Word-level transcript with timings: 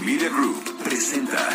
Media 0.00 0.28
Group 0.28 0.82
presenta 0.84 1.48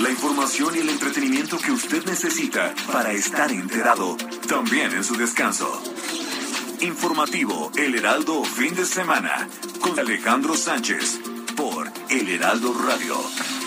la 0.00 0.10
información 0.10 0.74
y 0.76 0.78
el 0.78 0.88
entretenimiento 0.88 1.58
que 1.58 1.72
usted 1.72 2.04
necesita 2.06 2.74
para 2.92 3.12
estar 3.12 3.50
enterado, 3.50 4.16
también 4.48 4.92
en 4.92 5.04
su 5.04 5.16
descanso. 5.16 5.82
Informativo 6.80 7.70
El 7.76 7.94
Heraldo 7.94 8.44
Fin 8.44 8.74
de 8.74 8.86
Semana 8.86 9.48
con 9.80 9.98
Alejandro 9.98 10.56
Sánchez 10.56 11.20
por 11.56 11.90
El 12.08 12.28
Heraldo 12.28 12.74
Radio. 12.74 13.16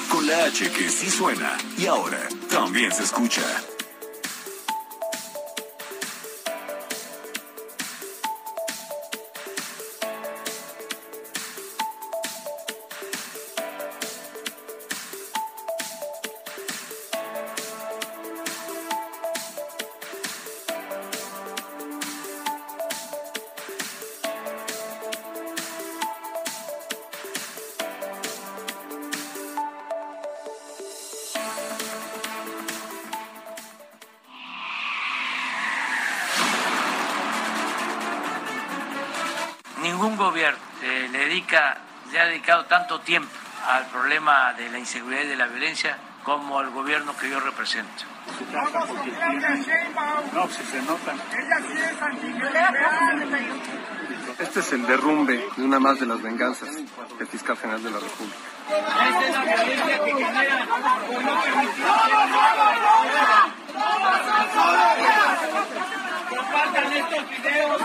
Con 0.09 0.27
la 0.27 0.45
H 0.45 0.71
que 0.71 0.89
sí 0.89 1.09
suena 1.09 1.57
y 1.77 1.85
ahora 1.85 2.27
también 2.49 2.91
se 2.91 3.03
escucha. 3.03 3.72
Tiempo 43.03 43.31
al 43.67 43.85
problema 43.87 44.53
de 44.53 44.69
la 44.69 44.79
inseguridad 44.79 45.23
y 45.23 45.27
de 45.27 45.35
la 45.35 45.47
violencia 45.47 45.97
como 46.23 46.61
el 46.61 46.69
gobierno 46.69 47.15
que 47.17 47.29
yo 47.29 47.39
represento. 47.39 48.03
No, 50.33 50.47
si 50.49 50.63
se 50.63 50.81
nota. 50.83 51.13
Este 54.39 54.59
es 54.59 54.73
el 54.73 54.87
derrumbe 54.87 55.45
de 55.55 55.63
una 55.63 55.79
más 55.79 55.99
de 55.99 56.05
las 56.05 56.21
venganzas 56.21 56.69
del 56.75 57.27
fiscal 57.27 57.57
general 57.57 57.83
de 57.83 57.91
la 57.91 57.99
República. 57.99 58.37
Esta 58.69 59.27
es 59.27 59.35
la 59.35 59.43
violencia 59.43 60.03
que 60.03 60.11
genera 60.13 60.65
Compartan 66.29 66.93
estos 66.93 67.29
videos. 67.29 67.81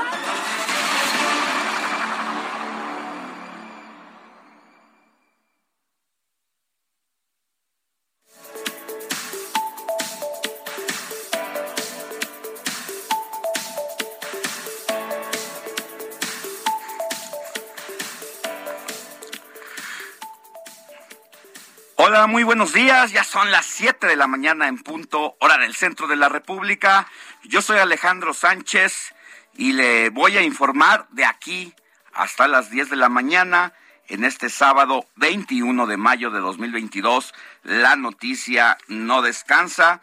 Muy 22.27 22.43
buenos 22.43 22.73
días. 22.73 23.12
Ya 23.12 23.23
son 23.23 23.51
las 23.53 23.65
7 23.67 24.06
de 24.06 24.17
la 24.17 24.27
mañana 24.27 24.67
en 24.67 24.79
punto, 24.79 25.37
hora 25.41 25.56
del 25.59 25.75
centro 25.75 26.09
de 26.09 26.17
la 26.17 26.29
República. 26.29 27.06
Yo 27.45 27.62
soy 27.62 27.79
Alejandro 27.79 28.34
Sánchez 28.34 29.15
y 29.55 29.73
le 29.73 30.11
voy 30.11 30.37
a 30.37 30.43
informar 30.43 31.06
de 31.11 31.25
aquí 31.25 31.75
hasta 32.12 32.49
las 32.49 32.71
10 32.71 32.91
de 32.91 32.97
la 32.97 33.09
mañana 33.09 33.73
en 34.09 34.25
este 34.25 34.51
sábado 34.51 35.06
21 35.17 35.87
de 35.87 35.97
mayo 35.97 36.31
de 36.31 36.41
2022. 36.41 37.34
La 37.62 37.95
noticia 37.95 38.79
no 38.89 39.23
descansa. 39.23 40.00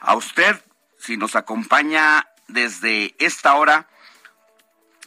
A 0.00 0.16
usted, 0.16 0.60
si 0.98 1.16
nos 1.16 1.36
acompaña 1.36 2.26
desde 2.48 3.14
esta 3.18 3.54
hora 3.54 3.86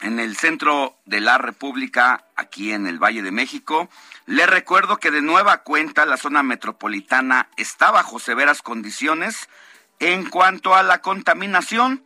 en 0.01 0.19
el 0.19 0.37
centro 0.37 0.97
de 1.05 1.21
la 1.21 1.37
República, 1.37 2.25
aquí 2.35 2.71
en 2.71 2.87
el 2.87 2.99
Valle 2.99 3.23
de 3.23 3.31
México. 3.31 3.89
Le 4.25 4.45
recuerdo 4.45 4.97
que 4.97 5.11
de 5.11 5.21
nueva 5.21 5.63
cuenta 5.63 6.05
la 6.05 6.17
zona 6.17 6.43
metropolitana 6.43 7.49
está 7.57 7.91
bajo 7.91 8.19
severas 8.19 8.61
condiciones 8.61 9.49
en 9.99 10.29
cuanto 10.29 10.75
a 10.75 10.83
la 10.83 11.01
contaminación 11.01 12.03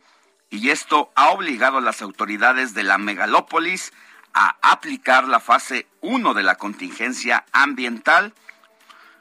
y 0.50 0.70
esto 0.70 1.10
ha 1.14 1.30
obligado 1.30 1.78
a 1.78 1.82
las 1.82 2.02
autoridades 2.02 2.74
de 2.74 2.82
la 2.82 2.98
megalópolis 2.98 3.92
a 4.34 4.56
aplicar 4.62 5.28
la 5.28 5.40
fase 5.40 5.86
1 6.00 6.34
de 6.34 6.42
la 6.42 6.56
contingencia 6.56 7.44
ambiental. 7.52 8.34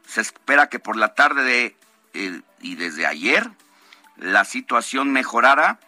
Se 0.05 0.21
espera 0.21 0.67
que 0.67 0.79
por 0.79 0.95
la 0.95 1.13
tarde 1.13 1.43
de, 1.43 1.75
eh, 2.13 2.41
y 2.59 2.75
desde 2.75 3.05
ayer 3.05 3.49
la 4.17 4.45
situación 4.45 5.11
mejorara, 5.11 5.79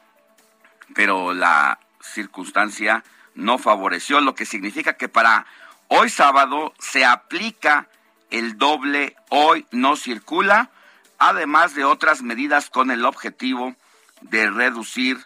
pero 0.94 1.34
la 1.34 1.80
circunstancia 2.03 3.03
no 3.36 3.58
favoreció, 3.58 4.22
lo 4.22 4.36
que 4.36 4.46
significa 4.46 4.94
que 4.94 5.09
para 5.09 5.46
hoy 5.88 6.09
sábado 6.09 6.74
se 6.80 7.06
aplica 7.06 7.88
el 8.30 8.58
doble 8.58 9.16
hoy 9.30 9.66
no 9.72 9.96
circula, 9.96 10.72
además 11.18 11.75
de 11.75 11.86
otras 11.86 12.22
medidas 12.22 12.69
con 12.69 12.91
el 12.91 13.06
objetivo 13.06 13.75
de 14.22 14.50
reducir 14.50 15.24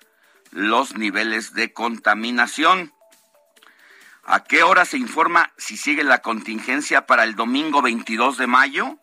los 0.51 0.95
niveles 0.95 1.53
de 1.53 1.73
contaminación. 1.73 2.94
¿A 4.25 4.44
qué 4.44 4.63
hora 4.63 4.83
se 4.85 4.97
informa 4.97 5.51
si 5.57 5.77
sigue 5.77 6.03
la 6.03 6.21
contingencia 6.21 7.05
para 7.05 7.23
el 7.23 7.35
domingo 7.35 7.81
22 7.81 8.38
de 8.38 8.47
mayo? 8.47 8.97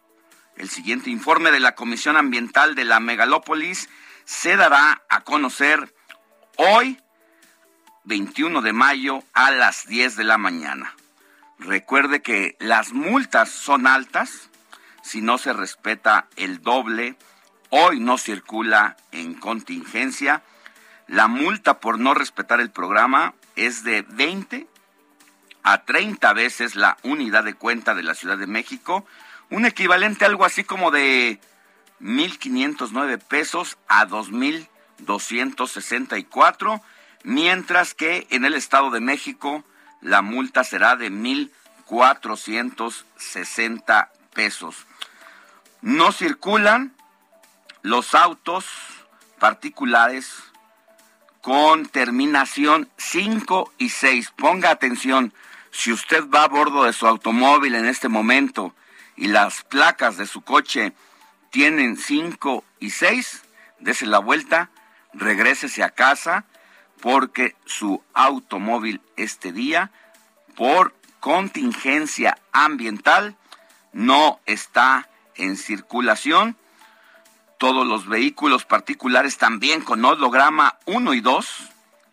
El 0.57 0.69
siguiente 0.69 1.11
informe 1.11 1.51
de 1.51 1.61
la 1.61 1.75
Comisión 1.75 2.17
Ambiental 2.17 2.75
de 2.75 2.85
la 2.85 3.01
Megalópolis 3.01 3.89
se 4.25 4.57
dará 4.57 5.03
a 5.09 5.23
conocer 5.23 5.95
hoy 6.57 6.99
21 8.05 8.63
de 8.63 8.73
mayo 8.73 9.25
a 9.33 9.51
las 9.51 9.87
10 9.87 10.17
de 10.17 10.25
la 10.25 10.39
mañana. 10.39 10.95
Recuerde 11.59 12.23
que 12.23 12.57
las 12.61 12.93
multas 12.93 13.49
son 13.49 13.87
altas 13.87 14.51
si 15.03 15.23
no 15.23 15.39
se 15.39 15.53
respeta 15.53 16.27
el 16.37 16.63
doble. 16.63 17.17
Hoy 17.71 18.01
no 18.01 18.19
circula 18.19 18.97
en 19.13 19.35
contingencia. 19.35 20.43
La 21.07 21.29
multa 21.29 21.79
por 21.81 21.99
no 21.99 22.15
respetar 22.15 22.61
el 22.61 22.71
programa 22.71 23.35
es 23.57 23.85
de 23.85 24.03
20 24.03 24.67
a 25.63 25.85
30 25.85 26.33
veces 26.35 26.77
la 26.77 26.99
unidad 27.03 27.45
de 27.45 27.55
cuenta 27.55 27.95
de 27.95 28.03
la 28.03 28.15
Ciudad 28.15 28.37
de 28.37 28.47
México, 28.47 29.07
un 29.49 29.65
equivalente 29.65 30.25
a 30.25 30.29
algo 30.29 30.45
así 30.45 30.63
como 30.63 30.91
de 30.91 31.41
1.509 32.01 33.19
pesos 33.19 33.79
a 33.89 34.07
2.264 34.07 36.83
mientras 37.25 37.95
que 37.95 38.29
en 38.31 38.45
el 38.45 38.55
Estado 38.55 38.91
de 38.91 39.01
México 39.01 39.65
la 40.01 40.23
multa 40.23 40.63
será 40.63 40.95
de 40.95 41.11
1.460 41.11 44.11
pesos. 44.33 44.87
No 45.81 46.13
circulan 46.13 46.95
los 47.83 48.15
autos 48.15 48.67
particulares 49.41 50.33
con 51.41 51.87
terminación 51.87 52.89
5 52.97 53.73
y 53.79 53.89
6. 53.89 54.33
Ponga 54.37 54.71
atención, 54.71 55.35
si 55.71 55.93
usted 55.93 56.29
va 56.29 56.45
a 56.45 56.49
bordo 56.49 56.85
de 56.85 56.93
su 56.93 57.07
automóvil 57.07 57.75
en 57.75 57.87
este 57.87 58.09
momento 58.09 58.75
y 59.17 59.29
las 59.29 59.63
placas 59.65 60.17
de 60.17 60.27
su 60.27 60.43
coche 60.43 60.93
tienen 61.51 61.97
5 61.97 62.65
y 62.81 62.91
6, 62.91 63.43
dese 63.81 64.07
la 64.07 64.19
vuelta, 64.19 64.71
regrésese 65.15 65.83
a 65.83 65.91
casa 65.91 66.45
porque 67.05 67.55
su 67.67 68.03
automóvil 68.15 69.03
este 69.17 69.53
día, 69.53 69.91
por 70.57 70.95
contingencia 71.21 72.39
ambiental, 72.51 73.37
no 73.93 74.41
está 74.47 75.11
en 75.35 75.59
circulación. 75.59 76.57
Todos 77.59 77.87
los 77.87 78.09
vehículos 78.09 78.65
particulares 78.65 79.37
también 79.37 79.83
con 79.83 80.03
holograma 80.03 80.79
1 80.87 81.13
y 81.13 81.21
2, 81.21 81.47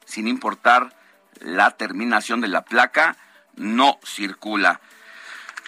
sin 0.04 0.28
importar 0.28 0.94
la 1.40 1.72
terminación 1.72 2.42
de 2.42 2.50
la 2.50 2.66
placa 2.66 3.16
no 3.56 3.98
circula. 4.04 4.82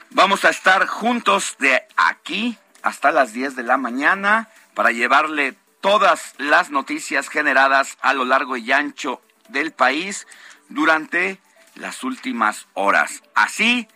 Vamos 0.09 0.43
a 0.43 0.49
estar 0.49 0.85
juntos 0.85 1.55
de 1.59 1.81
aquí 1.95 2.57
hasta 2.81 3.13
las 3.13 3.31
10 3.31 3.55
de 3.55 3.63
la 3.63 3.77
mañana 3.77 4.49
para 4.73 4.91
llevarle 4.91 5.55
todas 5.83 6.33
las 6.37 6.69
noticias 6.71 7.27
generadas 7.27 7.97
a 8.01 8.13
lo 8.13 8.23
largo 8.23 8.55
y 8.55 8.71
ancho 8.71 9.21
del 9.49 9.73
país 9.73 10.25
durante 10.69 11.39
las 11.75 12.05
últimas 12.05 12.67
horas. 12.73 13.21
Así 13.35 13.89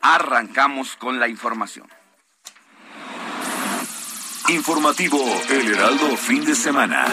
arrancamos 0.00 0.94
con 0.94 1.18
la 1.18 1.26
información. 1.26 1.88
Informativo 4.48 5.18
El 5.50 5.74
Heraldo 5.74 6.16
Fin 6.16 6.44
de 6.44 6.54
Semana. 6.54 7.04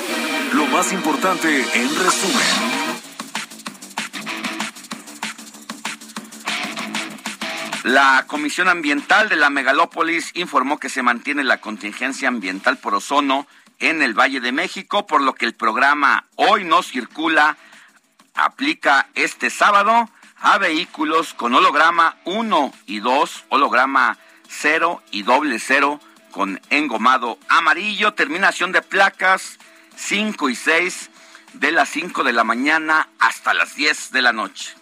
Lo 0.54 0.68
más 0.68 0.94
importante 0.94 1.66
en 1.74 1.90
resumen. 1.90 2.86
La 7.84 8.26
Comisión 8.28 8.68
Ambiental 8.68 9.30
de 9.30 9.36
la 9.36 9.50
Megalópolis 9.50 10.30
informó 10.36 10.78
que 10.78 10.90
se 10.90 11.02
mantiene 11.02 11.44
la 11.44 11.60
contingencia 11.60 12.28
ambiental 12.28 12.78
por 12.78 12.94
ozono 12.94 13.48
en 13.80 14.02
el 14.02 14.14
Valle 14.14 14.40
de 14.40 14.52
México, 14.52 15.06
por 15.06 15.22
lo 15.22 15.34
que 15.34 15.46
el 15.46 15.54
programa 15.54 16.26
Hoy 16.36 16.64
no 16.64 16.84
circula 16.84 17.58
aplica 18.34 19.08
este 19.16 19.50
sábado 19.50 20.10
a 20.38 20.58
vehículos 20.58 21.34
con 21.34 21.54
holograma 21.54 22.18
1 22.26 22.74
y 22.86 23.00
2, 23.00 23.46
holograma 23.50 24.18
0 24.48 25.02
y 25.12 25.24
doble 25.24 25.60
0 25.60 26.00
con 26.32 26.60
engomado 26.70 27.40
amarillo, 27.48 28.14
terminación 28.14 28.72
de 28.72 28.82
placas 28.82 29.58
5 29.96 30.50
y 30.50 30.56
6 30.56 31.10
de 31.54 31.72
las 31.72 31.90
5 31.90 32.24
de 32.24 32.34
la 32.34 32.44
mañana 32.44 33.08
hasta 33.20 33.54
las 33.54 33.76
10 33.76 34.12
de 34.12 34.22
la 34.22 34.34
noche. 34.34 34.76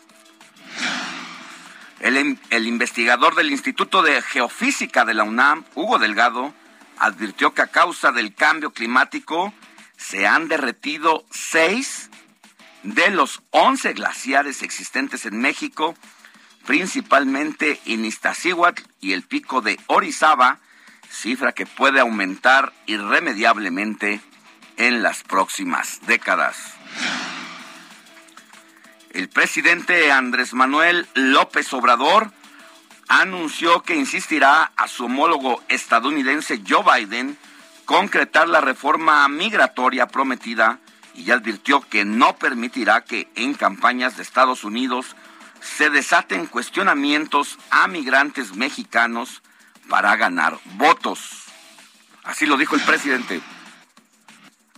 El, 2.00 2.68
investigador 2.68 3.36
del 3.36 3.52
Instituto 3.52 4.02
de 4.02 4.22
Geofísica 4.22 5.06
de 5.06 5.14
la 5.14 5.24
UNAM, 5.24 5.64
Hugo 5.74 6.00
Delgado, 6.00 6.54
advirtió 7.04 7.54
que 7.54 7.62
a 7.62 7.68
causa 7.68 8.14
del 8.14 8.34
cambio 8.34 8.72
climático 8.72 9.54
se 9.98 10.26
han 10.26 10.48
derretido 10.48 11.26
seis 11.30 12.10
de 12.84 13.10
los 13.12 13.42
once 13.52 13.92
glaciares 13.92 14.62
existentes 14.62 15.26
en 15.26 15.40
México, 15.40 15.96
principalmente 16.66 17.82
en 17.86 18.06
Iztaccíhuatl 18.06 18.84
y 19.02 19.12
el 19.12 19.24
pico 19.24 19.62
de 19.62 19.78
Orizaba, 19.88 20.60
cifra 21.10 21.52
que 21.52 21.66
puede 21.66 22.00
aumentar 22.00 22.72
irremediablemente 22.86 24.22
en 24.78 25.04
las 25.04 25.24
próximas 25.24 26.00
décadas. 26.08 26.58
El 29.10 29.28
presidente 29.28 30.10
Andrés 30.10 30.54
Manuel 30.54 31.06
López 31.16 31.72
Obrador 31.74 32.32
anunció 33.08 33.82
que 33.84 33.96
insistirá 33.96 34.72
a 34.76 34.88
su 34.88 35.06
homólogo 35.06 35.62
estadounidense 35.68 36.62
Joe 36.68 36.84
Biden 36.84 37.38
concretar 37.86 38.48
la 38.48 38.62
reforma 38.62 39.28
migratoria 39.28 40.08
prometida 40.08 40.80
y 41.16 41.32
advirtió 41.32 41.82
que 41.82 42.06
no 42.06 42.36
permitirá 42.38 43.02
que 43.02 43.30
en 43.36 43.54
campañas 43.54 44.18
de 44.18 44.24
Estados 44.24 44.64
Unidos 44.64 45.16
se 45.62 45.90
desaten 45.90 46.48
cuestionamientos 46.48 47.58
a 47.72 47.88
migrantes 47.88 48.56
mexicanos 48.56 49.42
para 49.90 50.16
ganar 50.16 50.58
votos. 50.76 51.46
Así 52.24 52.46
lo 52.46 52.58
dijo 52.58 52.76
el 52.76 52.82
presidente. 52.82 53.42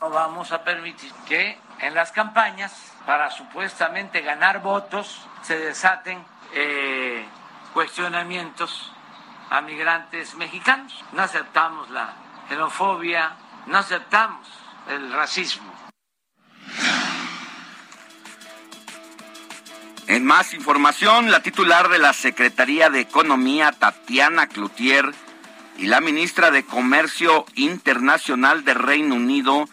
No 0.02 0.10
vamos 0.10 0.52
a 0.52 0.64
permitir 0.64 1.12
que 1.28 1.58
en 1.80 1.94
las 1.94 2.12
campañas 2.12 2.74
para 3.06 3.32
supuestamente 3.32 4.22
ganar 4.22 4.62
votos 4.62 5.22
se 5.42 5.58
desaten 5.58 6.24
eh, 6.54 7.26
cuestionamientos 7.76 8.90
a 9.50 9.60
migrantes 9.60 10.34
mexicanos. 10.36 10.94
No 11.12 11.24
aceptamos 11.24 11.90
la 11.90 12.16
xenofobia, 12.48 13.36
no 13.68 13.78
aceptamos 13.78 14.48
el 14.88 15.12
racismo. 15.12 15.74
En 20.08 20.24
más 20.24 20.54
información, 20.54 21.30
la 21.30 21.42
titular 21.42 21.90
de 21.90 22.00
la 22.00 22.14
Secretaría 22.14 22.90
de 22.90 23.02
Economía, 23.02 23.74
Tatiana 23.74 24.48
Cloutier, 24.48 25.14
y 25.78 25.88
la 25.88 26.00
ministra 26.00 26.52
de 26.52 26.64
Comercio 26.64 27.46
Internacional 27.56 28.64
de 28.64 28.76
Reino 28.76 29.16
Unido, 29.16 29.68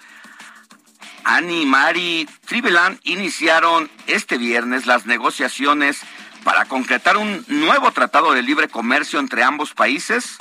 Annie 1.23 1.67
Mari 1.67 2.29
Triveland 2.47 2.99
iniciaron 3.05 3.89
este 4.09 4.39
viernes 4.39 4.87
las 4.87 5.07
negociaciones 5.07 6.03
para 6.45 6.65
concretar 6.65 7.17
un 7.17 7.45
nuevo 7.49 7.93
tratado 7.93 8.33
de 8.33 8.43
libre 8.43 8.69
comercio 8.69 9.21
entre 9.21 9.43
ambos 9.43 9.75
países, 9.75 10.39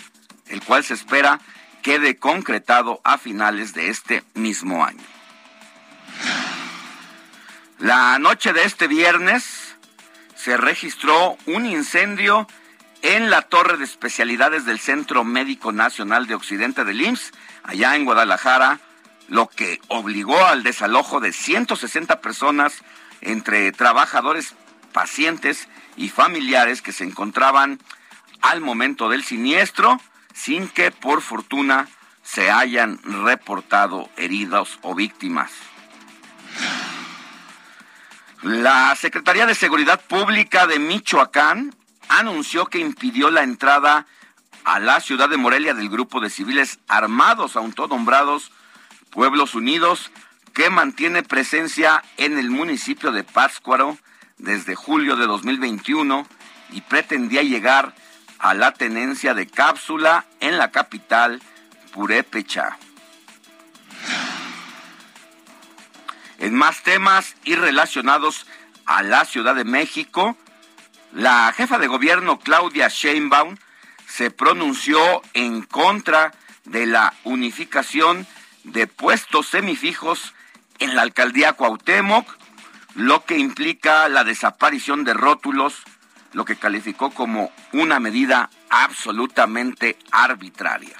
el 0.47 0.61
cual 0.63 0.83
se 0.83 0.93
espera 0.93 1.39
quede 1.81 2.17
concretado 2.17 3.01
a 3.03 3.17
finales 3.17 3.73
de 3.73 3.89
este 3.89 4.23
mismo 4.33 4.85
año. 4.85 5.03
La 7.79 8.19
noche 8.19 8.53
de 8.53 8.63
este 8.63 8.87
viernes 8.87 9.75
se 10.35 10.57
registró 10.57 11.37
un 11.47 11.65
incendio 11.65 12.47
en 13.01 13.31
la 13.31 13.41
torre 13.41 13.77
de 13.77 13.83
especialidades 13.83 14.65
del 14.65 14.79
Centro 14.79 15.23
Médico 15.23 15.71
Nacional 15.71 16.27
de 16.27 16.35
Occidente 16.35 16.83
del 16.83 17.01
IMSS, 17.01 17.31
allá 17.63 17.95
en 17.95 18.05
Guadalajara, 18.05 18.79
lo 19.27 19.47
que 19.47 19.79
obligó 19.87 20.45
al 20.45 20.61
desalojo 20.61 21.19
de 21.19 21.33
160 21.33 22.21
personas 22.21 22.83
entre 23.21 23.71
trabajadores, 23.71 24.53
pacientes 24.93 25.67
y 25.95 26.09
familiares 26.09 26.81
que 26.81 26.93
se 26.93 27.03
encontraban 27.03 27.79
al 28.41 28.61
momento 28.61 29.09
del 29.09 29.23
siniestro, 29.23 29.99
sin 30.33 30.67
que 30.67 30.91
por 30.91 31.21
fortuna 31.21 31.87
se 32.23 32.51
hayan 32.51 32.99
reportado 33.03 34.09
heridos 34.17 34.79
o 34.81 34.95
víctimas. 34.95 35.51
La 38.41 38.95
Secretaría 38.95 39.45
de 39.45 39.53
Seguridad 39.53 40.01
Pública 40.01 40.65
de 40.65 40.79
Michoacán 40.79 41.75
anunció 42.09 42.65
que 42.65 42.79
impidió 42.79 43.29
la 43.29 43.43
entrada 43.43 44.07
a 44.63 44.79
la 44.79 44.99
ciudad 44.99 45.29
de 45.29 45.37
Morelia 45.37 45.73
del 45.73 45.89
grupo 45.89 46.19
de 46.19 46.29
civiles 46.29 46.79
armados 46.87 47.55
autonombrados 47.55 48.51
Pueblos 49.11 49.55
Unidos, 49.55 50.11
que 50.53 50.69
mantiene 50.69 51.21
presencia 51.21 52.03
en 52.17 52.37
el 52.37 52.49
municipio 52.49 53.11
de 53.11 53.23
Pátzcuaro 53.23 53.97
desde 54.41 54.75
julio 54.75 55.15
de 55.15 55.27
2021 55.27 56.27
y 56.71 56.81
pretendía 56.81 57.43
llegar 57.43 57.93
a 58.39 58.53
la 58.53 58.73
tenencia 58.73 59.33
de 59.33 59.47
cápsula 59.47 60.25
en 60.39 60.57
la 60.57 60.71
capital 60.71 61.41
Purépecha. 61.93 62.77
En 66.39 66.55
más 66.55 66.81
temas 66.81 67.35
y 67.43 67.55
relacionados 67.55 68.47
a 68.85 69.03
la 69.03 69.25
Ciudad 69.25 69.53
de 69.53 69.63
México, 69.63 70.35
la 71.13 71.53
jefa 71.55 71.77
de 71.77 71.87
gobierno 71.87 72.39
Claudia 72.39 72.87
Sheinbaum 72.87 73.57
se 74.07 74.31
pronunció 74.31 75.21
en 75.33 75.61
contra 75.61 76.33
de 76.65 76.87
la 76.87 77.13
unificación 77.25 78.25
de 78.63 78.87
puestos 78.87 79.47
semifijos 79.47 80.33
en 80.79 80.95
la 80.95 81.03
alcaldía 81.03 81.53
Cuauhtémoc, 81.53 82.40
lo 82.95 83.23
que 83.23 83.37
implica 83.37 84.09
la 84.09 84.23
desaparición 84.23 85.03
de 85.03 85.13
rótulos, 85.13 85.83
lo 86.33 86.45
que 86.45 86.57
calificó 86.57 87.11
como 87.11 87.51
una 87.73 87.99
medida 87.99 88.49
absolutamente 88.69 89.97
arbitraria. 90.11 90.97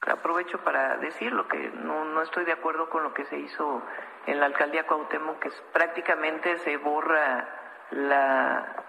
Aprovecho 0.00 0.58
para 0.62 0.98
decir 0.98 1.32
lo 1.32 1.48
que 1.48 1.70
no, 1.82 2.04
no 2.04 2.22
estoy 2.22 2.44
de 2.44 2.52
acuerdo 2.52 2.90
con 2.90 3.02
lo 3.02 3.14
que 3.14 3.24
se 3.24 3.38
hizo 3.38 3.82
en 4.26 4.38
la 4.38 4.46
alcaldía 4.46 4.86
Cuauhtémoc, 4.86 5.38
que 5.40 5.50
prácticamente 5.72 6.58
se 6.58 6.76
borra 6.76 7.48
la 7.90 8.84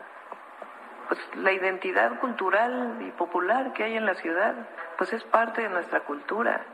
pues 1.07 1.19
la 1.35 1.51
identidad 1.51 2.19
cultural 2.19 2.97
y 3.01 3.11
popular 3.11 3.73
que 3.73 3.83
hay 3.83 3.95
en 3.95 4.05
la 4.05 4.15
ciudad, 4.15 4.55
pues 4.97 5.13
es 5.13 5.23
parte 5.23 5.61
de 5.61 5.69
nuestra 5.69 6.01
cultura 6.01 6.65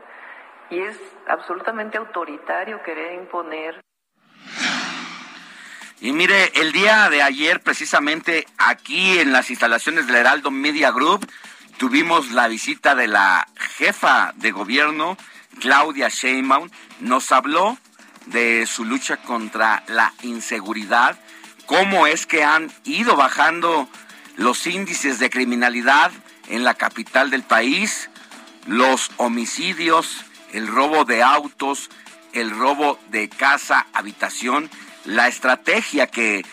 y 0.70 0.80
es 0.80 0.98
absolutamente 1.28 1.98
autoritario 1.98 2.82
querer 2.82 3.14
imponer. 3.14 3.80
Y 6.02 6.10
mire, 6.10 6.50
el 6.56 6.72
día 6.72 7.08
de 7.10 7.22
ayer, 7.22 7.60
precisamente 7.60 8.48
aquí 8.58 9.20
en 9.20 9.30
las 9.30 9.50
instalaciones 9.50 10.08
del 10.08 10.16
Heraldo 10.16 10.50
Media 10.50 10.90
Group, 10.90 11.30
tuvimos 11.76 12.32
la 12.32 12.48
visita 12.48 12.96
de 12.96 13.06
la 13.06 13.46
jefa 13.76 14.32
de 14.34 14.50
gobierno, 14.50 15.16
Claudia 15.60 16.08
Sheinbaum, 16.08 16.70
nos 16.98 17.30
habló 17.30 17.78
de 18.26 18.66
su 18.66 18.84
lucha 18.84 19.18
contra 19.18 19.84
la 19.86 20.12
inseguridad, 20.22 21.16
cómo 21.66 22.08
es 22.08 22.26
que 22.26 22.42
han 22.42 22.72
ido 22.82 23.14
bajando 23.14 23.88
los 24.34 24.66
índices 24.66 25.20
de 25.20 25.30
criminalidad 25.30 26.10
en 26.48 26.64
la 26.64 26.74
capital 26.74 27.30
del 27.30 27.44
país, 27.44 28.10
los 28.66 29.12
homicidios, 29.18 30.24
el 30.52 30.66
robo 30.66 31.04
de 31.04 31.22
autos, 31.22 31.90
el 32.32 32.50
robo 32.50 32.98
de 33.10 33.28
casa, 33.28 33.86
habitación, 33.92 34.68
la 35.04 35.28
estrategia 35.28 36.06
que 36.06 36.44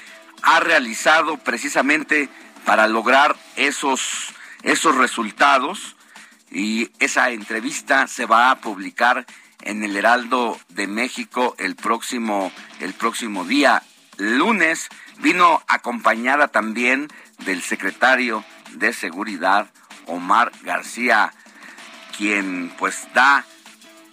ha 0.41 0.59
realizado 0.59 1.37
precisamente 1.37 2.29
para 2.65 2.87
lograr 2.87 3.35
esos, 3.55 4.33
esos 4.63 4.95
resultados 4.95 5.95
y 6.51 6.91
esa 6.99 7.29
entrevista 7.31 8.07
se 8.07 8.25
va 8.25 8.51
a 8.51 8.59
publicar 8.59 9.25
en 9.61 9.83
el 9.83 9.95
Heraldo 9.95 10.59
de 10.69 10.87
México 10.87 11.55
el 11.57 11.75
próximo, 11.75 12.51
el 12.79 12.93
próximo 12.93 13.45
día 13.45 13.83
lunes. 14.17 14.89
Vino 15.17 15.61
acompañada 15.67 16.47
también 16.47 17.09
del 17.39 17.61
secretario 17.61 18.43
de 18.73 18.93
Seguridad, 18.93 19.69
Omar 20.05 20.51
García, 20.63 21.33
quien 22.17 22.73
pues 22.77 23.07
da 23.13 23.45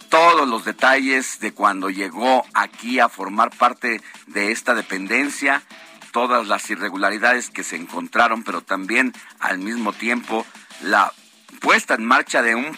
todos 0.09 0.47
los 0.47 0.65
detalles 0.65 1.39
de 1.39 1.53
cuando 1.53 1.89
llegó 1.89 2.45
aquí 2.53 2.99
a 2.99 3.09
formar 3.09 3.51
parte 3.51 4.01
de 4.27 4.51
esta 4.51 4.73
dependencia, 4.73 5.63
todas 6.11 6.47
las 6.47 6.69
irregularidades 6.69 7.49
que 7.49 7.63
se 7.63 7.75
encontraron, 7.75 8.43
pero 8.43 8.61
también 8.61 9.13
al 9.39 9.59
mismo 9.59 9.93
tiempo 9.93 10.45
la 10.81 11.13
puesta 11.59 11.95
en 11.95 12.05
marcha 12.05 12.41
de 12.41 12.55
un, 12.55 12.77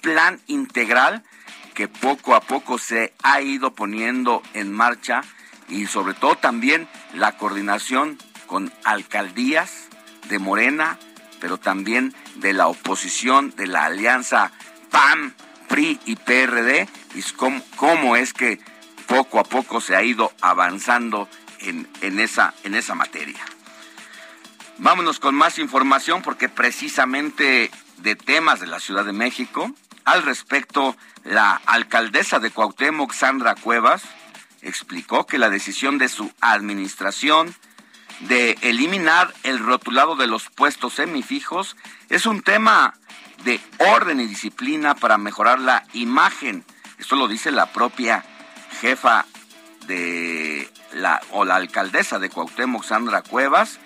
plan 0.00 0.40
integral 0.46 1.24
que 1.74 1.88
poco 1.88 2.34
a 2.34 2.40
poco 2.40 2.78
se 2.78 3.14
ha 3.22 3.40
ido 3.40 3.74
poniendo 3.74 4.42
en 4.54 4.72
marcha 4.72 5.22
y 5.68 5.86
sobre 5.86 6.14
todo 6.14 6.36
también 6.36 6.88
la 7.14 7.36
coordinación 7.36 8.18
con 8.46 8.72
alcaldías 8.84 9.88
de 10.28 10.38
Morena, 10.38 10.98
pero 11.40 11.58
también 11.58 12.14
de 12.36 12.52
la 12.52 12.68
oposición, 12.68 13.54
de 13.56 13.66
la 13.66 13.84
alianza 13.84 14.50
PAM, 14.90 15.34
PRI 15.68 16.00
y 16.06 16.16
PRD, 16.16 16.88
y 17.14 17.22
cómo, 17.34 17.62
cómo 17.76 18.16
es 18.16 18.32
que 18.32 18.58
poco 19.06 19.38
a 19.38 19.44
poco 19.44 19.80
se 19.80 19.96
ha 19.96 20.02
ido 20.02 20.32
avanzando 20.40 21.28
en, 21.60 21.88
en, 22.00 22.20
esa, 22.20 22.54
en 22.64 22.74
esa 22.74 22.94
materia. 22.94 23.44
Vámonos 24.78 25.18
con 25.18 25.34
más 25.34 25.58
información 25.58 26.22
porque 26.22 26.48
precisamente 26.48 27.70
de 27.98 28.16
temas 28.16 28.60
de 28.60 28.66
la 28.66 28.80
Ciudad 28.80 29.04
de 29.04 29.12
México, 29.12 29.72
al 30.04 30.22
respecto, 30.22 30.96
la 31.24 31.60
alcaldesa 31.66 32.38
de 32.38 32.50
Cuauhtémoc, 32.50 33.12
Sandra 33.12 33.54
Cuevas, 33.54 34.02
explicó 34.62 35.26
que 35.26 35.38
la 35.38 35.50
decisión 35.50 35.98
de 35.98 36.08
su 36.08 36.32
administración 36.40 37.54
de 38.20 38.56
eliminar 38.62 39.32
el 39.42 39.58
rotulado 39.58 40.16
de 40.16 40.26
los 40.26 40.48
puestos 40.48 40.94
semifijos 40.94 41.76
es 42.08 42.26
un 42.26 42.42
tema 42.42 42.94
de 43.44 43.60
orden 43.94 44.20
y 44.20 44.26
disciplina 44.26 44.94
para 44.94 45.18
mejorar 45.18 45.60
la 45.60 45.84
imagen. 45.92 46.64
Esto 46.98 47.16
lo 47.16 47.28
dice 47.28 47.50
la 47.50 47.72
propia 47.72 48.24
jefa 48.80 49.26
de 49.86 50.68
la 50.92 51.20
o 51.32 51.44
la 51.44 51.56
alcaldesa 51.56 52.18
de 52.18 52.30
Cuauhtémoc, 52.30 52.84
Sandra 52.84 53.22
Cuevas, 53.22 53.80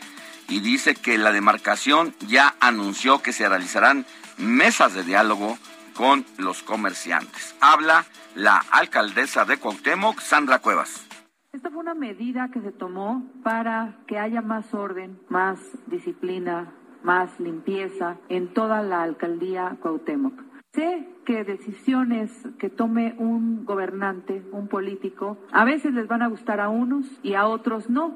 y 0.48 0.60
dice 0.60 0.94
que 0.94 1.18
la 1.18 1.32
demarcación 1.32 2.14
ya 2.26 2.54
anunció 2.60 3.22
que 3.22 3.32
se 3.32 3.48
realizarán 3.48 4.06
mesas 4.38 4.94
de 4.94 5.04
diálogo 5.04 5.58
con 5.94 6.24
los 6.38 6.62
comerciantes. 6.62 7.54
Habla 7.60 8.06
la 8.34 8.64
alcaldesa 8.70 9.44
de 9.44 9.58
Cuauhtémoc, 9.58 10.20
Sandra 10.20 10.58
Cuevas. 10.58 11.06
Esta 11.52 11.70
fue 11.70 11.80
una 11.80 11.94
medida 11.94 12.50
que 12.50 12.62
se 12.62 12.72
tomó 12.72 13.30
para 13.42 13.98
que 14.06 14.18
haya 14.18 14.40
más 14.40 14.72
orden, 14.72 15.20
más 15.28 15.58
disciplina, 15.86 16.72
más 17.02 17.38
limpieza 17.40 18.16
en 18.28 18.52
toda 18.54 18.82
la 18.82 19.02
alcaldía 19.02 19.76
Cuauhtémoc. 19.80 20.34
Sé 20.72 21.06
que 21.26 21.44
decisiones 21.44 22.30
que 22.58 22.70
tome 22.70 23.14
un 23.18 23.64
gobernante, 23.64 24.42
un 24.52 24.68
político, 24.68 25.36
a 25.52 25.64
veces 25.64 25.92
les 25.92 26.08
van 26.08 26.22
a 26.22 26.28
gustar 26.28 26.60
a 26.60 26.70
unos 26.70 27.06
y 27.22 27.34
a 27.34 27.46
otros 27.46 27.90
no. 27.90 28.14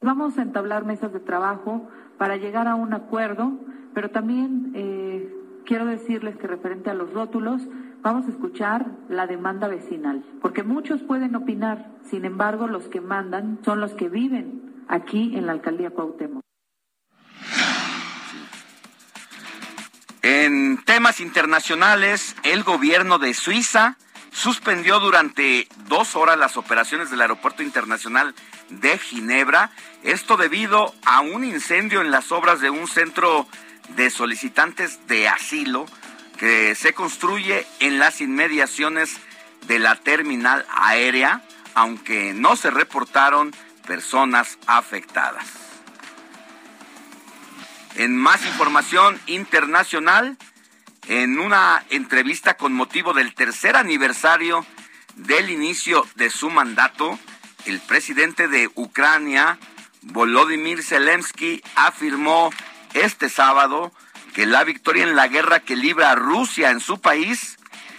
Vamos 0.00 0.38
a 0.38 0.42
entablar 0.42 0.86
mesas 0.86 1.12
de 1.12 1.20
trabajo 1.20 1.88
para 2.16 2.36
llegar 2.36 2.66
a 2.66 2.76
un 2.76 2.94
acuerdo, 2.94 3.52
pero 3.92 4.10
también 4.10 4.72
eh, 4.74 5.34
quiero 5.66 5.84
decirles 5.84 6.36
que 6.36 6.46
referente 6.46 6.88
a 6.88 6.94
los 6.94 7.12
rótulos, 7.12 7.68
vamos 8.00 8.26
a 8.26 8.30
escuchar 8.30 8.86
la 9.10 9.26
demanda 9.26 9.68
vecinal, 9.68 10.24
porque 10.40 10.62
muchos 10.62 11.02
pueden 11.02 11.34
opinar, 11.34 11.90
sin 12.04 12.24
embargo, 12.24 12.68
los 12.68 12.88
que 12.88 13.02
mandan 13.02 13.58
son 13.64 13.80
los 13.80 13.92
que 13.92 14.08
viven 14.08 14.84
aquí 14.88 15.36
en 15.36 15.44
la 15.44 15.52
alcaldía 15.52 15.90
Cuauhtémoc. 15.90 16.47
En 20.22 20.82
temas 20.84 21.20
internacionales, 21.20 22.34
el 22.42 22.64
gobierno 22.64 23.18
de 23.18 23.34
Suiza 23.34 23.96
suspendió 24.32 25.00
durante 25.00 25.68
dos 25.86 26.16
horas 26.16 26.38
las 26.38 26.56
operaciones 26.56 27.10
del 27.10 27.20
Aeropuerto 27.20 27.62
Internacional 27.62 28.34
de 28.68 28.98
Ginebra, 28.98 29.70
esto 30.02 30.36
debido 30.36 30.94
a 31.04 31.20
un 31.20 31.44
incendio 31.44 32.00
en 32.00 32.10
las 32.10 32.32
obras 32.32 32.60
de 32.60 32.70
un 32.70 32.86
centro 32.88 33.46
de 33.96 34.10
solicitantes 34.10 35.06
de 35.06 35.28
asilo 35.28 35.86
que 36.36 36.74
se 36.74 36.92
construye 36.92 37.66
en 37.80 37.98
las 37.98 38.20
inmediaciones 38.20 39.16
de 39.66 39.78
la 39.78 39.96
terminal 39.96 40.64
aérea, 40.70 41.42
aunque 41.74 42.32
no 42.32 42.56
se 42.56 42.70
reportaron 42.70 43.54
personas 43.86 44.58
afectadas. 44.66 45.67
En 47.98 48.16
más 48.16 48.46
información 48.46 49.20
internacional, 49.26 50.36
en 51.08 51.40
una 51.40 51.84
entrevista 51.90 52.56
con 52.56 52.72
motivo 52.72 53.12
del 53.12 53.34
tercer 53.34 53.74
aniversario 53.74 54.64
del 55.16 55.50
inicio 55.50 56.06
de 56.14 56.30
su 56.30 56.48
mandato, 56.48 57.18
el 57.66 57.80
presidente 57.80 58.46
de 58.46 58.70
Ucrania, 58.76 59.58
Volodymyr 60.02 60.84
Zelensky, 60.84 61.60
afirmó 61.74 62.50
este 62.94 63.28
sábado 63.28 63.92
que 64.32 64.46
la 64.46 64.62
victoria 64.62 65.02
en 65.02 65.16
la 65.16 65.26
guerra 65.26 65.58
que 65.58 65.74
libra 65.74 66.14
Rusia 66.14 66.70
en 66.70 66.78
su 66.78 67.00
país 67.00 67.58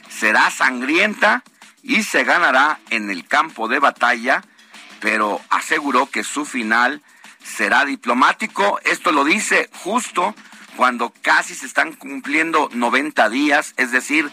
será 0.09 0.49
sangrienta 0.49 1.43
y 1.83 2.03
se 2.03 2.23
ganará 2.23 2.79
en 2.89 3.09
el 3.09 3.27
campo 3.27 3.67
de 3.67 3.79
batalla, 3.79 4.45
pero 5.01 5.41
aseguró 5.49 6.05
que 6.09 6.23
su 6.23 6.45
final 6.45 7.01
será 7.49 7.85
diplomático. 7.85 8.79
Esto 8.85 9.11
lo 9.11 9.23
dice 9.23 9.69
justo 9.83 10.35
cuando 10.75 11.11
casi 11.21 11.55
se 11.55 11.65
están 11.65 11.93
cumpliendo 11.93 12.69
90 12.71 13.29
días, 13.29 13.73
es 13.77 13.91
decir, 13.91 14.29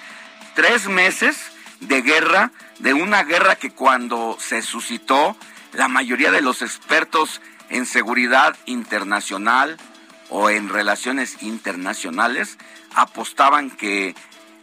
tres 0.55 0.87
meses 0.87 1.37
de 1.81 2.03
guerra, 2.03 2.53
de 2.79 2.95
una 2.95 3.25
guerra 3.25 3.57
que 3.57 3.71
cuando 3.71 4.37
se 4.41 4.63
suscitó, 4.63 5.37
la 5.73 5.89
mayoría 5.89 6.31
de 6.31 6.43
los 6.43 6.63
expertos 6.63 7.41
en 7.69 7.87
seguridad 7.87 8.57
internacional 8.67 9.77
o 10.31 10.51
en 10.51 10.69
relaciones 10.69 11.43
internacionales 11.43 12.59
apostaban 12.95 13.71
que 13.71 14.15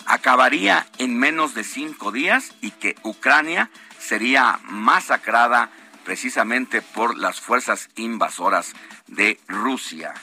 acabaría 0.06 0.88
en 0.98 1.18
menos 1.18 1.54
de 1.54 1.64
cinco 1.64 2.12
días 2.12 2.54
y 2.62 2.72
que 2.72 2.96
Ucrania 3.04 3.70
sería 4.00 4.60
masacrada 4.64 5.70
precisamente 6.04 6.82
por 6.82 7.18
las 7.18 7.40
fuerzas 7.40 7.90
invasoras 7.96 8.74
de 9.08 9.40
Rusia. 9.48 10.14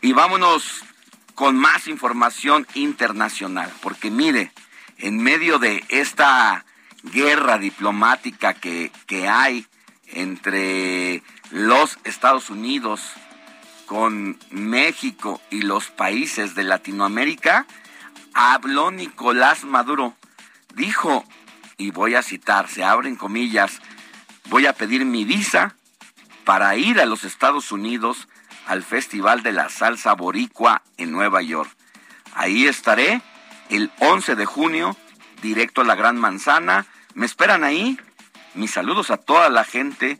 Y 0.00 0.12
vámonos 0.12 0.82
con 1.34 1.56
más 1.56 1.88
información 1.88 2.66
internacional, 2.74 3.72
porque 3.80 4.10
mire, 4.10 4.52
en 4.98 5.22
medio 5.22 5.58
de 5.58 5.84
esta 5.88 6.64
guerra 7.02 7.58
diplomática 7.58 8.54
que, 8.54 8.92
que 9.06 9.28
hay 9.28 9.66
entre 10.06 11.22
los 11.50 11.98
Estados 12.04 12.50
Unidos 12.50 13.02
con 13.86 14.38
México 14.50 15.40
y 15.50 15.62
los 15.62 15.90
países 15.90 16.54
de 16.54 16.64
Latinoamérica, 16.64 17.66
habló 18.32 18.90
Nicolás 18.90 19.64
Maduro. 19.64 20.14
Dijo, 20.74 21.24
y 21.76 21.90
voy 21.90 22.14
a 22.14 22.22
citar, 22.22 22.68
se 22.68 22.84
abren 22.84 23.16
comillas, 23.16 23.80
voy 24.48 24.66
a 24.66 24.72
pedir 24.72 25.04
mi 25.04 25.24
visa 25.24 25.74
para 26.44 26.76
ir 26.76 27.00
a 27.00 27.06
los 27.06 27.24
Estados 27.24 27.72
Unidos 27.72 28.28
al 28.66 28.82
Festival 28.82 29.42
de 29.42 29.52
la 29.52 29.68
Salsa 29.68 30.14
Boricua 30.14 30.82
en 30.96 31.12
Nueva 31.12 31.42
York. 31.42 31.70
Ahí 32.34 32.66
estaré 32.66 33.22
el 33.70 33.90
11 34.00 34.36
de 34.36 34.46
junio, 34.46 34.96
directo 35.42 35.80
a 35.80 35.84
la 35.84 35.94
Gran 35.94 36.16
Manzana. 36.16 36.86
¿Me 37.14 37.26
esperan 37.26 37.64
ahí? 37.64 37.98
Mis 38.54 38.72
saludos 38.72 39.10
a 39.10 39.16
toda 39.16 39.48
la 39.48 39.64
gente 39.64 40.18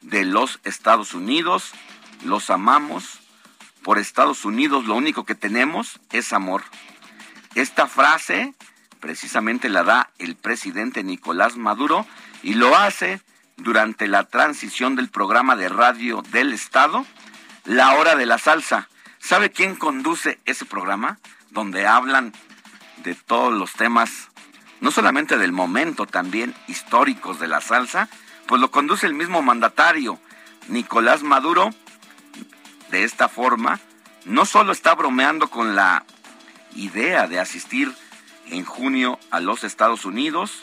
de 0.00 0.24
los 0.24 0.60
Estados 0.64 1.14
Unidos. 1.14 1.72
Los 2.24 2.50
amamos. 2.50 3.20
Por 3.82 3.98
Estados 3.98 4.44
Unidos 4.44 4.86
lo 4.86 4.94
único 4.94 5.24
que 5.24 5.34
tenemos 5.34 6.00
es 6.10 6.32
amor. 6.32 6.62
Esta 7.54 7.86
frase 7.86 8.54
precisamente 9.00 9.68
la 9.68 9.84
da 9.84 10.10
el 10.18 10.36
presidente 10.36 11.04
Nicolás 11.04 11.56
Maduro 11.56 12.06
y 12.42 12.54
lo 12.54 12.76
hace 12.76 13.20
durante 13.56 14.06
la 14.08 14.24
transición 14.24 14.96
del 14.96 15.08
programa 15.08 15.56
de 15.56 15.68
radio 15.68 16.22
del 16.30 16.52
Estado, 16.52 17.06
La 17.64 17.94
Hora 17.94 18.16
de 18.16 18.26
la 18.26 18.38
Salsa. 18.38 18.88
¿Sabe 19.18 19.50
quién 19.50 19.74
conduce 19.74 20.38
ese 20.44 20.64
programa? 20.64 21.18
Donde 21.50 21.86
hablan 21.86 22.32
de 23.02 23.14
todos 23.14 23.52
los 23.52 23.72
temas, 23.72 24.28
no 24.80 24.90
solamente 24.90 25.38
del 25.38 25.52
momento, 25.52 26.06
también 26.06 26.54
históricos 26.68 27.40
de 27.40 27.48
la 27.48 27.60
salsa. 27.60 28.08
pues 28.46 28.60
lo 28.60 28.70
conduce 28.70 29.06
el 29.06 29.14
mismo 29.14 29.42
mandatario, 29.42 30.20
Nicolás 30.68 31.22
Maduro. 31.22 31.70
De 32.90 33.02
esta 33.02 33.28
forma, 33.28 33.80
no 34.24 34.44
solo 34.44 34.70
está 34.70 34.94
bromeando 34.94 35.48
con 35.48 35.74
la 35.74 36.04
idea 36.76 37.26
de 37.26 37.40
asistir 37.40 37.92
en 38.48 38.64
junio 38.64 39.18
a 39.30 39.40
los 39.40 39.64
Estados 39.64 40.04
Unidos, 40.04 40.62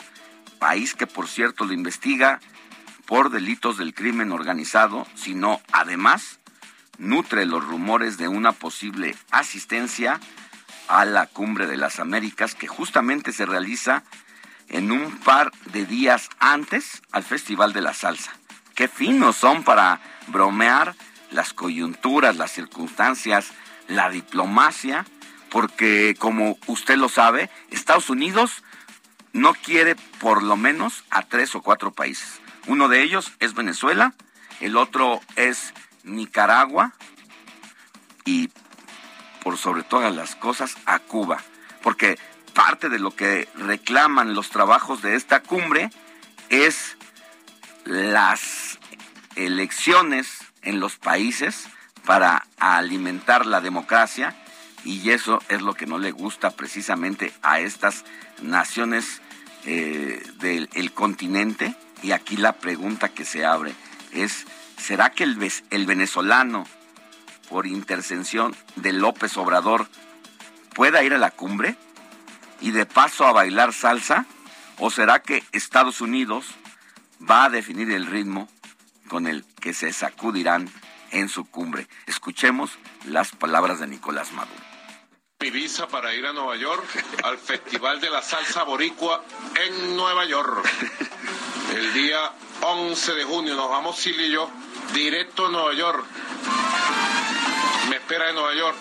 país 0.58 0.94
que 0.94 1.06
por 1.06 1.28
cierto 1.28 1.64
lo 1.64 1.72
investiga 1.72 2.40
por 3.06 3.30
delitos 3.30 3.76
del 3.76 3.94
crimen 3.94 4.32
organizado, 4.32 5.06
sino 5.14 5.60
además 5.72 6.40
nutre 6.98 7.44
los 7.46 7.64
rumores 7.64 8.16
de 8.16 8.28
una 8.28 8.52
posible 8.52 9.14
asistencia 9.30 10.20
a 10.88 11.04
la 11.04 11.26
Cumbre 11.26 11.66
de 11.66 11.76
las 11.76 11.98
Américas 11.98 12.54
que 12.54 12.66
justamente 12.66 13.32
se 13.32 13.46
realiza 13.46 14.04
en 14.68 14.92
un 14.92 15.18
par 15.18 15.50
de 15.66 15.86
días 15.86 16.30
antes 16.38 17.02
al 17.12 17.22
Festival 17.22 17.72
de 17.72 17.80
la 17.80 17.94
Salsa. 17.94 18.32
Qué 18.74 18.88
finos 18.88 19.36
son 19.36 19.62
para 19.62 20.00
bromear 20.28 20.94
las 21.30 21.52
coyunturas, 21.52 22.36
las 22.36 22.52
circunstancias, 22.52 23.52
la 23.88 24.10
diplomacia, 24.10 25.04
porque 25.54 26.16
como 26.18 26.58
usted 26.66 26.96
lo 26.96 27.08
sabe, 27.08 27.48
Estados 27.70 28.10
Unidos 28.10 28.64
no 29.32 29.54
quiere 29.54 29.94
por 30.18 30.42
lo 30.42 30.56
menos 30.56 31.04
a 31.10 31.22
tres 31.22 31.54
o 31.54 31.62
cuatro 31.62 31.92
países. 31.92 32.40
Uno 32.66 32.88
de 32.88 33.04
ellos 33.04 33.30
es 33.38 33.54
Venezuela, 33.54 34.14
el 34.58 34.76
otro 34.76 35.20
es 35.36 35.72
Nicaragua 36.02 36.92
y 38.24 38.50
por 39.44 39.56
sobre 39.56 39.84
todas 39.84 40.12
las 40.12 40.34
cosas 40.34 40.76
a 40.86 40.98
Cuba, 40.98 41.38
porque 41.84 42.18
parte 42.52 42.88
de 42.88 42.98
lo 42.98 43.12
que 43.12 43.48
reclaman 43.54 44.34
los 44.34 44.50
trabajos 44.50 45.02
de 45.02 45.14
esta 45.14 45.38
cumbre 45.38 45.90
es 46.48 46.96
las 47.84 48.80
elecciones 49.36 50.36
en 50.62 50.80
los 50.80 50.96
países 50.96 51.68
para 52.04 52.44
alimentar 52.58 53.46
la 53.46 53.60
democracia 53.60 54.34
y 54.84 55.10
eso 55.10 55.40
es 55.48 55.62
lo 55.62 55.74
que 55.74 55.86
no 55.86 55.98
le 55.98 56.12
gusta 56.12 56.50
precisamente 56.50 57.32
a 57.42 57.60
estas 57.60 58.04
naciones 58.42 59.20
eh, 59.64 60.22
del 60.38 60.92
continente 60.92 61.74
y 62.02 62.12
aquí 62.12 62.36
la 62.36 62.52
pregunta 62.52 63.08
que 63.08 63.24
se 63.24 63.44
abre 63.44 63.74
es 64.12 64.46
¿será 64.76 65.10
que 65.10 65.24
el, 65.24 65.38
el 65.70 65.86
venezolano 65.86 66.66
por 67.48 67.66
intercesión 67.66 68.54
de 68.76 68.92
López 68.92 69.36
Obrador 69.36 69.88
pueda 70.74 71.02
ir 71.02 71.14
a 71.14 71.18
la 71.18 71.30
cumbre 71.30 71.76
y 72.60 72.72
de 72.72 72.86
paso 72.86 73.26
a 73.26 73.32
bailar 73.32 73.72
salsa 73.72 74.26
o 74.78 74.90
será 74.90 75.22
que 75.22 75.44
Estados 75.52 76.00
Unidos 76.00 76.46
va 77.28 77.44
a 77.44 77.50
definir 77.50 77.90
el 77.90 78.06
ritmo 78.06 78.48
con 79.08 79.26
el 79.26 79.44
que 79.60 79.72
se 79.72 79.92
sacudirán 79.92 80.68
en 81.10 81.28
su 81.28 81.44
cumbre. 81.44 81.86
Escuchemos 82.06 82.78
las 83.06 83.30
palabras 83.30 83.80
de 83.80 83.86
Nicolás 83.86 84.32
Maduro. 84.32 84.73
Mi 85.44 85.50
visa 85.50 85.86
para 85.86 86.14
ir 86.14 86.24
a 86.24 86.32
Nueva 86.32 86.56
York 86.56 86.86
al 87.22 87.36
Festival 87.36 88.00
de 88.00 88.08
la 88.08 88.22
Salsa 88.22 88.62
Boricua 88.62 89.22
en 89.54 89.94
Nueva 89.94 90.24
York. 90.24 90.66
El 91.74 91.92
día 91.92 92.32
11 92.62 93.12
de 93.12 93.24
junio 93.24 93.54
nos 93.54 93.68
vamos 93.68 93.94
Silly 93.94 94.24
y 94.24 94.30
yo 94.30 94.48
directo 94.94 95.44
a 95.44 95.50
Nueva 95.50 95.74
York. 95.74 96.02
Me 97.90 97.96
espera 97.96 98.30
en 98.30 98.36
Nueva 98.36 98.54
York. 98.54 98.76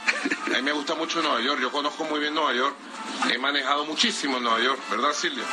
A 0.46 0.56
mí 0.56 0.62
me 0.62 0.72
gusta 0.72 0.96
mucho 0.96 1.22
Nueva 1.22 1.42
York. 1.42 1.60
Yo 1.60 1.70
conozco 1.70 2.06
muy 2.06 2.22
bien 2.22 2.34
Nueva 2.34 2.54
York. 2.54 2.78
He 3.30 3.38
manejado 3.38 3.84
muchísimo 3.84 4.38
en 4.38 4.44
Nueva 4.44 4.62
York, 4.62 4.80
¿verdad 4.90 5.12
Silvia? 5.12 5.44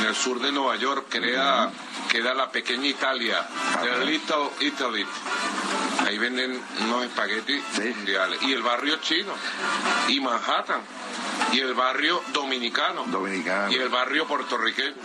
En 0.00 0.06
el 0.06 0.14
sur 0.14 0.38
de 0.38 0.52
Nueva 0.52 0.76
York 0.76 1.08
queda, 1.08 1.72
queda 2.10 2.34
la 2.34 2.50
pequeña 2.50 2.88
Italia, 2.88 3.48
el 3.82 4.04
Little 4.04 4.50
Italy. 4.60 5.06
Ahí 6.10 6.18
venden 6.18 6.60
unos 6.80 7.04
espaguetis 7.04 7.62
mundiales. 7.78 8.42
Y 8.42 8.52
el 8.52 8.62
barrio 8.62 8.96
chino. 8.96 9.32
Y 10.08 10.18
Manhattan. 10.18 10.80
Y 11.52 11.60
el 11.60 11.72
barrio 11.74 12.20
dominicano. 12.32 13.04
Dominicano. 13.06 13.70
Y 13.70 13.76
el 13.76 13.88
barrio 13.90 14.26
puertorriqueño. 14.26 14.96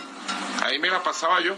Ahí 0.64 0.80
me 0.80 0.90
la 0.90 1.04
pasaba 1.04 1.40
yo, 1.42 1.54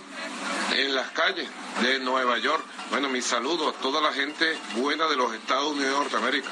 en 0.77 0.95
las 0.95 1.13
calles 1.13 1.49
de 1.81 1.99
Nueva 2.01 2.37
York. 2.37 2.63
Bueno, 2.91 3.09
mi 3.09 3.23
saludo 3.23 3.71
a 3.71 3.73
toda 3.73 4.03
la 4.03 4.13
gente 4.13 4.55
buena 4.75 5.07
de 5.07 5.17
los 5.17 5.33
Estados 5.33 5.73
Unidos 5.73 5.93
de 5.93 5.99
Norteamérica. 5.99 6.51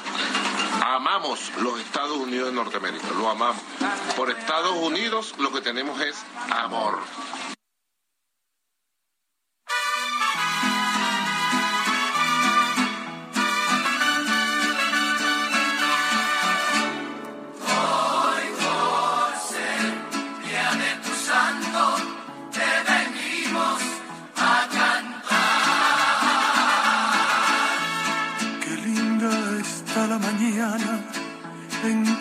Amamos 0.83 1.51
los 1.59 1.79
Estados 1.79 2.17
Unidos 2.17 2.49
de 2.49 2.55
Norteamérica, 2.55 3.09
lo 3.15 3.29
amamos. 3.29 3.61
Por 4.15 4.31
Estados 4.31 4.75
Unidos 4.75 5.35
lo 5.37 5.53
que 5.53 5.61
tenemos 5.61 6.01
es 6.01 6.15
amor. 6.49 6.97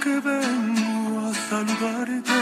Vengo 0.07 1.27
a 1.27 1.35
saludarte. 1.35 2.33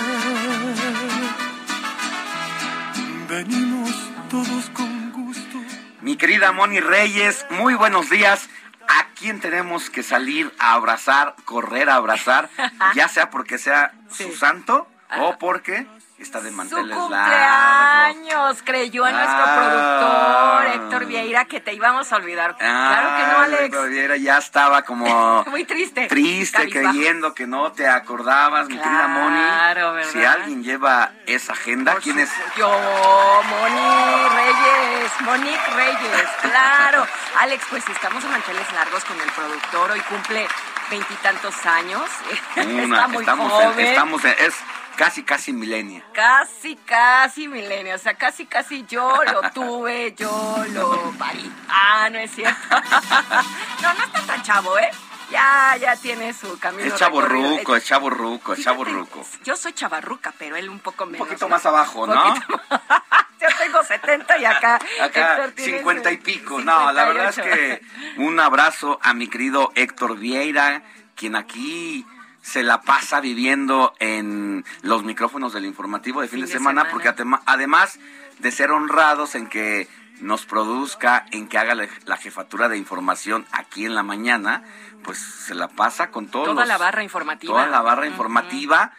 Venimos 3.29 3.91
todos 4.29 4.71
con 4.71 5.13
gusto. 5.13 5.59
Mi 6.03 6.17
querida 6.17 6.53
Moni 6.53 6.81
Reyes, 6.81 7.47
muy 7.51 7.75
buenos 7.75 8.11
días. 8.11 8.49
¿A 8.87 9.07
quién 9.19 9.41
tenemos 9.41 9.89
que 9.89 10.03
salir 10.03 10.53
a 10.59 10.75
abrazar, 10.75 11.35
correr 11.45 11.89
a 11.89 11.97
abrazar? 11.97 12.51
Ya 12.95 13.09
sea 13.09 13.31
porque 13.31 13.59
sea 13.59 13.93
su 14.11 14.35
santo 14.37 14.87
o 15.19 15.39
porque 15.39 15.87
está 16.25 16.41
de 16.41 16.51
manteles 16.51 16.95
Su 16.97 17.01
cumpleaños, 17.03 18.63
creyó 18.65 19.07
en 19.07 19.15
nuestro 19.15 19.45
Ah. 19.47 20.61
productor 20.61 20.75
Héctor 20.75 21.07
Vieira 21.07 21.45
que 21.45 21.61
te 21.61 21.73
íbamos 21.75 22.13
a 22.13 22.17
olvidar. 22.17 22.57
claro 22.57 23.17
que 23.17 23.23
no, 23.33 23.39
Ah, 23.39 23.45
Alex. 23.45 23.63
Héctor 23.63 23.89
Vieira 23.91 24.17
ya 24.17 24.39
estaba 24.39 24.83
como 24.83 25.45
Muy 25.49 25.65
triste. 25.65 26.07
triste, 26.09 26.59
Cabizbajo. 26.59 26.91
creyendo 26.91 27.35
que 27.35 27.47
no 27.47 27.73
te 27.73 27.87
acordabas, 27.89 28.67
mi 28.69 28.77
querida 28.79 29.07
Moni. 29.09 29.37
Claro, 29.37 29.93
¿verdad? 29.95 30.11
Si 30.13 30.25
alguien 30.25 30.65
lleva 30.65 31.11
esa 31.27 31.53
agenda, 31.53 31.97
¿quién 32.03 32.19
es? 32.19 32.31
Yo, 32.57 32.69
Moni 32.69 34.29
Reyes, 34.35 35.13
Monique 35.21 35.71
Reyes, 35.77 36.29
claro. 36.43 37.07
Alex, 37.41 37.65
pues 37.71 37.87
estamos 37.89 38.25
a 38.25 38.29
manteles 38.29 38.73
largos 38.73 39.05
con 39.05 39.21
el 39.21 39.31
productor, 39.31 39.91
hoy 39.93 40.01
cumple 40.01 40.49
veintitantos 40.91 41.55
años, 41.67 42.03
Una- 42.57 42.83
está 42.97 43.09
muy 43.09 43.19
estamos, 43.25 43.53
en- 43.63 43.71
joven. 43.71 43.87
estamos 43.87 44.25
en- 44.25 44.35
es 44.39 44.55
casi, 44.97 45.23
casi 45.23 45.53
milenia. 45.53 46.05
Casi, 46.13 46.77
casi 46.77 47.49
milenio. 47.49 47.95
O 47.95 47.99
sea, 47.99 48.15
casi, 48.15 48.47
casi 48.47 48.85
yo 48.87 49.13
lo 49.33 49.51
tuve, 49.51 50.15
yo 50.17 50.65
lo 50.71 51.13
parí. 51.19 51.51
Ah, 51.69 52.09
no 52.11 52.19
es 52.19 52.31
cierto. 52.31 52.59
no, 53.83 53.95
no 53.95 54.05
está 54.05 54.21
tan 54.27 54.43
chavo, 54.43 54.79
¿eh? 54.79 54.91
Ya, 55.31 55.77
ya 55.81 55.97
tiene 55.97 56.33
su 56.33 56.59
camino. 56.59 56.85
Es 56.85 56.97
chavo 56.97 57.21
recorrido. 57.21 57.59
ruco, 57.59 57.77
es 57.77 57.85
chavo 57.85 58.11
ruco, 58.11 58.53
es 58.53 58.63
chavo 58.63 58.85
ruco. 58.85 59.27
Yo 59.43 59.57
soy 59.57 59.73
chavarruca, 59.73 60.33
pero 60.39 60.57
él 60.57 60.69
un 60.69 60.81
poco 60.81 61.07
menos. 61.07 61.27
poquito 61.27 61.47
¿no? 61.47 61.51
más 61.51 61.65
abajo, 61.67 62.07
¿no? 62.07 62.35
Poquito 62.35 62.61
más- 62.71 62.81
Yo 63.41 63.49
tengo 63.59 63.83
70 63.83 64.39
y 64.39 64.45
acá. 64.45 64.79
Acá 65.03 65.35
Héctor 65.35 65.53
tiene 65.53 65.79
50 65.79 66.13
y 66.13 66.17
pico. 66.19 66.61
No, 66.61 66.93
la 66.93 67.05
verdad 67.07 67.29
es 67.31 67.37
que 67.37 67.83
un 68.19 68.39
abrazo 68.39 68.99
a 69.03 69.13
mi 69.13 69.29
querido 69.29 69.73
Héctor 69.75 70.17
Vieira, 70.19 70.83
quien 71.15 71.37
aquí 71.37 72.07
se 72.45 72.63
la 72.63 72.83
pasa 72.83 73.21
viviendo 73.21 73.95
en 74.01 74.65
los 74.83 75.03
micrófonos 75.03 75.55
del 75.55 75.65
informativo 75.65 76.21
de 76.21 76.29
fin, 76.29 76.41
de, 76.41 76.47
de 76.47 76.53
semana, 76.53 76.83
semana. 76.83 76.91
porque 76.93 77.41
además 77.47 77.99
de 78.39 78.51
ser 78.51 78.71
honrados 78.71 79.35
en 79.35 79.47
que 79.49 79.89
nos 80.21 80.45
produzca, 80.45 81.25
en 81.33 81.49
que 81.49 81.57
haga 81.57 81.75
la, 81.75 82.17
jefatura 82.19 82.69
de 82.69 82.77
información 82.77 83.47
aquí 83.51 83.87
en 83.87 83.95
la 83.95 84.03
mañana, 84.03 84.63
pues 85.03 85.19
se 85.19 85.55
la 85.55 85.69
pasa 85.69 86.11
con 86.11 86.29
todos 86.29 86.49
Toda 86.49 86.61
los- 86.61 86.69
la 86.69 86.77
barra 86.79 87.03
informativa. 87.03 87.51
Toda 87.53 87.67
la 87.67 87.81
barra 87.81 88.07
informativa. 88.07 88.93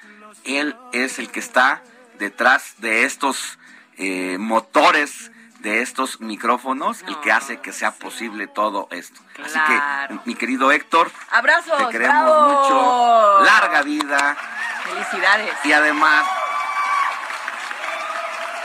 Él 0.44 0.76
es 0.92 1.20
el 1.20 1.30
que 1.30 1.40
está 1.40 1.84
detrás 2.18 2.76
de 2.80 3.04
estos 3.06 3.60
eh, 3.98 4.38
motores, 4.40 5.32
de 5.66 5.82
estos 5.82 6.22
micrófonos, 6.22 7.02
el 7.08 7.20
que 7.22 7.32
hace 7.32 7.60
que 7.60 7.74
sea 7.74 7.90
posible 7.92 8.46
todo 8.46 8.88
esto. 8.92 9.20
Así 9.44 9.58
que, 9.68 10.20
mi 10.26 10.36
querido 10.36 10.72
Héctor, 10.72 11.12
Abrazos. 11.32 11.76
te 11.80 11.90
queremos 11.90 12.24
bravo. 12.24 12.50
mucho. 12.50 13.44
Larga 13.44 13.82
vida. 13.82 14.38
Felicidades. 14.84 15.56
Y 15.64 15.74
además, 15.74 16.24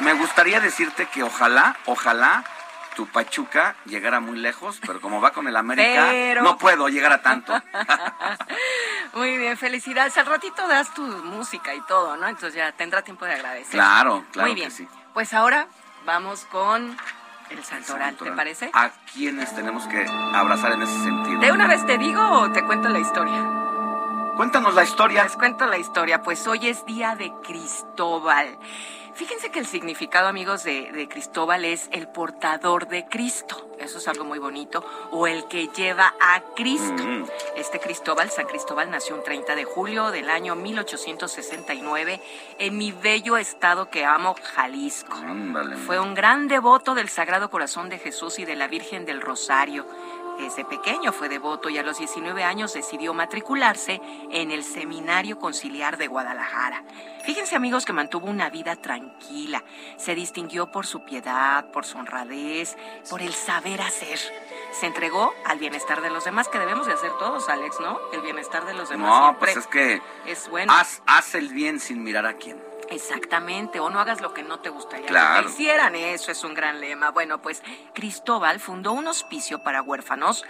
me 0.01 0.13
gustaría 0.13 0.61
decirte 0.61 1.07
que 1.07 1.23
ojalá, 1.23 1.75
ojalá 1.87 2.45
tu 2.97 3.07
Pachuca 3.07 3.77
llegara 3.87 4.21
muy 4.21 4.39
lejos, 4.39 4.79
pero 4.87 5.01
como 5.01 5.23
va 5.23 5.31
con 5.33 5.49
el 5.49 5.57
América, 5.57 6.09
Pero- 6.11 6.43
no 6.43 6.59
puedo 6.59 6.89
llegar 6.91 7.13
a 7.13 7.23
tanto. 7.23 7.55
Muy 9.15 9.39
bien, 9.39 9.57
felicidades. 9.57 10.17
Al 10.19 10.27
ratito 10.27 10.69
das 10.69 10.93
tu 10.93 11.03
música 11.03 11.75
y 11.75 11.81
todo, 11.87 12.17
¿no? 12.19 12.29
Entonces 12.29 12.55
ya 12.55 12.73
tendrá 12.73 13.01
tiempo 13.03 13.25
de 13.25 13.33
agradecer. 13.35 13.71
Claro, 13.73 14.25
claro 14.33 14.49
Muy 14.49 14.55
bien. 14.55 14.69
que 14.69 14.75
sí. 14.77 14.89
Pues 15.15 15.33
ahora 15.33 15.67
vamos 16.11 16.45
con 16.47 16.97
El 17.51 17.63
santoral, 17.63 18.17
¿te 18.17 18.33
parece? 18.33 18.69
¿A 18.73 18.91
quiénes 19.13 19.55
tenemos 19.55 19.87
que 19.87 20.05
abrazar 20.35 20.73
en 20.73 20.83
ese 20.83 21.05
sentido? 21.05 21.39
¿De 21.39 21.53
una 21.53 21.69
vez 21.69 21.87
te 21.87 21.99
digo 21.99 22.21
o 22.21 22.51
te 22.51 22.65
cuento 22.65 22.89
la 22.89 22.99
historia? 22.99 24.33
Cuéntanos 24.37 24.75
la 24.75 24.83
historia. 24.83 25.23
Les 25.23 25.37
cuento 25.37 25.67
la 25.67 25.79
historia. 25.79 26.21
Pues 26.23 26.49
hoy 26.49 26.67
es 26.67 26.85
día 26.85 27.15
de 27.15 27.33
Cristóbal. 27.45 28.59
Fíjense 29.15 29.51
que 29.51 29.59
el 29.59 29.67
significado, 29.67 30.29
amigos, 30.29 30.65
de, 30.65 30.91
de, 30.93 31.09
Cristóbal 31.09 31.65
es 31.65 31.89
el 31.93 32.09
portador 32.09 32.89
de 32.89 33.07
Cristo. 33.07 33.71
Eso 33.79 33.99
es 33.99 34.09
algo 34.09 34.25
muy 34.25 34.39
bonito. 34.39 34.85
O 35.11 35.27
el 35.27 35.47
que 35.49 35.69
lleva 35.69 36.15
a 36.21 36.41
Cristo. 36.55 37.03
Mm. 37.03 37.25
Este 37.57 37.81
Cristóbal, 37.81 38.31
San 38.31 38.47
Cristóbal, 38.47 38.91
nació 38.91 39.17
un 39.17 39.23
30 39.23 39.55
de 39.55 39.65
julio 39.65 40.11
del 40.11 40.31
año 40.31 40.55
1869 40.55 42.21
en 42.59 42.77
mi 42.77 42.93
bello 42.93 43.37
estado 43.37 43.91
que 43.91 44.05
amo, 44.05 44.35
Jalisco. 44.55 45.15
Ándale. 45.15 45.77
Fue 45.77 45.99
un 45.99 46.15
gran 46.15 46.49
devoto 46.49 46.95
del 46.95 47.09
Sagrado 47.09 47.51
Corazón 47.51 47.89
de 47.89 47.99
Jesús 47.99 48.39
y 48.39 48.45
de 48.45 48.57
la 48.57 48.69
Virgen 48.69 49.07
del 49.07 49.21
Rosario. 49.21 49.87
Desde 50.41 50.65
pequeño 50.65 51.13
fue 51.13 51.29
devoto 51.29 51.69
y 51.69 51.77
a 51.77 51.83
los 51.83 51.99
19 51.99 52.43
años 52.43 52.73
decidió 52.73 53.13
matricularse 53.13 54.01
en 54.31 54.51
el 54.51 54.65
Seminario 54.65 55.39
Conciliar 55.39 55.99
de 55.99 56.07
Guadalajara. 56.07 56.83
Fíjense 57.25 57.57
amigos 57.57 57.85
que 57.85 57.93
mantuvo 57.93 58.27
una 58.27 58.49
vida 58.49 58.75
tranquila, 58.77 59.63
se 59.99 60.15
distinguió 60.15 60.71
por 60.73 60.87
su 60.87 61.05
piedad, 61.05 61.71
por 61.71 61.85
su 61.85 61.99
honradez, 61.99 62.77
por 63.11 63.21
el 63.21 63.35
saber 63.35 63.83
hacer. 63.83 64.19
Se 64.73 64.87
entregó 64.87 65.35
al 65.45 65.59
bienestar 65.59 66.01
de 66.01 66.09
los 66.09 66.25
demás, 66.25 66.49
que 66.49 66.59
debemos 66.59 66.87
de 66.87 66.95
hacer 66.95 67.13
todos, 67.19 67.49
Alex, 67.51 67.79
¿no? 67.79 67.99
El 68.13 68.23
bienestar 68.23 68.65
de 68.65 68.73
los 68.73 68.89
demás 68.89 69.11
no, 69.11 69.25
siempre 69.27 69.53
pues 69.53 69.57
es 69.59 69.67
que 69.67 70.03
es 70.25 70.49
bueno. 70.49 70.73
Haz, 70.73 71.03
haz 71.07 71.35
el 71.35 71.51
bien 71.51 71.81
sin 71.81 72.03
mirar 72.03 72.25
a 72.25 72.35
quién. 72.35 72.70
Exactamente, 72.91 73.79
o 73.79 73.89
no 73.89 74.01
hagas 74.01 74.21
lo 74.21 74.35
que 74.35 74.43
no 74.43 74.59
te 74.59 74.69
gustaría 74.69 75.07
claro. 75.07 75.45
que 75.45 75.53
hicieran, 75.53 75.95
eso 75.95 76.33
es 76.33 76.43
un 76.43 76.55
gran 76.55 76.81
lema. 76.81 77.11
Bueno, 77.11 77.41
pues 77.41 77.63
Cristóbal 77.95 78.59
fundó 78.59 78.93
un 78.93 79.07
hospicio 79.07 79.63
para 79.63 79.81
huérfanos, 79.81 80.45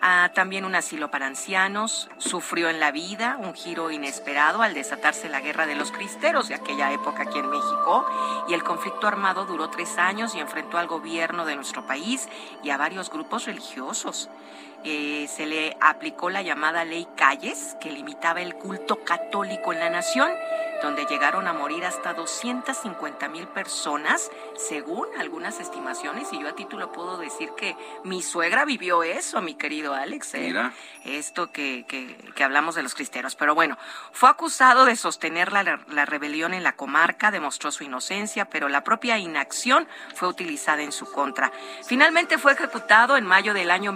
ah, 0.00 0.30
también 0.32 0.64
un 0.64 0.76
asilo 0.76 1.10
para 1.10 1.26
ancianos, 1.26 2.08
sufrió 2.18 2.70
en 2.70 2.78
la 2.78 2.92
vida 2.92 3.36
un 3.40 3.52
giro 3.54 3.90
inesperado 3.90 4.62
al 4.62 4.74
desatarse 4.74 5.28
la 5.28 5.40
guerra 5.40 5.66
de 5.66 5.74
los 5.74 5.90
cristeros 5.90 6.48
de 6.48 6.54
aquella 6.54 6.92
época 6.92 7.24
aquí 7.24 7.40
en 7.40 7.50
México, 7.50 8.06
y 8.48 8.54
el 8.54 8.62
conflicto 8.62 9.08
armado 9.08 9.44
duró 9.44 9.68
tres 9.68 9.98
años 9.98 10.36
y 10.36 10.38
enfrentó 10.40 10.78
al 10.78 10.86
gobierno 10.86 11.44
de 11.44 11.56
nuestro 11.56 11.84
país 11.84 12.28
y 12.62 12.70
a 12.70 12.76
varios 12.76 13.10
grupos 13.10 13.46
religiosos. 13.46 14.30
Eh, 14.84 15.28
se 15.28 15.46
le 15.46 15.76
aplicó 15.80 16.28
la 16.28 16.42
llamada 16.42 16.84
ley 16.84 17.06
Calles, 17.16 17.76
que 17.80 17.90
limitaba 17.90 18.40
el 18.40 18.56
culto 18.56 19.04
católico 19.04 19.72
en 19.72 19.78
la 19.78 19.90
nación, 19.90 20.32
donde 20.82 21.06
llegaron 21.06 21.46
a 21.46 21.52
morir 21.52 21.84
hasta 21.84 22.12
250 22.12 23.28
mil 23.28 23.46
personas, 23.46 24.30
según 24.56 25.06
algunas 25.18 25.60
estimaciones, 25.60 26.32
y 26.32 26.40
yo 26.40 26.48
a 26.48 26.56
título 26.56 26.90
puedo 26.90 27.16
decir 27.18 27.50
que 27.56 27.76
mi 28.02 28.20
suegra 28.20 28.64
vivió 28.64 29.04
eso, 29.04 29.40
mi 29.40 29.54
querido 29.54 29.94
Alex, 29.94 30.34
¿eh? 30.34 30.40
Mira. 30.40 30.72
esto 31.04 31.52
que, 31.52 31.84
que, 31.86 32.16
que, 32.34 32.44
hablamos 32.44 32.74
de 32.74 32.82
los 32.82 32.96
cristeros. 32.96 33.36
Pero 33.36 33.54
bueno, 33.54 33.78
fue 34.10 34.28
acusado 34.28 34.84
de 34.84 34.96
sostener 34.96 35.52
la, 35.52 35.80
la 35.86 36.04
rebelión 36.04 36.52
en 36.52 36.64
la 36.64 36.74
comarca, 36.74 37.30
demostró 37.30 37.70
su 37.70 37.84
inocencia, 37.84 38.46
pero 38.46 38.68
la 38.68 38.82
propia 38.82 39.18
inacción 39.18 39.86
fue 40.16 40.28
utilizada 40.28 40.82
en 40.82 40.90
su 40.90 41.10
contra. 41.10 41.52
Finalmente 41.84 42.38
fue 42.38 42.52
ejecutado 42.52 43.16
en 43.16 43.24
mayo 43.24 43.54
del 43.54 43.70
año 43.70 43.92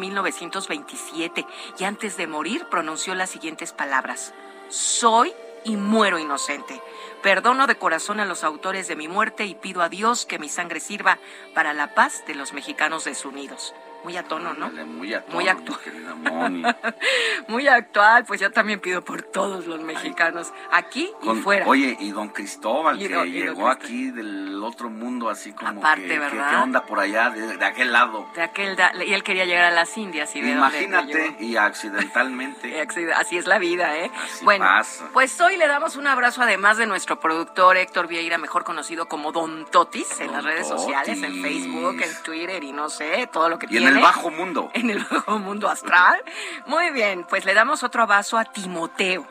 1927 0.77 1.47
y 1.79 1.85
antes 1.85 2.17
de 2.17 2.27
morir 2.27 2.67
pronunció 2.71 3.15
las 3.15 3.31
siguientes 3.31 3.73
palabras. 3.73 4.35
Soy 4.69 5.33
y 5.65 5.77
muero 5.77 6.19
inocente. 6.19 6.81
Perdono 7.23 7.67
de 7.67 7.77
corazón 7.77 8.21
a 8.21 8.25
los 8.25 8.45
autores 8.45 8.89
de 8.89 8.97
mi 8.97 9.09
muerte 9.09 9.47
y 9.47 9.55
pido 9.55 9.83
a 9.83 9.89
Dios 9.89 10.27
que 10.27 10.39
mi 10.39 10.49
sangre 10.49 10.81
sirva 10.81 11.19
para 11.55 11.73
la 11.73 11.95
paz 11.95 12.25
de 12.27 12.35
los 12.35 12.53
mexicanos 12.53 13.05
desunidos. 13.05 13.75
Muy 14.07 14.17
a 14.17 14.23
tono, 14.23 14.55
¿no? 14.55 14.71
Muy, 14.71 15.13
a 15.15 15.21
tono, 15.25 15.35
muy 15.35 15.49
actual. 15.49 15.81
Moni. 16.23 16.63
muy 17.49 17.67
actual, 17.67 18.25
pues 18.25 18.41
yo 18.41 18.53
también 18.53 18.79
pido 18.79 19.03
por 19.03 19.23
todos 19.23 19.67
los 19.67 19.81
mexicanos, 19.81 20.53
aquí 20.71 21.11
Con, 21.21 21.39
y 21.39 21.43
fuera. 21.43 21.67
Oye, 21.67 21.97
y 21.99 22.13
don 22.13 22.29
Cristóbal, 22.29 23.03
Y 23.03 23.09
que 23.09 23.15
y 23.27 23.33
llegó 23.33 23.47
Cristóbal. 23.55 23.73
aquí 23.77 24.11
del 24.13 24.63
otro 24.63 24.91
mundo, 24.91 25.29
así 25.29 25.53
como 25.53 25.81
Aparte, 25.81 26.07
que, 26.07 26.19
¿verdad? 26.21 26.51
¿qué 26.51 26.57
onda 26.57 26.87
por 26.87 27.01
allá, 27.01 27.31
de, 27.31 27.57
de 27.57 27.65
aquel 27.65 27.93
lado? 27.93 28.29
De 28.37 28.43
aquel 28.43 28.77
da- 28.77 28.93
y 29.05 29.13
él 29.13 29.25
quería 29.25 29.45
llegar 29.45 29.65
a 29.65 29.71
las 29.73 29.99
Indias 29.99 30.35
y 30.37 30.41
dónde 30.41 30.57
Imagínate, 30.57 31.37
y 31.41 31.57
accidentalmente. 31.57 32.81
Acci- 32.87 33.13
Así 33.13 33.37
es 33.39 33.47
la 33.49 33.59
vida, 33.59 33.97
¿eh? 33.99 34.11
Así 34.25 34.45
bueno, 34.45 34.65
pasa. 34.65 35.09
pues 35.13 35.41
hoy 35.41 35.57
le 35.57 35.67
damos 35.67 35.97
un 35.97 36.07
abrazo 36.07 36.43
además 36.43 36.77
de 36.77 36.87
nuestro 36.87 37.19
productor 37.19 37.77
Héctor 37.77 38.07
Vieira, 38.07 38.39
mejor 38.39 38.63
conocido 38.63 39.09
como 39.09 39.33
Don 39.33 39.67
Totis, 39.67 40.21
en 40.21 40.27
Don 40.29 40.37
las 40.37 40.45
redes 40.45 40.69
sociales, 40.69 41.21
en. 41.23 41.43
Facebook, 41.43 42.01
en 42.03 42.23
Twitter 42.23 42.63
y 42.63 42.73
no 42.73 42.89
sé, 42.89 43.29
todo 43.33 43.49
lo 43.49 43.59
que 43.59 43.67
tiene. 43.67 43.96
El 43.97 44.03
bajo 44.03 44.31
mundo. 44.31 44.71
En 44.75 44.91
el 44.91 45.05
bajo 45.05 45.39
mundo 45.39 45.69
astral. 45.69 46.23
Muy 46.67 46.91
bien, 46.91 47.25
pues 47.29 47.45
le 47.45 47.55
damos 47.55 47.83
otro 47.83 48.03
abrazo 48.03 48.39
a 48.39 48.45
Timoteo. 48.45 49.27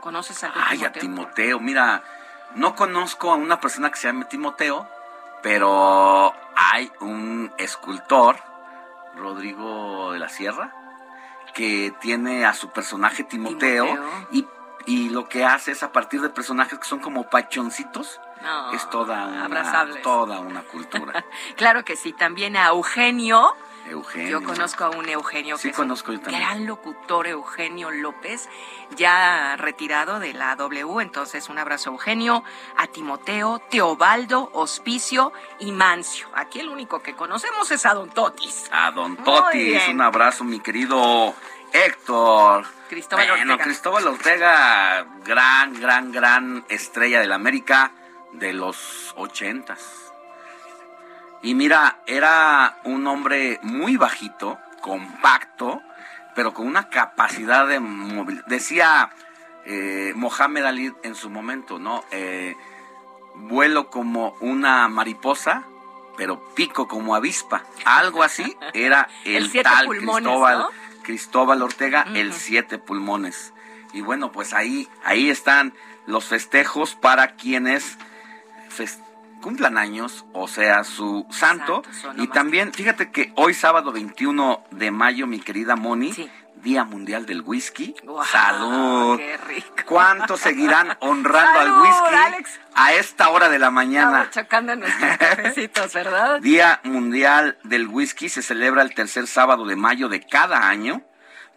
¿Conoces 0.00 0.40
de 0.40 0.48
Ay, 0.54 0.84
a 0.84 0.92
Timoteo? 0.92 1.00
Timoteo, 1.00 1.60
mira, 1.60 2.02
no 2.54 2.74
conozco 2.74 3.30
a 3.32 3.34
una 3.34 3.60
persona 3.60 3.90
que 3.90 3.96
se 3.98 4.06
llame 4.08 4.24
Timoteo, 4.24 4.88
pero 5.42 6.32
hay 6.56 6.90
un 7.00 7.52
escultor, 7.58 8.36
Rodrigo 9.16 10.12
de 10.12 10.18
la 10.18 10.28
Sierra, 10.28 10.72
que 11.54 11.92
tiene 12.00 12.44
a 12.46 12.54
su 12.54 12.70
personaje 12.70 13.24
Timoteo, 13.24 13.84
Timoteo. 13.86 14.26
Y, 14.32 14.46
y 14.86 15.08
lo 15.10 15.28
que 15.28 15.44
hace 15.44 15.72
es 15.72 15.82
a 15.82 15.92
partir 15.92 16.20
de 16.22 16.30
personajes 16.30 16.78
que 16.78 16.86
son 16.86 17.00
como 17.00 17.28
pachoncitos, 17.28 18.20
No, 18.42 18.72
es 18.72 18.88
toda 18.88 19.26
una, 19.26 19.44
abrazables. 19.44 20.00
toda 20.02 20.40
una 20.40 20.62
cultura. 20.62 21.24
Claro 21.56 21.84
que 21.84 21.96
sí, 21.96 22.12
también 22.12 22.56
a 22.56 22.68
Eugenio. 22.68 23.54
Eugenio. 23.88 24.40
Yo 24.40 24.46
conozco 24.46 24.84
a 24.84 24.90
un 24.90 25.08
Eugenio 25.08 25.56
Sí, 25.56 25.64
que 25.64 25.68
es 25.70 25.78
un 25.78 25.84
conozco 25.84 26.12
yo 26.12 26.20
también. 26.20 26.42
gran 26.42 26.66
locutor, 26.66 27.26
Eugenio 27.26 27.90
López, 27.90 28.48
ya 28.96 29.56
retirado 29.56 30.20
de 30.20 30.32
la 30.32 30.56
W. 30.56 31.00
Entonces, 31.02 31.48
un 31.48 31.58
abrazo 31.58 31.90
a 31.90 31.92
Eugenio, 31.94 32.44
a 32.76 32.86
Timoteo, 32.86 33.60
Teobaldo, 33.70 34.50
Hospicio 34.52 35.32
y 35.58 35.72
Mancio. 35.72 36.28
Aquí 36.34 36.60
el 36.60 36.68
único 36.68 37.00
que 37.00 37.14
conocemos 37.14 37.70
es 37.70 37.86
a 37.86 37.94
Don 37.94 38.10
Totis. 38.10 38.68
A 38.72 38.90
Don 38.90 39.16
Totis, 39.16 39.88
un 39.88 40.00
abrazo, 40.00 40.44
mi 40.44 40.60
querido 40.60 41.34
Héctor. 41.72 42.66
Cristóbal 42.88 43.28
bueno, 43.28 43.52
Ortega. 43.52 43.64
Cristóbal 43.64 44.06
Ortega, 44.08 45.06
gran, 45.24 45.80
gran, 45.80 46.10
gran 46.12 46.64
estrella 46.68 47.20
del 47.20 47.32
América 47.32 47.92
de 48.32 48.52
los 48.52 49.12
ochentas. 49.16 49.99
Y 51.42 51.54
mira, 51.54 51.98
era 52.06 52.78
un 52.84 53.06
hombre 53.06 53.58
muy 53.62 53.96
bajito, 53.96 54.58
compacto, 54.82 55.82
pero 56.34 56.52
con 56.52 56.66
una 56.66 56.88
capacidad 56.88 57.66
de 57.66 57.80
movilidad. 57.80 58.44
Decía 58.46 59.10
eh, 59.64 60.12
Mohamed 60.16 60.64
Ali 60.64 60.92
en 61.02 61.14
su 61.14 61.30
momento, 61.30 61.78
¿no? 61.78 62.04
Eh, 62.10 62.56
vuelo 63.34 63.88
como 63.90 64.36
una 64.40 64.88
mariposa, 64.88 65.64
pero 66.16 66.40
pico 66.54 66.88
como 66.88 67.14
avispa. 67.14 67.62
Algo 67.84 68.22
así 68.22 68.56
era 68.74 69.08
el, 69.24 69.50
tal 69.62 69.86
pulmones, 69.86 70.24
Cristóbal, 70.24 70.58
¿no? 70.58 70.68
Cristóbal 71.02 71.62
Ortega, 71.62 72.06
el 72.14 72.34
siete 72.34 72.78
pulmones. 72.78 73.54
Y 73.92 74.02
bueno, 74.02 74.30
pues 74.30 74.52
ahí, 74.52 74.88
ahí 75.04 75.30
están 75.30 75.72
los 76.06 76.26
festejos 76.26 76.94
para 76.94 77.34
quienes 77.36 77.96
fes- 78.76 79.00
cumplan 79.40 79.78
años, 79.78 80.24
o 80.32 80.46
sea, 80.48 80.84
su 80.84 81.26
santo. 81.30 81.82
Y 82.16 82.28
también, 82.28 82.72
fíjate 82.72 83.10
que 83.10 83.32
hoy 83.36 83.54
sábado 83.54 83.92
21 83.92 84.64
de 84.70 84.90
mayo, 84.90 85.26
mi 85.26 85.40
querida 85.40 85.76
Moni, 85.76 86.12
Sí. 86.12 86.30
Día 86.56 86.84
Mundial 86.84 87.24
del 87.24 87.40
Whisky. 87.40 87.94
Salud. 88.30 89.16
Qué 89.18 89.36
rico. 89.38 89.74
¿Cuántos 89.86 90.40
seguirán 90.40 90.94
honrando 91.00 91.58
al 91.58 91.72
whisky 91.80 92.14
Alex. 92.14 92.60
a 92.74 92.92
esta 92.92 93.30
hora 93.30 93.48
de 93.48 93.58
la 93.58 93.70
mañana? 93.70 94.24
Estamos 94.24 94.30
chocando 94.30 94.76
nuestros 94.76 95.16
cafecitos, 95.16 95.94
¿verdad? 95.94 96.40
Día 96.42 96.80
Mundial 96.84 97.58
del 97.64 97.88
Whisky 97.88 98.28
se 98.28 98.42
celebra 98.42 98.82
el 98.82 98.94
tercer 98.94 99.26
sábado 99.26 99.64
de 99.64 99.76
mayo 99.76 100.10
de 100.10 100.20
cada 100.20 100.68
año 100.68 101.00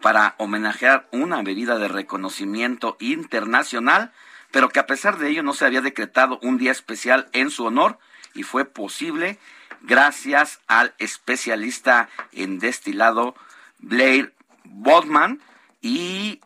para 0.00 0.34
homenajear 0.38 1.06
una 1.12 1.42
bebida 1.42 1.78
de 1.78 1.88
reconocimiento 1.88 2.96
internacional, 3.00 4.10
pero 4.54 4.68
que 4.68 4.78
a 4.78 4.86
pesar 4.86 5.18
de 5.18 5.28
ello 5.28 5.42
no 5.42 5.52
se 5.52 5.66
había 5.66 5.80
decretado 5.80 6.38
un 6.40 6.58
día 6.58 6.70
especial 6.70 7.28
en 7.32 7.50
su 7.50 7.64
honor 7.64 7.98
y 8.34 8.44
fue 8.44 8.64
posible 8.64 9.36
gracias 9.82 10.60
al 10.68 10.94
especialista 10.98 12.08
en 12.30 12.60
destilado 12.60 13.34
Blair 13.80 14.32
Bodman 14.62 15.40
y 15.82 16.40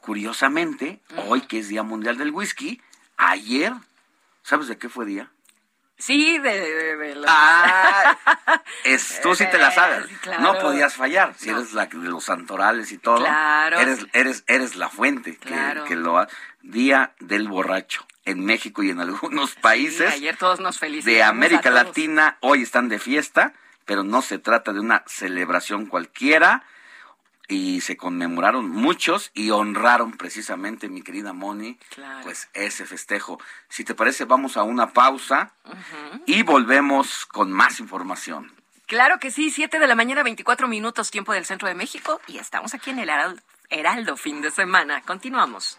curiosamente, 0.00 1.00
hoy 1.26 1.40
que 1.40 1.58
es 1.58 1.66
Día 1.66 1.82
Mundial 1.82 2.16
del 2.16 2.30
Whisky, 2.30 2.80
ayer, 3.16 3.72
¿sabes 4.44 4.68
de 4.68 4.78
qué 4.78 4.88
fue 4.88 5.04
día? 5.04 5.28
Sí, 5.98 6.38
de, 6.38 6.60
de- 6.60 6.96
de 6.96 7.14
los- 7.16 7.24
Ah, 7.28 8.16
es, 8.84 9.20
tú 9.20 9.34
sí 9.34 9.44
te 9.50 9.58
la 9.58 9.70
sabes. 9.72 10.06
Sí, 10.08 10.14
claro. 10.16 10.42
No 10.42 10.58
podías 10.60 10.94
fallar. 10.94 11.34
Si 11.36 11.50
No. 11.50 11.58
eres 11.58 11.72
la 11.72 11.86
de 11.86 11.96
los 12.08 12.24
santorales 12.24 12.92
y 12.92 12.98
todo, 12.98 13.18
Claro. 13.18 13.78
eres, 13.80 14.06
eres, 14.12 14.44
eres 14.46 14.76
la 14.76 14.88
fuente 14.88 15.32
que- 15.36 15.48
Claro. 15.48 15.84
que, 15.84 15.96
lo 15.96 16.18
ha- 16.18 16.28
Día 16.62 17.12
del 17.20 17.48
borracho 17.48 18.06
en 18.24 18.44
México 18.44 18.82
y 18.82 18.90
en 18.90 19.00
algunos 19.00 19.50
Sí, 19.50 19.58
países 19.60 20.12
ayer 20.12 20.36
todos 20.36 20.60
nos 20.60 20.78
felicitamos. 20.78 21.16
de 21.16 21.22
América. 21.22 21.70
Latina 21.70 22.36
hoy 22.40 22.62
están 22.62 22.88
de 22.88 22.98
fiesta, 22.98 23.54
pero 23.86 24.02
no 24.04 24.20
se 24.22 24.38
trata 24.38 24.72
de 24.72 24.80
una 24.80 25.02
celebración 25.06 25.86
cualquiera 25.86 26.62
y 27.48 27.80
se 27.80 27.96
conmemoraron 27.96 28.68
muchos 28.68 29.30
y 29.34 29.50
honraron 29.50 30.12
precisamente, 30.12 30.88
mi 30.88 31.02
querida 31.02 31.32
Moni, 31.32 31.78
pues 32.22 32.48
ese 32.52 32.84
festejo. 32.84 33.40
Si 33.68 33.84
te 33.84 33.94
parece, 33.94 34.26
vamos 34.26 34.56
a 34.58 34.62
una 34.62 34.92
pausa 34.92 35.52
y 36.26 36.42
volvemos 36.42 37.24
con 37.26 37.50
más 37.50 37.80
información. 37.80 38.52
Claro 38.86 39.18
que 39.18 39.30
sí, 39.30 39.50
7 39.50 39.78
de 39.78 39.86
la 39.86 39.94
mañana, 39.94 40.22
24 40.22 40.68
minutos, 40.68 41.10
tiempo 41.10 41.32
del 41.32 41.44
centro 41.44 41.68
de 41.68 41.74
México, 41.74 42.20
y 42.26 42.38
estamos 42.38 42.74
aquí 42.74 42.90
en 42.90 42.98
el 43.00 43.08
Heraldo, 43.08 43.42
Heraldo 43.68 44.16
fin 44.16 44.40
de 44.40 44.50
semana. 44.50 45.02
Continuamos. 45.02 45.78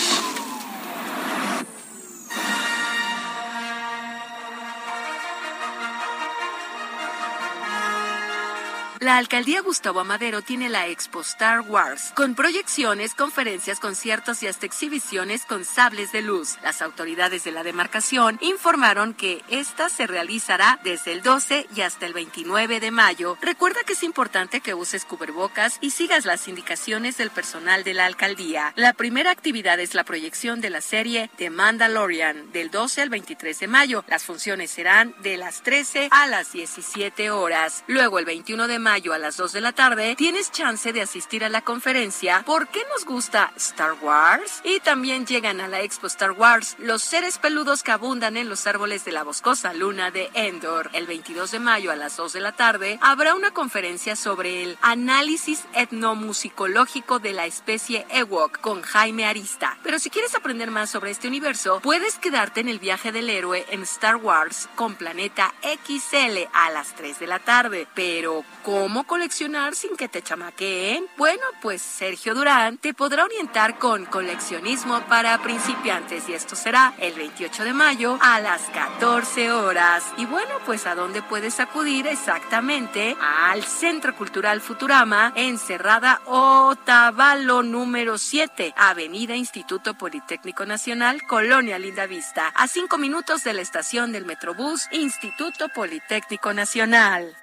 La 9.01 9.17
alcaldía 9.17 9.61
Gustavo 9.61 10.01
Amadero 10.01 10.43
tiene 10.43 10.69
la 10.69 10.85
Expo 10.85 11.21
Star 11.21 11.61
Wars, 11.61 12.11
con 12.15 12.35
proyecciones, 12.35 13.15
conferencias, 13.15 13.79
conciertos 13.79 14.43
y 14.43 14.47
hasta 14.47 14.67
exhibiciones 14.67 15.43
con 15.47 15.65
sables 15.65 16.11
de 16.11 16.21
luz. 16.21 16.59
Las 16.61 16.83
autoridades 16.83 17.43
de 17.43 17.51
la 17.51 17.63
demarcación 17.63 18.37
informaron 18.41 19.15
que 19.15 19.41
esta 19.49 19.89
se 19.89 20.05
realizará 20.05 20.79
desde 20.83 21.13
el 21.13 21.23
12 21.23 21.65
y 21.75 21.81
hasta 21.81 22.05
el 22.05 22.13
29 22.13 22.79
de 22.79 22.91
mayo. 22.91 23.39
Recuerda 23.41 23.79
que 23.83 23.93
es 23.93 24.03
importante 24.03 24.61
que 24.61 24.75
uses 24.75 25.03
cubrebocas 25.03 25.79
y 25.81 25.89
sigas 25.89 26.25
las 26.25 26.47
indicaciones 26.47 27.17
del 27.17 27.31
personal 27.31 27.83
de 27.83 27.95
la 27.95 28.05
alcaldía. 28.05 28.71
La 28.75 28.93
primera 28.93 29.31
actividad 29.31 29.79
es 29.79 29.95
la 29.95 30.03
proyección 30.03 30.61
de 30.61 30.69
la 30.69 30.81
serie 30.81 31.31
The 31.37 31.49
Mandalorian 31.49 32.51
del 32.51 32.69
12 32.69 33.01
al 33.01 33.09
23 33.09 33.61
de 33.61 33.67
mayo. 33.67 34.05
Las 34.07 34.25
funciones 34.25 34.69
serán 34.69 35.15
de 35.23 35.37
las 35.37 35.63
13 35.63 36.09
a 36.11 36.27
las 36.27 36.53
17 36.53 37.31
horas. 37.31 37.83
Luego 37.87 38.19
el 38.19 38.25
21 38.25 38.67
de 38.67 38.77
mayo 38.77 38.90
a 38.91 39.17
las 39.17 39.37
2 39.37 39.53
de 39.53 39.61
la 39.61 39.71
tarde, 39.71 40.15
tienes 40.17 40.51
chance 40.51 40.91
de 40.91 41.01
asistir 41.01 41.45
a 41.45 41.49
la 41.49 41.61
conferencia 41.61 42.43
¿Por 42.45 42.67
qué 42.67 42.81
nos 42.93 43.05
gusta 43.05 43.53
Star 43.55 43.93
Wars? 44.01 44.59
Y 44.65 44.81
también 44.81 45.25
llegan 45.25 45.61
a 45.61 45.69
la 45.69 45.79
Expo 45.79 46.07
Star 46.07 46.31
Wars 46.31 46.75
los 46.77 47.01
seres 47.01 47.37
peludos 47.37 47.83
que 47.83 47.91
abundan 47.91 48.35
en 48.35 48.49
los 48.49 48.67
árboles 48.67 49.05
de 49.05 49.13
la 49.13 49.23
boscosa 49.23 49.73
luna 49.73 50.11
de 50.11 50.29
Endor. 50.33 50.89
El 50.91 51.07
22 51.07 51.51
de 51.51 51.59
mayo 51.59 51.89
a 51.89 51.95
las 51.95 52.17
2 52.17 52.33
de 52.33 52.39
la 52.41 52.51
tarde 52.51 52.99
habrá 53.01 53.33
una 53.33 53.51
conferencia 53.51 54.17
sobre 54.17 54.63
el 54.63 54.77
análisis 54.81 55.63
etnomusicológico 55.73 57.19
de 57.19 57.31
la 57.31 57.45
especie 57.45 58.05
Ewok 58.09 58.59
con 58.59 58.81
Jaime 58.81 59.25
Arista. 59.25 59.77
Pero 59.83 59.97
si 59.97 60.09
quieres 60.09 60.35
aprender 60.35 60.69
más 60.69 60.89
sobre 60.89 61.11
este 61.11 61.29
universo, 61.29 61.79
puedes 61.81 62.17
quedarte 62.17 62.59
en 62.59 62.67
el 62.67 62.79
viaje 62.79 63.13
del 63.13 63.29
héroe 63.29 63.65
en 63.69 63.83
Star 63.83 64.17
Wars 64.17 64.67
con 64.75 64.95
Planeta 64.95 65.53
XL 65.61 66.49
a 66.51 66.71
las 66.71 66.93
3 66.95 67.19
de 67.19 67.27
la 67.27 67.39
tarde. 67.39 67.87
Pero, 67.95 68.43
¿Cómo 68.81 69.03
coleccionar 69.03 69.75
sin 69.75 69.95
que 69.95 70.07
te 70.07 70.23
chamaqueen? 70.23 71.05
Bueno, 71.15 71.43
pues 71.61 71.83
Sergio 71.83 72.33
Durán 72.33 72.79
te 72.79 72.95
podrá 72.95 73.25
orientar 73.25 73.77
con 73.77 74.05
coleccionismo 74.05 75.01
para 75.01 75.39
principiantes 75.43 76.27
y 76.27 76.33
esto 76.33 76.55
será 76.55 76.95
el 76.97 77.13
28 77.13 77.63
de 77.63 77.73
mayo 77.73 78.17
a 78.19 78.39
las 78.39 78.63
14 78.73 79.51
horas. 79.51 80.03
Y 80.17 80.25
bueno, 80.25 80.55
pues 80.65 80.87
a 80.87 80.95
dónde 80.95 81.21
puedes 81.21 81.59
acudir 81.59 82.07
exactamente 82.07 83.15
al 83.21 83.63
Centro 83.63 84.15
Cultural 84.15 84.61
Futurama 84.61 85.31
en 85.35 85.59
Cerrada 85.59 86.19
Otavalo 86.25 87.61
número 87.61 88.17
7, 88.17 88.73
Avenida 88.75 89.35
Instituto 89.35 89.93
Politécnico 89.93 90.65
Nacional, 90.65 91.21
Colonia 91.27 91.77
Linda 91.77 92.07
Vista, 92.07 92.47
a 92.55 92.67
cinco 92.67 92.97
minutos 92.97 93.43
de 93.43 93.53
la 93.53 93.61
estación 93.61 94.11
del 94.11 94.25
Metrobús 94.25 94.87
Instituto 94.91 95.69
Politécnico 95.69 96.51
Nacional. 96.55 97.40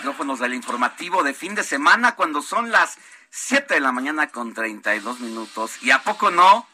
Micrófonos 0.00 0.38
del 0.38 0.54
informativo 0.54 1.22
de 1.22 1.34
fin 1.34 1.54
de 1.54 1.62
semana 1.62 2.14
cuando 2.14 2.40
son 2.40 2.70
las 2.70 2.96
7 3.28 3.74
de 3.74 3.80
la 3.80 3.92
mañana 3.92 4.28
con 4.28 4.54
32 4.54 5.20
minutos. 5.20 5.82
¿Y 5.82 5.90
a 5.90 6.02
poco 6.02 6.30
no? 6.30 6.66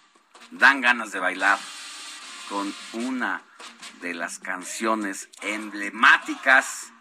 Dan 0.52 0.80
ganas 0.80 1.10
de 1.10 1.18
bailar 1.18 1.58
con 2.48 2.72
una 2.92 3.42
de 4.00 4.14
las 4.14 4.38
canciones 4.38 5.28
emblemáticas 5.42 6.92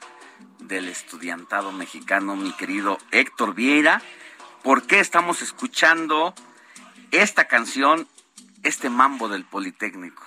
del 0.58 0.88
estudiantado 0.88 1.72
mexicano, 1.72 2.36
mi 2.36 2.54
querido 2.54 2.98
Héctor 3.12 3.54
Vieira. 3.54 4.02
¿Por 4.64 4.88
qué 4.88 5.02
estamos 5.02 5.44
escuchando 5.44 6.34
esta 7.12 7.46
canción, 7.46 8.08
este 8.64 8.90
mambo 8.90 9.30
del 9.30 9.46
Politécnico? 9.46 10.24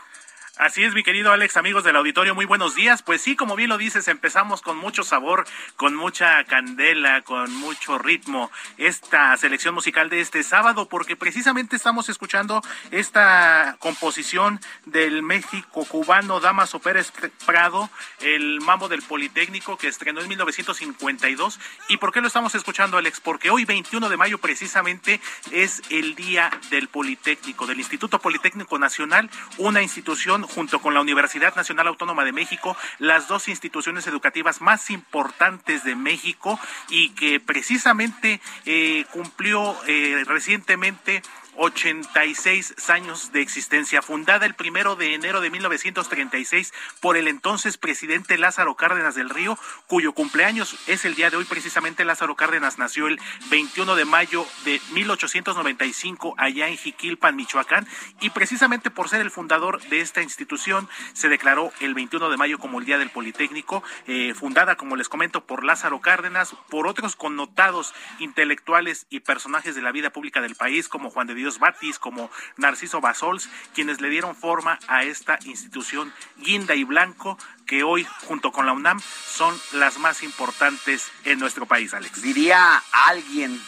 Así 0.59 0.83
es, 0.83 0.93
mi 0.93 1.05
querido 1.05 1.31
Alex, 1.31 1.57
amigos 1.57 1.85
del 1.85 1.95
auditorio, 1.95 2.35
muy 2.35 2.45
buenos 2.45 2.75
días. 2.75 3.05
Pues 3.05 3.23
sí, 3.23 3.37
como 3.37 3.55
bien 3.55 3.69
lo 3.69 3.79
dices, 3.79 4.09
empezamos 4.09 4.61
con 4.61 4.77
mucho 4.77 5.05
sabor, 5.05 5.45
con 5.77 5.95
mucha 5.95 6.43
candela, 6.47 7.23
con 7.23 7.55
mucho 7.55 7.97
ritmo 7.97 8.51
esta 8.77 9.37
selección 9.37 9.73
musical 9.73 10.11
de 10.11 10.21
este 10.21 10.43
sábado, 10.43 10.89
porque 10.89 11.15
precisamente 11.15 11.77
estamos 11.77 12.09
escuchando 12.09 12.61
esta 12.91 13.77
composición 13.79 14.59
del 14.85 15.23
México 15.23 15.85
cubano 15.85 16.41
Damaso 16.41 16.81
Pérez 16.81 17.13
Prado, 17.47 17.89
el 18.21 18.61
mambo 18.61 18.89
del 18.89 19.03
Politécnico 19.03 19.79
que 19.79 19.87
estrenó 19.87 20.23
en 20.23 20.29
1952. 20.29 21.61
¿Y 21.89 21.99
por 21.99 22.13
qué 22.13 22.21
lo 22.21 22.27
estamos 22.27 22.57
escuchando, 22.57 22.97
Alex? 22.97 23.21
Porque 23.21 23.51
hoy, 23.51 23.65
21 23.65 24.09
de 24.09 24.17
mayo, 24.17 24.39
precisamente 24.39 25.21
es 25.53 25.83
el 25.91 26.17
día 26.17 26.51
del 26.71 26.89
Politécnico, 26.89 27.65
del 27.69 27.79
Instituto 27.79 28.19
Politécnico 28.19 28.77
Nacional, 28.81 29.31
una 29.57 29.83
institución 29.83 30.48
junto 30.55 30.81
con 30.81 30.95
la 30.95 31.01
Universidad 31.01 31.55
Nacional 31.55 31.87
Autónoma 31.89 32.25
de 32.25 32.33
México, 32.33 32.77
las 32.99 33.29
dos 33.29 33.49
instituciones 33.49 34.07
educativas 34.07 34.61
más 34.61 34.91
importantes 34.91 35.85
de 35.85 35.95
México 35.95 36.59
y 36.89 37.11
que 37.11 37.41
precisamente 37.41 38.41
eh, 38.65 39.05
cumplió 39.13 39.77
eh, 39.87 40.25
recientemente 40.27 41.23
86 41.59 42.89
años 42.89 43.33
de 43.33 43.41
existencia, 43.41 44.01
fundada 44.01 44.47
el 44.47 44.55
primero 44.55 44.95
de 44.95 45.15
enero 45.15 45.41
de 45.41 45.51
1936 45.51 46.73
por 47.01 47.17
el 47.17 47.27
entonces 47.27 47.77
presidente 47.77 48.39
Lázaro 48.39 48.77
Cárdenas 48.77 49.17
del 49.17 49.29
Río, 49.29 49.59
cuyo 49.89 50.13
cumpleaños 50.13 50.79
es 50.87 51.05
el 51.05 51.17
día 51.17 51.31
de 51.31 51.37
hoy. 51.37 51.45
Precisamente 51.45 52.05
Lázaro 52.05 52.37
Cárdenas 52.37 52.79
nació 52.79 53.09
el 53.09 53.19
21 53.51 53.97
de 53.97 54.05
mayo 54.05 54.47
de 54.65 54.81
1895 54.93 56.35
allá 56.39 56.69
en 56.69 56.77
Jiquilpan, 56.77 57.35
Michoacán, 57.35 57.89
y 58.21 58.31
precisamente 58.31 58.91
por 58.91 59.09
ser 59.09 59.21
el 59.21 59.31
fundador 59.31 59.83
de 59.89 60.01
esta 60.01 60.23
institución 60.23 60.89
se 61.13 61.29
declaró 61.29 61.73
el 61.81 61.95
21 61.95 62.31
de 62.31 62.37
mayo 62.37 62.59
como 62.59 62.79
el 62.79 62.87
Día 62.87 62.99
del 62.99 63.11
Politécnico, 63.11 63.83
eh, 64.07 64.33
fundada, 64.35 64.77
como 64.77 64.95
les 64.95 65.09
comento, 65.09 65.45
por 65.45 65.65
Lázaro 65.65 66.01
Cárdenas, 66.01 66.55
por 66.71 66.87
otros 66.87 67.17
connotados 67.17 67.95
intelectuales 68.21 69.07
y 69.11 69.21
personajes 69.21 69.75
de 69.75 69.83
la 69.83 69.93
vida 69.93 70.11
pública 70.11 70.41
del 70.41 70.55
país, 70.55 70.89
como 70.89 71.11
Juan 71.11 71.27
de 71.27 71.35
Dios 71.35 71.48
Batis, 71.59 71.99
como 71.99 72.31
Narciso 72.57 73.01
Basols, 73.01 73.49
quienes 73.75 74.01
le 74.01 74.11
dieron 74.11 74.37
forma 74.37 74.79
a 74.89 75.05
esta 75.05 75.39
institución 75.45 76.13
guinda 76.37 76.75
y 76.75 76.85
blanco 76.85 77.39
que 77.67 77.83
hoy, 77.83 78.07
junto 78.27 78.53
con 78.53 78.67
la 78.67 78.73
UNAM, 78.73 79.01
son 79.01 79.59
las 79.73 79.99
más 79.99 80.23
importantes 80.23 81.11
en 81.25 81.39
nuestro 81.39 81.67
país, 81.67 81.95
Alex. 81.95 82.21
Diría 82.23 82.83
alguien, 83.07 83.61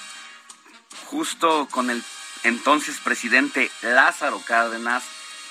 justo 1.06 1.66
con 1.70 1.90
el 1.90 2.02
entonces 2.44 2.98
presidente 3.00 3.70
Lázaro 3.82 4.40
Cárdenas, 4.46 5.04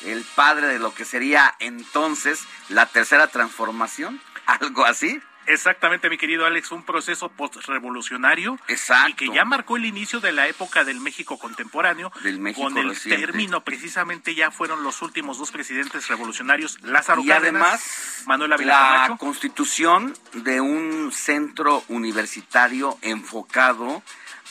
el 0.03 0.23
padre 0.35 0.67
de 0.67 0.79
lo 0.79 0.93
que 0.93 1.05
sería 1.05 1.55
entonces 1.59 2.45
la 2.69 2.85
tercera 2.85 3.27
transformación, 3.27 4.21
algo 4.45 4.85
así. 4.85 5.21
Exactamente, 5.49 6.12
mi 6.12 6.17
querido 6.19 6.45
Alex, 6.45 6.71
un 6.71 6.83
proceso 6.83 7.29
postrevolucionario 7.29 8.59
Exacto. 8.67 9.09
y 9.09 9.13
que 9.13 9.35
ya 9.35 9.45
marcó 9.45 9.77
el 9.77 9.85
inicio 9.85 10.19
de 10.19 10.31
la 10.31 10.47
época 10.47 10.83
del 10.83 10.99
México 11.01 11.39
contemporáneo. 11.39 12.12
Del 12.21 12.39
México 12.39 12.63
con 12.65 12.77
el 12.77 12.89
reciente. 12.89 13.25
término, 13.25 13.63
precisamente 13.63 14.35
ya 14.35 14.51
fueron 14.51 14.83
los 14.83 15.01
últimos 15.01 15.39
dos 15.39 15.49
presidentes 15.51 16.07
revolucionarios, 16.07 16.79
Lázaro 16.83 17.23
y 17.23 17.27
Cárdenas, 17.27 17.62
además 17.63 18.23
Manuel 18.27 18.53
Ávila 18.53 18.73
la 18.73 18.79
Camacho. 18.79 19.17
constitución 19.17 20.13
de 20.33 20.62
un 20.62 21.12
centro 21.12 21.83
universitario 21.88 22.99
enfocado 23.01 24.03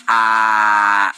a 0.09 1.15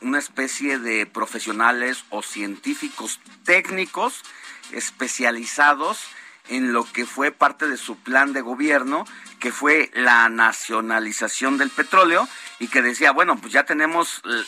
una 0.00 0.18
especie 0.20 0.78
de 0.78 1.06
profesionales 1.06 2.04
o 2.10 2.22
científicos 2.22 3.18
técnicos 3.44 4.22
especializados 4.70 6.06
en 6.48 6.72
lo 6.72 6.84
que 6.84 7.06
fue 7.06 7.32
parte 7.32 7.66
de 7.66 7.76
su 7.76 7.96
plan 7.96 8.32
de 8.32 8.40
gobierno, 8.40 9.04
que 9.40 9.52
fue 9.52 9.90
la 9.94 10.28
nacionalización 10.28 11.58
del 11.58 11.70
petróleo 11.70 12.28
y 12.58 12.68
que 12.68 12.82
decía, 12.82 13.12
bueno, 13.12 13.36
pues 13.36 13.52
ya 13.52 13.64
tenemos, 13.64 14.22
eh, 14.24 14.44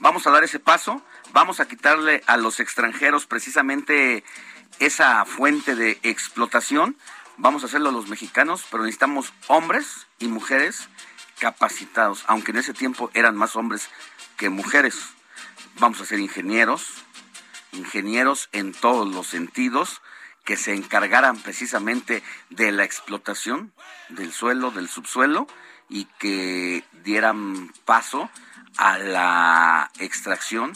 vamos 0.00 0.26
a 0.26 0.30
dar 0.30 0.44
ese 0.44 0.58
paso, 0.58 1.02
vamos 1.32 1.60
a 1.60 1.68
quitarle 1.68 2.22
a 2.26 2.36
los 2.36 2.60
extranjeros 2.60 3.26
precisamente 3.26 4.24
esa 4.78 5.24
fuente 5.24 5.74
de 5.76 5.98
explotación, 6.02 6.96
vamos 7.36 7.62
a 7.62 7.66
hacerlo 7.66 7.90
los 7.90 8.08
mexicanos, 8.08 8.64
pero 8.70 8.82
necesitamos 8.82 9.32
hombres 9.48 10.06
y 10.18 10.28
mujeres 10.28 10.88
capacitados, 11.38 12.24
aunque 12.26 12.52
en 12.52 12.58
ese 12.58 12.72
tiempo 12.72 13.10
eran 13.14 13.36
más 13.36 13.56
hombres 13.56 13.88
que 14.36 14.48
mujeres. 14.48 15.10
Vamos 15.78 16.00
a 16.00 16.06
ser 16.06 16.20
ingenieros, 16.20 17.04
ingenieros 17.72 18.48
en 18.52 18.72
todos 18.72 19.12
los 19.12 19.26
sentidos, 19.26 20.00
que 20.44 20.56
se 20.56 20.74
encargaran 20.74 21.38
precisamente 21.38 22.22
de 22.50 22.72
la 22.72 22.84
explotación 22.84 23.72
del 24.10 24.32
suelo, 24.32 24.70
del 24.70 24.88
subsuelo, 24.88 25.46
y 25.88 26.06
que 26.18 26.84
dieran 27.04 27.72
paso 27.84 28.30
a 28.76 28.98
la 28.98 29.90
extracción, 29.98 30.72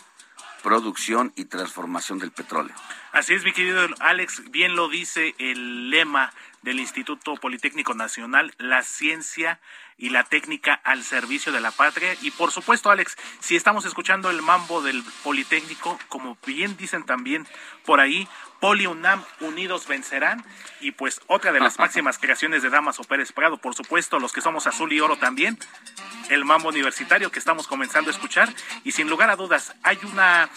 producción 0.63 1.33
y 1.37 1.47
transformación 1.47 2.19
del 2.19 2.31
petróleo. 2.31 2.75
Así 3.13 3.35
es, 3.35 3.45
mi 3.45 3.53
querido 3.53 3.87
Alex, 4.01 4.51
bien 4.51 4.77
lo 4.77 4.89
dice 4.89 5.35
el 5.39 5.91
lema 5.91 6.33
del 6.63 6.81
Instituto 6.81 7.35
Politécnico 7.37 7.95
Nacional, 7.95 8.53
la 8.59 8.83
ciencia 8.83 9.61
y 9.97 10.11
la 10.11 10.25
técnica 10.25 10.75
al 10.75 11.03
servicio 11.03 11.53
de 11.53 11.61
la 11.61 11.71
patria. 11.71 12.15
Y 12.23 12.31
por 12.31 12.51
supuesto, 12.51 12.91
Alex, 12.91 13.17
si 13.41 13.57
estamos 13.57 13.85
escuchando 13.85 14.31
el 14.31 14.43
mambo 14.43 14.83
del 14.83 15.03
Politécnico, 15.25 15.99
como 16.09 16.37
bien 16.47 16.77
dicen 16.77 17.05
también 17.05 17.47
por 17.85 18.01
ahí, 18.01 18.29
Poli 18.61 18.87
UNAM 18.87 19.23
unidos 19.41 19.87
vencerán. 19.87 20.45
Y 20.81 20.93
pues 20.93 21.21
otra 21.27 21.53
de 21.53 21.61
las 21.61 21.79
máximas 21.79 22.19
creaciones 22.19 22.63
de 22.63 22.71
Damaso 22.71 23.05
Pérez 23.05 23.33
Prado, 23.33 23.59
por 23.59 23.75
supuesto, 23.75 24.19
los 24.19 24.33
que 24.33 24.41
somos 24.41 24.67
azul 24.67 24.93
y 24.93 25.01
oro 25.01 25.17
también, 25.17 25.59
el 26.31 26.45
mambo 26.45 26.69
universitario 26.69 27.31
que 27.31 27.39
estamos 27.39 27.67
comenzando 27.67 28.11
a 28.11 28.13
escuchar. 28.13 28.53
Y 28.85 28.93
sin 28.93 29.09
lugar 29.09 29.31
a 29.31 29.37
dudas, 29.37 29.75
hay 29.83 29.99
una 30.05 30.49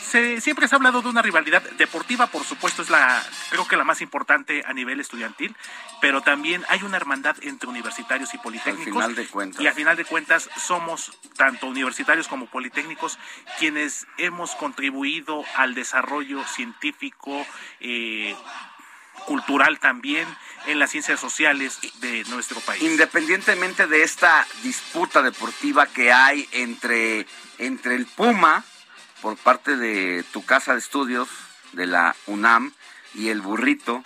se, 0.00 0.40
siempre 0.40 0.68
se 0.68 0.74
ha 0.74 0.76
hablado 0.76 1.02
de 1.02 1.08
una 1.08 1.22
rivalidad 1.22 1.62
deportiva, 1.78 2.26
por 2.26 2.44
supuesto 2.44 2.82
es 2.82 2.90
la, 2.90 3.22
creo 3.50 3.66
que 3.66 3.76
la 3.76 3.84
más 3.84 4.00
importante 4.00 4.62
a 4.66 4.72
nivel 4.72 5.00
estudiantil, 5.00 5.54
pero 6.00 6.20
también 6.20 6.64
hay 6.68 6.82
una 6.82 6.96
hermandad 6.96 7.36
entre 7.42 7.68
universitarios 7.68 8.34
y 8.34 8.38
politécnicos. 8.38 9.02
Al 9.02 9.10
final 9.10 9.14
de 9.14 9.26
cuentas. 9.26 9.60
Y 9.62 9.66
a 9.66 9.72
final 9.72 9.96
de 9.96 10.04
cuentas 10.04 10.48
somos 10.56 11.16
tanto 11.36 11.66
universitarios 11.66 12.28
como 12.28 12.46
politécnicos 12.46 13.18
quienes 13.58 14.06
hemos 14.18 14.54
contribuido 14.54 15.44
al 15.56 15.74
desarrollo 15.74 16.44
científico, 16.44 17.43
cultural 19.26 19.78
también, 19.78 20.26
en 20.66 20.78
las 20.78 20.90
ciencias 20.90 21.20
sociales 21.20 21.78
de 22.00 22.24
nuestro 22.24 22.60
país. 22.60 22.82
Independientemente 22.82 23.86
de 23.86 24.02
esta 24.02 24.46
disputa 24.62 25.22
deportiva 25.22 25.86
que 25.86 26.12
hay 26.12 26.48
entre, 26.52 27.26
entre 27.58 27.96
el 27.96 28.06
Puma, 28.06 28.64
por 29.20 29.36
parte 29.36 29.76
de 29.76 30.24
tu 30.32 30.44
casa 30.44 30.72
de 30.72 30.78
estudios, 30.78 31.28
de 31.72 31.86
la 31.86 32.14
UNAM, 32.26 32.72
y 33.14 33.28
el 33.28 33.40
burrito, 33.40 34.04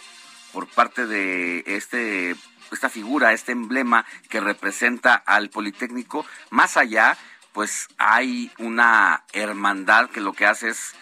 por 0.52 0.68
parte 0.68 1.06
de 1.06 1.64
este 1.66 2.36
esta 2.70 2.90
figura, 2.90 3.32
este 3.32 3.52
emblema 3.52 4.04
que 4.28 4.40
representa 4.40 5.14
al 5.14 5.48
Politécnico, 5.48 6.26
más 6.50 6.76
allá, 6.76 7.16
pues 7.52 7.88
hay 7.96 8.52
una 8.58 9.24
hermandad 9.32 10.10
que 10.10 10.20
lo 10.20 10.34
que 10.34 10.46
hace 10.46 10.68
es 10.68 10.94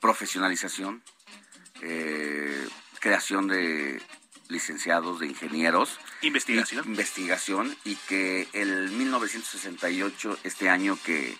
profesionalización, 0.00 1.02
eh, 1.82 2.68
creación 3.00 3.48
de 3.48 4.00
licenciados, 4.48 5.20
de 5.20 5.26
ingenieros. 5.26 5.98
Investigación. 6.22 6.84
Y, 6.84 6.88
investigación 6.88 7.76
y 7.84 7.96
que 7.96 8.48
el 8.52 8.90
1968, 8.90 10.38
este 10.44 10.68
año 10.68 10.98
que 11.04 11.38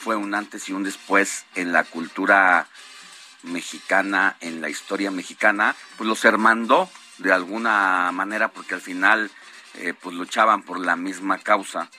fue 0.00 0.16
un 0.16 0.34
antes 0.34 0.68
y 0.68 0.72
un 0.72 0.82
después 0.82 1.44
en 1.54 1.72
la 1.72 1.84
cultura 1.84 2.68
mexicana, 3.42 4.36
en 4.40 4.60
la 4.60 4.68
historia 4.68 5.10
mexicana, 5.10 5.76
pues 5.96 6.08
los 6.08 6.24
hermandó 6.24 6.88
de 7.18 7.32
alguna 7.32 8.10
manera 8.12 8.48
porque 8.48 8.74
al 8.74 8.80
final 8.80 9.30
eh, 9.74 9.94
pues 10.00 10.14
luchaban 10.14 10.62
por 10.62 10.78
la 10.78 10.96
misma 10.96 11.38
causa, 11.38 11.90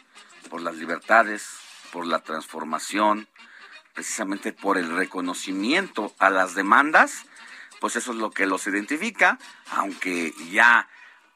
por 0.49 0.61
las 0.61 0.75
libertades, 0.75 1.47
por 1.91 2.05
la 2.05 2.19
transformación, 2.19 3.27
precisamente 3.93 4.53
por 4.53 4.77
el 4.77 4.95
reconocimiento 4.95 6.13
a 6.19 6.29
las 6.29 6.55
demandas, 6.55 7.25
pues 7.83 7.97
eso 7.97 8.13
es 8.13 8.17
lo 8.17 8.31
que 8.31 8.45
los 8.45 8.65
identifica, 8.65 9.37
aunque 9.71 10.33
ya 10.49 10.87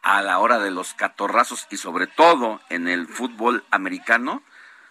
a 0.01 0.21
la 0.21 0.39
hora 0.39 0.59
de 0.59 0.71
los 0.71 0.93
catorrazos 0.93 1.67
y 1.69 1.75
sobre 1.75 2.07
todo 2.07 2.61
en 2.69 2.87
el 2.87 3.05
fútbol 3.05 3.65
americano, 3.69 4.41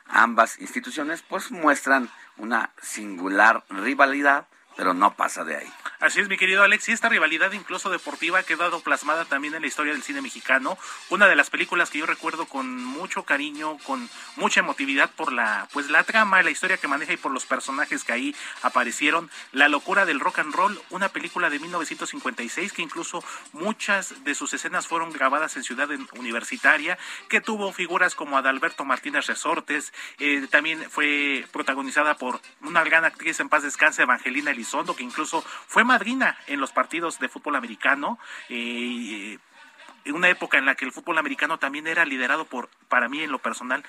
ambas 0.07 0.61
instituciones 0.61 1.23
pues 1.23 1.51
muestran 1.51 2.11
una 2.37 2.73
singular 2.83 3.65
rivalidad, 3.71 4.49
pero 4.77 4.93
no 4.93 5.15
pasa 5.15 5.45
de 5.45 5.57
ahí. 5.57 5.73
Así 5.99 6.21
es, 6.21 6.29
mi 6.29 6.37
querido 6.37 6.63
Alex, 6.63 6.89
y 6.89 6.93
esta 6.93 7.09
rivalidad 7.09 7.53
incluso 7.53 7.89
deportiva 7.89 8.41
ha 8.41 8.43
quedado 8.43 8.81
plasmada 8.81 9.25
también 9.25 9.55
en 9.55 9.63
la 9.63 9.69
historia 9.69 9.95
del 9.95 10.03
cine 10.03 10.21
mexicano. 10.21 10.77
Una 11.09 11.27
de 11.27 11.37
las 11.37 11.49
películas 11.49 11.89
que 11.89 11.99
yo 11.99 12.07
recuerdo 12.07 12.45
con 12.45 12.85
mucho 12.85 13.23
cariño, 13.23 13.79
con 13.79 14.11
mucha 14.37 14.61
emotividad 14.61 15.11
por 15.11 15.33
la, 15.33 15.69
pues 15.73 15.89
la 15.89 16.05
trama, 16.05 16.43
la 16.43 16.51
historia 16.51 16.77
que 16.77 16.87
maneja 16.87 17.15
y 17.15 17.17
por 17.17 17.33
los 17.33 17.47
personajes 17.47 18.05
que 18.05 18.13
ahí 18.13 18.37
aparecieron. 18.61 19.31
La 19.53 19.69
locura 19.69 20.05
del 20.05 20.21
rock 20.21 20.41
and 20.41 20.55
roll, 20.55 20.79
una 20.91 21.09
película 21.09 21.49
de 21.49 21.59
1956 21.61 22.75
que 22.75 22.83
incluso 22.83 23.25
muchas 23.53 24.23
de 24.23 24.35
sus 24.35 24.53
escenas 24.53 24.87
fueron 24.87 25.13
grabadas 25.13 25.57
en 25.57 25.65
Ciudad 25.65 25.89
Universitaria, 26.13 26.99
que 27.31 27.41
tuvo 27.41 27.73
figuras 27.73 28.15
como 28.15 28.37
Adalberto 28.37 28.85
Martínez 28.85 29.27
Resortes, 29.27 29.95
eh, 30.19 30.47
también 30.51 30.91
fue 30.91 31.47
protagonizada 31.53 32.17
por 32.17 32.41
una 32.61 32.85
gran 32.85 33.07
actriz 33.07 33.41
en 33.41 33.49
paz 33.49 33.63
descanse, 33.63 34.03
Evangelina 34.03 34.51
Elizondo, 34.51 34.95
que 34.95 35.03
incluso 35.03 35.43
fue 35.67 35.86
madrina 35.87 36.37
en 36.47 36.61
los 36.61 36.73
partidos 36.73 37.19
de 37.19 37.29
fútbol 37.29 37.57
americano. 37.57 38.19
Eh, 38.49 39.39
en 40.05 40.15
una 40.15 40.29
época 40.29 40.59
en 40.59 40.67
la 40.67 40.75
que 40.77 40.85
el 40.85 40.93
fútbol 40.93 41.19
americano 41.19 41.59
también 41.59 41.87
era 41.87 42.05
liderado 42.05 42.45
por, 42.45 42.69
para 42.89 43.09
mí 43.09 43.23
en 43.23 43.33
lo 43.33 43.41
personal, 43.41 43.83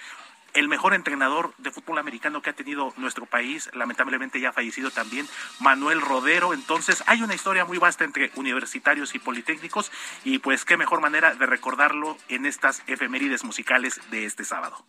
el 0.54 0.68
mejor 0.68 0.94
entrenador 0.96 1.54
de 1.60 1.72
fútbol 1.72 2.00
americano 2.00 2.42
que 2.42 2.50
ha 2.50 2.54
tenido 2.54 2.94
nuestro 2.98 3.26
país, 3.26 3.70
lamentablemente 3.74 4.40
ya 4.40 4.52
fallecido 4.52 4.90
también, 4.90 5.28
Manuel 5.60 6.02
Rodero. 6.02 6.54
Entonces 6.54 7.04
hay 7.06 7.22
una 7.22 7.36
historia 7.36 7.66
muy 7.66 7.78
vasta 7.78 8.04
entre 8.04 8.32
universitarios 8.36 9.14
y 9.14 9.20
politécnicos 9.20 9.92
y 10.24 10.40
pues 10.40 10.66
qué 10.66 10.76
mejor 10.76 11.02
manera 11.02 11.36
de 11.36 11.46
recordarlo 11.46 12.18
en 12.28 12.46
estas 12.46 12.82
efemérides 12.88 13.44
musicales 13.44 14.02
de 14.10 14.26
este 14.26 14.44
sábado. 14.44 14.84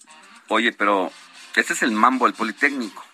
Oye, 0.48 0.72
pero 0.72 1.12
este 1.54 1.74
es 1.74 1.82
el 1.82 1.92
mambo 1.92 2.26
del 2.26 2.34
Politécnico. 2.34 3.04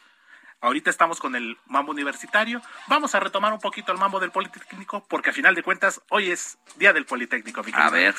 Ahorita 0.65 0.89
estamos 0.89 1.21
con 1.21 1.37
el 1.37 1.59
mambo 1.67 1.93
universitario. 1.93 2.63
Vamos 2.87 3.15
a 3.15 3.21
retomar 3.21 3.53
un 3.53 3.59
poquito 3.59 3.93
el 3.93 3.99
mambo 3.99 4.19
del 4.19 4.31
Politécnico, 4.31 5.05
porque 5.11 5.29
a 5.29 5.33
final 5.35 5.55
de 5.55 5.63
cuentas 5.63 6.01
hoy 6.09 6.31
es 6.31 6.57
Día 6.77 6.95
del 6.95 7.05
Politécnico. 7.05 7.63
Mi 7.63 7.71
a 7.75 7.91
ver. 7.91 8.15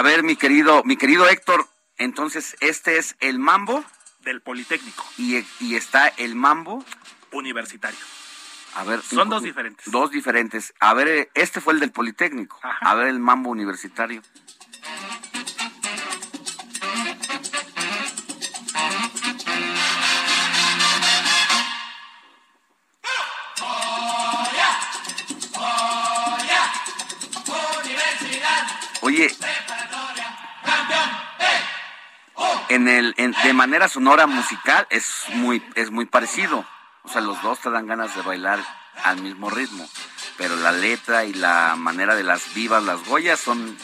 A 0.00 0.02
ver, 0.02 0.22
mi 0.22 0.34
querido, 0.34 0.82
mi 0.84 0.96
querido 0.96 1.28
Héctor, 1.28 1.68
entonces 1.98 2.56
este 2.60 2.96
es 2.96 3.16
el 3.20 3.38
mambo 3.38 3.84
del 4.20 4.40
Politécnico 4.40 5.04
y, 5.18 5.44
y 5.60 5.74
está 5.74 6.08
el 6.08 6.36
mambo 6.36 6.82
universitario. 7.32 7.98
A 8.76 8.84
ver, 8.84 9.02
son 9.02 9.28
dos 9.28 9.42
diferentes. 9.42 9.92
Dos 9.92 10.10
diferentes. 10.10 10.72
A 10.80 10.94
ver, 10.94 11.30
este 11.34 11.60
fue 11.60 11.74
el 11.74 11.80
del 11.80 11.92
Politécnico. 11.92 12.58
A 12.62 12.94
ver 12.94 13.08
el 13.08 13.18
mambo 13.18 13.50
universitario. 13.50 14.22
De 33.50 33.54
manera 33.54 33.88
sonora 33.88 34.28
musical 34.28 34.86
es 34.90 35.24
muy, 35.30 35.60
es 35.74 35.90
muy 35.90 36.06
parecido. 36.06 36.64
O 37.02 37.08
sea, 37.08 37.20
los 37.20 37.42
dos 37.42 37.58
te 37.58 37.68
dan 37.68 37.88
ganas 37.88 38.14
de 38.14 38.22
bailar 38.22 38.64
al 39.02 39.20
mismo 39.20 39.50
ritmo. 39.50 39.90
Pero 40.36 40.54
la 40.54 40.70
letra 40.70 41.24
y 41.24 41.34
la 41.34 41.74
manera 41.76 42.14
de 42.14 42.22
las 42.22 42.54
vivas, 42.54 42.84
las 42.84 43.04
goyas, 43.06 43.40
son 43.40 43.76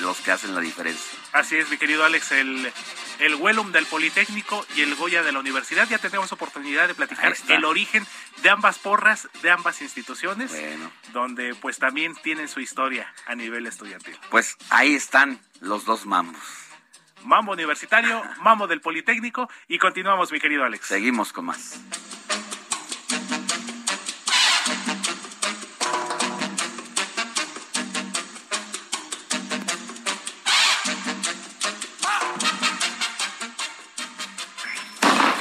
los 0.00 0.18
que 0.18 0.32
hacen 0.32 0.54
la 0.54 0.60
diferencia. 0.60 1.18
Así 1.32 1.56
es, 1.56 1.70
mi 1.70 1.78
querido 1.78 2.04
Alex, 2.04 2.32
el, 2.32 2.70
el 3.20 3.34
Wellum 3.36 3.72
del 3.72 3.86
Politécnico 3.86 4.66
y 4.76 4.82
el 4.82 4.94
Goya 4.96 5.22
de 5.22 5.32
la 5.32 5.38
Universidad. 5.38 5.88
Ya 5.88 5.96
tenemos 5.96 6.30
oportunidad 6.32 6.86
de 6.86 6.94
platicar 6.94 7.34
el 7.48 7.64
origen 7.64 8.06
de 8.42 8.50
ambas 8.50 8.78
porras, 8.78 9.30
de 9.40 9.50
ambas 9.50 9.80
instituciones, 9.80 10.52
donde 11.14 11.54
pues 11.54 11.78
también 11.78 12.14
tienen 12.16 12.48
su 12.48 12.60
historia 12.60 13.10
a 13.24 13.34
nivel 13.34 13.66
estudiantil. 13.66 14.18
Pues 14.28 14.58
ahí 14.68 14.94
están 14.94 15.40
los 15.60 15.86
dos 15.86 16.04
mambos. 16.04 16.65
Mambo 17.26 17.52
universitario, 17.52 18.22
mambo 18.40 18.68
del 18.68 18.80
Politécnico 18.80 19.50
y 19.66 19.78
continuamos, 19.78 20.30
mi 20.30 20.38
querido 20.38 20.62
Alex. 20.62 20.86
Seguimos 20.86 21.32
con 21.32 21.46
más. 21.46 21.80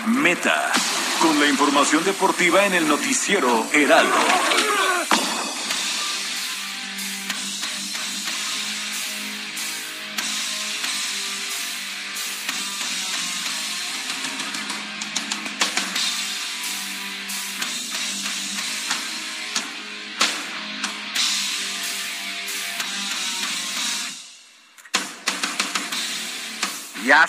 Meta, 0.08 0.72
con 1.22 1.40
la 1.40 1.48
información 1.48 2.04
deportiva 2.04 2.66
en 2.66 2.74
el 2.74 2.88
noticiero 2.88 3.48
Heraldo. 3.74 4.65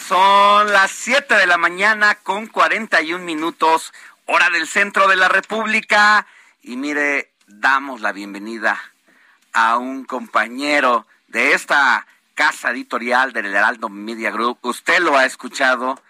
Son 0.07 0.73
las 0.73 0.93
7 0.93 1.35
de 1.35 1.47
la 1.49 1.59
mañana 1.59 2.15
con 2.15 2.47
41 2.47 3.25
minutos, 3.25 3.93
hora 4.27 4.51
del 4.51 4.69
centro 4.69 5.09
de 5.09 5.17
la 5.17 5.29
República. 5.29 6.29
Y 6.63 6.77
mire, 6.77 7.33
damos 7.49 8.01
la 8.01 8.13
bienvenida 8.13 8.81
a 9.53 9.79
un 9.79 10.05
compañero 10.05 11.09
de 11.27 11.55
esta 11.55 12.07
casa 12.35 12.71
editorial 12.71 13.33
del 13.33 13.47
Heraldo 13.47 13.89
Media 13.89 14.31
Group. 14.31 14.59
Usted 14.63 15.01
lo 15.01 15.17
ha 15.17 15.25
escuchado 15.25 16.01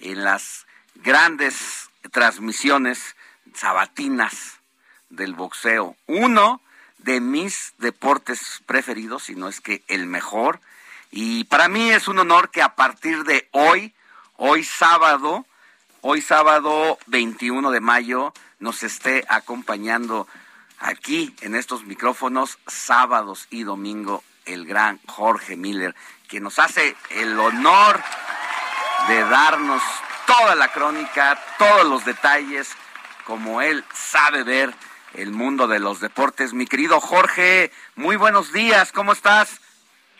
en 0.00 0.24
las 0.24 0.66
grandes 0.96 1.88
transmisiones 2.10 3.14
sabatinas 3.54 4.58
del 5.08 5.34
boxeo. 5.34 5.96
Uno 6.06 6.60
de 6.98 7.20
mis 7.20 7.74
deportes 7.78 8.60
preferidos, 8.66 9.24
si 9.24 9.36
no 9.36 9.48
es 9.48 9.60
que 9.60 9.84
el 9.86 10.06
mejor 10.06 10.60
y 11.18 11.44
para 11.44 11.68
mí 11.68 11.88
es 11.88 12.08
un 12.08 12.18
honor 12.18 12.50
que 12.50 12.60
a 12.60 12.74
partir 12.74 13.24
de 13.24 13.48
hoy, 13.52 13.94
hoy 14.36 14.62
sábado, 14.62 15.46
hoy 16.02 16.20
sábado 16.20 16.98
21 17.06 17.70
de 17.70 17.80
mayo, 17.80 18.34
nos 18.58 18.82
esté 18.82 19.24
acompañando 19.30 20.28
aquí 20.78 21.34
en 21.40 21.54
estos 21.54 21.86
micrófonos 21.86 22.58
sábados 22.66 23.46
y 23.48 23.62
domingo 23.62 24.22
el 24.44 24.66
gran 24.66 25.00
Jorge 25.06 25.56
Miller, 25.56 25.94
que 26.28 26.38
nos 26.38 26.58
hace 26.58 26.94
el 27.08 27.40
honor 27.40 28.02
de 29.08 29.20
darnos 29.20 29.82
toda 30.26 30.54
la 30.54 30.68
crónica, 30.68 31.40
todos 31.56 31.86
los 31.86 32.04
detalles, 32.04 32.68
como 33.24 33.62
él 33.62 33.86
sabe 33.94 34.42
ver 34.42 34.74
el 35.14 35.30
mundo 35.30 35.66
de 35.66 35.78
los 35.78 36.00
deportes. 36.00 36.52
Mi 36.52 36.66
querido 36.66 37.00
Jorge, 37.00 37.72
muy 37.94 38.16
buenos 38.16 38.52
días, 38.52 38.92
¿cómo 38.92 39.12
estás? 39.12 39.62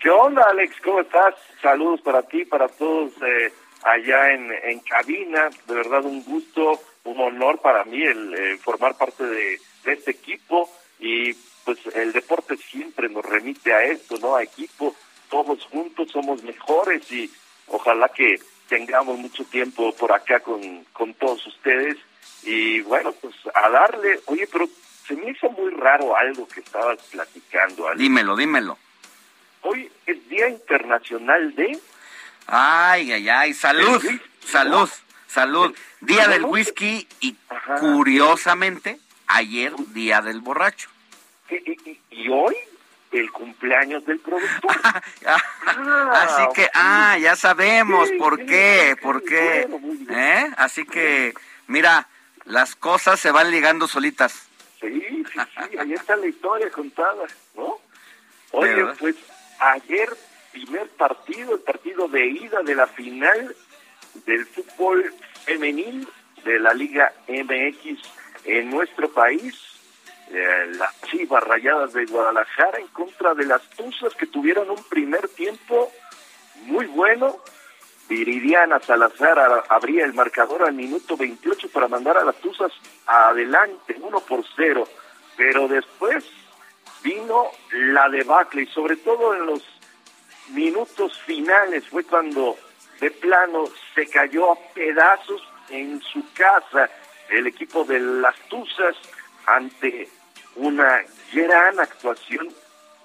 ¿Qué 0.06 0.10
onda, 0.12 0.44
Alex? 0.48 0.76
¿Cómo 0.84 1.00
estás? 1.00 1.34
Saludos 1.60 2.00
para 2.00 2.22
ti, 2.22 2.44
para 2.44 2.68
todos 2.68 3.10
eh, 3.22 3.52
allá 3.82 4.34
en, 4.34 4.52
en, 4.52 4.78
cabina. 4.78 5.50
De 5.66 5.74
verdad, 5.74 6.04
un 6.04 6.22
gusto, 6.22 6.80
un 7.02 7.18
honor 7.18 7.58
para 7.58 7.82
mí 7.82 8.00
el 8.04 8.32
eh, 8.32 8.56
formar 8.58 8.96
parte 8.96 9.24
de, 9.24 9.60
este 9.84 10.12
equipo. 10.12 10.70
Y 11.00 11.34
pues 11.64 11.80
el 11.96 12.12
deporte 12.12 12.56
siempre 12.56 13.08
nos 13.08 13.24
remite 13.24 13.74
a 13.74 13.82
esto, 13.82 14.16
¿no? 14.18 14.36
A 14.36 14.44
equipo, 14.44 14.94
todos 15.28 15.64
juntos 15.64 16.12
somos 16.12 16.40
mejores 16.44 17.10
y 17.10 17.28
ojalá 17.66 18.08
que 18.10 18.38
tengamos 18.68 19.18
mucho 19.18 19.42
tiempo 19.46 19.92
por 19.96 20.12
acá 20.12 20.38
con, 20.38 20.84
con 20.92 21.14
todos 21.14 21.44
ustedes. 21.48 21.96
Y 22.44 22.80
bueno, 22.82 23.10
pues 23.10 23.34
a 23.52 23.68
darle, 23.70 24.20
oye, 24.26 24.46
pero 24.52 24.68
se 25.04 25.16
me 25.16 25.32
hizo 25.32 25.50
muy 25.50 25.72
raro 25.72 26.16
algo 26.16 26.46
que 26.46 26.60
estabas 26.60 27.02
platicando. 27.10 27.92
Dímelo, 27.96 28.36
dímelo. 28.36 28.78
Hoy 29.68 29.90
es 30.06 30.28
Día 30.28 30.48
Internacional 30.48 31.52
de... 31.56 31.76
Ay, 32.46 33.10
ay, 33.10 33.28
ay, 33.28 33.52
salud, 33.52 34.00
salud, 34.44 34.88
salud. 35.26 35.74
Día 36.00 36.28
del 36.28 36.44
whisky 36.44 37.08
y 37.18 37.34
curiosamente, 37.80 39.00
ayer 39.26 39.72
Día 39.88 40.22
del 40.22 40.40
Borracho. 40.40 40.88
¿Y, 41.50 42.28
hoy? 42.28 42.54
El 43.10 43.32
cumpleaños 43.32 44.06
del 44.06 44.20
productor. 44.20 44.70
Así 46.12 46.42
que, 46.54 46.68
ah, 46.72 47.18
ya 47.20 47.34
sabemos 47.34 48.08
por 48.20 48.46
qué, 48.46 48.96
por 49.02 49.24
qué. 49.24 49.68
¿Eh? 50.10 50.50
Así 50.58 50.84
que, 50.84 51.34
mira, 51.66 52.06
las 52.44 52.76
cosas 52.76 53.18
se 53.18 53.32
van 53.32 53.50
ligando 53.50 53.88
solitas. 53.88 54.46
Sí, 54.80 55.02
sí, 55.08 55.24
sí, 55.24 55.78
ahí 55.78 55.92
está 55.92 56.14
la 56.14 56.26
historia 56.26 56.70
contada, 56.70 57.26
¿no? 57.56 57.80
Oye, 58.52 58.86
pues 59.00 59.16
ayer 59.58 60.08
primer 60.52 60.88
partido, 60.90 61.54
el 61.54 61.60
partido 61.60 62.08
de 62.08 62.26
ida 62.26 62.62
de 62.62 62.74
la 62.74 62.86
final 62.86 63.54
del 64.24 64.46
fútbol 64.46 65.12
femenil 65.44 66.08
de 66.44 66.58
la 66.58 66.72
Liga 66.72 67.12
MX 67.28 68.00
en 68.44 68.70
nuestro 68.70 69.10
país. 69.10 69.54
Eh, 70.30 70.72
las 70.76 71.00
Chivas 71.02 71.44
Rayadas 71.44 71.92
de 71.92 72.04
Guadalajara 72.06 72.78
en 72.78 72.88
contra 72.88 73.34
de 73.34 73.46
las 73.46 73.62
Tuzas 73.70 74.14
que 74.14 74.26
tuvieron 74.26 74.70
un 74.70 74.82
primer 74.84 75.28
tiempo 75.28 75.92
muy 76.62 76.86
bueno. 76.86 77.36
Viridiana 78.08 78.80
Salazar 78.80 79.64
abría 79.68 80.04
el 80.04 80.14
marcador 80.14 80.62
al 80.62 80.74
minuto 80.74 81.16
28 81.16 81.68
para 81.68 81.88
mandar 81.88 82.16
a 82.16 82.24
las 82.24 82.36
Tuzas 82.36 82.72
adelante, 83.06 83.96
uno 84.00 84.20
por 84.20 84.44
cero. 84.56 84.88
Pero 85.36 85.68
después 85.68 86.24
vino 87.02 87.50
la 87.72 88.08
debacle 88.08 88.62
y 88.62 88.66
sobre 88.66 88.96
todo 88.96 89.34
en 89.34 89.46
los 89.46 89.62
minutos 90.50 91.18
finales 91.22 91.86
fue 91.88 92.04
cuando 92.04 92.56
de 93.00 93.10
plano 93.10 93.64
se 93.94 94.06
cayó 94.08 94.52
a 94.52 94.58
pedazos 94.74 95.42
en 95.70 96.00
su 96.00 96.22
casa 96.32 96.88
el 97.28 97.46
equipo 97.46 97.84
de 97.84 97.98
las 98.00 98.36
Tuzas 98.48 98.96
ante 99.46 100.08
una 100.56 101.02
gran 101.32 101.78
actuación 101.80 102.48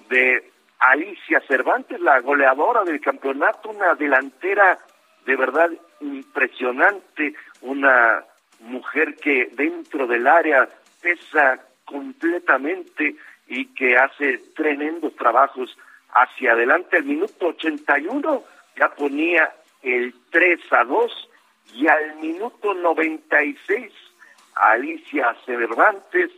de 0.09 0.51
Alicia 0.79 1.41
Cervantes, 1.47 1.99
la 1.99 2.19
goleadora 2.19 2.83
del 2.83 3.01
campeonato, 3.01 3.69
una 3.69 3.95
delantera 3.95 4.79
de 5.25 5.35
verdad 5.35 5.69
impresionante, 5.99 7.35
una 7.61 8.23
mujer 8.61 9.15
que 9.15 9.49
dentro 9.53 10.07
del 10.07 10.27
área 10.27 10.67
pesa 11.01 11.59
completamente 11.85 13.15
y 13.51 13.65
que 13.73 13.97
hace 13.97 14.37
tremendos 14.55 15.13
trabajos 15.17 15.77
hacia 16.13 16.53
adelante. 16.53 16.97
El 16.97 17.03
minuto 17.03 17.47
81 17.47 18.43
ya 18.77 18.89
ponía 18.95 19.53
el 19.83 20.15
3 20.29 20.59
a 20.71 20.85
2 20.85 21.29
y 21.73 21.87
al 21.87 22.15
minuto 22.15 22.73
96 22.73 23.91
Alicia 24.55 25.35
Cervantes 25.45 26.31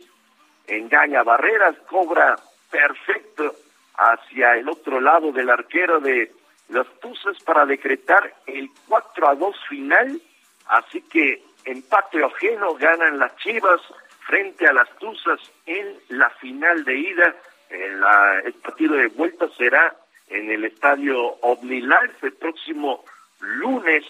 engaña 0.66 1.22
barreras, 1.22 1.76
cobra 1.88 2.34
perfecto 2.68 3.54
hacia 3.96 4.56
el 4.56 4.68
otro 4.68 5.00
lado 5.00 5.30
del 5.30 5.50
arquero 5.50 6.00
de 6.00 6.32
los 6.68 6.88
Tuzas 6.98 7.40
para 7.44 7.64
decretar 7.64 8.34
el 8.46 8.68
4 8.88 9.28
a 9.28 9.34
2 9.36 9.56
final, 9.68 10.20
así 10.66 11.00
que 11.02 11.44
empate 11.64 12.24
ajeno 12.24 12.74
ganan 12.74 13.20
las 13.20 13.36
Chivas 13.36 13.80
frente 14.26 14.66
a 14.66 14.72
las 14.72 14.88
Tuzas 14.98 15.40
en 15.66 15.98
la 16.08 16.30
final 16.30 16.84
de 16.84 16.96
ida. 16.96 17.34
el 17.70 18.54
partido 18.54 18.94
de 18.94 19.08
vuelta 19.08 19.48
será 19.56 19.94
en 20.28 20.50
el 20.50 20.64
estadio 20.64 21.20
OmniLife 21.42 22.26
el 22.26 22.32
próximo 22.34 23.04
lunes 23.40 24.04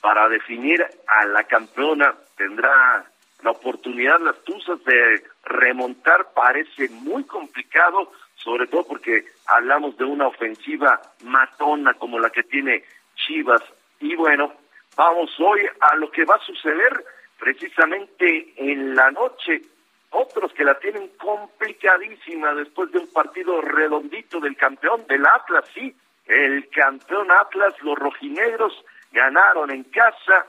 para 0.00 0.28
definir 0.28 0.84
a 1.06 1.26
la 1.26 1.44
campeona. 1.44 2.14
Tendrá 2.36 3.04
la 3.42 3.50
oportunidad 3.50 4.20
las 4.20 4.42
Tuzas 4.44 4.82
de 4.84 5.22
remontar, 5.44 6.32
parece 6.34 6.88
muy 6.88 7.24
complicado, 7.24 8.12
sobre 8.36 8.66
todo 8.66 8.86
porque 8.86 9.24
hablamos 9.46 9.96
de 9.96 10.04
una 10.04 10.28
ofensiva 10.28 11.00
matona 11.24 11.94
como 11.94 12.18
la 12.18 12.30
que 12.30 12.42
tiene 12.42 12.84
Chivas. 13.16 13.62
Y 14.00 14.14
bueno, 14.14 14.52
vamos 14.96 15.30
hoy 15.40 15.60
a 15.80 15.96
lo 15.96 16.10
que 16.10 16.24
va 16.24 16.36
a 16.36 16.46
suceder 16.46 17.04
precisamente 17.38 18.54
en 18.56 18.94
la 18.94 19.10
noche. 19.10 19.62
Otros 20.10 20.52
que 20.52 20.64
la 20.64 20.78
tienen 20.78 21.08
complicadísima 21.18 22.54
después 22.54 22.90
de 22.92 22.98
un 22.98 23.12
partido 23.12 23.60
redondito 23.60 24.40
del 24.40 24.56
campeón 24.56 25.06
del 25.08 25.26
Atlas, 25.26 25.64
sí, 25.74 25.94
el 26.26 26.68
campeón 26.70 27.30
Atlas, 27.30 27.74
los 27.82 27.98
rojinegros 27.98 28.72
ganaron 29.12 29.70
en 29.70 29.84
casa. 29.84 30.46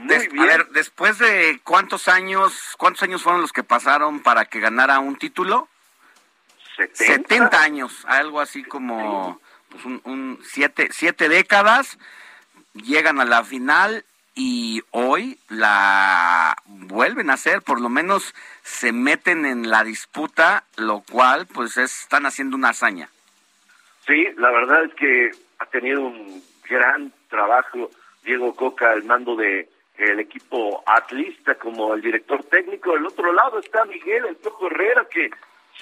Muy 0.00 0.28
bien. 0.28 0.40
A 0.40 0.46
ver, 0.46 0.66
después 0.70 1.18
de 1.18 1.60
cuántos 1.62 2.08
años, 2.08 2.74
cuántos 2.76 3.02
años 3.04 3.22
fueron 3.22 3.40
los 3.40 3.52
que 3.52 3.62
pasaron 3.62 4.20
para 4.22 4.46
que 4.46 4.60
ganara 4.60 4.98
un 4.98 5.16
título? 5.16 5.68
70, 6.94 7.62
años, 7.62 8.04
algo 8.06 8.40
así 8.40 8.64
como 8.64 9.40
pues 9.68 9.84
un, 9.84 10.40
siete, 10.42 10.88
siete 10.92 11.28
décadas, 11.28 11.98
llegan 12.72 13.20
a 13.20 13.24
la 13.24 13.44
final 13.44 14.04
y 14.34 14.82
hoy 14.90 15.38
la 15.48 16.56
vuelven 16.66 17.30
a 17.30 17.34
hacer, 17.34 17.62
por 17.62 17.80
lo 17.80 17.88
menos 17.88 18.34
se 18.62 18.92
meten 18.92 19.44
en 19.44 19.70
la 19.70 19.84
disputa, 19.84 20.64
lo 20.76 21.02
cual 21.10 21.46
pues 21.52 21.76
están 21.76 22.26
haciendo 22.26 22.56
una 22.56 22.70
hazaña. 22.70 23.08
Sí, 24.06 24.26
la 24.36 24.50
verdad 24.50 24.84
es 24.84 24.94
que 24.94 25.30
ha 25.58 25.66
tenido 25.66 26.02
un 26.02 26.42
gran 26.68 27.12
trabajo 27.28 27.90
Diego 28.24 28.54
Coca 28.54 28.92
al 28.92 29.04
mando 29.04 29.36
de 29.36 29.68
el 29.96 30.18
equipo 30.18 30.82
atlista 30.86 31.56
como 31.56 31.94
el 31.94 32.00
director 32.00 32.42
técnico. 32.44 32.92
Del 32.92 33.06
otro 33.06 33.32
lado 33.32 33.58
está 33.58 33.84
Miguel 33.84 34.24
El 34.26 34.36
Toco 34.36 34.68
Herrera 34.68 35.04
que 35.10 35.30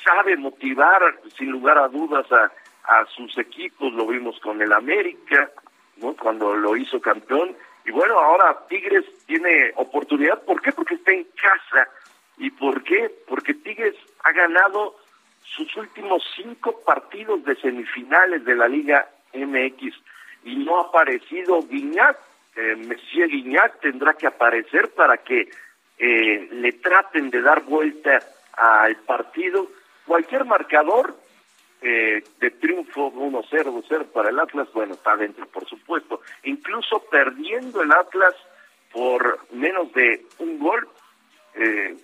sabe 0.05 0.37
motivar 0.37 1.21
sin 1.37 1.51
lugar 1.51 1.79
a 1.79 1.89
dudas 1.89 2.27
a, 2.33 2.51
a 2.85 3.07
sus 3.07 3.37
equipos, 3.39 3.93
lo 3.93 4.07
vimos 4.07 4.39
con 4.41 4.61
el 4.61 4.73
América, 4.73 5.51
¿no? 5.99 6.15
cuando 6.15 6.55
lo 6.55 6.77
hizo 6.77 7.01
campeón, 7.01 7.57
y 7.89 7.91
bueno, 7.91 8.19
ahora 8.21 8.55
Tigres 8.69 9.07
tiene 9.25 9.73
oportunidad, 9.77 10.43
¿por 10.43 10.61
qué? 10.61 10.73
Porque 10.73 10.97
está 10.97 11.11
en 11.11 11.25
casa, 11.41 11.89
¿y 12.37 12.51
por 12.51 12.85
qué? 12.85 13.11
Porque 13.27 13.55
Tigres 13.55 13.95
ha 14.25 14.33
ganado 14.33 14.97
sus 15.43 15.75
últimos 15.75 16.23
cinco 16.37 16.83
partidos 16.85 17.43
de 17.47 17.57
semifinales 17.57 18.45
de 18.45 18.55
la 18.57 18.69
Liga 18.69 19.09
MX 19.33 19.95
y 20.45 20.57
no 20.57 20.79
ha 20.79 20.89
aparecido 20.89 21.63
Guiñac, 21.63 22.19
eh, 22.57 22.77
Messier 22.77 23.27
Guiñac 23.27 23.81
tendrá 23.81 24.13
que 24.13 24.27
aparecer 24.27 24.91
para 24.91 25.17
que 25.17 25.49
eh, 25.99 26.49
le 26.53 26.73
traten 26.73 27.31
de 27.31 27.41
dar 27.41 27.63
vuelta 27.63 28.19
al 28.53 28.97
partido 28.97 29.67
Cualquier 30.07 30.47
marcador 30.47 31.15
eh, 31.81 32.23
de 32.41 32.51
triunfo 32.51 33.13
1-0, 33.13 33.49
2-0 33.51 34.07
para 34.07 34.31
el 34.31 34.39
Atlas, 34.41 34.69
bueno, 34.73 34.95
está 34.95 35.17
dentro, 35.17 35.47
por 35.47 35.67
supuesto. 35.69 36.21
Incluso 36.45 37.01
perdiendo 37.11 37.83
el 37.83 37.93
Atlas 37.93 38.35
por 38.93 39.39
menos 39.53 39.93
de 39.93 40.25
un 40.39 40.59
gol, 40.59 40.89
eh, 41.55 41.97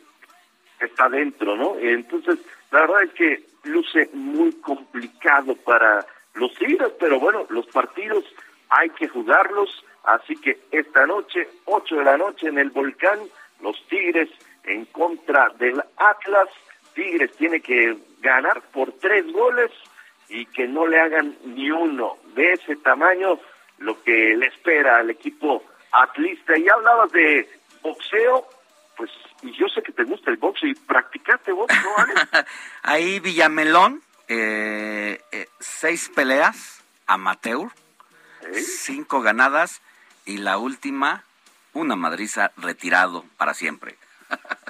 está 0.80 1.08
dentro, 1.08 1.56
¿no? 1.56 1.76
Entonces, 1.78 2.38
la 2.70 2.80
verdad 2.82 3.02
es 3.04 3.12
que 3.12 3.42
luce 3.64 4.10
muy 4.12 4.52
complicado 4.60 5.54
para 5.56 6.06
los 6.34 6.52
Tigres, 6.54 6.92
pero 6.98 7.18
bueno, 7.18 7.46
los 7.48 7.66
partidos 7.66 8.24
hay 8.68 8.90
que 8.90 9.08
jugarlos, 9.08 9.84
así 10.04 10.36
que 10.36 10.58
esta 10.70 11.06
noche, 11.06 11.48
8 11.64 11.96
de 11.96 12.04
la 12.04 12.16
noche 12.16 12.48
en 12.48 12.58
el 12.58 12.70
Volcán, 12.70 13.20
los 13.60 13.76
Tigres 13.88 14.28
en 14.64 14.84
contra 14.86 15.48
del 15.58 15.82
Atlas, 15.96 16.48
Tigres 16.94 17.32
tiene 17.36 17.60
que 17.60 17.96
ganar 18.24 18.62
por 18.72 18.92
tres 18.98 19.30
goles 19.32 19.70
y 20.28 20.46
que 20.46 20.66
no 20.66 20.86
le 20.86 20.98
hagan 20.98 21.36
ni 21.44 21.70
uno 21.70 22.16
de 22.34 22.54
ese 22.54 22.76
tamaño 22.76 23.38
lo 23.78 24.02
que 24.02 24.34
le 24.36 24.46
espera 24.46 24.96
al 24.96 25.10
equipo 25.10 25.62
atlista. 25.92 26.56
Y 26.58 26.68
hablabas 26.68 27.12
de 27.12 27.48
boxeo, 27.82 28.48
pues 28.96 29.10
y 29.42 29.52
yo 29.52 29.68
sé 29.68 29.82
que 29.82 29.92
te 29.92 30.04
gusta 30.04 30.30
el 30.30 30.38
boxeo 30.38 30.70
y 30.70 30.74
practicaste 30.74 31.52
boxeo, 31.52 31.82
¿no, 31.82 32.44
Ahí 32.82 33.20
Villamelón, 33.20 34.02
eh, 34.26 35.20
eh, 35.30 35.46
seis 35.60 36.10
peleas, 36.14 36.82
amateur, 37.06 37.68
cinco 38.54 39.20
ganadas 39.20 39.82
y 40.24 40.38
la 40.38 40.56
última, 40.56 41.24
una 41.74 41.94
madriza 41.94 42.52
retirado 42.56 43.26
para 43.36 43.52
siempre. 43.52 43.98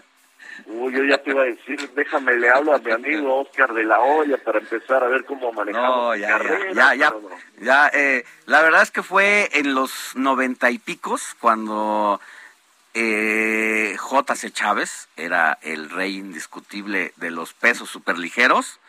Uy, 0.67 0.93
yo 0.93 1.05
ya 1.05 1.19
te 1.19 1.31
iba 1.31 1.43
a 1.43 1.47
decir, 1.47 1.91
déjame, 1.95 2.37
le 2.37 2.49
hablo 2.49 2.75
a 2.75 2.79
mi 2.79 2.93
amigo 2.93 3.41
Oscar 3.41 3.73
de 3.75 3.85
la 3.85 4.01
Hoya 4.01 4.39
para 4.39 4.59
empezar 4.59 5.03
a 5.03 5.09
ver 5.09 5.25
cómo 5.25 5.53
manejamos 5.53 5.97
no, 5.97 6.17
ya, 6.17 6.39
ya, 6.73 6.95
ya, 6.95 7.15
ya, 7.61 7.91
eh, 7.93 8.25
la 8.47 8.63
verdad 8.63 8.83
es 8.83 8.91
que 8.91 9.03
fue 9.03 9.51
en 9.53 9.75
los 9.75 10.15
noventa 10.15 10.71
y 10.71 10.79
picos 10.79 11.35
cuando 11.41 12.21
eh, 12.95 13.97
J.C. 13.99 14.53
Chávez 14.53 15.09
era 15.17 15.59
el 15.63 15.91
rey 15.91 16.17
indiscutible 16.17 17.13
de 17.17 17.31
los 17.31 17.53
pesos 17.53 17.91
superligeros. 17.91 18.81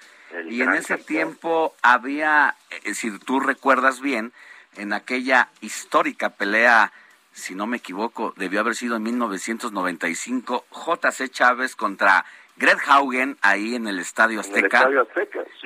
Y 0.50 0.62
en 0.62 0.74
ese 0.74 0.98
tiempo 0.98 1.74
había, 1.82 2.56
eh, 2.84 2.94
si 2.94 3.18
tú 3.20 3.40
recuerdas 3.40 4.02
bien, 4.02 4.34
en 4.76 4.92
aquella 4.92 5.50
histórica 5.62 6.30
pelea 6.30 6.92
si 7.36 7.54
no 7.54 7.68
me 7.68 7.78
equivoco, 7.78 8.34
debió 8.38 8.62
haber 8.62 8.76
sido 8.76 8.96
en 8.96 9.04
1995, 9.04 10.66
J.C. 10.70 11.30
Chávez 11.30 11.76
contra 11.76 12.26
Greg 12.56 12.78
Haugen 12.88 13.38
ahí 13.42 13.76
en 13.76 13.88
el 13.88 14.00
Estadio 14.00 14.40
Azteca, 14.40 14.90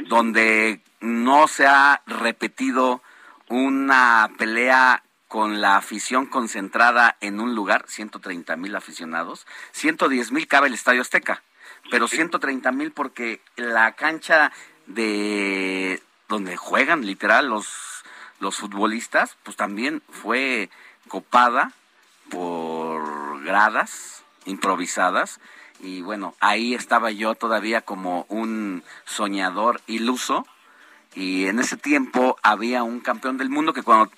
donde 0.08 0.82
no 1.00 1.48
se 1.48 1.68
ha 1.68 2.02
repetido 2.08 3.04
una 3.50 4.32
pelea 4.40 5.04
con 5.28 5.62
la 5.62 5.78
afición 5.78 6.26
concentrada 6.26 7.18
en 7.22 7.40
un 7.40 7.54
lugar, 7.54 7.86
130 7.88 8.56
mil 8.56 8.76
aficionados, 8.76 9.46
110 9.72 10.32
mil 10.32 10.48
cabe 10.48 10.68
el 10.68 10.74
Estadio 10.74 11.02
Azteca, 11.02 11.44
pero 11.92 12.08
130 12.08 12.72
mil 12.72 12.92
porque 12.92 13.42
la 13.56 13.92
cancha 13.92 14.52
de 14.88 16.02
donde 16.28 16.58
juegan 16.58 17.06
literal 17.06 17.48
los, 17.48 18.04
los 18.40 18.58
futbolistas, 18.58 19.38
pues 19.44 19.56
también 19.56 20.02
fue 20.10 20.72
copada 21.10 21.74
por 22.30 23.44
gradas 23.44 24.24
improvisadas 24.46 25.42
y 25.82 26.02
bueno, 26.02 26.36
ahí 26.40 26.74
estaba 26.74 27.12
yo 27.12 27.36
todavía 27.36 27.82
como 27.82 28.26
un 28.30 28.84
soñador 29.06 29.82
iluso 29.88 30.46
y 31.16 31.48
en 31.48 31.60
ese 31.60 31.76
tiempo 31.76 32.38
había 32.44 32.84
un 32.84 33.02
campeón 33.02 33.38
del 33.38 33.50
mundo 33.50 33.74
que 33.74 33.84
cuando 33.84 34.12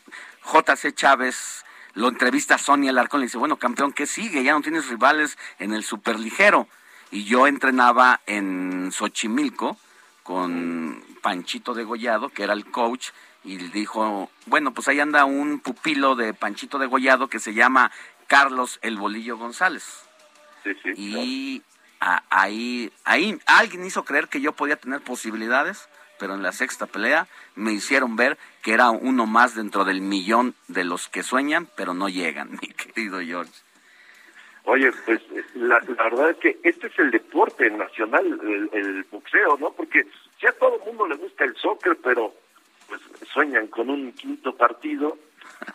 JC 0.43 0.93
Chávez 0.93 1.63
lo 1.93 2.07
entrevista 2.07 2.55
a 2.55 2.57
Sonia 2.57 2.91
Alarcón 2.91 3.19
le 3.19 3.27
dice, 3.27 3.37
bueno, 3.37 3.57
campeón, 3.57 3.93
¿qué 3.93 4.05
sigue? 4.05 4.43
Ya 4.43 4.53
no 4.53 4.61
tienes 4.61 4.87
rivales 4.87 5.37
en 5.59 5.73
el 5.73 5.83
superligero. 5.83 6.67
Y 7.11 7.25
yo 7.25 7.47
entrenaba 7.47 8.21
en 8.25 8.91
Xochimilco 8.93 9.77
con 10.23 11.03
Panchito 11.21 11.73
Degollado, 11.73 12.29
que 12.29 12.43
era 12.43 12.53
el 12.53 12.65
coach, 12.71 13.09
y 13.43 13.57
dijo, 13.57 14.29
bueno, 14.45 14.73
pues 14.73 14.87
ahí 14.87 14.99
anda 14.99 15.25
un 15.25 15.59
pupilo 15.59 16.15
de 16.15 16.33
Panchito 16.33 16.77
Degollado 16.77 17.27
que 17.27 17.39
se 17.39 17.53
llama 17.53 17.91
Carlos 18.27 18.79
El 18.81 18.97
Bolillo 18.97 19.37
González. 19.37 20.05
Sí, 20.63 20.71
sí, 20.83 20.93
y 20.95 21.63
ahí, 21.99 22.91
ahí 23.03 23.39
alguien 23.45 23.85
hizo 23.85 24.05
creer 24.05 24.27
que 24.27 24.41
yo 24.41 24.53
podía 24.53 24.75
tener 24.75 25.01
posibilidades, 25.01 25.89
pero 26.19 26.35
en 26.35 26.43
la 26.43 26.51
sexta 26.51 26.85
pelea 26.85 27.27
me 27.55 27.73
hicieron 27.73 28.15
ver 28.15 28.37
que 28.61 28.73
era 28.73 28.91
uno 28.91 29.25
más 29.25 29.55
dentro 29.55 29.85
del 29.85 30.01
millón 30.01 30.53
de 30.67 30.83
los 30.83 31.09
que 31.09 31.23
sueñan, 31.23 31.67
pero 31.75 31.93
no 31.93 32.09
llegan, 32.09 32.51
mi 32.61 32.69
querido 32.69 33.19
George. 33.21 33.51
Oye, 34.65 34.91
pues 35.05 35.19
la, 35.55 35.79
verdad 35.79 36.29
es 36.29 36.37
que 36.37 36.59
este 36.63 36.87
es 36.87 36.99
el 36.99 37.09
deporte 37.09 37.69
nacional, 37.71 38.39
el, 38.71 39.03
boxeo, 39.09 39.57
¿no? 39.57 39.71
Porque 39.71 40.05
ya 40.39 40.49
a 40.49 40.53
todo 40.53 40.75
el 40.75 40.85
mundo 40.85 41.07
le 41.07 41.15
gusta 41.15 41.45
el 41.45 41.55
soccer, 41.55 41.97
pero 42.03 42.35
pues 42.91 43.29
sueñan 43.31 43.67
con 43.67 43.89
un 43.89 44.11
quinto 44.11 44.55
partido. 44.55 45.17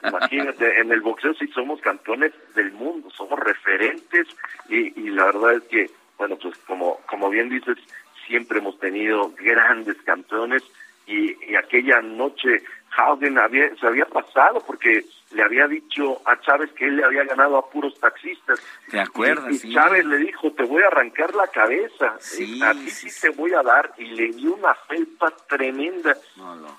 Imagínate, 0.03 0.81
en 0.81 0.93
el 0.93 1.01
boxeo 1.01 1.33
sí 1.35 1.47
somos 1.49 1.81
campeones 1.81 2.33
del 2.55 2.73
mundo, 2.73 3.09
somos 3.11 3.39
referentes 3.39 4.27
y, 4.69 5.01
y 5.01 5.11
la 5.11 5.27
verdad 5.27 5.55
es 5.55 5.62
que, 5.64 5.91
bueno, 6.19 6.37
pues 6.37 6.57
como, 6.67 7.01
como 7.07 7.31
bien 7.31 7.49
dices, 7.49 7.79
siempre 8.27 8.59
hemos 8.59 8.79
tenido 8.79 9.33
grandes 9.39 9.97
campeones 10.03 10.62
y, 11.07 11.33
y 11.51 11.55
aquella 11.55 12.03
noche 12.03 12.62
Howden 12.97 13.38
había, 13.38 13.74
se 13.76 13.86
había 13.86 14.07
pasado 14.07 14.61
porque 14.66 15.05
le 15.32 15.42
había 15.42 15.66
dicho 15.66 16.20
a 16.24 16.40
Chávez 16.40 16.70
que 16.72 16.86
él 16.86 16.97
le 16.97 17.05
había 17.05 17.24
ganado 17.24 17.59
a 17.59 17.68
puros 17.68 17.99
taxistas. 18.01 18.61
¿Te 18.90 19.01
acuerdas? 19.01 19.64
Y, 19.64 19.74
Chávez 19.74 20.05
le 20.07 20.18
dijo, 20.18 20.53
te 20.53 20.62
voy 20.62 20.82
a 20.82 20.86
arrancar 20.86 21.34
la 21.34 21.49
cabeza, 21.49 22.16
sí, 22.20 22.62
a 22.62 22.72
ti 22.72 22.90
sí, 22.90 23.09
te 23.20 23.30
voy 23.30 23.53
a 23.53 23.62
dar, 23.62 23.92
y 23.99 24.05
le 24.05 24.28
dio 24.28 24.55
una 24.55 24.74
felpa 24.74 25.32
tremenda 25.49 26.16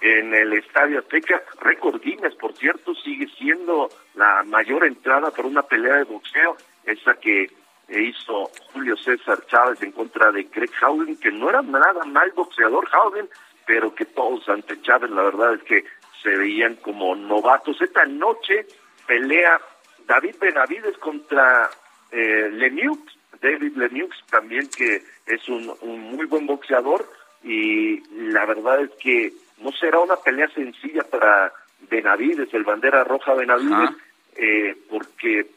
en 0.01 0.33
el 0.33 0.53
Estadio 0.53 0.99
Azteca. 0.99 1.43
Récord 1.61 2.01
Guinness, 2.01 2.35
por 2.35 2.53
cierto, 2.55 2.95
sigue 2.95 3.27
siendo 3.37 3.89
la 4.15 4.43
mayor 4.43 4.85
entrada 4.85 5.31
por 5.31 5.45
una 5.45 5.61
pelea 5.61 5.95
de 5.95 6.03
boxeo, 6.05 6.55
esa 6.85 7.15
que 7.15 7.51
hizo 7.89 8.49
Julio 8.73 8.97
César 8.97 9.45
Chávez 9.47 9.81
en 9.81 9.91
contra 9.91 10.31
de 10.31 10.45
Craig 10.47 10.71
Howden, 10.81 11.17
que 11.17 11.31
no 11.31 11.49
era 11.49 11.61
nada 11.61 12.03
mal 12.05 12.31
boxeador 12.35 12.87
Howden, 12.93 13.29
pero 13.65 13.93
que 13.93 14.05
todos 14.05 14.47
ante 14.49 14.81
Chávez, 14.81 15.11
la 15.11 15.23
verdad 15.23 15.53
es 15.55 15.63
que 15.63 15.85
se 16.21 16.29
veían 16.29 16.75
como 16.75 17.15
novatos. 17.15 17.81
Esta 17.81 18.05
noche 18.05 18.65
pelea 19.05 19.59
David 20.07 20.35
Benavides 20.39 20.97
contra 20.97 21.69
eh, 22.11 22.49
Lemieux, 22.51 22.99
David 23.41 23.75
Lemieux 23.75 24.13
también 24.29 24.69
que 24.69 25.03
es 25.25 25.47
un, 25.49 25.73
muy 25.81 26.25
buen 26.25 26.45
boxeador 26.47 27.09
y 27.43 28.01
la 28.31 28.45
verdad 28.45 28.81
es 28.81 28.91
que 29.01 29.33
no 29.61 29.71
será 29.71 29.99
una 29.99 30.15
pelea 30.17 30.47
sencilla 30.49 31.03
para 31.03 31.51
Benavides, 31.89 32.53
el 32.53 32.63
bandera 32.63 33.03
roja 33.03 33.33
Benavides, 33.33 33.91
eh, 34.35 34.75
porque 34.89 35.47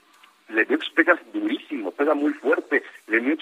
Lemieux 0.53 0.91
pega 0.95 1.19
durísimo, 1.33 1.91
pega 1.93 2.15
muy 2.15 2.33
fuerte. 2.35 2.83
Lemieux 3.07 3.39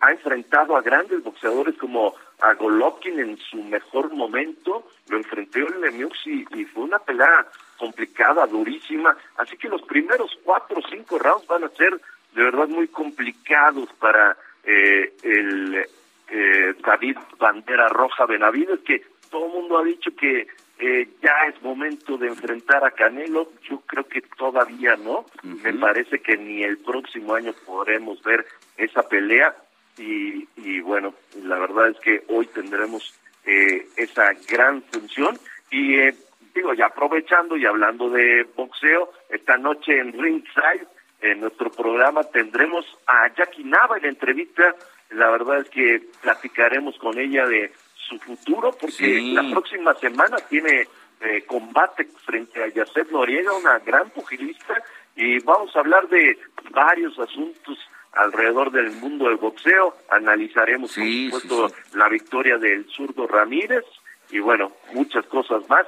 ha 0.00 0.10
enfrentado 0.10 0.76
a 0.76 0.82
grandes 0.82 1.22
boxeadores 1.22 1.76
como 1.76 2.14
a 2.40 2.54
Golovkin 2.54 3.18
en 3.20 3.36
su 3.38 3.62
mejor 3.62 4.12
momento, 4.12 4.86
lo 5.08 5.16
enfrentó 5.16 5.58
Lemieux 5.58 6.26
y, 6.26 6.44
fue 6.66 6.84
una 6.84 6.98
pelea 6.98 7.46
complicada, 7.78 8.46
durísima. 8.46 9.16
Así 9.36 9.56
que 9.56 9.68
los 9.68 9.82
primeros 9.82 10.38
cuatro 10.44 10.78
o 10.78 10.88
cinco 10.88 11.18
rounds 11.18 11.46
van 11.46 11.64
a 11.64 11.68
ser 11.70 12.00
de 12.34 12.42
verdad 12.42 12.68
muy 12.68 12.88
complicados 12.88 13.88
para 13.98 14.36
eh, 14.64 15.12
el 15.22 15.86
eh, 16.28 16.74
David 16.84 17.18
Bandera 17.38 17.88
Roja 17.88 18.26
Benavides, 18.26 18.80
que 18.80 19.02
todo 19.30 19.46
el 19.46 19.52
mundo 19.52 19.78
ha 19.78 19.84
dicho 19.84 20.10
que 20.14 20.46
eh, 20.80 21.08
ya 21.22 21.34
es 21.46 21.60
momento 21.62 22.16
de 22.16 22.28
enfrentar 22.28 22.84
a 22.84 22.90
Canelo. 22.92 23.52
Yo 23.68 23.80
creo 23.80 24.04
que 24.08 24.22
todavía 24.22 24.96
no. 24.96 25.26
Me 25.42 25.74
parece 25.74 26.20
que 26.20 26.38
ni 26.38 26.62
el 26.62 26.78
próximo 26.78 27.34
año 27.34 27.52
podremos 27.66 28.22
ver 28.22 28.46
esa 28.78 29.06
pelea. 29.06 29.54
Y, 29.98 30.48
y 30.56 30.80
bueno, 30.80 31.14
la 31.42 31.58
verdad 31.58 31.90
es 31.90 32.00
que 32.00 32.24
hoy 32.28 32.46
tendremos 32.46 33.14
eh, 33.44 33.86
esa 33.96 34.32
gran 34.48 34.82
función. 34.84 35.38
Y 35.70 35.98
eh, 35.98 36.14
digo, 36.54 36.72
ya 36.72 36.86
aprovechando 36.86 37.58
y 37.58 37.66
hablando 37.66 38.08
de 38.08 38.46
boxeo, 38.56 39.12
esta 39.28 39.58
noche 39.58 39.98
en 39.98 40.14
Ringside, 40.14 40.86
en 41.20 41.40
nuestro 41.40 41.70
programa, 41.70 42.24
tendremos 42.24 42.86
a 43.06 43.28
Jackie 43.34 43.64
Nava 43.64 43.98
en 43.98 44.04
la 44.04 44.08
entrevista. 44.08 44.74
La 45.10 45.28
verdad 45.28 45.58
es 45.58 45.68
que 45.68 46.02
platicaremos 46.22 46.96
con 46.98 47.18
ella 47.18 47.46
de 47.46 47.70
su 48.10 48.18
futuro, 48.18 48.72
porque 48.72 49.20
la 49.32 49.48
próxima 49.50 49.94
semana 49.94 50.36
tiene 50.48 50.88
eh, 51.20 51.44
combate 51.46 52.08
frente 52.24 52.62
a 52.62 52.68
Yacet 52.68 53.10
Noriega, 53.10 53.52
una 53.52 53.78
gran 53.78 54.10
pugilista, 54.10 54.82
y 55.14 55.38
vamos 55.40 55.74
a 55.76 55.80
hablar 55.80 56.08
de 56.08 56.36
varios 56.70 57.18
asuntos 57.18 57.78
alrededor 58.12 58.72
del 58.72 58.90
mundo 58.92 59.28
del 59.28 59.36
boxeo. 59.36 59.94
Analizaremos, 60.10 60.92
por 60.94 61.04
supuesto, 61.04 61.70
la 61.94 62.08
victoria 62.08 62.58
del 62.58 62.86
zurdo 62.90 63.26
Ramírez 63.28 63.84
y, 64.30 64.40
bueno, 64.40 64.72
muchas 64.92 65.24
cosas 65.26 65.68
más. 65.68 65.86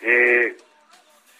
Eh, 0.00 0.56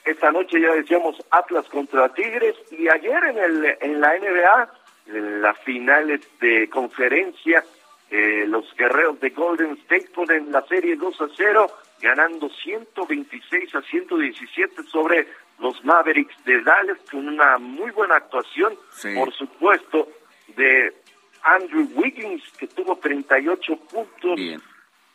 esta 0.04 0.30
noche 0.30 0.60
ya 0.60 0.72
decíamos 0.72 1.16
Atlas 1.30 1.66
contra 1.68 2.12
Tigres 2.12 2.54
y 2.70 2.88
ayer 2.88 3.24
en, 3.24 3.38
el, 3.38 3.76
en 3.80 4.00
la 4.00 4.18
NBA, 4.18 4.72
en 5.06 5.42
las 5.42 5.58
finales 5.60 6.20
de 6.40 6.68
conferencia, 6.68 7.64
eh, 8.10 8.44
los 8.46 8.64
guerreros 8.76 9.18
de 9.20 9.30
Golden 9.30 9.72
State 9.82 10.10
ponen 10.14 10.52
la 10.52 10.62
serie 10.66 10.96
2 10.96 11.20
a 11.20 11.28
0, 11.36 11.66
ganando 12.00 12.48
126 12.48 13.74
a 13.74 13.82
117 13.82 14.82
sobre 14.84 15.26
los 15.58 15.84
Mavericks 15.84 16.44
de 16.44 16.62
Dallas, 16.62 16.98
con 17.10 17.26
una 17.26 17.58
muy 17.58 17.90
buena 17.90 18.16
actuación, 18.16 18.74
por 19.14 19.32
supuesto, 19.32 20.08
de 20.56 20.94
Andrew 21.42 21.88
Wiggins, 21.94 22.42
que 22.58 22.66
tuvo 22.66 22.96
38 22.96 23.76
puntos. 23.76 24.40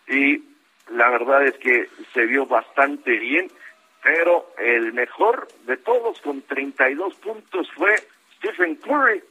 Y 0.07 0.43
la 0.89 1.09
verdad 1.09 1.45
es 1.45 1.57
que 1.57 1.87
se 2.13 2.25
vio 2.25 2.45
bastante 2.45 3.17
bien, 3.17 3.49
pero 4.03 4.51
el 4.57 4.93
mejor 4.93 5.47
de 5.65 5.77
todos 5.77 6.19
con 6.21 6.41
32 6.41 7.13
puntos 7.15 7.69
fue 7.75 7.95
Stephen 8.37 8.75
Curry, 8.77 9.21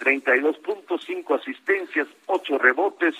32 0.00 0.58
puntos, 0.58 1.04
5 1.06 1.34
asistencias, 1.34 2.08
8 2.26 2.58
rebotes, 2.58 3.14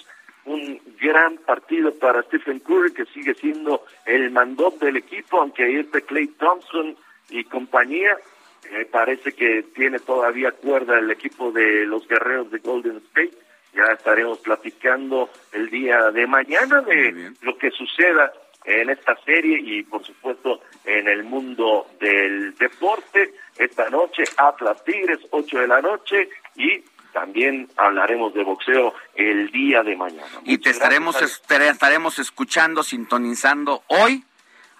un 0.46 0.80
gran 1.00 1.36
partido 1.36 1.94
para 1.94 2.22
Stephen 2.22 2.58
Curry 2.60 2.92
que 2.94 3.04
sigue 3.06 3.34
siendo 3.34 3.84
el 4.06 4.30
mandón 4.30 4.78
del 4.78 4.96
equipo, 4.96 5.40
aunque 5.40 5.64
ahí 5.64 5.76
está 5.76 6.00
Clay 6.00 6.26
Thompson 6.26 6.96
y 7.28 7.44
compañía. 7.44 8.16
Me 8.72 8.86
parece 8.86 9.32
que 9.32 9.62
tiene 9.74 9.98
todavía 9.98 10.52
cuerda 10.52 10.98
el 10.98 11.10
equipo 11.10 11.52
de 11.52 11.84
los 11.84 12.08
guerreros 12.08 12.50
de 12.50 12.58
Golden 12.58 12.96
State. 13.08 13.36
Ya 13.74 13.84
estaremos 13.92 14.38
platicando 14.38 15.28
el 15.52 15.68
día 15.70 16.10
de 16.10 16.26
mañana 16.26 16.80
de 16.80 17.32
lo 17.42 17.56
que 17.58 17.70
suceda 17.70 18.32
en 18.64 18.90
esta 18.90 19.16
serie 19.24 19.58
y 19.58 19.82
por 19.82 20.04
supuesto 20.04 20.60
en 20.84 21.08
el 21.08 21.24
mundo 21.24 21.86
del 22.00 22.54
deporte. 22.56 23.34
Esta 23.58 23.90
noche 23.90 24.24
Atlas 24.36 24.82
Tigres, 24.84 25.18
8 25.30 25.60
de 25.60 25.68
la 25.68 25.80
noche 25.80 26.28
y 26.60 26.84
también 27.12 27.68
hablaremos 27.76 28.34
de 28.34 28.44
boxeo 28.44 28.94
el 29.14 29.50
día 29.50 29.82
de 29.82 29.96
mañana. 29.96 30.28
Y 30.44 30.58
te 30.58 30.70
estaremos, 30.70 31.20
estaremos 31.22 32.18
escuchando, 32.18 32.82
sintonizando 32.82 33.82
hoy. 33.88 34.24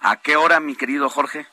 ¿A 0.01 0.21
qué 0.21 0.35
hora, 0.35 0.59
mi 0.59 0.75
querido 0.75 1.09
Jorge? 1.09 1.45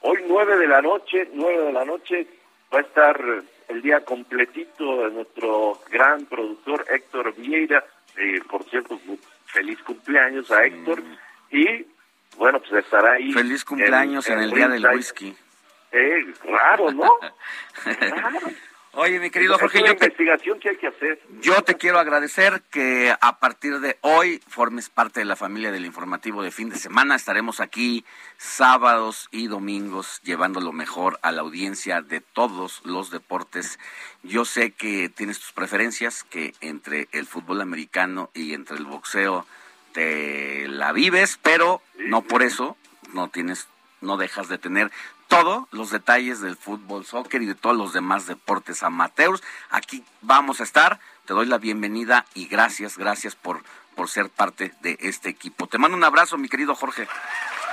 Hoy 0.00 0.18
nueve 0.26 0.56
de 0.56 0.66
la 0.66 0.80
noche, 0.80 1.28
nueve 1.34 1.64
de 1.64 1.72
la 1.72 1.84
noche 1.84 2.26
va 2.72 2.78
a 2.78 2.82
estar 2.82 3.20
el 3.68 3.82
día 3.82 4.04
completito 4.04 5.04
de 5.04 5.10
nuestro 5.10 5.80
gran 5.90 6.24
productor 6.26 6.86
Héctor 6.88 7.34
Vieira. 7.36 7.84
Eh, 8.16 8.40
por 8.48 8.64
cierto, 8.64 8.98
feliz 9.46 9.82
cumpleaños 9.82 10.50
a 10.50 10.64
Héctor. 10.64 11.02
Y 11.50 11.86
bueno, 12.36 12.60
pues 12.60 12.84
estará 12.84 13.12
ahí. 13.12 13.32
Feliz 13.32 13.64
cumpleaños 13.64 14.28
en, 14.28 14.38
el 14.38 14.50
día 14.50 14.68
del 14.68 14.86
whisky. 14.86 15.34
Eh, 15.92 16.32
claro, 16.40 16.92
¿no? 16.92 17.10
Oye, 18.92 19.20
mi 19.20 19.30
querido 19.30 19.56
Jorge, 19.56 19.78
yo 19.78 19.84
te, 19.84 20.06
investigación 20.06 20.58
que 20.58 20.70
hay 20.70 20.76
que 20.76 20.88
hacer. 20.88 21.20
Yo 21.40 21.62
te 21.62 21.76
quiero 21.76 22.00
agradecer 22.00 22.62
que 22.70 23.14
a 23.20 23.38
partir 23.38 23.78
de 23.78 23.96
hoy 24.00 24.42
formes 24.48 24.90
parte 24.90 25.20
de 25.20 25.26
la 25.26 25.36
familia 25.36 25.70
del 25.70 25.86
informativo 25.86 26.42
de 26.42 26.50
fin 26.50 26.70
de 26.70 26.76
semana. 26.76 27.14
Estaremos 27.14 27.60
aquí 27.60 28.04
sábados 28.36 29.28
y 29.30 29.46
domingos 29.46 30.20
llevando 30.24 30.60
lo 30.60 30.72
mejor 30.72 31.20
a 31.22 31.30
la 31.30 31.42
audiencia 31.42 32.02
de 32.02 32.20
todos 32.20 32.82
los 32.84 33.12
deportes. 33.12 33.78
Yo 34.24 34.44
sé 34.44 34.72
que 34.72 35.08
tienes 35.08 35.38
tus 35.38 35.52
preferencias, 35.52 36.24
que 36.24 36.54
entre 36.60 37.06
el 37.12 37.26
fútbol 37.26 37.60
americano 37.60 38.30
y 38.34 38.54
entre 38.54 38.76
el 38.76 38.86
boxeo 38.86 39.46
te 39.92 40.66
la 40.66 40.92
vives, 40.92 41.38
pero 41.40 41.80
no 41.96 42.22
por 42.22 42.42
eso 42.42 42.76
no 43.12 43.28
tienes 43.28 43.68
no 44.00 44.16
dejas 44.16 44.48
de 44.48 44.58
tener 44.58 44.90
todos 45.30 45.68
los 45.70 45.92
detalles 45.92 46.40
del 46.40 46.56
fútbol, 46.56 47.06
soccer 47.06 47.40
y 47.40 47.46
de 47.46 47.54
todos 47.54 47.76
los 47.76 47.92
demás 47.92 48.26
deportes 48.26 48.82
amateurs. 48.82 49.42
Aquí 49.70 50.04
vamos 50.20 50.60
a 50.60 50.64
estar. 50.64 50.98
Te 51.24 51.32
doy 51.32 51.46
la 51.46 51.58
bienvenida 51.58 52.26
y 52.34 52.48
gracias, 52.48 52.98
gracias 52.98 53.36
por, 53.36 53.62
por 53.94 54.08
ser 54.08 54.28
parte 54.28 54.72
de 54.80 54.98
este 55.00 55.28
equipo. 55.28 55.68
Te 55.68 55.78
mando 55.78 55.96
un 55.96 56.02
abrazo, 56.02 56.36
mi 56.36 56.48
querido 56.48 56.74
Jorge. 56.74 57.06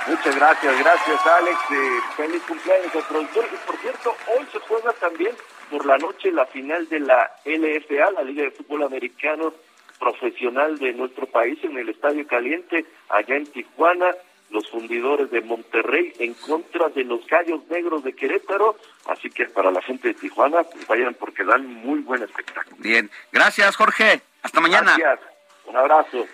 Muchas 0.06 0.36
gracias, 0.36 0.78
gracias 0.78 1.26
Alex. 1.26 1.58
Eh, 1.72 2.00
feliz 2.16 2.42
cumpleaños 2.44 2.94
al 2.94 3.02
productor. 3.02 3.44
Y 3.52 3.66
por 3.66 3.76
cierto, 3.78 4.16
hoy 4.38 4.46
se 4.52 4.60
juega 4.60 4.92
también 4.92 5.34
por 5.68 5.84
la 5.84 5.98
noche 5.98 6.30
la 6.30 6.46
final 6.46 6.88
de 6.88 7.00
la 7.00 7.32
LFA, 7.44 8.12
la 8.12 8.22
Liga 8.22 8.44
de 8.44 8.52
Fútbol 8.52 8.84
Americano 8.84 9.52
Profesional 9.98 10.78
de 10.78 10.92
nuestro 10.92 11.26
país, 11.26 11.58
en 11.64 11.76
el 11.76 11.88
Estadio 11.88 12.24
Caliente, 12.28 12.86
allá 13.08 13.34
en 13.34 13.46
Tijuana 13.46 14.14
los 14.50 14.68
fundidores 14.70 15.30
de 15.30 15.40
Monterrey 15.40 16.12
en 16.18 16.34
contra 16.34 16.88
de 16.88 17.04
los 17.04 17.26
Gallos 17.26 17.66
Negros 17.68 18.04
de 18.04 18.14
Querétaro. 18.14 18.76
Así 19.06 19.30
que 19.30 19.46
para 19.46 19.70
la 19.70 19.82
gente 19.82 20.08
de 20.08 20.14
Tijuana, 20.14 20.62
pues 20.62 20.86
vayan 20.86 21.14
porque 21.14 21.44
dan 21.44 21.66
muy 21.66 22.00
buen 22.00 22.22
espectáculo. 22.22 22.76
Bien, 22.78 23.10
gracias 23.32 23.76
Jorge. 23.76 24.22
Hasta 24.42 24.60
mañana. 24.60 24.96
Gracias. 24.96 25.28
Un 25.66 25.76
abrazo. 25.76 26.26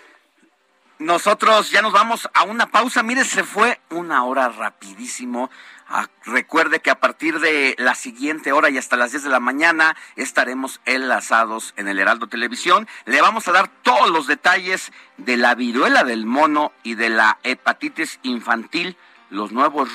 Nosotros 0.97 1.71
ya 1.71 1.81
nos 1.81 1.91
vamos 1.91 2.29
a 2.33 2.43
una 2.43 2.67
pausa. 2.67 3.03
Mire, 3.03 3.25
se 3.25 3.43
fue 3.43 3.79
una 3.89 4.23
hora 4.23 4.47
rapidísimo. 4.47 5.49
Ah, 5.87 6.07
recuerde 6.25 6.79
que 6.79 6.89
a 6.89 6.99
partir 6.99 7.39
de 7.39 7.75
la 7.77 7.93
siguiente 7.93 8.51
hora 8.51 8.71
y 8.71 8.77
hasta 8.77 8.97
las 8.97 9.11
10 9.11 9.23
de 9.23 9.29
la 9.29 9.39
mañana 9.39 9.95
estaremos 10.15 10.81
enlazados 10.85 11.75
en 11.77 11.87
el 11.87 11.99
Heraldo 11.99 12.27
Televisión. 12.27 12.87
Le 13.05 13.21
vamos 13.21 13.47
a 13.47 13.51
dar 13.51 13.67
todos 13.83 14.09
los 14.09 14.25
detalles 14.25 14.91
de 15.17 15.37
la 15.37 15.53
viruela 15.53 16.03
del 16.03 16.25
mono 16.25 16.71
y 16.81 16.95
de 16.95 17.09
la 17.09 17.37
hepatitis 17.43 18.19
infantil, 18.23 18.97
los 19.29 19.51
nuevos 19.51 19.89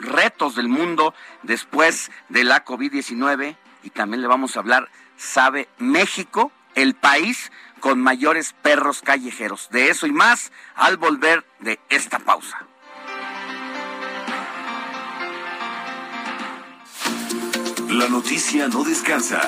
retos 0.00 0.56
del 0.56 0.68
mundo 0.68 1.14
después 1.42 2.10
de 2.28 2.42
la 2.42 2.64
COVID-19 2.64 3.56
y 3.84 3.90
también 3.90 4.22
le 4.22 4.28
vamos 4.28 4.56
a 4.56 4.60
hablar, 4.60 4.88
¿sabe 5.16 5.68
México, 5.78 6.50
el 6.74 6.94
país 6.94 7.52
con 7.78 8.00
mayores 8.00 8.52
perros 8.62 9.00
callejeros? 9.00 9.68
De 9.70 9.90
eso 9.90 10.08
y 10.08 10.12
más 10.12 10.50
al 10.74 10.96
volver 10.96 11.46
de 11.60 11.78
esta 11.88 12.18
pausa. 12.18 12.66
La 17.90 18.08
noticia 18.08 18.68
no 18.68 18.84
descansa. 18.84 19.40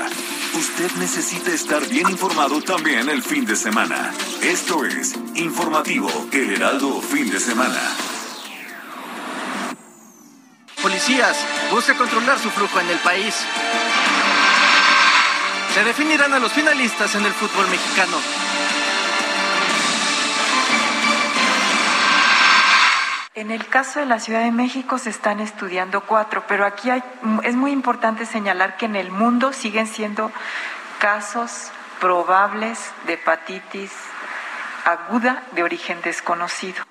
Usted 0.54 0.90
necesita 0.98 1.52
estar 1.52 1.86
bien 1.86 2.10
informado 2.10 2.60
también 2.60 3.08
el 3.08 3.22
fin 3.22 3.44
de 3.44 3.54
semana. 3.54 4.12
Esto 4.42 4.84
es 4.84 5.14
Informativo 5.36 6.10
El 6.32 6.54
Heraldo 6.54 7.00
Fin 7.00 7.30
de 7.30 7.38
Semana. 7.38 7.80
Policías, 10.82 11.36
busca 11.70 11.96
controlar 11.96 12.36
su 12.40 12.50
flujo 12.50 12.80
en 12.80 12.90
el 12.90 12.98
país. 12.98 13.32
Se 15.72 15.84
definirán 15.84 16.34
a 16.34 16.40
los 16.40 16.50
finalistas 16.50 17.14
en 17.14 17.24
el 17.24 17.32
fútbol 17.32 17.68
mexicano. 17.68 18.16
En 23.34 23.50
el 23.50 23.66
caso 23.66 23.98
de 23.98 24.04
la 24.04 24.20
Ciudad 24.20 24.42
de 24.44 24.52
México 24.52 24.98
se 24.98 25.08
están 25.08 25.40
estudiando 25.40 26.02
cuatro, 26.02 26.44
pero 26.46 26.66
aquí 26.66 26.90
hay, 26.90 27.02
es 27.44 27.54
muy 27.54 27.70
importante 27.70 28.26
señalar 28.26 28.76
que 28.76 28.84
en 28.84 28.94
el 28.94 29.10
mundo 29.10 29.54
siguen 29.54 29.86
siendo 29.86 30.30
casos 30.98 31.70
probables 31.98 32.78
de 33.06 33.14
hepatitis 33.14 33.90
aguda 34.84 35.44
de 35.52 35.62
origen 35.62 36.02
desconocido. 36.02 36.84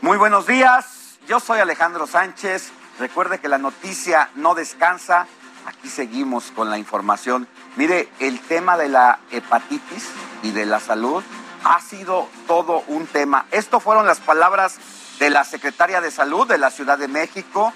Muy 0.00 0.16
buenos 0.16 0.46
días, 0.46 1.18
yo 1.26 1.40
soy 1.40 1.58
Alejandro 1.58 2.06
Sánchez. 2.06 2.70
Recuerde 3.00 3.40
que 3.40 3.48
la 3.48 3.58
noticia 3.58 4.30
no 4.36 4.54
descansa. 4.54 5.26
Aquí 5.66 5.88
seguimos 5.88 6.52
con 6.52 6.70
la 6.70 6.78
información. 6.78 7.48
Mire, 7.74 8.08
el 8.20 8.38
tema 8.38 8.76
de 8.76 8.90
la 8.90 9.18
hepatitis 9.32 10.08
y 10.44 10.52
de 10.52 10.66
la 10.66 10.78
salud 10.78 11.24
ha 11.64 11.80
sido 11.80 12.28
todo 12.46 12.82
un 12.88 13.06
tema. 13.06 13.46
Esto 13.50 13.80
fueron 13.80 14.06
las 14.06 14.20
palabras 14.20 14.78
de 15.18 15.30
la 15.30 15.44
secretaria 15.44 16.00
de 16.00 16.10
Salud 16.10 16.46
de 16.46 16.58
la 16.58 16.70
Ciudad 16.70 16.98
de 16.98 17.08
México, 17.08 17.72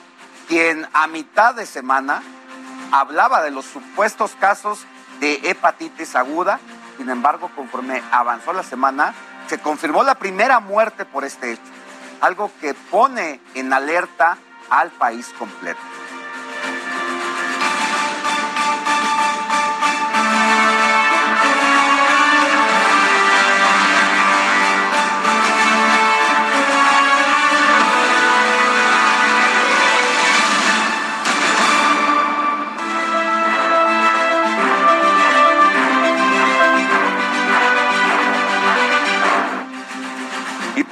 quien 0.48 0.86
a 0.92 1.06
mitad 1.06 1.54
de 1.54 1.66
semana 1.66 2.22
hablaba 2.92 3.42
de 3.42 3.50
los 3.50 3.64
supuestos 3.64 4.36
casos 4.38 4.86
de 5.20 5.40
hepatitis 5.44 6.14
aguda. 6.14 6.60
Sin 6.98 7.08
embargo, 7.08 7.50
conforme 7.56 8.02
avanzó 8.12 8.52
la 8.52 8.62
semana, 8.62 9.14
se 9.48 9.58
confirmó 9.58 10.02
la 10.02 10.14
primera 10.14 10.60
muerte 10.60 11.04
por 11.04 11.24
este 11.24 11.52
hecho, 11.52 11.62
algo 12.20 12.50
que 12.60 12.74
pone 12.74 13.40
en 13.54 13.72
alerta 13.72 14.38
al 14.70 14.90
país 14.90 15.28
completo. 15.38 15.80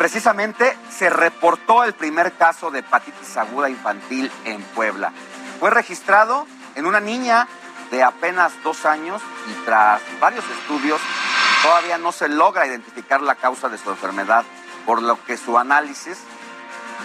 Precisamente 0.00 0.78
se 0.88 1.10
reportó 1.10 1.84
el 1.84 1.92
primer 1.92 2.32
caso 2.32 2.70
de 2.70 2.78
hepatitis 2.78 3.36
aguda 3.36 3.68
infantil 3.68 4.32
en 4.46 4.62
Puebla. 4.62 5.12
Fue 5.58 5.68
registrado 5.68 6.46
en 6.74 6.86
una 6.86 7.00
niña 7.00 7.46
de 7.90 8.02
apenas 8.02 8.54
dos 8.64 8.86
años 8.86 9.20
y 9.50 9.64
tras 9.66 10.00
varios 10.18 10.46
estudios 10.48 11.02
todavía 11.62 11.98
no 11.98 12.12
se 12.12 12.30
logra 12.30 12.66
identificar 12.66 13.20
la 13.20 13.34
causa 13.34 13.68
de 13.68 13.76
su 13.76 13.90
enfermedad, 13.90 14.46
por 14.86 15.02
lo 15.02 15.22
que 15.22 15.36
su 15.36 15.58
análisis 15.58 16.16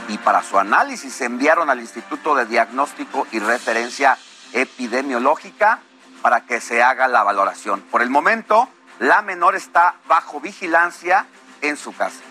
y 0.08 0.18
para 0.18 0.41
su 0.41 0.58
análisis 0.58 1.14
se 1.14 1.26
enviaron 1.26 1.70
al 1.70 1.82
Instituto 1.82 2.34
de 2.34 2.46
Diagnóstico 2.46 3.28
y 3.34 3.39
Referencia 3.39 4.18
Epidemiológica 4.54 5.82
para 6.22 6.46
que 6.46 6.62
se 6.62 6.82
haga 6.82 7.10
la 7.10 7.24
valoración. 7.24 7.82
Por 7.82 8.02
el 8.02 8.10
momento, 8.10 8.70
la 9.00 9.22
menor 9.22 9.58
está 9.58 9.96
bajo 10.08 10.39
vigilancia 10.39 11.26
en 11.60 11.76
su 11.76 11.93
casa. 11.93 12.22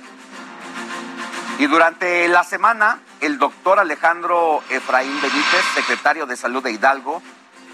Y 1.65 1.67
durante 1.67 2.29
la 2.29 2.45
semana, 2.45 3.01
el 3.23 3.39
doctor 3.39 3.81
Alejandro 3.81 4.63
Efraín 4.69 5.19
Benítez, 5.23 5.65
secretario 5.75 6.27
de 6.27 6.37
Salud 6.37 6.63
de 6.63 6.73
Hidalgo, 6.73 7.23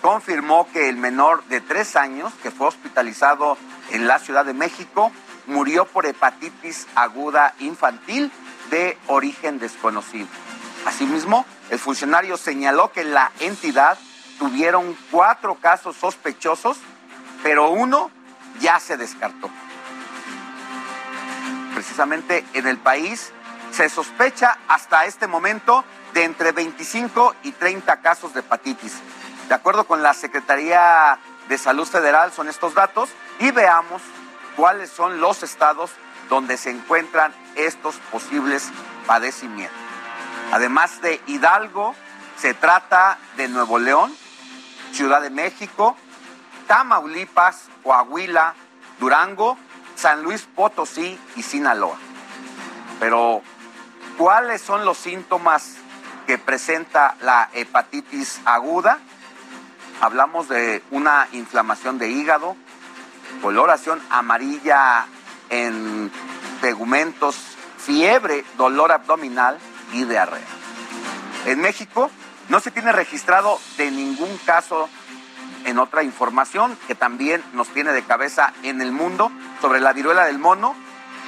confirmó 0.01 0.69
que 0.73 0.89
el 0.89 0.97
menor 0.97 1.43
de 1.47 1.61
tres 1.61 1.97
años, 1.97 2.33
que 2.41 2.53
fue 2.53 2.69
hospitalizado 2.69 3.59
en 3.91 4.07
la 4.07 4.21
Ciudad 4.21 4.45
de 4.45 4.55
México, 4.55 5.11
murió 5.49 5.87
por 5.87 6.07
hepatitis 6.07 6.87
aguda 6.95 7.57
infantil 7.59 8.31
de 8.71 8.97
origen 9.09 9.59
desconocido. 9.59 10.29
Asimismo, 10.87 11.45
el 11.71 11.81
funcionario 11.81 12.37
señaló 12.37 12.93
que 12.93 13.03
la 13.03 13.33
entidad 13.41 13.99
tuvieron 14.39 14.97
cuatro 15.11 15.57
casos 15.57 15.97
sospechosos, 15.97 16.79
pero 17.43 17.71
uno 17.71 18.13
ya 18.61 18.79
se 18.79 18.97
descartó. 18.97 19.51
Precisamente 21.75 22.45
en 22.53 22.69
el 22.69 22.79
país 22.79 23.33
se 23.73 23.89
sospecha 23.89 24.59
hasta 24.69 25.05
este 25.05 25.27
momento 25.27 25.85
de 26.13 26.25
entre 26.25 26.53
25 26.53 27.35
y 27.45 27.53
30 27.53 28.01
casos 28.01 28.35
de 28.35 28.41
hepatitis. 28.41 28.95
De 29.49 29.55
acuerdo 29.55 29.85
con 29.85 30.03
la 30.03 30.15
Secretaría 30.15 31.19
de 31.49 31.59
Salud 31.59 31.87
Federal 31.87 32.33
son 32.33 32.49
estos 32.49 32.75
datos 32.75 33.11
y 33.39 33.51
veamos 33.51 34.03
cuáles 34.57 34.91
son 34.91 35.21
los 35.21 35.43
estados 35.43 35.91
donde 36.29 36.57
se 36.57 36.71
encuentran 36.71 37.35
estos 37.57 37.97
posibles 38.13 38.71
padecimientos. 39.07 39.77
Además 40.53 41.01
de 41.03 41.21
Hidalgo, 41.27 41.95
se 42.37 42.55
trata 42.55 43.19
de 43.37 43.49
Nuevo 43.49 43.79
León, 43.79 44.15
Ciudad 44.93 45.21
de 45.21 45.31
México, 45.31 45.97
Tamaulipas, 46.67 47.69
Coahuila, 47.83 48.55
Durango, 48.99 49.59
San 49.97 50.23
Luis 50.23 50.43
Potosí 50.43 51.19
y 51.37 51.43
Sinaloa. 51.43 51.97
Pero 52.99 53.43
¿Cuáles 54.21 54.61
son 54.61 54.85
los 54.85 54.99
síntomas 54.99 55.77
que 56.27 56.37
presenta 56.37 57.17
la 57.23 57.49
hepatitis 57.55 58.39
aguda? 58.45 58.99
Hablamos 60.03 60.47
de 60.51 60.83
una 60.91 61.27
inflamación 61.33 61.97
de 61.97 62.11
hígado, 62.11 62.55
coloración 63.41 63.99
amarilla 64.11 65.07
en 65.49 66.13
tegumentos, 66.61 67.35
fiebre, 67.79 68.45
dolor 68.59 68.93
abdominal 68.93 69.59
y 69.95 70.05
diarrea. 70.05 70.45
En 71.47 71.63
México 71.63 72.11
no 72.51 72.61
se 72.61 72.71
tiene 72.71 72.93
registrado 72.93 73.59
de 73.79 73.91
ningún 73.91 74.37
caso 74.45 74.91
en 75.65 75.79
otra 75.79 76.03
información 76.03 76.77
que 76.87 76.95
también 76.95 77.43
nos 77.55 77.69
tiene 77.69 77.93
de 77.93 78.03
cabeza 78.03 78.53
en 78.65 78.83
el 78.83 78.93
mundo 78.93 79.33
sobre 79.63 79.81
la 79.81 79.95
viruela 79.95 80.27
del 80.27 80.39
mono 80.39 80.77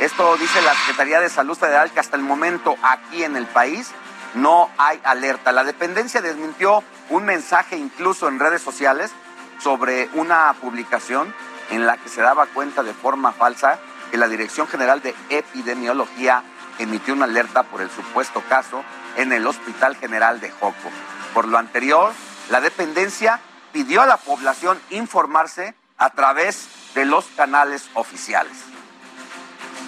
esto 0.00 0.36
dice 0.36 0.62
la 0.62 0.74
Secretaría 0.74 1.20
de 1.20 1.28
Salud 1.28 1.56
Federal 1.56 1.90
que 1.90 2.00
hasta 2.00 2.16
el 2.16 2.22
momento 2.22 2.76
aquí 2.82 3.24
en 3.24 3.36
el 3.36 3.46
país 3.46 3.90
no 4.34 4.70
hay 4.78 5.00
alerta. 5.04 5.52
La 5.52 5.64
dependencia 5.64 6.20
desmintió 6.20 6.82
un 7.10 7.24
mensaje 7.24 7.76
incluso 7.76 8.28
en 8.28 8.38
redes 8.38 8.62
sociales 8.62 9.12
sobre 9.60 10.08
una 10.14 10.54
publicación 10.60 11.34
en 11.70 11.86
la 11.86 11.96
que 11.96 12.08
se 12.08 12.20
daba 12.20 12.46
cuenta 12.46 12.82
de 12.82 12.94
forma 12.94 13.32
falsa 13.32 13.78
que 14.10 14.16
la 14.16 14.28
Dirección 14.28 14.66
General 14.66 15.00
de 15.02 15.14
Epidemiología 15.30 16.42
emitió 16.78 17.14
una 17.14 17.24
alerta 17.24 17.62
por 17.62 17.80
el 17.80 17.90
supuesto 17.90 18.42
caso 18.48 18.84
en 19.16 19.32
el 19.32 19.46
Hospital 19.46 19.96
General 19.96 20.40
de 20.40 20.50
Joco. 20.50 20.90
Por 21.32 21.48
lo 21.48 21.58
anterior, 21.58 22.12
la 22.50 22.60
dependencia 22.60 23.40
pidió 23.72 24.02
a 24.02 24.06
la 24.06 24.16
población 24.16 24.80
informarse 24.90 25.74
a 25.96 26.10
través 26.10 26.68
de 26.94 27.04
los 27.06 27.26
canales 27.36 27.88
oficiales. 27.94 28.71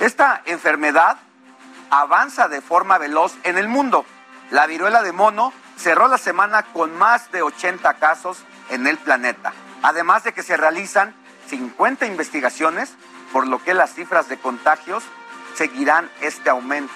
Esta 0.00 0.42
enfermedad 0.46 1.18
avanza 1.90 2.48
de 2.48 2.60
forma 2.60 2.98
veloz 2.98 3.34
en 3.44 3.58
el 3.58 3.68
mundo. 3.68 4.04
La 4.50 4.66
viruela 4.66 5.02
de 5.02 5.12
mono 5.12 5.52
cerró 5.76 6.08
la 6.08 6.18
semana 6.18 6.62
con 6.72 6.96
más 6.96 7.30
de 7.30 7.42
80 7.42 7.94
casos 7.94 8.38
en 8.70 8.86
el 8.86 8.98
planeta, 8.98 9.52
además 9.82 10.24
de 10.24 10.32
que 10.32 10.42
se 10.42 10.56
realizan 10.56 11.14
50 11.48 12.06
investigaciones, 12.06 12.94
por 13.32 13.46
lo 13.46 13.62
que 13.62 13.74
las 13.74 13.94
cifras 13.94 14.28
de 14.28 14.38
contagios 14.38 15.04
seguirán 15.54 16.10
este 16.20 16.50
aumento. 16.50 16.92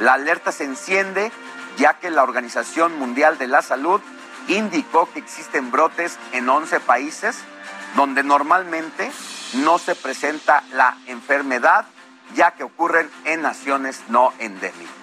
La 0.00 0.14
alerta 0.14 0.52
se 0.52 0.64
enciende 0.64 1.32
ya 1.76 1.94
que 1.94 2.10
la 2.10 2.22
Organización 2.22 2.98
Mundial 2.98 3.38
de 3.38 3.46
la 3.46 3.62
Salud 3.62 4.00
indicó 4.48 5.10
que 5.12 5.18
existen 5.18 5.70
brotes 5.70 6.18
en 6.32 6.48
11 6.48 6.80
países 6.80 7.38
donde 7.96 8.22
normalmente 8.22 9.10
no 9.54 9.78
se 9.78 9.94
presenta 9.94 10.62
la 10.72 10.96
enfermedad, 11.06 11.86
ya 12.34 12.52
que 12.52 12.64
ocurren 12.64 13.10
en 13.24 13.42
naciones 13.42 14.02
no 14.08 14.32
endémicas. 14.38 14.94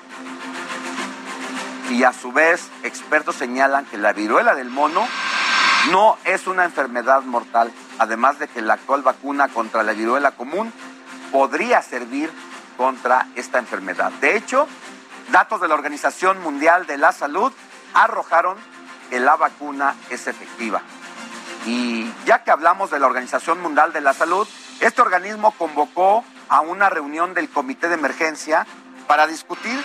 Y 1.90 2.04
a 2.04 2.14
su 2.14 2.32
vez, 2.32 2.70
expertos 2.84 3.36
señalan 3.36 3.86
que 3.86 3.98
la 3.98 4.14
viruela 4.14 4.56
del 4.56 4.70
mono 4.70 5.08
no 5.92 6.18
es 6.26 6.48
una 6.48 6.66
enfermedad 6.66 7.22
mortal, 7.22 7.72
además 8.00 8.40
de 8.40 8.48
que 8.48 8.62
la 8.62 8.74
actual 8.74 9.04
vacuna 9.04 9.50
contra 9.50 9.84
la 9.84 9.94
viruela 9.94 10.32
común 10.32 10.74
podría 11.32 11.82
servir 11.82 12.32
contra 12.78 13.28
esta 13.36 13.60
enfermedad. 13.60 14.12
De 14.14 14.36
hecho, 14.36 14.68
datos 15.32 15.62
de 15.62 15.68
la 15.68 15.76
Organización 15.76 16.42
Mundial 16.42 16.88
de 16.88 16.98
la 16.98 17.12
Salud 17.12 17.54
arrojaron 17.94 18.58
que 19.10 19.20
la 19.20 19.36
vacuna 19.36 19.96
es 20.10 20.28
efectiva. 20.28 20.82
Y 21.66 22.12
ya 22.26 22.44
que 22.44 22.52
hablamos 22.52 22.92
de 22.92 23.00
la 23.00 23.08
Organización 23.08 23.62
Mundial 23.62 23.94
de 23.94 24.02
la 24.02 24.14
Salud, 24.14 24.48
este 24.80 25.02
organismo 25.02 25.52
convocó 25.52 26.24
a 26.50 26.62
una 26.62 26.90
reunión 26.90 27.34
del 27.34 27.50
Comité 27.50 27.88
de 27.88 27.96
Emergencia 27.96 28.66
para 29.08 29.28
discutir 29.28 29.82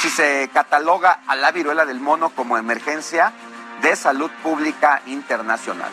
si 0.00 0.10
se 0.10 0.50
cataloga 0.52 1.20
a 1.26 1.36
la 1.36 1.50
viruela 1.50 1.86
del 1.86 2.00
mono 2.00 2.30
como 2.30 2.58
emergencia 2.58 3.32
de 3.82 3.96
salud 3.96 4.30
pública 4.42 5.02
internacional. 5.06 5.90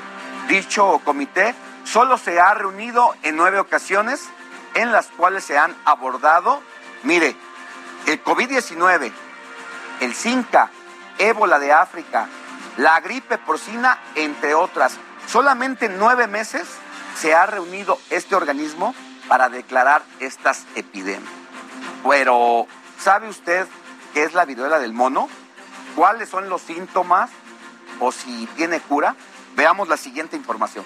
Dicho 0.47 0.99
comité 1.03 1.55
solo 1.84 2.18
se 2.18 2.39
ha 2.39 2.53
reunido 2.53 3.16
en 3.24 3.38
nueve 3.38 3.59
ocasiones 3.59 4.28
en 4.74 4.91
las 4.91 5.07
cuales 5.07 5.43
se 5.43 5.57
han 5.57 5.76
abordado, 5.86 6.62
mire, 7.03 7.36
el 8.07 8.24
COVID-19, 8.24 9.12
el 10.01 10.16
Zika, 10.16 10.70
ébola 11.18 11.59
de 11.59 11.72
África, 11.72 12.28
la 12.78 12.99
gripe 13.01 13.38
porcina, 13.38 13.99
entre 14.16 14.53
otras. 14.53 14.97
Solamente 15.28 15.86
en 15.86 15.97
nueve 15.97 16.28
meses 16.28 16.68
se 17.16 17.36
ha 17.36 17.45
reunido 17.45 17.99
este 18.09 18.36
organismo 18.36 18.95
para 19.32 19.47
declarar 19.47 20.03
estas 20.19 20.65
epidemias. 20.75 21.32
Pero, 22.05 22.67
¿sabe 22.99 23.29
usted 23.29 23.65
qué 24.13 24.23
es 24.23 24.34
la 24.34 24.43
viruela 24.43 24.77
del 24.77 24.91
mono? 24.91 25.29
¿Cuáles 25.95 26.27
son 26.27 26.49
los 26.49 26.61
síntomas 26.61 27.29
o 28.01 28.11
si 28.11 28.45
tiene 28.57 28.82
cura? 28.82 29.15
Veamos 29.55 29.88
la 29.88 29.95
siguiente 29.95 30.36
información. 30.36 30.84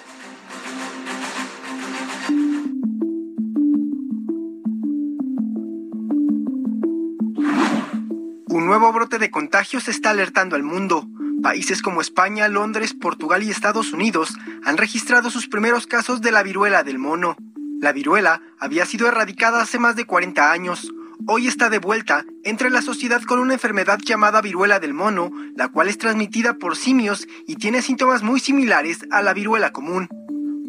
Un 8.46 8.66
nuevo 8.66 8.92
brote 8.92 9.18
de 9.18 9.32
contagios 9.32 9.88
está 9.88 10.10
alertando 10.10 10.54
al 10.54 10.62
mundo. 10.62 11.08
Países 11.42 11.82
como 11.82 12.00
España, 12.00 12.46
Londres, 12.46 12.94
Portugal 12.94 13.42
y 13.42 13.50
Estados 13.50 13.92
Unidos 13.92 14.38
han 14.64 14.76
registrado 14.76 15.30
sus 15.30 15.48
primeros 15.48 15.88
casos 15.88 16.20
de 16.20 16.30
la 16.30 16.44
viruela 16.44 16.84
del 16.84 17.00
mono. 17.00 17.36
La 17.86 17.92
viruela 17.92 18.42
había 18.58 18.84
sido 18.84 19.06
erradicada 19.06 19.62
hace 19.62 19.78
más 19.78 19.94
de 19.94 20.06
40 20.06 20.50
años. 20.50 20.92
Hoy 21.28 21.46
está 21.46 21.70
de 21.70 21.78
vuelta 21.78 22.24
entre 22.42 22.68
la 22.68 22.82
sociedad 22.82 23.22
con 23.22 23.38
una 23.38 23.52
enfermedad 23.52 24.00
llamada 24.04 24.40
viruela 24.40 24.80
del 24.80 24.92
mono, 24.92 25.30
la 25.54 25.68
cual 25.68 25.86
es 25.86 25.96
transmitida 25.96 26.54
por 26.54 26.74
simios 26.74 27.28
y 27.46 27.54
tiene 27.54 27.82
síntomas 27.82 28.24
muy 28.24 28.40
similares 28.40 29.06
a 29.12 29.22
la 29.22 29.32
viruela 29.34 29.70
común. 29.70 30.08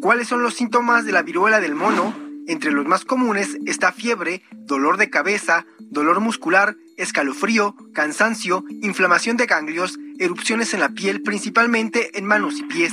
¿Cuáles 0.00 0.28
son 0.28 0.44
los 0.44 0.54
síntomas 0.54 1.06
de 1.06 1.10
la 1.10 1.22
viruela 1.22 1.58
del 1.58 1.74
mono? 1.74 2.14
Entre 2.46 2.70
los 2.70 2.86
más 2.86 3.04
comunes 3.04 3.58
está 3.66 3.90
fiebre, 3.90 4.44
dolor 4.52 4.96
de 4.96 5.10
cabeza, 5.10 5.66
dolor 5.90 6.20
muscular, 6.20 6.76
escalofrío, 6.96 7.74
cansancio, 7.94 8.64
inflamación 8.80 9.36
de 9.36 9.46
ganglios, 9.46 9.98
erupciones 10.20 10.72
en 10.72 10.78
la 10.78 10.90
piel, 10.90 11.22
principalmente 11.22 12.16
en 12.16 12.26
manos 12.26 12.60
y 12.60 12.62
pies. 12.62 12.92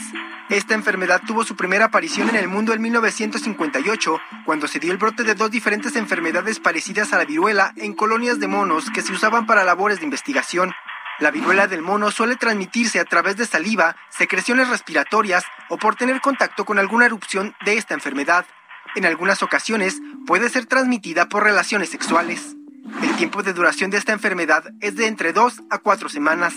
Esta 0.50 0.76
enfermedad 0.76 1.24
tuvo 1.26 1.44
su 1.44 1.56
primera 1.56 1.86
aparición 1.86 2.30
en 2.30 2.36
el 2.36 2.48
mundo 2.48 2.72
en 2.74 2.82
1958, 2.82 4.20
cuando 4.46 4.68
se 4.68 4.78
dio 4.78 4.92
el 4.92 5.00
brote 5.00 5.24
de 5.24 5.34
dos 5.34 5.50
diferentes 5.50 5.96
enfermedades 5.96 6.60
parecidas 6.60 7.14
a 7.14 7.18
la 7.18 7.26
viruela 7.26 7.74
en 7.78 7.96
colonias 7.96 8.40
de 8.40 8.48
monos 8.48 8.92
que 8.92 9.02
se 9.02 9.12
usaban 9.12 9.48
para 9.48 9.64
labores 9.64 10.00
de 10.00 10.06
investigación. 10.06 10.72
La 11.18 11.32
viruela 11.32 11.66
del 11.66 11.82
mono 11.82 12.12
suele 12.12 12.36
transmitirse 12.36 13.00
a 13.00 13.06
través 13.06 13.38
de 13.38 13.48
saliva, 13.48 13.96
secreciones 14.10 14.70
respiratorias 14.70 15.46
o 15.70 15.78
por 15.78 15.96
tener 15.96 16.22
contacto 16.22 16.64
con 16.64 16.78
alguna 16.78 17.08
erupción 17.08 17.56
de 17.66 17.78
esta 17.78 17.96
enfermedad. 17.96 18.46
En 18.94 19.08
algunas 19.08 19.42
ocasiones 19.42 20.00
puede 20.28 20.50
ser 20.50 20.68
transmitida 20.68 21.28
por 21.28 21.44
relaciones 21.44 21.90
sexuales. 21.90 22.56
El 23.02 23.16
tiempo 23.16 23.42
de 23.42 23.54
duración 23.54 23.90
de 23.90 23.98
esta 23.98 24.14
enfermedad 24.14 24.64
es 24.80 24.96
de 24.96 25.08
entre 25.08 25.34
2 25.34 25.64
a 25.72 25.80
4 25.80 26.08
semanas. 26.08 26.54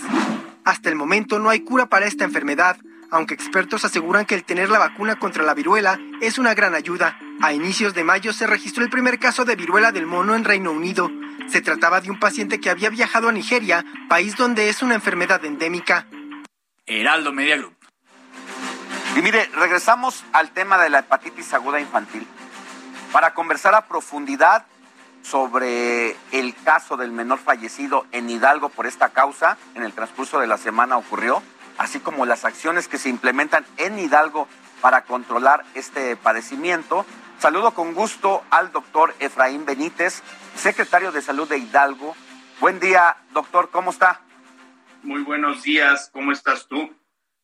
Hasta 0.63 0.89
el 0.89 0.95
momento 0.95 1.39
no 1.39 1.49
hay 1.49 1.61
cura 1.61 1.87
para 1.87 2.05
esta 2.05 2.23
enfermedad, 2.23 2.77
aunque 3.11 3.33
expertos 3.33 3.85
aseguran 3.85 4.25
que 4.25 4.35
el 4.35 4.43
tener 4.43 4.69
la 4.69 4.79
vacuna 4.79 5.17
contra 5.17 5.43
la 5.43 5.53
viruela 5.53 5.99
es 6.21 6.37
una 6.37 6.53
gran 6.53 6.75
ayuda. 6.75 7.19
A 7.41 7.53
inicios 7.53 7.93
de 7.93 8.03
mayo 8.03 8.33
se 8.33 8.47
registró 8.47 8.83
el 8.83 8.89
primer 8.89 9.19
caso 9.19 9.45
de 9.45 9.55
viruela 9.55 9.91
del 9.91 10.05
mono 10.05 10.35
en 10.35 10.43
Reino 10.43 10.71
Unido. 10.71 11.09
Se 11.47 11.61
trataba 11.61 12.01
de 12.01 12.11
un 12.11 12.19
paciente 12.19 12.59
que 12.59 12.69
había 12.69 12.89
viajado 12.89 13.29
a 13.29 13.31
Nigeria, 13.31 13.83
país 14.07 14.35
donde 14.35 14.69
es 14.69 14.81
una 14.81 14.95
enfermedad 14.95 15.43
endémica. 15.45 16.05
Heraldo 16.85 17.31
Media 17.31 17.57
Group. 17.57 17.75
Y 19.15 19.21
mire, 19.21 19.49
regresamos 19.55 20.23
al 20.33 20.51
tema 20.51 20.77
de 20.77 20.89
la 20.89 20.99
hepatitis 20.99 21.53
aguda 21.53 21.79
infantil 21.79 22.27
para 23.11 23.33
conversar 23.33 23.73
a 23.73 23.87
profundidad 23.87 24.65
sobre 25.21 26.15
el 26.31 26.55
caso 26.63 26.95
del 26.95 27.11
menor 27.11 27.39
fallecido 27.39 28.05
en 28.11 28.29
Hidalgo 28.29 28.69
por 28.69 28.85
esta 28.85 29.09
causa. 29.09 29.57
En 29.75 29.83
el 29.83 29.93
transcurso 29.93 30.39
de 30.39 30.47
la 30.47 30.57
semana 30.57 30.97
ocurrió, 30.97 31.41
así 31.79 32.01
como 32.01 32.25
las 32.25 32.45
acciones 32.45 32.87
que 32.87 32.97
se 32.99 33.09
implementan 33.09 33.65
en 33.77 33.97
Hidalgo 33.97 34.47
para 34.81 35.05
controlar 35.05 35.65
este 35.73 36.17
padecimiento. 36.17 37.05
Saludo 37.39 37.71
con 37.71 37.93
gusto 37.93 38.43
al 38.51 38.73
doctor 38.73 39.15
Efraín 39.19 39.65
Benítez, 39.65 40.21
secretario 40.55 41.13
de 41.13 41.21
Salud 41.21 41.47
de 41.47 41.57
Hidalgo. 41.57 42.15
Buen 42.59 42.81
día, 42.81 43.15
doctor, 43.31 43.69
¿cómo 43.71 43.91
está? 43.91 44.19
Muy 45.03 45.23
buenos 45.23 45.63
días, 45.63 46.09
¿cómo 46.11 46.33
estás 46.33 46.67
tú? 46.67 46.93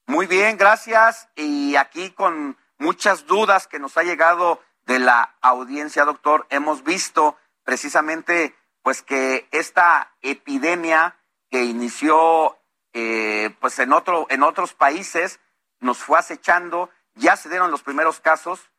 Muy 0.06 0.28
bien, 0.28 0.58
gracias. 0.58 1.30
Y 1.38 1.78
aquí 1.78 2.10
con 2.12 2.58
muchas 2.78 3.26
dudas 3.28 3.68
que 3.68 3.80
nos 3.80 3.98
ha 3.98 4.04
llegado 4.04 4.62
de 4.86 5.00
la 5.00 5.36
audiencia, 5.42 6.04
doctor, 6.04 6.46
hemos 6.50 6.84
visto 6.84 7.38
precisamente 7.64 8.54
pues 8.84 9.02
que 9.02 9.48
esta 9.52 10.12
epidemia 10.22 11.16
que 11.50 11.64
inició 11.64 12.58
eh, 12.98 13.54
pues 13.60 13.78
en 13.80 13.92
otro 13.92 14.26
en 14.30 14.42
otros 14.42 14.74
países 14.74 15.42
nos 15.82 15.98
fue 15.98 16.18
acechando, 16.18 16.90
ya 17.14 17.36
se 17.36 17.50
dieron 17.50 17.70
los 17.70 17.84
primeros 17.84 18.22
casos 18.22 18.72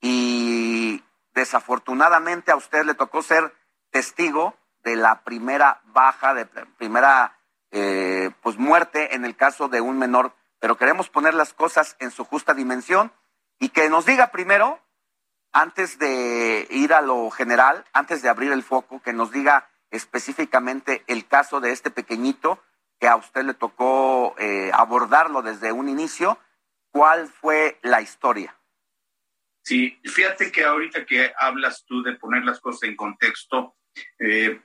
y 0.00 1.04
desafortunadamente 1.34 2.50
a 2.50 2.56
usted 2.56 2.84
le 2.84 2.94
tocó 2.94 3.22
ser 3.22 3.54
testigo 3.90 4.56
de 4.82 4.96
la 4.96 5.22
primera 5.22 5.82
baja, 5.84 6.34
de 6.34 6.46
primera 6.46 7.38
eh, 7.70 8.32
pues 8.42 8.58
muerte 8.58 9.14
en 9.14 9.24
el 9.24 9.36
caso 9.36 9.68
de 9.68 9.80
un 9.80 9.98
menor. 9.98 10.34
Pero 10.58 10.76
queremos 10.76 11.08
poner 11.08 11.34
las 11.34 11.54
cosas 11.54 11.94
en 12.00 12.10
su 12.10 12.24
justa 12.24 12.54
dimensión 12.54 13.12
y 13.60 13.68
que 13.68 13.88
nos 13.88 14.04
diga 14.04 14.32
primero, 14.32 14.80
antes 15.52 15.96
de 16.00 16.66
ir 16.70 16.92
a 16.92 17.02
lo 17.02 17.30
general, 17.30 17.84
antes 17.92 18.20
de 18.20 18.30
abrir 18.30 18.50
el 18.50 18.64
foco, 18.64 19.00
que 19.00 19.12
nos 19.12 19.30
diga 19.30 19.70
específicamente 19.92 21.04
el 21.06 21.28
caso 21.28 21.60
de 21.60 21.70
este 21.70 21.92
pequeñito 21.92 22.60
que 23.00 23.08
a 23.08 23.16
usted 23.16 23.44
le 23.44 23.54
tocó 23.54 24.36
eh, 24.38 24.70
abordarlo 24.72 25.42
desde 25.42 25.72
un 25.72 25.88
inicio, 25.88 26.38
¿cuál 26.92 27.28
fue 27.28 27.78
la 27.82 28.00
historia? 28.00 28.54
Sí, 29.62 29.98
fíjate 30.04 30.52
que 30.52 30.64
ahorita 30.64 31.04
que 31.04 31.32
hablas 31.36 31.84
tú 31.84 32.02
de 32.02 32.14
poner 32.14 32.44
las 32.44 32.60
cosas 32.60 32.84
en 32.84 32.96
contexto, 32.96 33.76
eh, 34.18 34.60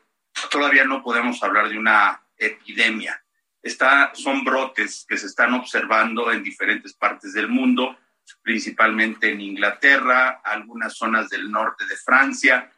todavía 0.51 0.83
no 0.85 1.01
podemos 1.01 1.41
hablar 1.43 1.69
de 1.69 1.79
una 1.79 2.21
epidemia 2.37 3.21
está, 3.65 4.11
son 4.13 4.43
brotes 4.43 5.05
que 5.09 5.17
se 5.17 5.25
están 5.25 5.53
observando 5.55 6.31
en 6.31 6.43
diferentes 6.43 6.93
partes 6.93 7.33
del 7.33 7.49
mundo 7.49 7.97
principalmente 8.41 9.31
en 9.31 9.41
Inglaterra, 9.41 10.41
algunas 10.43 10.95
zonas 10.95 11.29
del 11.29 11.51
norte 11.51 11.85
de 11.85 11.95
Francia, 11.95 12.71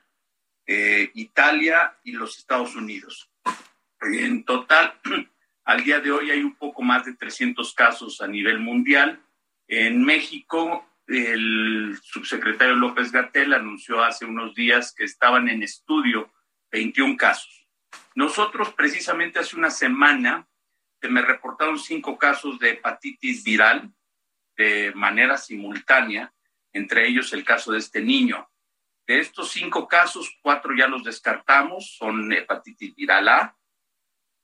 eh, 0.65 1.09
Italia 1.13 1.97
y 2.03 2.11
los 2.11 2.37
Estados 2.37 2.75
Unidos. 2.75 3.29
En 4.01 4.43
total, 4.43 4.99
al 5.67 5.83
día 5.83 5.99
de 5.99 6.11
hoy 6.11 6.31
hay 6.31 6.41
un 6.41 6.55
poco 6.55 6.81
más 6.81 7.03
de 7.03 7.13
300 7.13 7.73
casos 7.73 8.21
a 8.21 8.27
nivel 8.27 8.59
mundial. 8.59 9.21
En 9.67 10.01
México, 10.01 10.87
el 11.07 11.99
subsecretario 12.01 12.73
López 12.75 13.11
Gatel 13.11 13.53
anunció 13.53 14.01
hace 14.01 14.23
unos 14.23 14.55
días 14.55 14.95
que 14.95 15.03
estaban 15.03 15.49
en 15.49 15.63
estudio 15.63 16.31
21 16.71 17.17
casos. 17.17 17.67
Nosotros 18.15 18.73
precisamente 18.75 19.39
hace 19.39 19.57
una 19.57 19.69
semana 19.69 20.47
me 21.09 21.21
reportaron 21.21 21.77
cinco 21.77 22.17
casos 22.17 22.57
de 22.59 22.71
hepatitis 22.71 23.43
viral 23.43 23.91
de 24.55 24.93
manera 24.95 25.37
simultánea, 25.37 26.33
entre 26.71 27.07
ellos 27.07 27.33
el 27.33 27.43
caso 27.43 27.73
de 27.73 27.79
este 27.79 28.01
niño. 28.01 28.49
De 29.05 29.19
estos 29.19 29.51
cinco 29.51 29.85
casos, 29.85 30.33
cuatro 30.41 30.73
ya 30.77 30.87
los 30.87 31.03
descartamos, 31.03 31.97
son 31.97 32.31
hepatitis 32.31 32.95
viral 32.95 33.27
A 33.27 33.57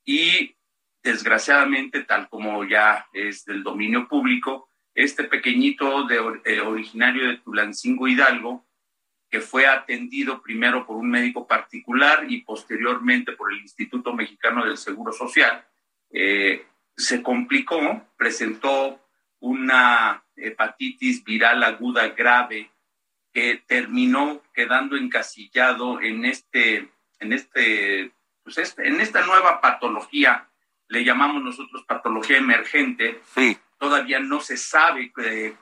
y 0.06 0.58
desgraciadamente, 1.04 2.04
tal 2.04 2.30
como 2.30 2.64
ya 2.64 3.08
es 3.14 3.46
del 3.46 3.62
dominio 3.62 4.08
público, 4.08 4.70
este 4.96 5.26
pequeñito 5.26 6.10
eh, 6.10 6.62
originario 6.62 7.28
de 7.28 7.38
Tulancingo 7.38 8.08
Hidalgo, 8.08 8.66
que 9.30 9.42
fue 9.42 9.66
atendido 9.66 10.42
primero 10.42 10.86
por 10.86 10.98
un 10.98 11.10
médico 11.10 11.48
particular 11.48 12.26
y 12.30 12.42
posteriormente 12.42 13.34
por 13.34 13.52
el 13.52 13.60
Instituto 13.60 14.14
Mexicano 14.14 14.64
del 14.64 14.78
Seguro 14.78 15.12
Social, 15.12 15.66
eh, 16.12 16.68
se 16.96 17.24
complicó, 17.24 18.06
presentó 18.16 19.02
una 19.40 20.24
hepatitis 20.36 21.24
viral 21.24 21.64
aguda 21.64 22.10
grave 22.10 22.72
que 23.34 23.64
terminó 23.66 24.44
quedando 24.54 24.96
encasillado 24.96 26.00
en 26.00 26.26
este, 26.26 26.92
en 27.20 27.34
este, 27.34 28.12
pues 28.44 28.60
este, 28.60 28.88
en 28.88 29.02
esta 29.02 29.26
nueva 29.26 29.60
patología, 29.60 30.48
le 30.94 31.04
llamamos 31.04 31.42
nosotros 31.42 31.84
patología 31.88 32.38
emergente. 32.38 33.20
Sí. 33.34 33.58
Todavía 33.80 34.20
no 34.20 34.40
se 34.40 34.58
sabe 34.58 35.12
eh, 35.26 35.56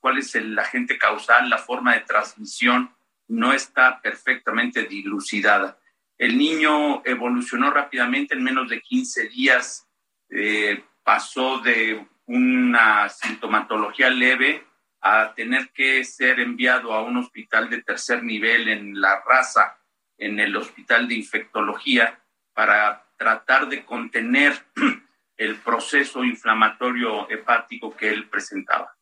cuál 0.00 0.18
es 0.18 0.34
el 0.36 0.56
agente 0.56 0.96
causal, 0.96 1.50
la 1.50 1.58
forma 1.58 1.94
de 1.94 2.00
transmisión 2.00 2.94
no 3.28 3.52
está 3.52 4.00
perfectamente 4.00 4.84
dilucidada. 4.84 5.78
El 6.16 6.38
niño 6.38 7.02
evolucionó 7.04 7.70
rápidamente 7.70 8.34
en 8.34 8.44
menos 8.44 8.70
de 8.70 8.80
15 8.80 9.28
días, 9.28 9.88
eh, 10.30 10.84
pasó 11.02 11.58
de 11.58 12.06
una 12.26 13.08
sintomatología 13.08 14.08
leve 14.08 14.64
a 15.00 15.34
tener 15.34 15.70
que 15.70 16.04
ser 16.04 16.38
enviado 16.38 16.94
a 16.94 17.02
un 17.02 17.16
hospital 17.16 17.68
de 17.68 17.82
tercer 17.82 18.22
nivel 18.22 18.68
en 18.68 19.00
la 19.00 19.20
raza, 19.26 19.78
en 20.16 20.38
el 20.38 20.56
hospital 20.56 21.08
de 21.08 21.16
infectología, 21.16 22.22
para 22.54 23.05
tratar 23.16 23.68
de 23.68 23.84
contener 23.84 24.66
el 25.36 25.56
proceso 25.60 26.24
inflamatorio 26.24 27.28
hepático 27.28 27.96
que 27.96 28.10
él 28.10 28.28
presentaba. 28.28 28.96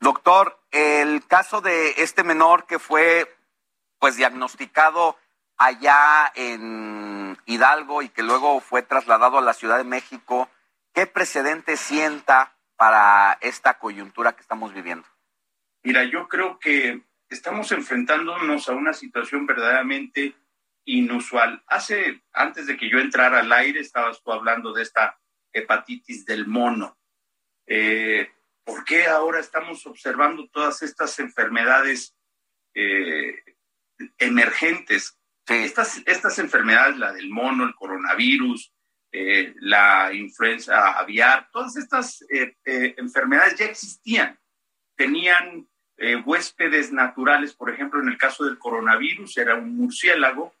Doctor, 0.00 0.58
el 0.70 1.24
caso 1.26 1.60
de 1.60 1.90
este 1.98 2.24
menor 2.24 2.66
que 2.66 2.78
fue 2.78 3.36
pues 3.98 4.16
diagnosticado 4.16 5.16
allá 5.56 6.32
en 6.34 7.38
Hidalgo 7.46 8.02
y 8.02 8.08
que 8.08 8.24
luego 8.24 8.60
fue 8.60 8.82
trasladado 8.82 9.38
a 9.38 9.42
la 9.42 9.54
Ciudad 9.54 9.78
de 9.78 9.84
México, 9.84 10.50
¿qué 10.92 11.06
precedente 11.06 11.76
sienta 11.76 12.56
para 12.76 13.38
esta 13.42 13.78
coyuntura 13.78 14.32
que 14.32 14.40
estamos 14.40 14.74
viviendo? 14.74 15.06
Mira, 15.84 16.02
yo 16.02 16.26
creo 16.26 16.58
que 16.58 17.02
estamos 17.28 17.70
enfrentándonos 17.70 18.68
a 18.68 18.72
una 18.72 18.92
situación 18.92 19.46
verdaderamente 19.46 20.34
inusual. 20.84 21.62
Hace, 21.66 22.22
antes 22.32 22.66
de 22.66 22.76
que 22.76 22.88
yo 22.88 22.98
entrara 22.98 23.40
al 23.40 23.52
aire, 23.52 23.80
estabas 23.80 24.22
tú 24.22 24.32
hablando 24.32 24.72
de 24.72 24.82
esta 24.82 25.18
hepatitis 25.52 26.24
del 26.24 26.46
mono. 26.46 26.98
Eh, 27.66 28.30
¿Por 28.64 28.84
qué 28.84 29.06
ahora 29.06 29.40
estamos 29.40 29.86
observando 29.86 30.48
todas 30.48 30.82
estas 30.82 31.18
enfermedades 31.18 32.16
eh, 32.74 33.42
emergentes? 34.18 35.18
Estas, 35.46 36.00
estas 36.06 36.38
enfermedades, 36.38 36.96
la 36.96 37.12
del 37.12 37.28
mono, 37.28 37.64
el 37.64 37.74
coronavirus, 37.74 38.72
eh, 39.12 39.52
la 39.56 40.12
influenza 40.14 40.92
aviar, 40.92 41.50
todas 41.52 41.76
estas 41.76 42.24
enfermedades 42.64 43.58
ya 43.58 43.66
existían. 43.66 44.38
Tenían 44.96 45.68
huéspedes 46.24 46.90
naturales, 46.92 47.54
por 47.54 47.70
ejemplo, 47.70 48.00
en 48.00 48.08
el 48.08 48.18
caso 48.18 48.44
del 48.44 48.58
coronavirus 48.58 49.36
era 49.36 49.54
un 49.56 49.76
murciélago 49.76 50.54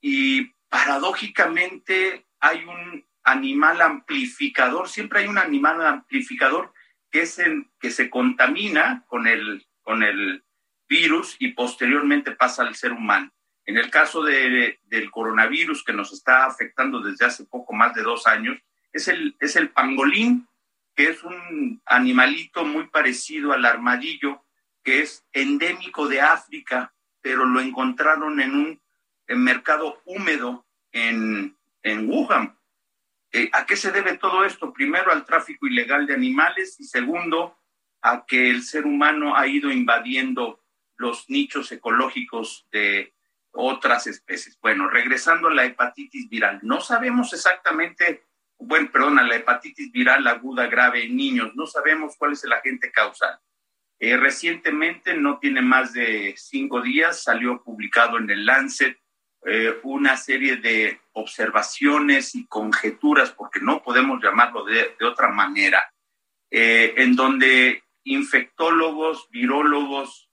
y 0.00 0.52
paradójicamente 0.68 2.26
hay 2.40 2.64
un 2.64 3.04
animal 3.24 3.80
amplificador, 3.80 4.88
siempre 4.88 5.20
hay 5.20 5.28
un 5.28 5.38
animal 5.38 5.84
amplificador 5.84 6.72
que, 7.10 7.22
es 7.22 7.40
que 7.80 7.90
se 7.90 8.10
contamina 8.10 9.04
con 9.06 9.26
el, 9.26 9.66
con 9.82 10.02
el 10.02 10.44
virus 10.88 11.36
y 11.38 11.52
posteriormente 11.52 12.32
pasa 12.32 12.62
al 12.62 12.74
ser 12.74 12.92
humano. 12.92 13.32
En 13.64 13.76
el 13.76 13.90
caso 13.90 14.22
de, 14.22 14.80
del 14.84 15.10
coronavirus 15.10 15.84
que 15.84 15.92
nos 15.92 16.12
está 16.12 16.46
afectando 16.46 17.00
desde 17.00 17.26
hace 17.26 17.44
poco 17.44 17.74
más 17.74 17.94
de 17.94 18.02
dos 18.02 18.26
años, 18.26 18.58
es 18.92 19.08
el, 19.08 19.36
es 19.40 19.56
el 19.56 19.70
pangolín, 19.70 20.48
que 20.94 21.10
es 21.10 21.22
un 21.22 21.82
animalito 21.84 22.64
muy 22.64 22.88
parecido 22.88 23.52
al 23.52 23.66
armadillo, 23.66 24.44
que 24.82 25.00
es 25.02 25.26
endémico 25.32 26.08
de 26.08 26.22
África, 26.22 26.94
pero 27.20 27.44
lo 27.44 27.60
encontraron 27.60 28.40
en 28.40 28.54
un 28.54 28.80
mercado 29.36 30.00
húmedo 30.04 30.66
en, 30.92 31.56
en 31.82 32.08
Wuhan. 32.08 32.56
Eh, 33.32 33.50
¿A 33.52 33.66
qué 33.66 33.76
se 33.76 33.92
debe 33.92 34.16
todo 34.16 34.44
esto? 34.44 34.72
Primero, 34.72 35.12
al 35.12 35.24
tráfico 35.24 35.66
ilegal 35.66 36.06
de 36.06 36.14
animales 36.14 36.80
y 36.80 36.84
segundo, 36.84 37.58
a 38.00 38.24
que 38.26 38.50
el 38.50 38.62
ser 38.62 38.86
humano 38.86 39.36
ha 39.36 39.46
ido 39.46 39.70
invadiendo 39.70 40.62
los 40.96 41.28
nichos 41.28 41.70
ecológicos 41.72 42.66
de, 42.72 43.12
otras 43.52 44.06
especies. 44.06 44.58
Bueno, 44.60 44.88
regresando 44.88 45.48
a 45.48 45.54
la 45.54 45.64
hepatitis 45.64 46.28
viral, 46.28 46.60
no 46.62 46.80
sabemos 46.80 47.32
exactamente, 47.32 48.24
bueno, 48.58 48.90
perdón, 48.92 49.18
a 49.18 49.24
la 49.24 49.36
hepatitis 49.36 49.90
viral 49.90 50.26
aguda 50.26 50.66
grave 50.66 51.04
en 51.04 51.16
niños, 51.16 51.54
no 51.54 51.66
sabemos 51.66 52.14
cuál 52.16 52.32
es 52.32 52.44
el 52.44 52.52
agente 52.52 52.92
causal. 52.92 53.38
Eh, 53.98 54.16
recientemente, 54.16 55.14
no 55.14 55.38
tiene 55.38 55.60
más 55.60 55.92
de 55.92 56.34
cinco 56.36 56.80
días, 56.80 57.24
salió 57.24 57.62
publicado 57.64 58.18
en 58.18 58.30
el 58.30 58.46
Lancet 58.46 59.00
eh, 59.46 59.78
una 59.84 60.16
serie 60.16 60.56
de 60.56 61.00
observaciones 61.12 62.34
y 62.34 62.46
conjeturas, 62.46 63.30
porque 63.30 63.60
no 63.60 63.82
podemos 63.82 64.22
llamarlo 64.22 64.64
de, 64.64 64.96
otra 65.04 65.28
manera, 65.28 65.82
eh, 66.50 66.94
en 66.96 67.14
donde 67.14 67.84
infectólogos, 68.04 69.28
virólogos, 69.30 70.28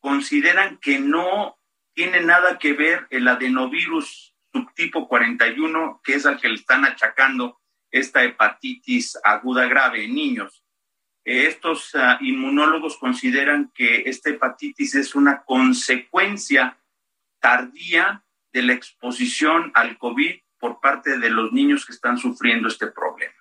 consideran 0.00 0.78
que 0.78 0.98
no 0.98 1.58
tiene 1.94 2.20
nada 2.20 2.58
que 2.58 2.74
ver 2.74 3.06
el 3.10 3.26
adenovirus 3.28 4.34
subtipo 4.52 5.08
41, 5.08 6.00
que 6.04 6.14
es 6.14 6.26
al 6.26 6.40
que 6.40 6.48
le 6.48 6.56
están 6.56 6.84
achacando 6.84 7.60
esta 7.90 8.24
hepatitis 8.24 9.18
aguda 9.22 9.66
grave 9.66 10.04
en 10.04 10.14
niños. 10.14 10.64
Eh, 11.24 11.46
estos 11.46 11.94
ah, 11.94 12.18
inmunólogos 12.20 12.98
consideran 12.98 13.72
que 13.74 14.02
esta 14.06 14.30
hepatitis 14.30 14.94
es 14.96 15.14
una 15.14 15.42
consecuencia 15.44 16.78
tardía 17.40 18.23
de 18.54 18.62
la 18.62 18.72
exposición 18.72 19.72
al 19.74 19.98
COVID 19.98 20.36
por 20.58 20.80
parte 20.80 21.18
de 21.18 21.28
los 21.28 21.52
niños 21.52 21.84
que 21.84 21.92
están 21.92 22.16
sufriendo 22.16 22.68
este 22.68 22.86
problema. 22.86 23.34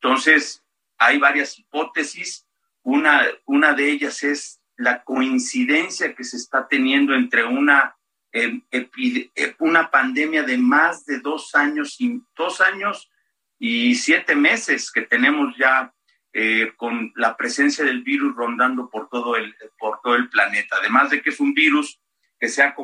Entonces, 0.00 0.64
hay 0.98 1.18
varias 1.18 1.58
hipótesis. 1.58 2.48
Una, 2.82 3.22
una 3.44 3.74
de 3.74 3.90
ellas 3.90 4.22
es 4.24 4.60
la 4.76 5.04
coincidencia 5.04 6.14
que 6.14 6.24
se 6.24 6.38
está 6.38 6.66
teniendo 6.66 7.14
entre 7.14 7.44
una, 7.44 7.94
em, 8.32 8.62
eh, 8.72 9.54
una 9.58 9.90
pandemia 9.90 10.42
de 10.42 10.56
más 10.56 11.04
de 11.04 11.20
dos 11.20 11.54
años, 11.54 12.00
y, 12.00 12.22
dos 12.34 12.62
años 12.62 13.10
y 13.58 13.94
siete 13.96 14.34
meses 14.34 14.90
que 14.90 15.02
tenemos 15.02 15.54
ya 15.58 15.92
eh, 16.32 16.72
con 16.76 17.12
la 17.16 17.36
presencia 17.36 17.84
del 17.84 18.02
virus 18.02 18.34
rondando 18.34 18.88
por 18.88 19.10
todo, 19.10 19.36
el, 19.36 19.54
por 19.78 20.00
todo 20.02 20.16
el 20.16 20.30
planeta. 20.30 20.76
Además 20.80 21.10
de 21.10 21.20
que 21.20 21.30
es 21.30 21.38
un 21.38 21.52
virus 21.52 22.00
que 22.44 22.50
se 22.50 22.62
ha 22.62 22.74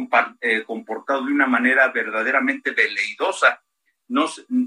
eh, 0.40 0.64
comportado 0.64 1.26
de 1.26 1.34
una 1.34 1.46
manera 1.46 1.88
verdaderamente 1.88 2.70
veleidosa. 2.70 3.62
No, 4.08 4.24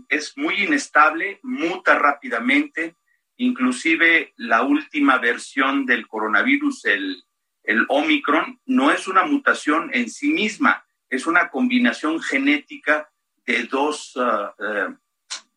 es 0.08 0.38
muy 0.38 0.66
inestable, 0.66 1.40
muta 1.42 1.98
rápidamente, 1.98 2.96
Inclusive 3.38 4.34
la 4.38 4.62
última 4.62 5.18
versión 5.18 5.88
del 5.88 6.08
coronavirus, 6.08 6.86
el, 6.86 7.24
el 7.64 7.86
Omicron, 7.90 8.60
no 8.68 8.92
es 8.92 9.08
una 9.08 9.26
mutación 9.26 9.90
en 9.94 10.12
sí 10.12 10.30
misma, 10.30 10.86
es 11.10 11.26
una 11.26 11.50
combinación 11.50 12.22
genética 12.22 13.10
de 13.48 13.64
dos, 13.64 14.16
uh, 14.16 14.64
uh, 14.64 14.96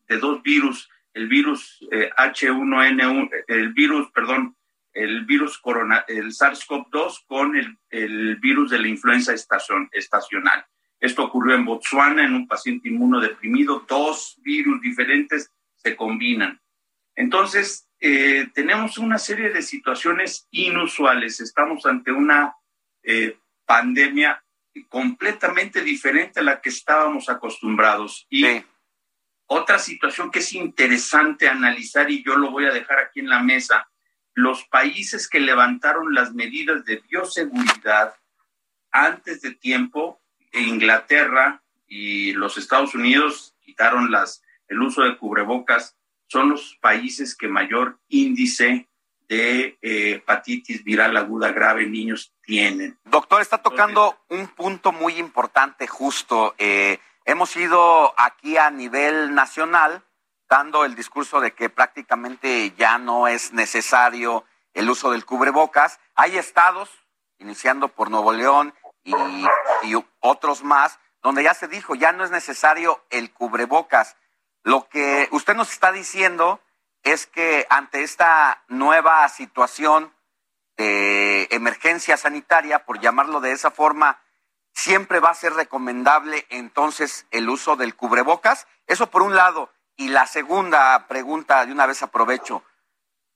de 0.07 0.17
dos 0.17 0.41
virus, 0.41 0.89
el 1.13 1.27
virus 1.27 1.79
H1N1, 1.91 3.29
eh, 3.31 3.43
el 3.49 3.73
virus, 3.73 4.09
perdón, 4.11 4.56
el 4.97 5.25
virus 5.25 5.59
corona, 5.59 6.03
el 6.07 6.31
SARS-CoV-2 6.31 7.25
con 7.27 7.55
el, 7.55 7.77
el, 7.89 8.37
virus 8.37 8.71
de 8.71 8.79
la 8.79 8.87
influenza 8.87 9.33
estación, 9.33 9.89
estacional. 9.91 10.65
Esto 10.99 11.23
ocurrió 11.23 11.55
en 11.55 11.65
Botswana 11.65 12.25
en 12.25 12.33
un 12.33 12.47
paciente 12.47 12.89
inmunodeprimido. 12.89 13.85
Dos 13.87 14.39
virus 14.41 14.81
diferentes 14.81 15.53
se 15.75 15.95
combinan. 15.95 16.59
Entonces, 17.15 17.87
eh, 17.99 18.49
tenemos 18.53 18.97
una 18.97 19.19
serie 19.19 19.51
de 19.51 19.61
situaciones 19.61 20.47
inusuales. 20.49 21.39
Estamos 21.39 21.85
ante 21.85 22.11
una 22.11 22.55
eh, 23.03 23.37
pandemia 23.65 24.43
completamente 24.89 25.81
diferente 25.81 26.39
a 26.39 26.43
la 26.43 26.59
que 26.59 26.69
estábamos 26.69 27.29
acostumbrados. 27.29 28.25
Y 28.29 28.45
otra 29.47 29.77
situación 29.77 30.31
que 30.31 30.39
es 30.39 30.53
interesante 30.53 31.47
analizar, 31.47 32.09
y 32.09 32.23
yo 32.23 32.35
lo 32.35 32.51
voy 32.51 32.65
a 32.65 32.73
dejar 32.73 32.99
aquí 32.99 33.19
en 33.19 33.29
la 33.29 33.41
mesa, 33.41 33.87
los 34.37 34.65
países 34.65 35.27
que 35.27 35.39
levantaron 35.39 36.13
las 36.13 36.31
medidas 36.35 36.85
de 36.85 36.97
bioseguridad 37.09 38.13
antes 38.91 39.41
de 39.41 39.55
tiempo, 39.55 40.21
Inglaterra 40.53 41.63
y 41.87 42.33
los 42.33 42.55
Estados 42.59 42.93
Unidos 42.93 43.55
quitaron 43.61 44.11
las, 44.11 44.43
el 44.67 44.79
uso 44.79 45.01
de 45.01 45.17
cubrebocas, 45.17 45.97
son 46.27 46.49
los 46.51 46.77
países 46.81 47.35
que 47.35 47.47
mayor 47.47 47.99
índice 48.09 48.87
de 49.27 49.79
eh, 49.81 50.11
hepatitis 50.11 50.83
viral 50.83 51.17
aguda 51.17 51.51
grave 51.51 51.85
en 51.85 51.93
niños 51.93 52.31
tienen. 52.43 52.95
Doctor, 53.05 53.41
está 53.41 53.63
tocando 53.63 54.19
un 54.29 54.47
punto 54.49 54.91
muy 54.91 55.13
importante 55.13 55.87
justo. 55.87 56.53
Eh, 56.59 56.99
hemos 57.25 57.55
ido 57.55 58.13
aquí 58.15 58.55
a 58.57 58.69
nivel 58.69 59.33
nacional 59.33 60.03
dando 60.49 60.85
el 60.85 60.95
discurso 60.95 61.39
de 61.39 61.53
que 61.53 61.69
prácticamente 61.69 62.71
ya 62.77 62.97
no 62.97 63.27
es 63.27 63.53
necesario 63.53 64.45
el 64.73 64.89
uso 64.89 65.11
del 65.11 65.25
cubrebocas. 65.25 65.99
Hay 66.15 66.37
estados, 66.37 66.89
iniciando 67.39 67.89
por 67.89 68.09
Nuevo 68.09 68.31
León 68.31 68.73
y, 69.03 69.13
otros 70.19 70.63
más, 70.63 70.99
donde 71.21 71.43
ya 71.43 71.53
se 71.53 71.67
dijo, 71.67 71.95
ya 71.95 72.11
no 72.11 72.23
es 72.23 72.31
necesario 72.31 73.03
el 73.09 73.31
cubrebocas. 73.31 74.15
Lo 74.63 74.87
que 74.87 75.27
usted 75.31 75.55
nos 75.55 75.71
está 75.71 75.91
diciendo 75.91 76.61
es 77.03 77.25
que 77.27 77.65
ante 77.69 78.03
esta 78.03 78.63
nueva 78.67 79.27
situación 79.29 80.13
de 80.75 81.47
emergencia 81.51 82.17
sanitaria, 82.17 82.85
por 82.85 82.99
llamarlo 82.99 83.39
de 83.39 83.51
esa 83.51 83.71
forma, 83.71 84.19
siempre 84.73 85.19
va 85.19 85.31
a 85.31 85.35
ser 85.35 85.53
recomendable 85.53 86.45
entonces 86.49 87.25
el 87.31 87.49
uso 87.49 87.75
del 87.75 87.95
cubrebocas. 87.95 88.67
Eso 88.85 89.09
por 89.09 89.23
un 89.23 89.35
lado. 89.35 89.71
Y 89.97 90.09
la 90.09 90.27
segunda 90.27 91.07
pregunta, 91.07 91.65
de 91.65 91.71
una 91.71 91.87
vez 91.87 92.03
aprovecho, 92.03 92.63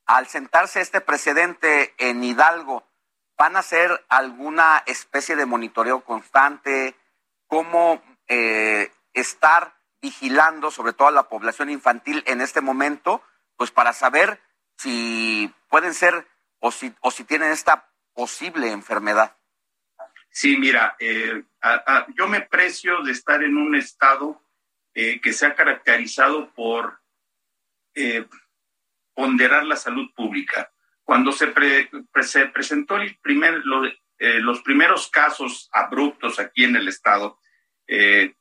al 0.05 0.27
sentarse 0.27 0.79
este 0.79 1.01
precedente 1.01 1.95
en 1.97 2.23
Hidalgo, 2.23 2.87
¿van 3.35 3.55
a 3.55 3.59
hacer 3.59 4.05
alguna 4.09 4.83
especie 4.85 5.35
de 5.35 5.47
monitoreo 5.47 6.03
constante? 6.03 6.95
¿Cómo 7.47 8.03
eh, 8.27 8.91
estar 9.13 9.73
vigilando 10.03 10.69
sobre 10.69 10.93
todo 10.93 11.07
a 11.07 11.11
la 11.11 11.29
población 11.29 11.71
infantil 11.71 12.23
en 12.27 12.41
este 12.41 12.61
momento? 12.61 13.23
Pues 13.57 13.71
para 13.71 13.91
saber 13.91 14.39
si 14.77 15.51
pueden 15.67 15.95
ser 15.95 16.27
o 16.59 16.71
si, 16.71 16.93
o 17.01 17.09
si 17.09 17.23
tienen 17.23 17.51
esta 17.51 17.89
posible 18.13 18.71
enfermedad. 18.71 19.35
Sí, 20.29 20.57
mira, 20.57 20.95
eh, 20.99 21.43
yo 22.15 22.27
me 22.27 22.41
precio 22.41 23.01
de 23.01 23.11
estar 23.13 23.41
en 23.41 23.57
un 23.57 23.75
estado 23.75 24.41
eh, 24.93 25.19
que 25.21 25.33
se 25.33 25.45
ha 25.45 25.55
caracterizado 25.55 26.53
por 26.53 26.99
eh, 27.93 28.25
ponderar 29.13 29.65
la 29.65 29.75
salud 29.75 30.11
pública. 30.15 30.71
Cuando 31.03 31.31
se, 31.31 31.53
se 32.21 32.45
presentó 32.47 32.97
primer, 33.21 33.61
los 33.65 34.61
primeros 34.61 35.09
casos 35.09 35.69
abruptos 35.73 36.39
aquí 36.39 36.63
en 36.63 36.75
el 36.77 36.87
estado, 36.87 37.37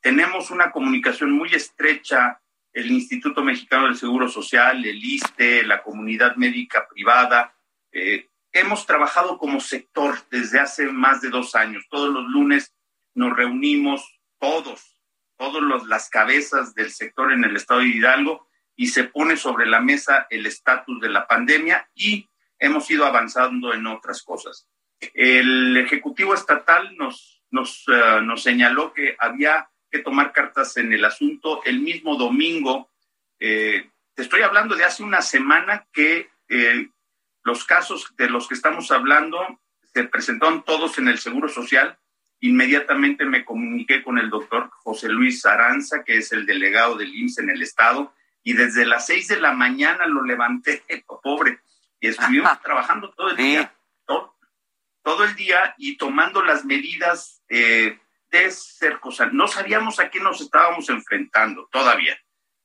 tenemos 0.01 0.53
una 0.53 0.71
comunicación 0.71 1.33
muy 1.33 1.53
estrecha, 1.53 2.41
el 2.73 2.93
Instituto 2.93 3.43
Mexicano 3.43 3.87
del 3.87 3.97
Seguro 3.97 4.29
Social, 4.29 4.85
el 4.85 5.05
ISTE, 5.05 5.65
la 5.65 5.83
comunidad 5.83 6.37
médica 6.37 6.87
privada, 6.87 7.57
hemos 8.53 8.87
trabajado 8.87 9.39
como 9.39 9.61
sector 9.61 10.17
desde 10.31 10.61
hace 10.61 10.87
más 10.87 11.21
de 11.21 11.31
dos 11.31 11.55
años. 11.55 11.87
Todos 11.91 12.11
los 12.11 12.27
lunes 12.29 12.75
nos 13.15 13.37
reunimos 13.37 14.21
todos, 14.39 15.00
todas 15.41 15.87
las 15.87 16.11
cabezas 16.11 16.75
del 16.75 16.91
sector 16.91 17.33
en 17.33 17.45
el 17.45 17.57
estado 17.57 17.81
de 17.81 17.87
Hidalgo 17.87 18.47
y 18.77 18.89
se 18.89 19.05
pone 19.05 19.39
sobre 19.39 19.65
la 19.65 19.81
mesa 19.81 20.27
el 20.29 20.45
estatus 20.45 21.01
de 21.01 21.09
la 21.09 21.27
pandemia 21.27 21.89
y 21.95 22.29
hemos 22.59 22.91
ido 22.91 23.07
avanzando 23.07 23.73
en 23.73 23.87
otras 23.87 24.23
cosas. 24.23 24.69
El 25.15 25.79
Ejecutivo 25.79 26.35
Estatal 26.35 26.95
nos, 26.99 27.43
nos, 27.51 27.85
eh, 27.89 28.21
nos 28.23 28.43
señaló 28.43 28.93
que 28.93 29.17
había 29.19 29.71
que 29.91 30.01
tomar 30.01 30.33
cartas 30.33 30.77
en 30.77 30.93
el 30.93 31.07
asunto 31.07 31.63
el 31.65 31.81
mismo 31.81 32.17
domingo. 32.17 32.91
Eh, 33.39 33.89
te 34.15 34.23
estoy 34.23 34.43
hablando 34.43 34.77
de 34.77 34.85
hace 34.85 35.03
una 35.03 35.23
semana 35.23 35.87
que 35.91 36.29
eh, 36.51 36.91
los 37.45 37.65
casos 37.65 38.15
de 38.19 38.29
los 38.29 38.47
que 38.47 38.55
estamos 38.55 38.91
hablando 38.91 39.59
se 39.95 40.05
presentaron 40.05 40.65
todos 40.65 40.99
en 40.99 41.09
el 41.09 41.19
Seguro 41.19 41.49
Social. 41.49 41.99
Inmediatamente 42.41 43.25
me 43.25 43.45
comuniqué 43.45 44.03
con 44.03 44.19
el 44.19 44.31
doctor 44.31 44.71
José 44.83 45.09
Luis 45.09 45.45
Aranza, 45.45 46.05
que 46.05 46.17
es 46.17 46.33
el 46.33 46.47
delegado 46.47 46.97
del 46.97 47.15
IMSS 47.15 47.39
en 47.39 47.51
el 47.51 47.63
estado, 47.63 48.15
y 48.43 48.55
desde 48.55 48.87
las 48.87 49.07
seis 49.07 49.29
de 49.29 49.41
la 49.41 49.53
mañana 49.53 50.07
lo 50.07 50.25
levanté, 50.25 50.83
pobre, 51.23 51.61
y 52.01 52.09
estuvimos 52.09 52.61
trabajando 52.63 53.11
todo 53.11 53.31
el 53.31 53.37
día, 53.37 53.75
todo, 54.07 55.25
el 55.25 55.35
día 55.35 55.75
y 55.77 55.97
tomando 55.97 56.43
las 56.43 56.65
medidas 56.65 57.43
eh, 57.49 57.99
de 58.31 58.51
cercos. 58.51 59.21
No 59.33 59.49
sabíamos 59.49 59.99
a 59.99 60.09
qué 60.09 60.21
nos 60.21 60.41
estábamos 60.41 60.89
enfrentando 60.89 61.69
todavía. 61.71 62.19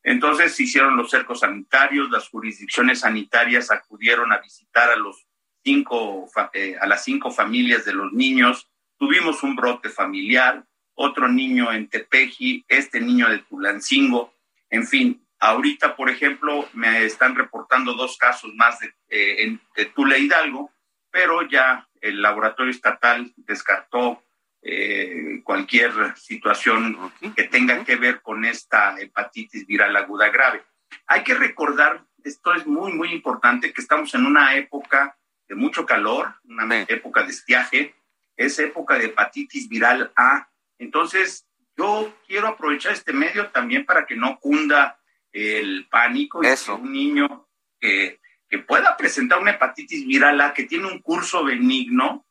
Entonces 0.04 0.56
se 0.56 0.64
hicieron 0.64 0.96
los 0.96 1.10
cercos 1.10 1.40
sanitarios, 1.40 2.12
las 2.12 2.30
jurisdicciones 2.30 3.00
sanitarias 3.00 3.72
acudieron 3.72 4.32
a 4.32 4.38
visitar 4.38 4.92
a 4.92 4.96
los 4.96 5.26
cinco, 5.64 6.30
eh, 6.54 6.78
a 6.80 6.86
las 6.86 7.04
cinco 7.04 7.32
familias 7.32 7.86
de 7.86 7.94
los 7.94 8.14
niños. 8.14 8.70
Tuvimos 8.98 9.43
un 9.43 9.56
brote 9.56 9.89
familiar, 9.89 10.66
otro 10.93 11.28
niño 11.28 11.72
en 11.72 11.89
Tepeji, 11.89 12.66
este 12.68 13.02
niño 13.02 13.30
de 13.30 13.39
Tulancingo. 13.39 14.34
En 14.70 14.88
fin, 14.88 15.26
ahorita, 15.39 15.96
por 15.96 16.10
ejemplo, 16.10 16.68
me 16.74 17.06
están 17.06 17.36
reportando 17.36 17.93
dos 17.93 18.18
casos 18.18 18.54
más 18.56 18.80
de, 18.80 18.88
eh, 19.10 19.43
en, 19.43 19.62
de 19.76 19.86
Tula 19.86 20.18
Hidalgo, 20.18 20.72
pero 21.12 21.48
ya 21.48 21.88
el 22.02 22.22
laboratorio 22.22 22.72
estatal 22.72 23.34
descartó 23.36 24.24
eh, 24.62 25.41
cualquier 25.43 25.91
situación 26.18 26.98
que 27.36 27.43
tenga 27.43 27.84
que 27.84 27.98
ver 27.98 28.22
con 28.22 28.46
esta 28.46 29.00
hepatitis 29.00 29.68
viral 29.68 29.96
aguda 29.96 30.30
grave. 30.30 30.64
Hay 31.08 31.24
que 31.24 31.36
recordar, 31.36 32.04
esto 32.24 32.54
es 32.54 32.66
muy, 32.66 32.93
muy 32.93 33.12
importante, 33.12 33.72
que 33.72 33.82
estamos 33.82 34.16
en 34.16 34.26
una 34.26 34.56
época 34.56 35.18
de 35.48 35.56
mucho 35.56 35.86
calor, 35.86 36.34
una 36.46 36.82
época 36.82 37.24
de 37.24 37.30
estiaje, 37.30 37.96
es 38.36 38.59
época 38.59 38.97
de 38.97 39.05
hepatitis 39.05 39.70
viral 39.70 40.12
A. 40.16 40.50
Entonces, 40.78 41.47
yo 41.78 42.14
quiero 42.28 42.47
aprovechar 42.47 42.93
este 42.93 43.14
medio 43.14 43.50
también 43.51 43.86
para 43.86 44.05
que 44.05 44.16
no 44.16 44.39
cunda 44.39 45.00
el 45.32 45.88
pánico 45.89 46.42
y 46.42 46.47
que 46.47 46.72
un 46.72 46.92
niño 46.92 47.47
que, 47.80 48.20
que 48.50 48.59
pueda 48.59 48.96
presentar 48.96 49.39
una 49.39 49.51
hepatitis 49.51 50.05
viral 50.05 50.39
A, 50.42 50.54
que 50.54 50.64
tiene 50.64 50.88
un 50.88 51.01
curso 51.01 51.43
benigno, 51.43 52.26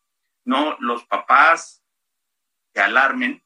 no 0.45 0.77
los 0.81 1.05
papás, 1.05 1.83
que 2.73 2.81
alarmen. 2.81 3.43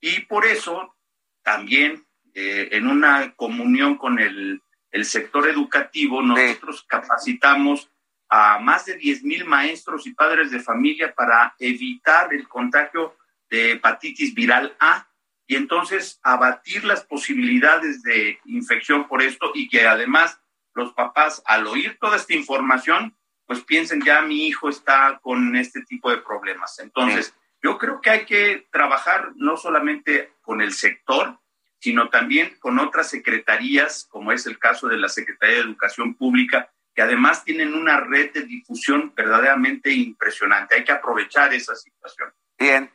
Y 0.00 0.20
por 0.20 0.46
eso 0.46 0.96
también 1.42 2.06
eh, 2.34 2.68
en 2.72 2.86
una 2.86 3.34
comunión 3.34 3.96
con 3.96 4.18
el, 4.18 4.62
el 4.90 5.04
sector 5.04 5.48
educativo, 5.48 6.22
nosotros 6.22 6.84
capacitamos 6.88 7.90
a 8.28 8.58
más 8.58 8.86
de 8.86 8.96
10 8.96 9.22
mil 9.24 9.44
maestros 9.44 10.06
y 10.06 10.14
padres 10.14 10.50
de 10.50 10.60
familia 10.60 11.14
para 11.14 11.54
evitar 11.58 12.32
el 12.32 12.48
contagio 12.48 13.16
de 13.50 13.72
hepatitis 13.72 14.34
viral 14.34 14.76
A 14.80 15.08
y 15.46 15.56
entonces 15.56 16.18
abatir 16.22 16.84
las 16.84 17.04
posibilidades 17.04 18.02
de 18.02 18.38
infección 18.46 19.06
por 19.06 19.22
esto 19.22 19.52
y 19.54 19.68
que 19.68 19.86
además 19.86 20.40
los 20.74 20.92
papás 20.92 21.42
al 21.46 21.66
oír 21.66 21.98
toda 22.00 22.16
esta 22.16 22.34
información 22.34 23.16
pues 23.46 23.62
piensen 23.62 24.02
ya 24.02 24.22
mi 24.22 24.46
hijo 24.46 24.68
está 24.68 25.18
con 25.22 25.54
este 25.56 25.82
tipo 25.82 26.10
de 26.10 26.18
problemas. 26.18 26.78
Entonces, 26.78 27.34
yo 27.62 27.78
creo 27.78 28.00
que 28.00 28.10
hay 28.10 28.24
que 28.24 28.66
trabajar 28.70 29.32
no 29.36 29.56
solamente 29.56 30.32
con 30.40 30.60
el 30.60 30.72
sector, 30.72 31.38
sino 31.78 32.08
también 32.08 32.56
con 32.60 32.78
otras 32.78 33.10
secretarías, 33.10 34.06
como 34.10 34.32
es 34.32 34.46
el 34.46 34.58
caso 34.58 34.88
de 34.88 34.96
la 34.96 35.08
Secretaría 35.08 35.56
de 35.56 35.62
Educación 35.62 36.14
Pública, 36.14 36.72
que 36.94 37.02
además 37.02 37.44
tienen 37.44 37.74
una 37.74 38.00
red 38.00 38.32
de 38.32 38.42
difusión 38.42 39.12
verdaderamente 39.14 39.90
impresionante. 39.90 40.76
Hay 40.76 40.84
que 40.84 40.92
aprovechar 40.92 41.52
esa 41.52 41.74
situación. 41.74 42.32
Bien. 42.58 42.90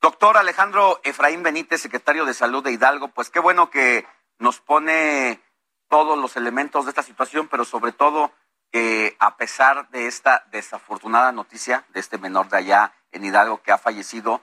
Doctor 0.00 0.36
Alejandro 0.36 1.00
Efraín 1.04 1.42
Benítez, 1.42 1.80
secretario 1.80 2.24
de 2.24 2.34
Salud 2.34 2.62
de 2.62 2.72
Hidalgo, 2.72 3.08
pues 3.08 3.30
qué 3.30 3.38
bueno 3.38 3.70
que 3.70 4.04
nos 4.38 4.60
pone 4.60 5.40
todos 5.88 6.18
los 6.18 6.36
elementos 6.36 6.84
de 6.84 6.90
esta 6.90 7.02
situación, 7.02 7.48
pero 7.48 7.64
sobre 7.64 7.92
todo 7.92 8.32
que 8.72 9.16
a 9.20 9.36
pesar 9.36 9.88
de 9.90 10.06
esta 10.06 10.44
desafortunada 10.50 11.30
noticia 11.30 11.84
de 11.90 12.00
este 12.00 12.18
menor 12.18 12.48
de 12.48 12.56
allá 12.56 12.94
en 13.12 13.24
Hidalgo 13.24 13.62
que 13.62 13.70
ha 13.70 13.78
fallecido, 13.78 14.42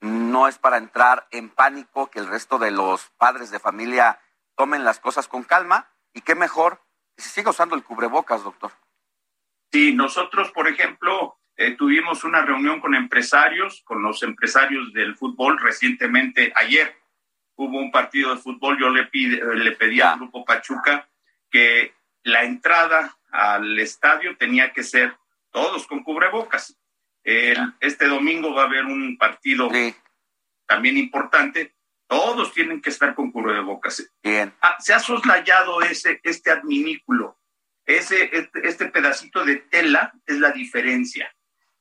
no 0.00 0.46
es 0.48 0.58
para 0.58 0.76
entrar 0.76 1.26
en 1.30 1.48
pánico, 1.48 2.10
que 2.10 2.18
el 2.18 2.28
resto 2.28 2.58
de 2.58 2.70
los 2.70 3.10
padres 3.16 3.50
de 3.50 3.58
familia 3.58 4.20
tomen 4.54 4.84
las 4.84 5.00
cosas 5.00 5.26
con 5.26 5.42
calma 5.42 5.88
y 6.12 6.20
qué 6.20 6.34
mejor 6.34 6.80
se 7.16 7.28
siga 7.28 7.50
usando 7.50 7.76
el 7.76 7.84
cubrebocas, 7.84 8.42
doctor. 8.42 8.72
Sí, 9.72 9.92
nosotros, 9.92 10.50
por 10.52 10.68
ejemplo, 10.68 11.38
eh, 11.56 11.72
tuvimos 11.72 12.24
una 12.24 12.42
reunión 12.42 12.80
con 12.80 12.94
empresarios, 12.94 13.82
con 13.84 14.02
los 14.02 14.22
empresarios 14.22 14.92
del 14.92 15.16
fútbol 15.16 15.58
recientemente, 15.58 16.52
ayer 16.56 16.96
hubo 17.56 17.78
un 17.78 17.92
partido 17.92 18.34
de 18.34 18.40
fútbol, 18.40 18.78
yo 18.78 18.90
le, 18.90 19.06
pide, 19.06 19.54
le 19.54 19.72
pedí 19.72 20.00
al 20.00 20.16
grupo 20.16 20.44
Pachuca 20.44 21.08
que 21.50 21.94
la 22.24 22.42
entrada 22.42 23.16
al 23.30 23.78
estadio 23.78 24.36
tenía 24.36 24.72
que 24.72 24.82
ser 24.82 25.16
todos 25.50 25.86
con 25.86 26.02
cubrebocas. 26.02 26.76
este 27.22 28.06
domingo 28.06 28.52
va 28.52 28.62
a 28.62 28.66
haber 28.66 28.86
un 28.86 29.16
partido 29.16 29.70
también 30.66 30.96
importante. 30.96 31.74
Todos 32.06 32.52
tienen 32.52 32.80
que 32.82 32.90
estar 32.90 33.14
con 33.14 33.32
cubrebocas. 33.32 34.10
Bien. 34.22 34.54
Ah, 34.60 34.76
se 34.78 34.92
ha 34.92 34.98
soslayado 34.98 35.82
ese, 35.82 36.20
este 36.22 36.50
adminículo. 36.50 37.38
Ese, 37.86 38.30
este, 38.36 38.66
este, 38.68 38.86
pedacito 38.86 39.44
de 39.44 39.56
tela 39.56 40.12
es 40.26 40.38
la 40.38 40.50
diferencia. 40.50 41.34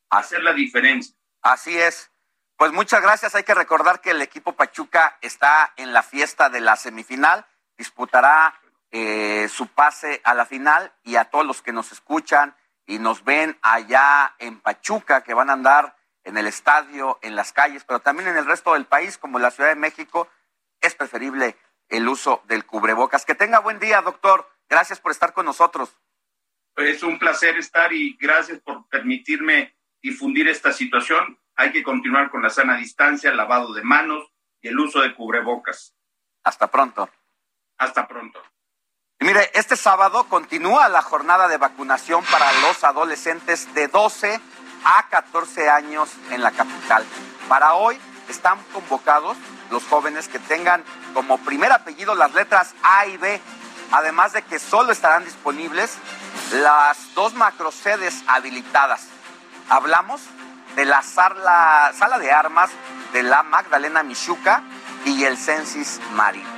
Hacer 0.10 0.44
la 0.44 0.54
diferencia. 0.54 1.16
Así 1.42 1.78
es. 1.78 2.12
Pues 2.58 2.72
muchas 2.72 3.02
gracias. 3.02 3.36
Hay 3.36 3.44
que 3.44 3.54
recordar 3.54 4.02
que 4.02 4.12
el 4.12 4.22
equipo 4.22 4.54
Pachuca 4.54 5.18
está 5.22 5.74
en 5.76 5.94
la 5.94 6.04
fiesta 6.04 6.50
de 6.50 6.62
la 6.62 6.76
semifinal. 6.76 7.46
Disputará 7.78 8.60
eh, 8.92 9.48
su 9.50 9.68
pase 9.68 10.22
a 10.24 10.34
la 10.34 10.46
final 10.46 10.94
y 11.04 11.16
a 11.16 11.26
todos 11.26 11.46
los 11.46 11.62
que 11.62 11.74
nos 11.74 11.92
escuchan 11.92 12.56
y 12.86 13.00
nos 13.00 13.24
ven 13.24 13.58
allá 13.62 14.36
en 14.40 14.60
Pachuca, 14.60 15.24
que 15.24 15.34
van 15.34 15.50
a 15.50 15.54
andar 15.54 15.96
en 16.24 16.38
el 16.38 16.48
estadio, 16.48 17.20
en 17.22 17.36
las 17.36 17.54
calles, 17.54 17.84
pero 17.84 18.00
también 18.00 18.30
en 18.30 18.38
el 18.38 18.46
resto 18.46 18.74
del 18.74 18.86
país, 18.86 19.18
como 19.18 19.40
la 19.40 19.52
Ciudad 19.52 19.70
de 19.70 19.76
México, 19.76 20.28
es 20.82 20.96
preferible 20.96 21.58
el 21.90 22.08
uso 22.08 22.42
del 22.46 22.66
cubrebocas. 22.66 23.26
Que 23.26 23.36
tenga 23.36 23.60
buen 23.60 23.80
día, 23.80 24.02
doctor. 24.02 24.50
Gracias 24.70 25.00
por 25.00 25.12
estar 25.12 25.34
con 25.34 25.46
nosotros. 25.46 25.96
Es 26.76 27.04
un 27.04 27.20
placer 27.20 27.58
estar 27.58 27.94
y 27.94 28.18
gracias 28.20 28.60
por 28.60 28.88
permitirme 28.88 29.78
difundir 30.02 30.48
esta 30.48 30.72
situación. 30.72 31.40
Hay 31.56 31.72
que 31.72 31.84
continuar 31.84 32.32
con 32.32 32.42
la 32.42 32.50
sana 32.50 32.78
distancia, 32.78 33.30
el 33.30 33.38
lavado 33.38 33.74
de 33.74 33.84
manos 33.84 34.32
y 34.62 34.70
el 34.70 34.80
uso 34.80 35.02
de 35.02 35.14
cubrebocas. 35.14 35.96
Hasta 36.44 36.72
pronto. 36.72 37.10
Hasta 37.78 38.08
pronto. 38.08 38.42
mire, 39.20 39.52
este 39.54 39.76
sábado 39.76 40.28
continúa 40.28 40.90
la 40.90 41.02
jornada 41.02 41.48
de 41.48 41.58
vacunación 41.58 42.24
para 42.26 42.52
los 42.62 42.84
adolescentes 42.84 43.74
de 43.74 43.88
12 43.88 44.40
a 44.86 45.08
14 45.10 45.70
años 45.70 46.10
en 46.32 46.42
la 46.42 46.52
capital. 46.52 47.06
Para 47.48 47.74
hoy 47.74 48.00
están 48.30 48.58
convocados 48.74 49.38
los 49.72 49.84
jóvenes 49.86 50.28
que 50.28 50.40
tengan 50.40 50.84
como 51.14 51.38
primer 51.40 51.72
apellido 51.72 52.16
las 52.16 52.34
letras 52.34 52.74
A 52.84 53.06
y 53.08 53.18
B, 53.18 53.42
además 53.92 54.34
de 54.34 54.42
que 54.44 54.60
solo 54.60 54.92
estarán 54.92 55.26
disponibles 55.26 55.98
las 56.54 57.14
dos 57.16 57.34
macrosedes 57.34 58.24
habilitadas. 58.28 59.08
Hablamos 59.70 60.22
de 60.76 60.86
la 60.86 61.02
sala, 61.02 61.92
sala 61.98 62.18
de 62.20 62.32
armas 62.32 62.70
de 63.14 63.24
la 63.24 63.44
Magdalena 63.44 64.04
Michuca 64.04 64.64
y 65.06 65.24
el 65.24 65.38
Censis 65.38 66.00
Marino. 66.14 66.50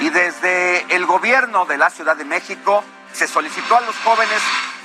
Y 0.00 0.10
desde 0.10 0.94
el 0.94 1.06
gobierno 1.06 1.64
de 1.64 1.78
la 1.78 1.90
Ciudad 1.90 2.16
de 2.16 2.24
México 2.24 2.82
se 3.12 3.26
solicitó 3.26 3.76
a 3.76 3.80
los 3.82 3.96
jóvenes 3.98 4.42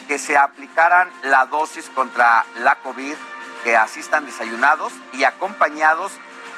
que 0.07 0.19
se 0.19 0.37
aplicaran 0.37 1.09
la 1.23 1.45
dosis 1.45 1.89
contra 1.89 2.45
la 2.59 2.75
COVID, 2.75 3.15
que 3.63 3.75
asistan 3.75 4.25
desayunados 4.25 4.93
y 5.13 5.25
acompañados 5.25 6.11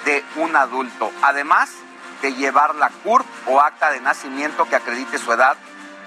de 0.06 0.24
un 0.36 0.56
adulto. 0.56 1.12
Además 1.24 1.72
de 2.22 2.34
llevar 2.34 2.76
la 2.76 2.90
CURP 2.90 3.26
o 3.48 3.62
acta 3.62 3.92
de 3.92 4.02
nacimiento 4.02 4.68
que 4.68 4.76
acredite 4.76 5.18
su 5.18 5.32
edad 5.32 5.58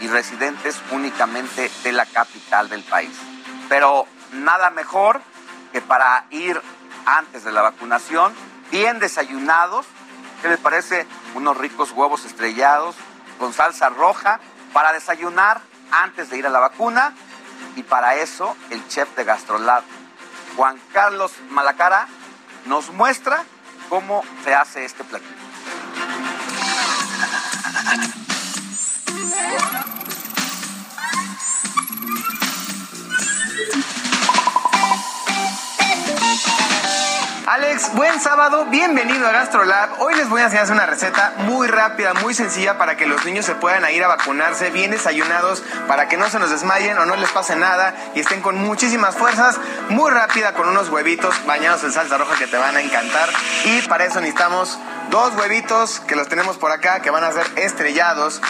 y 0.00 0.08
residentes 0.08 0.80
únicamente 0.90 1.70
de 1.82 1.92
la 1.92 2.06
capital 2.06 2.68
del 2.68 2.82
país. 2.82 3.16
Pero 3.68 4.06
nada 4.32 4.70
mejor 4.70 5.20
que 5.72 5.80
para 5.80 6.26
ir 6.30 6.60
antes 7.06 7.44
de 7.44 7.52
la 7.52 7.62
vacunación, 7.62 8.32
bien 8.70 8.98
desayunados, 8.98 9.86
¿qué 10.42 10.48
les 10.48 10.58
parece? 10.58 11.06
Unos 11.34 11.56
ricos 11.56 11.92
huevos 11.92 12.24
estrellados 12.24 12.94
con 13.38 13.52
salsa 13.52 13.88
roja 13.88 14.38
para 14.72 14.92
desayunar 14.92 15.60
antes 15.90 16.30
de 16.30 16.38
ir 16.38 16.46
a 16.46 16.50
la 16.50 16.60
vacuna 16.60 17.14
y 17.76 17.82
para 17.82 18.16
eso 18.16 18.56
el 18.70 18.86
chef 18.88 19.14
de 19.16 19.24
Gastrolab, 19.24 19.82
Juan 20.56 20.80
Carlos 20.92 21.32
Malacara, 21.50 22.06
nos 22.66 22.92
muestra 22.92 23.44
cómo 23.88 24.22
se 24.44 24.54
hace 24.54 24.84
este 24.84 25.04
platillo. 25.04 25.42
Alex, 37.46 37.94
buen 37.94 38.20
sábado, 38.20 38.66
bienvenido 38.66 39.26
a 39.26 39.32
GastroLab. 39.32 40.00
Hoy 40.00 40.14
les 40.14 40.28
voy 40.28 40.40
a 40.40 40.44
enseñar 40.44 40.70
una 40.70 40.86
receta 40.86 41.34
muy 41.38 41.66
rápida, 41.66 42.14
muy 42.14 42.34
sencilla 42.34 42.78
para 42.78 42.96
que 42.96 43.04
los 43.04 43.24
niños 43.24 43.44
se 43.44 43.56
puedan 43.56 43.84
ir 43.92 44.04
a 44.04 44.08
vacunarse 44.08 44.70
bien 44.70 44.92
desayunados, 44.92 45.60
para 45.88 46.08
que 46.08 46.16
no 46.16 46.30
se 46.30 46.38
nos 46.38 46.50
desmayen 46.50 46.96
o 46.98 47.04
no 47.04 47.16
les 47.16 47.30
pase 47.30 47.56
nada 47.56 47.94
y 48.14 48.20
estén 48.20 48.42
con 48.42 48.58
muchísimas 48.58 49.16
fuerzas. 49.16 49.58
Muy 49.88 50.12
rápida 50.12 50.54
con 50.54 50.68
unos 50.68 50.88
huevitos 50.88 51.34
bañados 51.44 51.82
en 51.82 51.92
salsa 51.92 52.16
roja 52.16 52.36
que 52.36 52.46
te 52.46 52.56
van 52.56 52.76
a 52.76 52.80
encantar. 52.80 53.28
Y 53.64 53.82
para 53.82 54.04
eso 54.04 54.20
necesitamos 54.20 54.78
dos 55.10 55.34
huevitos 55.34 55.98
que 56.00 56.14
los 56.14 56.28
tenemos 56.28 56.58
por 56.58 56.70
acá 56.70 57.00
que 57.00 57.10
van 57.10 57.24
a 57.24 57.32
ser 57.32 57.46
estrellados. 57.56 58.40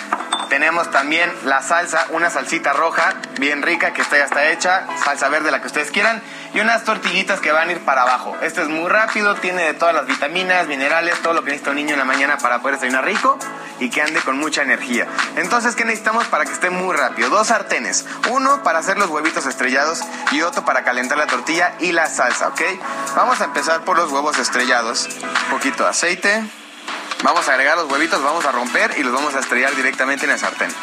Tenemos 0.53 0.91
también 0.91 1.33
la 1.47 1.63
salsa, 1.63 2.09
una 2.11 2.29
salsita 2.29 2.75
roja 2.75 3.15
bien 3.41 3.63
rica 3.63 3.95
que 3.95 4.03
está 4.03 4.19
ya 4.19 4.25
está 4.25 4.51
hecha, 4.51 4.87
salsa 5.03 5.31
verde 5.31 5.51
la 5.51 5.63
que 5.63 5.67
ustedes 5.67 5.91
quieran 5.91 6.23
y 6.53 6.61
unas 6.61 6.85
tortillitas 6.85 7.41
que 7.41 7.51
van 7.53 7.71
a 7.71 7.73
ir 7.73 7.81
para 7.87 8.03
abajo. 8.03 8.37
Este 8.43 8.61
es 8.61 8.69
muy 8.69 8.87
rápido, 8.91 9.35
tiene 9.37 9.63
de 9.63 9.73
todas 9.73 9.95
las 9.95 10.05
vitaminas, 10.05 10.67
minerales, 10.67 11.19
todo 11.23 11.33
lo 11.33 11.43
que 11.43 11.53
necesita 11.53 11.71
un 11.71 11.77
niño 11.77 11.95
en 11.95 11.99
la 12.01 12.05
mañana 12.05 12.37
para 12.37 12.59
poder 12.59 12.75
desayunar 12.75 13.07
rico 13.07 13.39
y 13.81 13.89
que 13.89 14.03
ande 14.03 14.21
con 14.21 14.37
mucha 14.37 14.61
energía. 14.61 15.07
Entonces, 15.37 15.75
¿qué 15.75 15.87
necesitamos 15.87 16.27
para 16.27 16.45
que 16.45 16.53
esté 16.53 16.69
muy 16.69 16.95
rápido? 16.95 17.31
Dos 17.31 17.47
sartenes, 17.47 18.05
uno 18.31 18.63
para 18.63 18.81
hacer 18.81 18.99
los 18.99 19.09
huevitos 19.09 19.47
estrellados 19.47 20.03
y 20.33 20.43
otro 20.43 20.67
para 20.67 20.85
calentar 20.85 21.17
la 21.17 21.29
tortilla 21.29 21.73
y 21.81 21.93
la 21.93 22.09
salsa, 22.09 22.49
¿ok? 22.49 22.61
Vamos 23.17 23.41
a 23.41 23.45
empezar 23.45 23.87
por 23.87 23.97
los 23.97 24.13
huevos 24.13 24.39
estrellados. 24.39 25.09
Poquito 25.49 25.85
de 25.85 25.89
aceite. 25.89 26.62
Vamos 27.23 27.49
a 27.49 27.53
agregar 27.53 27.77
los 27.77 27.91
huevitos, 27.91 28.21
vamos 28.21 28.45
a 28.45 28.51
romper 28.51 28.95
y 28.99 29.05
los 29.05 29.13
vamos 29.13 29.35
a 29.35 29.39
estrellar 29.39 29.75
directamente 29.77 30.25
en 30.25 30.33
el 30.33 30.39
sartén. 30.41 30.75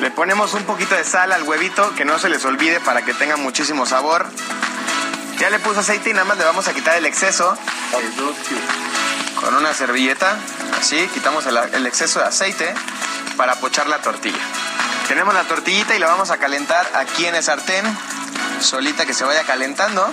Le 0.00 0.10
ponemos 0.12 0.54
un 0.54 0.62
poquito 0.64 0.94
de 0.94 1.04
sal 1.04 1.32
al 1.32 1.42
huevito, 1.42 1.94
que 1.96 2.04
no 2.04 2.18
se 2.20 2.28
les 2.28 2.44
olvide 2.44 2.78
para 2.80 3.02
que 3.02 3.14
tenga 3.14 3.36
muchísimo 3.36 3.84
sabor. 3.84 4.26
Ya 5.38 5.50
le 5.50 5.58
puse 5.58 5.80
aceite 5.80 6.10
y 6.10 6.12
nada 6.12 6.24
más 6.24 6.38
le 6.38 6.44
vamos 6.44 6.68
a 6.68 6.72
quitar 6.72 6.96
el 6.96 7.06
exceso. 7.06 7.56
Con 9.40 9.56
una 9.56 9.74
servilleta, 9.74 10.36
así, 10.78 11.08
quitamos 11.12 11.46
el, 11.46 11.56
el 11.56 11.86
exceso 11.86 12.20
de 12.20 12.26
aceite 12.26 12.72
para 13.36 13.56
pochar 13.56 13.88
la 13.88 13.98
tortilla. 13.98 14.38
Tenemos 15.08 15.34
la 15.34 15.42
tortillita 15.42 15.96
y 15.96 15.98
la 15.98 16.06
vamos 16.06 16.30
a 16.30 16.38
calentar 16.38 16.88
aquí 16.94 17.26
en 17.26 17.34
el 17.34 17.42
sartén 17.42 17.84
solita 18.60 19.06
que 19.06 19.14
se 19.14 19.24
vaya 19.24 19.42
calentando. 19.44 20.06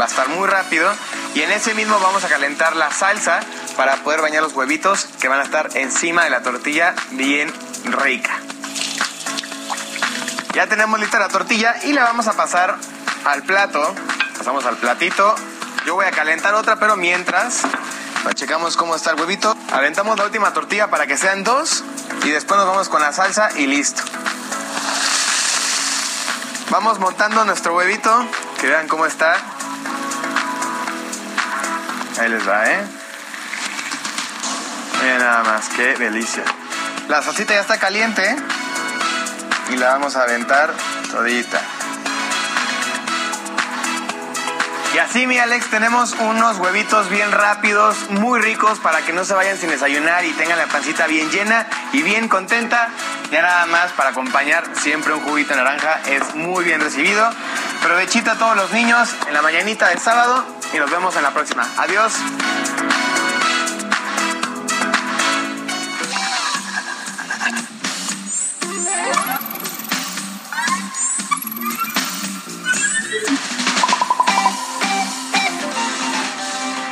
Va 0.00 0.04
a 0.04 0.08
estar 0.08 0.28
muy 0.28 0.46
rápido. 0.48 0.90
Y 1.34 1.42
en 1.42 1.52
ese 1.52 1.74
mismo 1.74 1.98
vamos 2.00 2.24
a 2.24 2.28
calentar 2.28 2.76
la 2.76 2.90
salsa 2.90 3.40
para 3.76 3.96
poder 3.96 4.20
bañar 4.20 4.42
los 4.42 4.54
huevitos 4.54 5.06
que 5.20 5.28
van 5.28 5.40
a 5.40 5.44
estar 5.44 5.70
encima 5.74 6.24
de 6.24 6.30
la 6.30 6.42
tortilla 6.42 6.94
bien 7.12 7.52
rica. 7.84 8.38
Ya 10.54 10.66
tenemos 10.66 10.98
lista 10.98 11.18
la 11.18 11.28
tortilla 11.28 11.76
y 11.84 11.92
la 11.92 12.04
vamos 12.04 12.26
a 12.26 12.32
pasar 12.32 12.76
al 13.24 13.42
plato. 13.42 13.94
Pasamos 14.36 14.64
al 14.64 14.76
platito. 14.76 15.34
Yo 15.86 15.94
voy 15.94 16.06
a 16.06 16.10
calentar 16.10 16.54
otra, 16.54 16.80
pero 16.80 16.96
mientras 16.96 17.62
checamos 18.34 18.76
cómo 18.76 18.94
está 18.94 19.10
el 19.10 19.20
huevito. 19.20 19.56
Aventamos 19.72 20.18
la 20.18 20.24
última 20.24 20.52
tortilla 20.52 20.88
para 20.88 21.06
que 21.06 21.16
sean 21.16 21.44
dos 21.44 21.84
y 22.24 22.30
después 22.30 22.58
nos 22.58 22.68
vamos 22.68 22.88
con 22.88 23.00
la 23.00 23.12
salsa 23.12 23.50
y 23.56 23.66
listo. 23.66 24.02
Vamos 26.70 26.98
montando 26.98 27.46
nuestro 27.46 27.74
huevito, 27.74 28.26
que 28.60 28.66
vean 28.66 28.88
cómo 28.88 29.06
está. 29.06 29.36
Ahí 32.20 32.28
les 32.28 32.46
va, 32.46 32.66
¿eh? 32.66 32.84
Miren 35.00 35.18
nada 35.18 35.44
más, 35.44 35.70
qué 35.70 35.96
delicia. 35.96 36.44
La 37.08 37.22
salsita 37.22 37.54
ya 37.54 37.60
está 37.60 37.78
caliente 37.78 38.36
y 39.70 39.76
la 39.76 39.94
vamos 39.94 40.16
a 40.16 40.24
aventar 40.24 40.74
todita. 41.10 41.58
Y 44.98 45.00
así, 45.00 45.28
mi 45.28 45.38
Alex, 45.38 45.70
tenemos 45.70 46.12
unos 46.18 46.58
huevitos 46.58 47.08
bien 47.08 47.30
rápidos, 47.30 48.10
muy 48.10 48.40
ricos, 48.40 48.80
para 48.80 49.00
que 49.02 49.12
no 49.12 49.24
se 49.24 49.32
vayan 49.32 49.56
sin 49.56 49.70
desayunar 49.70 50.24
y 50.24 50.32
tengan 50.32 50.58
la 50.58 50.66
pancita 50.66 51.06
bien 51.06 51.30
llena 51.30 51.68
y 51.92 52.02
bien 52.02 52.26
contenta. 52.26 52.88
Ya 53.30 53.42
nada 53.42 53.66
más 53.66 53.92
para 53.92 54.10
acompañar 54.10 54.64
siempre 54.74 55.14
un 55.14 55.20
juguito 55.20 55.54
naranja 55.54 56.00
es 56.08 56.34
muy 56.34 56.64
bien 56.64 56.80
recibido. 56.80 57.30
Provechita 57.80 58.32
a 58.32 58.38
todos 58.38 58.56
los 58.56 58.72
niños 58.72 59.14
en 59.28 59.34
la 59.34 59.40
mañanita 59.40 59.86
del 59.86 60.00
sábado 60.00 60.44
y 60.74 60.78
nos 60.78 60.90
vemos 60.90 61.14
en 61.14 61.22
la 61.22 61.30
próxima. 61.30 61.64
Adiós. 61.76 62.14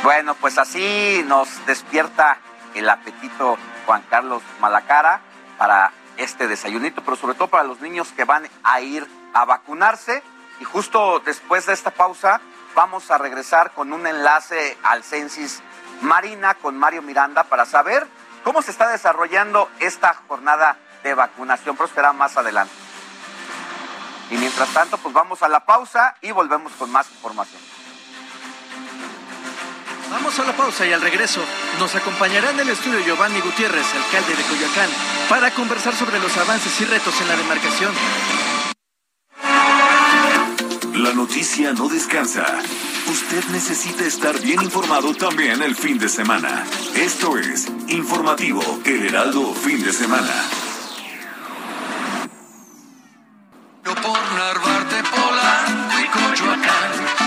Bueno, 0.07 0.35
pues 0.35 0.57
así 0.57 1.21
nos 1.25 1.65
despierta 1.65 2.37
el 2.75 2.89
apetito 2.89 3.57
Juan 3.85 4.01
Carlos 4.09 4.41
Malacara 4.61 5.19
para 5.57 5.91
este 6.15 6.47
desayunito, 6.47 7.03
pero 7.03 7.17
sobre 7.17 7.35
todo 7.35 7.49
para 7.49 7.65
los 7.65 7.81
niños 7.81 8.13
que 8.15 8.23
van 8.23 8.47
a 8.63 8.79
ir 8.79 9.05
a 9.33 9.43
vacunarse. 9.43 10.23
Y 10.61 10.63
justo 10.63 11.19
después 11.25 11.65
de 11.65 11.73
esta 11.73 11.91
pausa 11.91 12.39
vamos 12.73 13.11
a 13.11 13.17
regresar 13.17 13.71
con 13.73 13.91
un 13.91 14.07
enlace 14.07 14.77
al 14.81 15.03
Censis 15.03 15.61
Marina 15.99 16.53
con 16.53 16.77
Mario 16.77 17.01
Miranda 17.01 17.43
para 17.43 17.65
saber 17.65 18.07
cómo 18.45 18.61
se 18.61 18.71
está 18.71 18.87
desarrollando 18.87 19.69
esta 19.81 20.13
jornada 20.29 20.77
de 21.03 21.15
vacunación, 21.15 21.75
pero 21.75 22.13
más 22.13 22.37
adelante. 22.37 22.73
Y 24.31 24.37
mientras 24.37 24.69
tanto, 24.69 24.97
pues 24.99 25.13
vamos 25.13 25.43
a 25.43 25.49
la 25.49 25.65
pausa 25.65 26.15
y 26.21 26.31
volvemos 26.31 26.71
con 26.79 26.89
más 26.93 27.11
información. 27.11 27.66
Vamos 30.09 30.39
a 30.39 30.45
la 30.45 30.55
pausa 30.55 30.85
y 30.85 30.93
al 30.93 31.01
regreso 31.01 31.41
nos 31.79 31.93
acompañará 31.95 32.51
en 32.51 32.59
el 32.61 32.69
estudio 32.69 32.99
Giovanni 33.05 33.41
Gutiérrez, 33.41 33.85
alcalde 33.93 34.35
de 34.35 34.43
Coyoacán, 34.43 34.89
para 35.29 35.51
conversar 35.51 35.93
sobre 35.93 36.19
los 36.19 36.35
avances 36.37 36.79
y 36.79 36.85
retos 36.85 37.19
en 37.21 37.27
la 37.27 37.35
demarcación. 37.35 37.93
La 40.93 41.13
noticia 41.13 41.73
no 41.73 41.89
descansa. 41.89 42.45
Usted 43.07 43.43
necesita 43.51 44.05
estar 44.05 44.39
bien 44.39 44.61
informado 44.61 45.13
también 45.13 45.61
el 45.61 45.75
fin 45.75 45.97
de 45.97 46.09
semana. 46.09 46.65
Esto 46.95 47.37
es 47.37 47.67
Informativo 47.89 48.61
El 48.85 49.07
Heraldo 49.07 49.53
Fin 49.53 49.83
de 49.83 49.91
Semana. 49.93 50.33
Por 53.83 54.19
Narvarte, 54.35 55.03
Polanco 55.03 55.99
y 55.99 56.07
Coyoacán. 56.07 57.26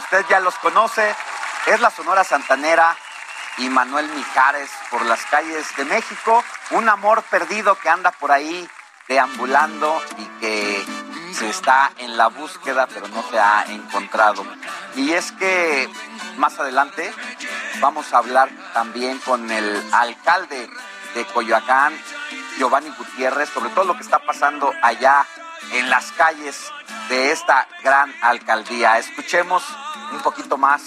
Usted 0.00 0.24
ya 0.28 0.40
los 0.40 0.54
conoce. 0.56 1.14
Es 1.66 1.80
la 1.80 1.90
Sonora 1.90 2.24
Santanera 2.24 2.96
y 3.58 3.68
Manuel 3.68 4.08
Mijares 4.08 4.70
por 4.90 5.04
las 5.04 5.24
calles 5.26 5.76
de 5.76 5.84
México. 5.84 6.42
Un 6.70 6.88
amor 6.88 7.22
perdido 7.24 7.78
que 7.78 7.88
anda 7.88 8.10
por 8.10 8.32
ahí 8.32 8.68
deambulando 9.08 10.02
y 10.18 10.24
que 10.40 10.84
se 11.34 11.48
está 11.48 11.92
en 11.98 12.16
la 12.16 12.28
búsqueda, 12.28 12.86
pero 12.92 13.08
no 13.08 13.22
se 13.30 13.38
ha 13.38 13.64
encontrado. 13.68 14.44
Y 14.96 15.12
es 15.12 15.32
que 15.32 15.88
más 16.38 16.58
adelante 16.58 17.12
vamos 17.80 18.12
a 18.12 18.18
hablar 18.18 18.48
también 18.72 19.18
con 19.18 19.50
el 19.50 19.82
alcalde 19.92 20.68
de 21.14 21.24
Coyoacán, 21.26 21.96
Giovanni 22.58 22.90
Gutiérrez, 22.90 23.50
sobre 23.50 23.70
todo 23.70 23.84
lo 23.84 23.96
que 23.96 24.02
está 24.02 24.18
pasando 24.20 24.72
allá 24.82 25.26
en 25.72 25.90
las 25.90 26.12
calles 26.12 26.72
de 27.08 27.32
esta 27.32 27.66
gran 27.82 28.14
alcaldía. 28.22 28.98
Escuchemos 28.98 29.64
un 30.12 30.20
poquito 30.22 30.56
más 30.56 30.82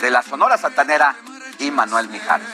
de 0.00 0.10
la 0.10 0.22
Sonora 0.22 0.56
Santanera 0.58 1.16
y 1.58 1.70
Manuel 1.70 2.08
Mijares. 2.08 2.48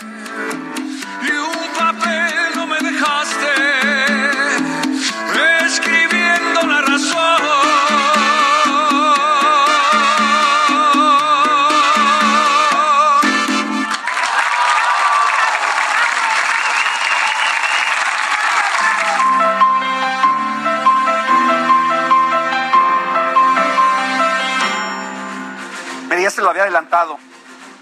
Y 1.22 1.30
un 1.30 1.74
papel 1.76 2.34
no 2.54 2.66
me 2.66 2.78
dejaste 2.78 4.20
escribiendo 5.66 6.62
la 6.66 6.80
razón. 6.82 7.99
Se 26.30 26.42
lo 26.42 26.50
había 26.50 26.62
adelantado. 26.62 27.18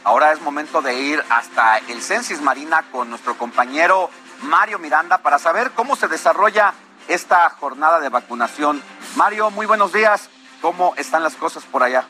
Ahora 0.04 0.32
es 0.32 0.40
momento 0.40 0.80
de 0.80 0.94
ir 0.94 1.22
hasta 1.28 1.78
el 1.78 2.02
Censis 2.02 2.40
Marina 2.40 2.84
con 2.90 3.10
nuestro 3.10 3.36
compañero 3.36 4.10
Mario 4.42 4.78
Miranda 4.78 5.18
para 5.18 5.38
saber 5.38 5.72
cómo 5.72 5.96
se 5.96 6.08
desarrolla 6.08 6.72
esta 7.08 7.48
jornada 7.50 8.00
de 8.00 8.08
vacunación. 8.08 8.82
Mario, 9.16 9.50
muy 9.50 9.66
buenos 9.66 9.92
días. 9.92 10.30
¿Cómo 10.60 10.94
están 10.96 11.22
las 11.22 11.34
cosas 11.34 11.64
por 11.64 11.82
allá? 11.82 12.06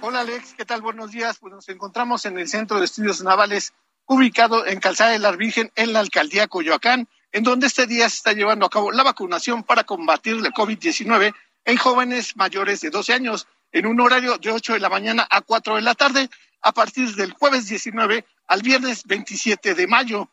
Hola 0.00 0.20
Alex, 0.20 0.54
¿qué 0.54 0.64
tal? 0.64 0.82
Buenos 0.82 1.10
días. 1.10 1.38
Pues 1.38 1.52
nos 1.52 1.68
encontramos 1.68 2.24
en 2.26 2.38
el 2.38 2.48
Centro 2.48 2.78
de 2.78 2.86
Estudios 2.86 3.22
Navales, 3.22 3.72
ubicado 4.06 4.66
en 4.66 4.80
Calzada 4.80 5.10
de 5.10 5.18
la 5.18 5.32
Virgen, 5.32 5.70
en 5.76 5.92
la 5.92 6.00
alcaldía 6.00 6.46
Coyoacán, 6.46 7.08
en 7.32 7.42
donde 7.42 7.66
este 7.66 7.86
día 7.86 8.08
se 8.08 8.16
está 8.16 8.32
llevando 8.32 8.66
a 8.66 8.70
cabo 8.70 8.92
la 8.92 9.02
vacunación 9.02 9.62
para 9.64 9.84
combatir 9.84 10.36
la 10.36 10.50
COVID-19 10.50 11.34
en 11.64 11.76
jóvenes 11.76 12.36
mayores 12.36 12.80
de 12.80 12.90
12 12.90 13.12
años, 13.14 13.48
en 13.74 13.86
un 13.86 14.00
horario 14.00 14.38
de 14.38 14.52
8 14.52 14.74
de 14.74 14.80
la 14.80 14.88
mañana 14.88 15.26
a 15.28 15.42
4 15.42 15.74
de 15.76 15.82
la 15.82 15.94
tarde, 15.94 16.30
a 16.62 16.72
partir 16.72 17.12
del 17.16 17.32
jueves 17.32 17.68
19 17.68 18.24
al 18.46 18.62
viernes 18.62 19.02
27 19.04 19.74
de 19.74 19.86
mayo, 19.88 20.30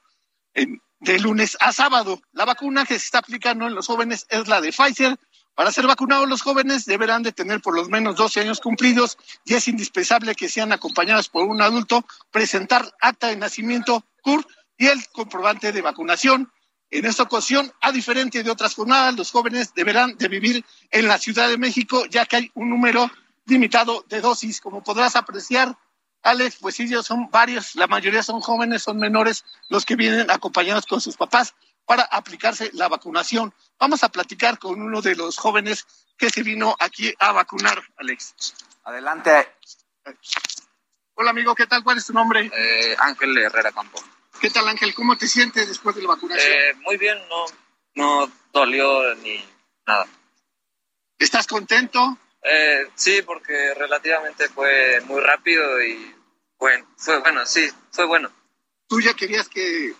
en- 0.53 0.79
de 0.99 1.19
lunes 1.19 1.57
a 1.59 1.73
sábado. 1.73 2.21
La 2.33 2.45
vacuna 2.45 2.85
que 2.85 2.99
se 2.99 3.05
está 3.05 3.17
aplicando 3.17 3.65
en 3.65 3.73
los 3.73 3.87
jóvenes 3.87 4.27
es 4.29 4.47
la 4.47 4.61
de 4.61 4.71
Pfizer. 4.71 5.17
Para 5.55 5.71
ser 5.71 5.87
vacunados 5.87 6.29
los 6.29 6.43
jóvenes 6.43 6.85
deberán 6.85 7.23
de 7.23 7.31
tener 7.31 7.59
por 7.61 7.75
lo 7.75 7.83
menos 7.89 8.15
12 8.15 8.39
años 8.41 8.59
cumplidos 8.61 9.17
y 9.43 9.55
es 9.55 9.67
indispensable 9.67 10.35
que 10.35 10.47
sean 10.47 10.71
acompañados 10.71 11.27
por 11.27 11.43
un 11.45 11.61
adulto, 11.61 12.05
presentar 12.29 12.93
acta 13.01 13.27
de 13.27 13.37
nacimiento, 13.37 14.05
CUR 14.21 14.45
y 14.77 14.85
el 14.87 15.03
comprobante 15.11 15.71
de 15.71 15.81
vacunación. 15.81 16.51
En 16.91 17.05
esta 17.05 17.23
ocasión, 17.23 17.71
a 17.81 17.91
diferencia 17.91 18.43
de 18.43 18.51
otras 18.51 18.75
jornadas, 18.75 19.15
los 19.15 19.31
jóvenes 19.31 19.73
deberán 19.73 20.15
de 20.17 20.27
vivir 20.27 20.63
en 20.91 21.07
la 21.07 21.17
Ciudad 21.17 21.47
de 21.49 21.57
México, 21.57 22.05
ya 22.05 22.25
que 22.27 22.35
hay 22.35 22.51
un 22.53 22.69
número 22.69 23.09
limitado 23.45 24.03
de 24.07 24.21
dosis. 24.21 24.61
Como 24.61 24.83
podrás 24.83 25.15
apreciar, 25.15 25.77
Alex, 26.23 26.57
pues 26.59 26.75
sí, 26.75 26.87
son 27.03 27.29
varios, 27.31 27.75
la 27.75 27.87
mayoría 27.87 28.23
son 28.23 28.41
jóvenes, 28.41 28.83
son 28.83 28.97
menores, 28.97 29.43
los 29.69 29.85
que 29.85 29.95
vienen 29.95 30.29
acompañados 30.29 30.85
con 30.85 31.01
sus 31.01 31.17
papás 31.17 31.55
para 31.85 32.03
aplicarse 32.03 32.69
la 32.73 32.87
vacunación. 32.87 33.53
Vamos 33.79 34.03
a 34.03 34.09
platicar 34.09 34.59
con 34.59 34.81
uno 34.81 35.01
de 35.01 35.15
los 35.15 35.37
jóvenes 35.37 35.85
que 36.17 36.29
se 36.29 36.43
vino 36.43 36.75
aquí 36.79 37.13
a 37.19 37.31
vacunar, 37.31 37.81
Alex. 37.97 38.55
Adelante. 38.83 39.51
Hola 41.15 41.31
amigo, 41.31 41.55
¿qué 41.55 41.67
tal? 41.67 41.83
¿Cuál 41.83 41.97
es 41.97 42.05
tu 42.05 42.13
nombre? 42.13 42.51
Eh, 42.55 42.95
Ángel 42.99 43.37
Herrera 43.37 43.71
Campo. 43.71 43.99
¿Qué 44.39 44.49
tal 44.49 44.67
Ángel? 44.67 44.93
¿Cómo 44.93 45.17
te 45.17 45.27
sientes 45.27 45.67
después 45.67 45.95
de 45.95 46.01
la 46.03 46.09
vacunación? 46.09 46.51
Eh, 46.51 46.73
muy 46.81 46.97
bien, 46.97 47.17
no, 47.29 47.45
no 47.95 48.31
dolió 48.53 49.15
ni 49.15 49.43
nada. 49.85 50.07
¿Estás 51.19 51.45
contento? 51.45 52.17
Eh, 52.43 52.87
sí, 52.95 53.21
porque 53.21 53.73
relativamente 53.75 54.49
fue 54.49 55.01
muy 55.05 55.21
rápido 55.21 55.81
y 55.83 56.15
bueno, 56.57 56.85
fue 56.97 57.19
bueno, 57.19 57.45
sí, 57.45 57.69
fue 57.91 58.05
bueno. 58.05 58.31
¿Tú 58.87 58.99
ya 58.99 59.13
querías 59.13 59.47
que, 59.47 59.93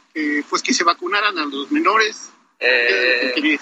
pues 0.50 0.62
que 0.62 0.74
se 0.74 0.84
vacunaran 0.84 1.38
a 1.38 1.46
los 1.46 1.72
menores? 1.72 2.32
Eh, 2.60 3.58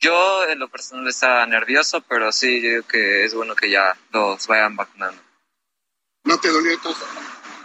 yo 0.00 0.44
en 0.48 0.58
lo 0.58 0.68
personal 0.68 1.06
estaba 1.08 1.44
nervioso, 1.46 2.00
pero 2.08 2.32
sí, 2.32 2.62
yo 2.62 2.68
digo 2.70 2.86
que 2.86 3.24
es 3.24 3.34
bueno 3.34 3.54
que 3.54 3.70
ya 3.70 3.96
los 4.10 4.46
vayan 4.46 4.76
vacunando. 4.76 5.20
¿No 6.24 6.38
te 6.38 6.48
dolió 6.48 6.72
entonces? 6.72 7.06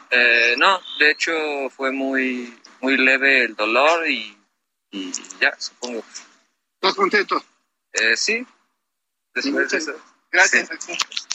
Eh, 0.09 0.55
no, 0.57 0.79
de 0.99 1.11
hecho 1.11 1.31
fue 1.69 1.91
muy, 1.91 2.59
muy 2.81 2.97
leve 2.97 3.45
el 3.45 3.55
dolor 3.55 4.07
y, 4.07 4.37
y 4.91 5.11
ya, 5.39 5.55
supongo. 5.57 6.03
¿Estás 6.75 6.95
contento? 6.95 7.43
Eh, 7.93 8.17
sí, 8.17 8.45
después 9.33 9.69
de 9.69 9.77
eso. 9.77 10.12
Gracias. 10.33 10.67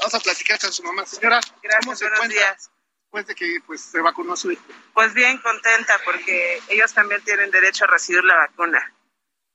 Vamos 0.01 0.15
a 0.15 0.19
platicar 0.19 0.59
con 0.59 0.73
su 0.73 0.83
mamá. 0.83 1.07
Señora, 1.07 1.41
¿cómo 1.41 1.61
Gracias, 1.63 1.99
se 2.01 2.09
buenos 2.09 2.29
días. 2.29 2.71
después 3.03 3.27
de 3.29 3.35
que 3.37 3.61
pues, 3.65 3.81
se 3.81 4.01
vacunó 4.01 4.37
su 4.37 4.51
hijo? 4.51 4.65
Pues 4.93 5.15
bien 5.15 5.39
contenta 5.39 6.01
porque 6.05 6.61
ellos 6.69 6.93
también 6.93 7.23
tienen 7.23 7.53
derecho 7.53 7.85
a 7.85 7.87
recibir 7.87 8.25
la 8.25 8.35
vacuna. 8.35 8.93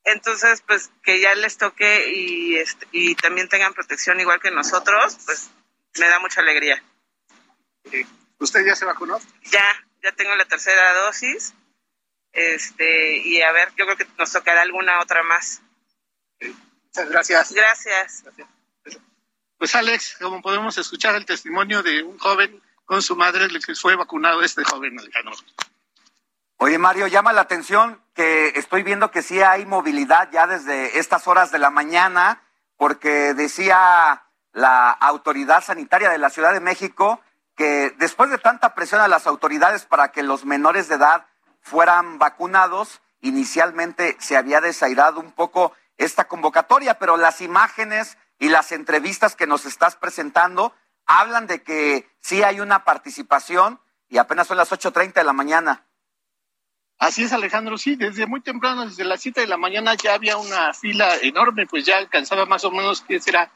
Entonces, 0.06 0.62
pues 0.66 0.92
que 1.04 1.20
ya 1.20 1.36
les 1.36 1.58
toque 1.58 2.10
y, 2.10 2.56
este, 2.56 2.88
y 2.94 3.16
también 3.16 3.50
tengan 3.50 3.74
protección 3.74 4.18
igual 4.22 4.40
que 4.40 4.50
nosotros, 4.50 5.18
pues 5.26 5.50
me 6.00 6.08
da 6.08 6.20
mucha 6.20 6.40
alegría. 6.40 6.82
¿Usted 8.40 8.66
ya 8.66 8.76
se 8.78 8.86
vacunó? 8.86 9.20
Ya, 9.52 9.86
ya 10.02 10.14
tengo 10.14 10.34
la 10.36 10.46
tercera 10.46 10.94
dosis. 11.04 11.54
Este, 12.32 13.18
y 13.18 13.42
a 13.42 13.52
ver, 13.52 13.74
yo 13.76 13.86
creo 13.86 13.98
que 13.98 14.08
nos 14.18 14.32
tocará 14.32 14.62
alguna 14.62 15.02
otra 15.02 15.22
más. 15.24 15.62
Muchas 16.40 17.10
gracias. 17.10 17.52
Gracias. 17.54 18.24
Pues 19.64 19.76
Alex, 19.76 20.18
como 20.22 20.42
podemos 20.42 20.78
escuchar 20.78 21.16
el 21.16 21.26
testimonio 21.26 21.82
de 21.82 22.04
un 22.04 22.20
joven 22.20 22.62
con 22.84 23.02
su 23.02 23.16
madre, 23.16 23.46
el 23.46 23.66
que 23.66 23.74
fue 23.76 23.96
vacunado 23.96 24.44
este 24.44 24.62
joven 24.66 25.00
Alejandro. 25.00 25.32
Oye, 26.58 26.78
Mario, 26.78 27.08
llama 27.08 27.32
la 27.32 27.40
atención 27.40 28.02
que 28.14 28.50
estoy 28.58 28.84
viendo 28.84 29.10
que 29.10 29.22
sí 29.22 29.42
hay 29.42 29.66
movilidad 29.66 30.30
ya 30.34 30.48
desde 30.48 31.00
estas 31.00 31.30
horas 31.30 31.50
de 31.54 31.60
la 31.60 31.70
mañana, 31.70 32.44
porque 32.76 33.34
decía 33.36 34.26
la 34.52 34.92
autoridad 34.92 35.64
sanitaria 35.64 36.10
de 36.10 36.18
la 36.18 36.30
Ciudad 36.30 36.52
de 36.52 36.60
México 36.60 37.22
que 37.56 37.96
después 37.98 38.30
de 38.32 38.40
tanta 38.40 38.76
presión 38.76 39.00
a 39.00 39.08
las 39.08 39.28
autoridades 39.28 39.86
para 39.86 40.12
que 40.12 40.24
los 40.24 40.44
menores 40.44 40.90
de 40.90 40.96
edad 40.96 41.26
fueran 41.62 42.20
vacunados, 42.20 43.00
inicialmente 43.22 44.18
se 44.20 44.36
había 44.36 44.60
desairado 44.60 45.22
un 45.22 45.32
poco 45.32 45.72
esta 45.98 46.26
convocatoria, 46.28 47.00
pero 47.00 47.16
las 47.16 47.40
imágenes 47.40 48.18
y 48.44 48.50
las 48.50 48.74
entrevistas 48.74 49.38
que 49.38 49.48
nos 49.48 49.66
estás 49.66 49.96
presentando 49.96 50.74
hablan 51.06 51.48
de 51.48 51.64
que 51.64 52.10
sí 52.20 52.44
hay 52.44 52.60
una 52.60 52.84
participación 52.84 53.80
y 54.10 54.18
apenas 54.18 54.48
son 54.48 54.58
las 54.58 54.70
8.30 54.70 55.14
de 55.14 55.24
la 55.24 55.32
mañana. 55.32 55.86
Así 57.00 57.24
es, 57.24 57.32
Alejandro, 57.32 57.78
sí, 57.78 57.96
desde 57.96 58.26
muy 58.26 58.42
temprano, 58.42 58.86
desde 58.86 59.06
las 59.06 59.22
7 59.22 59.40
de 59.40 59.48
la 59.48 59.56
mañana 59.56 59.96
ya 59.96 60.16
había 60.16 60.36
una 60.36 60.74
fila 60.74 61.16
enorme, 61.22 61.68
pues 61.68 61.86
ya 61.86 61.98
alcanzaba 61.98 62.46
más 62.46 62.66
o 62.66 62.72
menos, 62.72 63.00
que 63.00 63.22
será? 63.22 63.50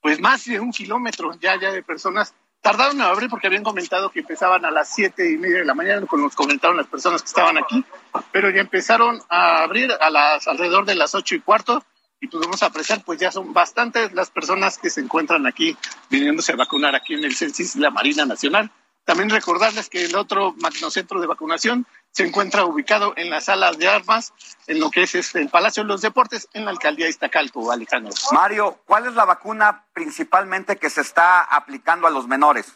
Pues 0.00 0.18
más 0.18 0.44
de 0.44 0.58
un 0.58 0.72
kilómetro 0.72 1.38
ya, 1.38 1.54
ya 1.60 1.70
de 1.70 1.84
personas. 1.84 2.34
Tardaron 2.60 2.96
en 2.96 3.02
abrir 3.02 3.30
porque 3.30 3.46
habían 3.46 3.62
comentado 3.62 4.10
que 4.10 4.20
empezaban 4.20 4.64
a 4.64 4.72
las 4.72 4.92
siete 4.92 5.30
y 5.30 5.38
media 5.38 5.58
de 5.58 5.64
la 5.64 5.74
mañana, 5.74 6.04
como 6.08 6.24
nos 6.24 6.34
comentaron 6.34 6.76
las 6.76 6.88
personas 6.88 7.22
que 7.22 7.28
estaban 7.28 7.58
aquí, 7.58 7.84
pero 8.32 8.50
ya 8.50 8.60
empezaron 8.60 9.22
a 9.28 9.62
abrir 9.62 9.92
a 9.92 10.10
las 10.10 10.48
alrededor 10.48 10.84
de 10.84 10.96
las 10.96 11.14
ocho 11.14 11.36
y 11.36 11.40
cuarto 11.40 11.84
y 12.22 12.28
podemos 12.28 12.62
apreciar, 12.62 13.02
pues 13.04 13.18
ya 13.18 13.32
son 13.32 13.52
bastantes 13.52 14.12
las 14.12 14.30
personas 14.30 14.78
que 14.78 14.90
se 14.90 15.00
encuentran 15.00 15.44
aquí 15.44 15.76
viniéndose 16.08 16.52
a 16.52 16.56
vacunar 16.56 16.94
aquí 16.94 17.14
en 17.14 17.24
el 17.24 17.34
CENSIS 17.34 17.74
de 17.74 17.80
la 17.80 17.90
Marina 17.90 18.24
Nacional. 18.24 18.70
También 19.04 19.28
recordarles 19.28 19.88
que 19.88 20.04
el 20.04 20.14
otro 20.14 20.54
magnocentro 20.60 21.20
de 21.20 21.26
vacunación 21.26 21.84
se 22.12 22.24
encuentra 22.24 22.64
ubicado 22.64 23.12
en 23.16 23.28
la 23.28 23.40
sala 23.40 23.72
de 23.72 23.88
armas, 23.88 24.32
en 24.68 24.78
lo 24.78 24.92
que 24.92 25.02
es 25.02 25.16
este, 25.16 25.40
el 25.40 25.48
Palacio 25.48 25.82
de 25.82 25.88
los 25.88 26.00
Deportes, 26.00 26.48
en 26.52 26.64
la 26.64 26.70
alcaldía 26.70 27.06
de 27.06 27.10
Iztacalco, 27.10 27.72
Alejandro. 27.72 28.14
Mario, 28.30 28.78
¿cuál 28.86 29.06
es 29.06 29.14
la 29.14 29.24
vacuna 29.24 29.84
principalmente 29.92 30.76
que 30.76 30.90
se 30.90 31.00
está 31.00 31.40
aplicando 31.40 32.06
a 32.06 32.10
los 32.10 32.28
menores? 32.28 32.72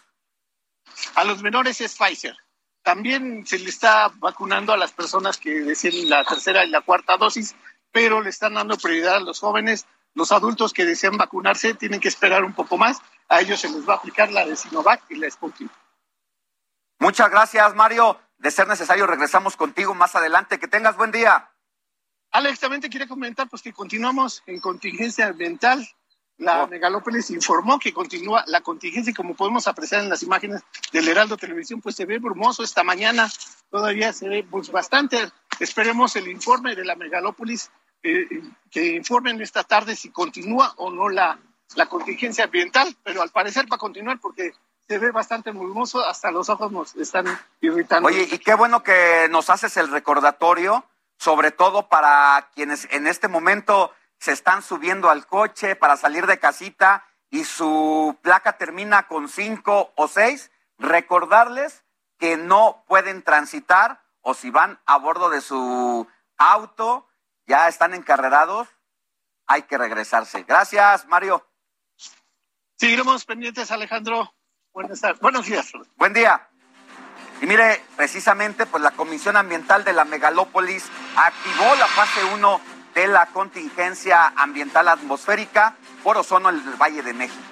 A 1.15 1.23
los 1.23 1.41
menores 1.41 1.81
es 1.81 1.95
Pfizer. 1.95 2.37
También 2.83 3.47
se 3.47 3.61
le 3.61 3.69
está 3.69 4.11
vacunando 4.17 4.73
a 4.73 4.77
las 4.77 4.91
personas 4.91 5.39
que 5.39 5.51
deciden 5.61 6.11
la 6.11 6.25
tercera 6.25 6.65
y 6.65 6.71
la 6.71 6.81
cuarta 6.81 7.17
dosis, 7.17 7.55
pero 7.97 8.21
le 8.21 8.29
están 8.29 8.53
dando 8.53 8.77
prioridad 8.77 9.17
a 9.17 9.21
los 9.21 9.41
jóvenes. 9.41 9.87
Los 10.13 10.31
adultos 10.31 10.75
que 10.75 10.85
desean 10.85 11.17
vacunarse 11.17 11.73
tienen 11.73 11.99
que 11.99 12.09
esperar 12.09 12.45
un 12.45 12.53
poco 12.53 12.77
más. 12.77 12.99
A 13.27 13.41
ellos 13.41 13.59
se 13.59 13.71
les 13.71 13.89
va 13.89 13.95
a 13.95 13.97
aplicar 13.97 14.31
la 14.31 14.45
de 14.45 14.55
Sinovac 14.55 15.03
y 15.09 15.15
la 15.15 15.31
Sputnik. 15.31 15.71
Muchas 16.99 17.31
gracias, 17.31 17.75
Mario. 17.75 18.21
De 18.37 18.51
ser 18.51 18.69
necesario, 18.69 19.07
regresamos 19.07 19.57
contigo 19.57 19.95
más 19.95 20.15
adelante. 20.15 20.59
Que 20.59 20.69
tengas 20.69 20.99
buen 20.99 21.11
día. 21.11 21.51
Alex, 22.33 22.61
también 22.61 22.83
te 22.83 22.91
quiero 22.91 23.09
comentar 23.09 23.49
pues 23.49 23.63
que 23.63 23.73
continuamos 23.73 24.43
en 24.45 24.61
contingencia 24.61 25.29
ambiental. 25.29 25.89
La 26.37 26.67
Megalópolis 26.67 27.31
informó 27.31 27.79
que 27.79 27.95
continúa 27.95 28.45
la 28.47 28.61
contingencia 28.61 29.13
y 29.13 29.15
como 29.15 29.35
podemos 29.35 29.67
apreciar 29.69 30.03
en 30.03 30.11
las 30.11 30.23
imágenes 30.23 30.61
del 30.93 31.09
Heraldo 31.09 31.39
Televisión, 31.39 31.81
pues 31.81 31.97
se 31.97 32.05
ve 32.05 32.19
brumoso 32.19 32.63
esta 32.63 32.85
mañana. 32.85 33.31
Todavía 33.71 34.13
se 34.13 34.29
ve 34.29 34.47
pues 34.51 34.71
bastante. 34.71 35.33
Esperemos 35.61 36.15
el 36.17 36.29
informe 36.29 36.75
de 36.75 36.85
la 36.85 36.95
Megalópolis 36.95 37.71
eh, 38.07 38.43
que 38.71 38.95
informen 38.95 39.41
esta 39.41 39.65
tarde 39.65 39.97
si 39.97 40.11
continúa 40.11 40.75
o 40.77 40.91
no 40.91 41.09
la, 41.09 41.39
la 41.75 41.87
contingencia 41.87 42.45
ambiental, 42.45 42.97
pero 43.03 43.23
al 43.23 43.31
parecer 43.31 43.67
va 43.71 43.77
a 43.77 43.79
continuar 43.79 44.21
porque 44.21 44.53
se 44.87 44.99
ve 44.99 45.11
bastante 45.11 45.51
brumoso, 45.51 46.05
hasta 46.05 46.31
los 46.31 46.49
ojos 46.49 46.71
nos 46.71 46.95
están 46.95 47.27
irritando. 47.61 48.09
Oye, 48.09 48.29
y 48.31 48.39
qué 48.39 48.55
bueno 48.55 48.83
que 48.83 49.27
nos 49.31 49.51
haces 49.51 49.77
el 49.77 49.91
recordatorio, 49.91 50.85
sobre 51.19 51.51
todo 51.51 51.89
para 51.89 52.51
quienes 52.55 52.87
en 52.93 53.07
este 53.07 53.27
momento 53.27 53.93
se 54.19 54.33
están 54.33 54.63
subiendo 54.63 55.11
al 55.11 55.27
coche 55.27 55.75
para 55.77 55.97
salir 55.97 56.27
de 56.27 56.39
casita 56.39 57.05
y 57.31 57.45
su 57.45 58.17
placa 58.23 58.57
termina 58.57 59.09
con 59.09 59.29
cinco 59.29 59.93
o 59.97 60.09
seis, 60.09 60.51
recordarles 60.79 61.83
que 62.19 62.37
no 62.37 62.85
pueden 62.87 63.23
transitar 63.23 64.01
o 64.21 64.35
si 64.35 64.51
van 64.51 64.79
a 64.87 64.99
bordo 64.99 65.31
de 65.31 65.41
su 65.41 66.07
auto, 66.39 67.07
ya 67.47 67.69
están 67.69 67.95
encarrerados, 67.95 68.69
hay 69.47 69.63
que 69.63 69.79
regresarse. 69.79 70.43
Gracias, 70.43 71.07
Mario. 71.07 71.47
Seguiremos 72.77 73.25
pendientes, 73.25 73.71
Alejandro. 73.71 74.35
Buenas 74.73 75.01
tardes. 75.01 75.21
Buenos 75.21 75.47
días. 75.47 75.73
Buen 75.97 76.13
día. 76.13 76.49
Y 77.41 77.47
mire, 77.47 77.83
precisamente, 77.97 78.67
pues 78.67 78.83
la 78.83 78.91
Comisión 78.91 79.37
Ambiental 79.37 79.85
de 79.85 79.93
la 79.93 80.05
Megalópolis 80.05 80.85
activó 81.17 81.75
la 81.77 81.87
fase 81.87 82.25
1 82.35 82.61
de 82.95 83.07
la 83.09 83.27
contingencia 83.27 84.33
ambiental 84.37 84.89
atmosférica 84.89 85.77
por 86.03 86.17
ozono 86.17 86.49
en 86.49 86.57
el 86.57 86.77
Valle 86.77 87.03
de 87.03 87.13
México. 87.13 87.43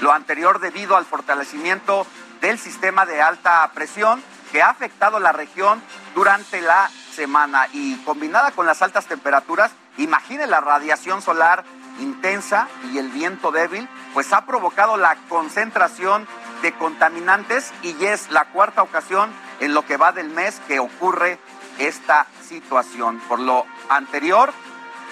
Lo 0.00 0.12
anterior 0.12 0.60
debido 0.60 0.96
al 0.96 1.04
fortalecimiento 1.04 2.06
del 2.40 2.58
sistema 2.58 3.04
de 3.06 3.20
alta 3.20 3.70
presión 3.74 4.22
que 4.52 4.62
ha 4.62 4.70
afectado 4.70 5.18
la 5.18 5.32
región 5.32 5.82
durante 6.14 6.60
la 6.60 6.90
semana 7.14 7.68
y 7.72 7.96
combinada 7.98 8.50
con 8.50 8.66
las 8.66 8.82
altas 8.82 9.06
temperaturas, 9.06 9.72
imagine 9.96 10.46
la 10.46 10.60
radiación 10.60 11.22
solar 11.22 11.64
intensa 12.00 12.68
y 12.92 12.98
el 12.98 13.08
viento 13.08 13.52
débil, 13.52 13.88
pues 14.12 14.32
ha 14.32 14.44
provocado 14.44 14.96
la 14.96 15.16
concentración 15.28 16.26
de 16.62 16.72
contaminantes 16.72 17.72
y 17.82 18.04
es 18.04 18.30
la 18.30 18.46
cuarta 18.46 18.82
ocasión 18.82 19.30
en 19.60 19.74
lo 19.74 19.86
que 19.86 19.96
va 19.96 20.12
del 20.12 20.28
mes 20.28 20.60
que 20.66 20.80
ocurre 20.80 21.38
esta 21.78 22.26
situación. 22.46 23.20
Por 23.28 23.38
lo 23.38 23.64
anterior, 23.88 24.52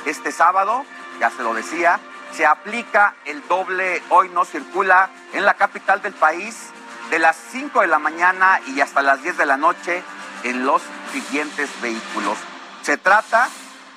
este 0.06 0.32
sábado, 0.32 0.84
ya 1.20 1.30
se 1.30 1.42
lo 1.42 1.54
decía, 1.54 2.00
se 2.32 2.46
aplica 2.46 3.14
el 3.26 3.46
doble 3.46 4.02
hoy 4.08 4.28
no 4.30 4.44
circula 4.44 5.10
en 5.32 5.44
la 5.44 5.54
capital 5.54 6.02
del 6.02 6.14
país 6.14 6.70
de 7.10 7.18
las 7.18 7.36
5 7.50 7.82
de 7.82 7.86
la 7.86 7.98
mañana 7.98 8.60
y 8.66 8.80
hasta 8.80 9.02
las 9.02 9.22
10 9.22 9.36
de 9.36 9.46
la 9.46 9.58
noche 9.58 10.02
en 10.44 10.64
los 10.66 10.82
siguientes 11.12 11.70
vehículos. 11.80 12.38
Se 12.82 12.96
trata 12.96 13.48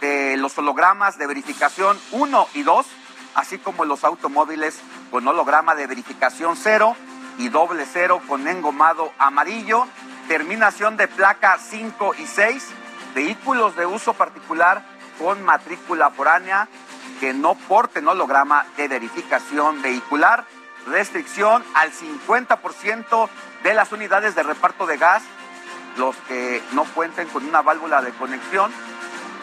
de 0.02 0.38
los 0.38 0.58
hologramas 0.58 1.18
de 1.18 1.28
verificación 1.28 2.00
1 2.12 2.48
y 2.54 2.64
2, 2.64 2.86
así 3.36 3.58
como 3.58 3.86
los 3.86 4.04
automóviles 4.04 4.80
con 5.12 5.28
holograma 5.28 5.76
de 5.76 5.88
verificación 5.88 6.56
0 6.58 6.96
y 7.38 7.50
doble 7.50 7.86
0 7.92 8.22
con 8.28 8.48
engomado 8.48 9.12
amarillo, 9.18 9.88
terminación 10.28 10.98
de 10.98 11.08
placa 11.08 11.58
5 11.60 12.16
y 12.20 12.28
6, 12.28 12.68
vehículos 13.14 13.76
de 13.76 13.86
uso 13.86 14.14
particular 14.14 14.84
con 15.20 15.44
matrícula 15.44 16.10
foránea 16.12 16.68
que 17.20 17.34
no 17.34 17.56
porten 17.56 18.08
holograma 18.08 18.66
de 18.78 18.88
verificación 18.88 19.82
vehicular, 19.82 20.46
restricción 20.86 21.64
al 21.74 21.92
50% 21.92 23.30
de 23.64 23.74
las 23.74 23.92
unidades 23.92 24.36
de 24.36 24.44
reparto 24.44 24.86
de 24.86 24.98
gas 24.98 25.24
los 25.98 26.16
que 26.28 26.62
no 26.74 26.84
cuenten 26.86 27.28
con 27.30 27.46
una 27.46 27.62
válvula 27.62 28.02
de 28.02 28.12
conexión 28.12 28.72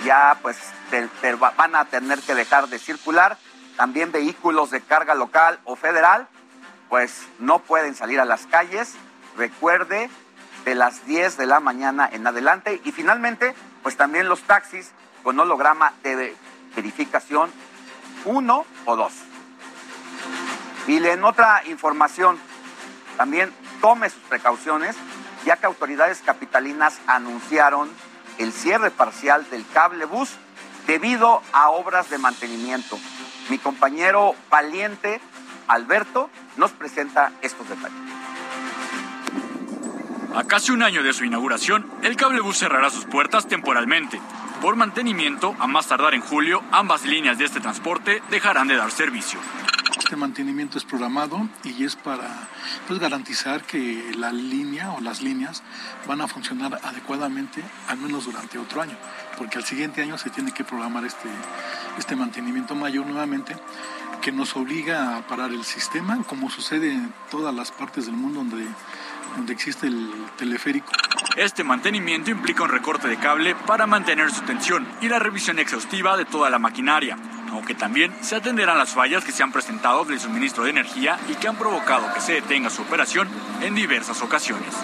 ya 0.04 0.36
pues 0.42 0.58
van 1.56 1.74
a 1.74 1.84
tener 1.86 2.20
que 2.20 2.34
dejar 2.34 2.68
de 2.68 2.78
circular. 2.78 3.38
También 3.76 4.12
vehículos 4.12 4.70
de 4.70 4.80
carga 4.80 5.14
local 5.14 5.58
o 5.64 5.76
federal 5.76 6.28
pues 6.88 7.26
no 7.38 7.60
pueden 7.60 7.94
salir 7.94 8.20
a 8.20 8.24
las 8.24 8.46
calles. 8.46 8.94
Recuerde, 9.36 10.10
de 10.64 10.74
las 10.74 11.06
10 11.06 11.36
de 11.36 11.46
la 11.46 11.60
mañana 11.60 12.08
en 12.12 12.26
adelante. 12.26 12.80
Y 12.84 12.92
finalmente, 12.92 13.54
pues 13.82 13.96
también 13.96 14.28
los 14.28 14.42
taxis 14.42 14.92
con 15.22 15.38
holograma 15.38 15.94
de 16.02 16.36
verificación 16.76 17.50
1 18.24 18.66
o 18.84 18.96
2. 18.96 19.12
Y 20.88 21.04
en 21.06 21.24
otra 21.24 21.62
información, 21.66 22.38
también 23.16 23.52
tome 23.80 24.10
sus 24.10 24.22
precauciones, 24.22 24.96
ya 25.44 25.56
que 25.56 25.66
autoridades 25.66 26.22
capitalinas 26.24 27.00
anunciaron 27.06 27.90
el 28.38 28.52
cierre 28.52 28.90
parcial 28.90 29.48
del 29.50 29.64
cable 29.72 30.04
bus 30.04 30.30
debido 30.86 31.42
a 31.52 31.70
obras 31.70 32.10
de 32.10 32.18
mantenimiento. 32.18 32.98
Mi 33.48 33.58
compañero 33.58 34.34
valiente 34.50 35.20
Alberto 35.68 36.30
nos 36.56 36.72
presenta 36.72 37.32
estos 37.42 37.68
detalles. 37.68 37.98
A 40.34 40.44
casi 40.44 40.72
un 40.72 40.82
año 40.82 41.02
de 41.02 41.12
su 41.12 41.24
inauguración, 41.24 41.90
el 42.02 42.16
cablebús 42.16 42.58
cerrará 42.58 42.88
sus 42.88 43.04
puertas 43.04 43.46
temporalmente. 43.46 44.18
Por 44.62 44.76
mantenimiento, 44.76 45.54
a 45.58 45.66
más 45.66 45.88
tardar 45.88 46.14
en 46.14 46.22
julio, 46.22 46.62
ambas 46.72 47.04
líneas 47.04 47.36
de 47.36 47.44
este 47.44 47.60
transporte 47.60 48.22
dejarán 48.30 48.68
de 48.68 48.76
dar 48.76 48.90
servicio. 48.90 49.38
Este 50.12 50.20
mantenimiento 50.20 50.76
es 50.76 50.84
programado 50.84 51.48
y 51.64 51.84
es 51.84 51.96
para 51.96 52.28
pues, 52.86 53.00
garantizar 53.00 53.64
que 53.64 54.12
la 54.14 54.30
línea 54.30 54.92
o 54.92 55.00
las 55.00 55.22
líneas 55.22 55.62
van 56.06 56.20
a 56.20 56.28
funcionar 56.28 56.78
adecuadamente 56.84 57.64
al 57.88 57.96
menos 57.96 58.26
durante 58.26 58.58
otro 58.58 58.82
año, 58.82 58.94
porque 59.38 59.56
al 59.56 59.64
siguiente 59.64 60.02
año 60.02 60.18
se 60.18 60.28
tiene 60.28 60.52
que 60.52 60.64
programar 60.64 61.06
este, 61.06 61.30
este 61.96 62.14
mantenimiento 62.14 62.74
mayor 62.74 63.06
nuevamente 63.06 63.56
que 64.20 64.32
nos 64.32 64.54
obliga 64.54 65.16
a 65.16 65.26
parar 65.26 65.50
el 65.50 65.64
sistema, 65.64 66.22
como 66.24 66.50
sucede 66.50 66.92
en 66.92 67.10
todas 67.30 67.54
las 67.54 67.72
partes 67.72 68.04
del 68.04 68.14
mundo 68.14 68.40
donde 68.40 68.66
donde 69.36 69.52
existe 69.52 69.86
el 69.86 70.10
teleférico. 70.36 70.92
Este 71.36 71.64
mantenimiento 71.64 72.30
implica 72.30 72.62
un 72.62 72.68
recorte 72.68 73.08
de 73.08 73.16
cable 73.16 73.54
para 73.54 73.86
mantener 73.86 74.30
su 74.30 74.42
tensión 74.42 74.86
y 75.00 75.08
la 75.08 75.18
revisión 75.18 75.58
exhaustiva 75.58 76.16
de 76.16 76.26
toda 76.26 76.50
la 76.50 76.58
maquinaria, 76.58 77.16
aunque 77.52 77.74
también 77.74 78.12
se 78.22 78.36
atenderán 78.36 78.78
las 78.78 78.90
fallas 78.90 79.24
que 79.24 79.32
se 79.32 79.42
han 79.42 79.52
presentado 79.52 80.04
del 80.04 80.18
suministro 80.18 80.64
de 80.64 80.70
energía 80.70 81.18
y 81.28 81.34
que 81.34 81.48
han 81.48 81.56
provocado 81.56 82.12
que 82.14 82.20
se 82.20 82.34
detenga 82.34 82.70
su 82.70 82.82
operación 82.82 83.28
en 83.60 83.74
diversas 83.74 84.22
ocasiones. 84.22 84.74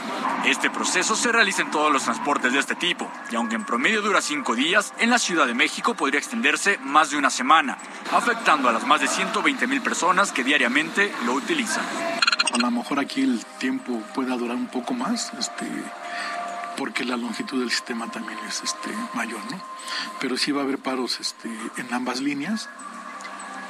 Este 0.44 0.70
proceso 0.70 1.16
se 1.16 1.32
realiza 1.32 1.62
en 1.62 1.70
todos 1.70 1.92
los 1.92 2.04
transportes 2.04 2.52
de 2.52 2.58
este 2.58 2.74
tipo, 2.74 3.10
y 3.30 3.36
aunque 3.36 3.56
en 3.56 3.64
promedio 3.64 4.02
dura 4.02 4.20
cinco 4.20 4.54
días, 4.54 4.92
en 4.98 5.10
la 5.10 5.18
Ciudad 5.18 5.46
de 5.46 5.54
México 5.54 5.94
podría 5.94 6.20
extenderse 6.20 6.78
más 6.78 7.10
de 7.10 7.16
una 7.16 7.30
semana, 7.30 7.78
afectando 8.12 8.68
a 8.68 8.72
las 8.72 8.86
más 8.86 9.00
de 9.00 9.08
120 9.08 9.66
mil 9.66 9.82
personas 9.82 10.32
que 10.32 10.44
diariamente 10.44 11.12
lo 11.26 11.32
utilizan. 11.32 11.84
A 12.52 12.58
lo 12.58 12.70
mejor 12.70 12.98
aquí 12.98 13.22
el 13.22 13.44
tiempo 13.58 14.02
pueda 14.14 14.36
durar 14.36 14.56
un 14.56 14.68
poco 14.68 14.94
más, 14.94 15.32
este, 15.38 15.66
porque 16.78 17.04
la 17.04 17.16
longitud 17.16 17.58
del 17.58 17.70
sistema 17.70 18.08
también 18.08 18.38
es 18.46 18.62
este, 18.62 18.90
mayor, 19.12 19.40
¿no? 19.50 19.60
Pero 20.20 20.36
sí 20.36 20.52
va 20.52 20.60
a 20.60 20.64
haber 20.64 20.78
paros 20.78 21.18
este, 21.18 21.50
en 21.76 21.92
ambas 21.92 22.20
líneas, 22.20 22.68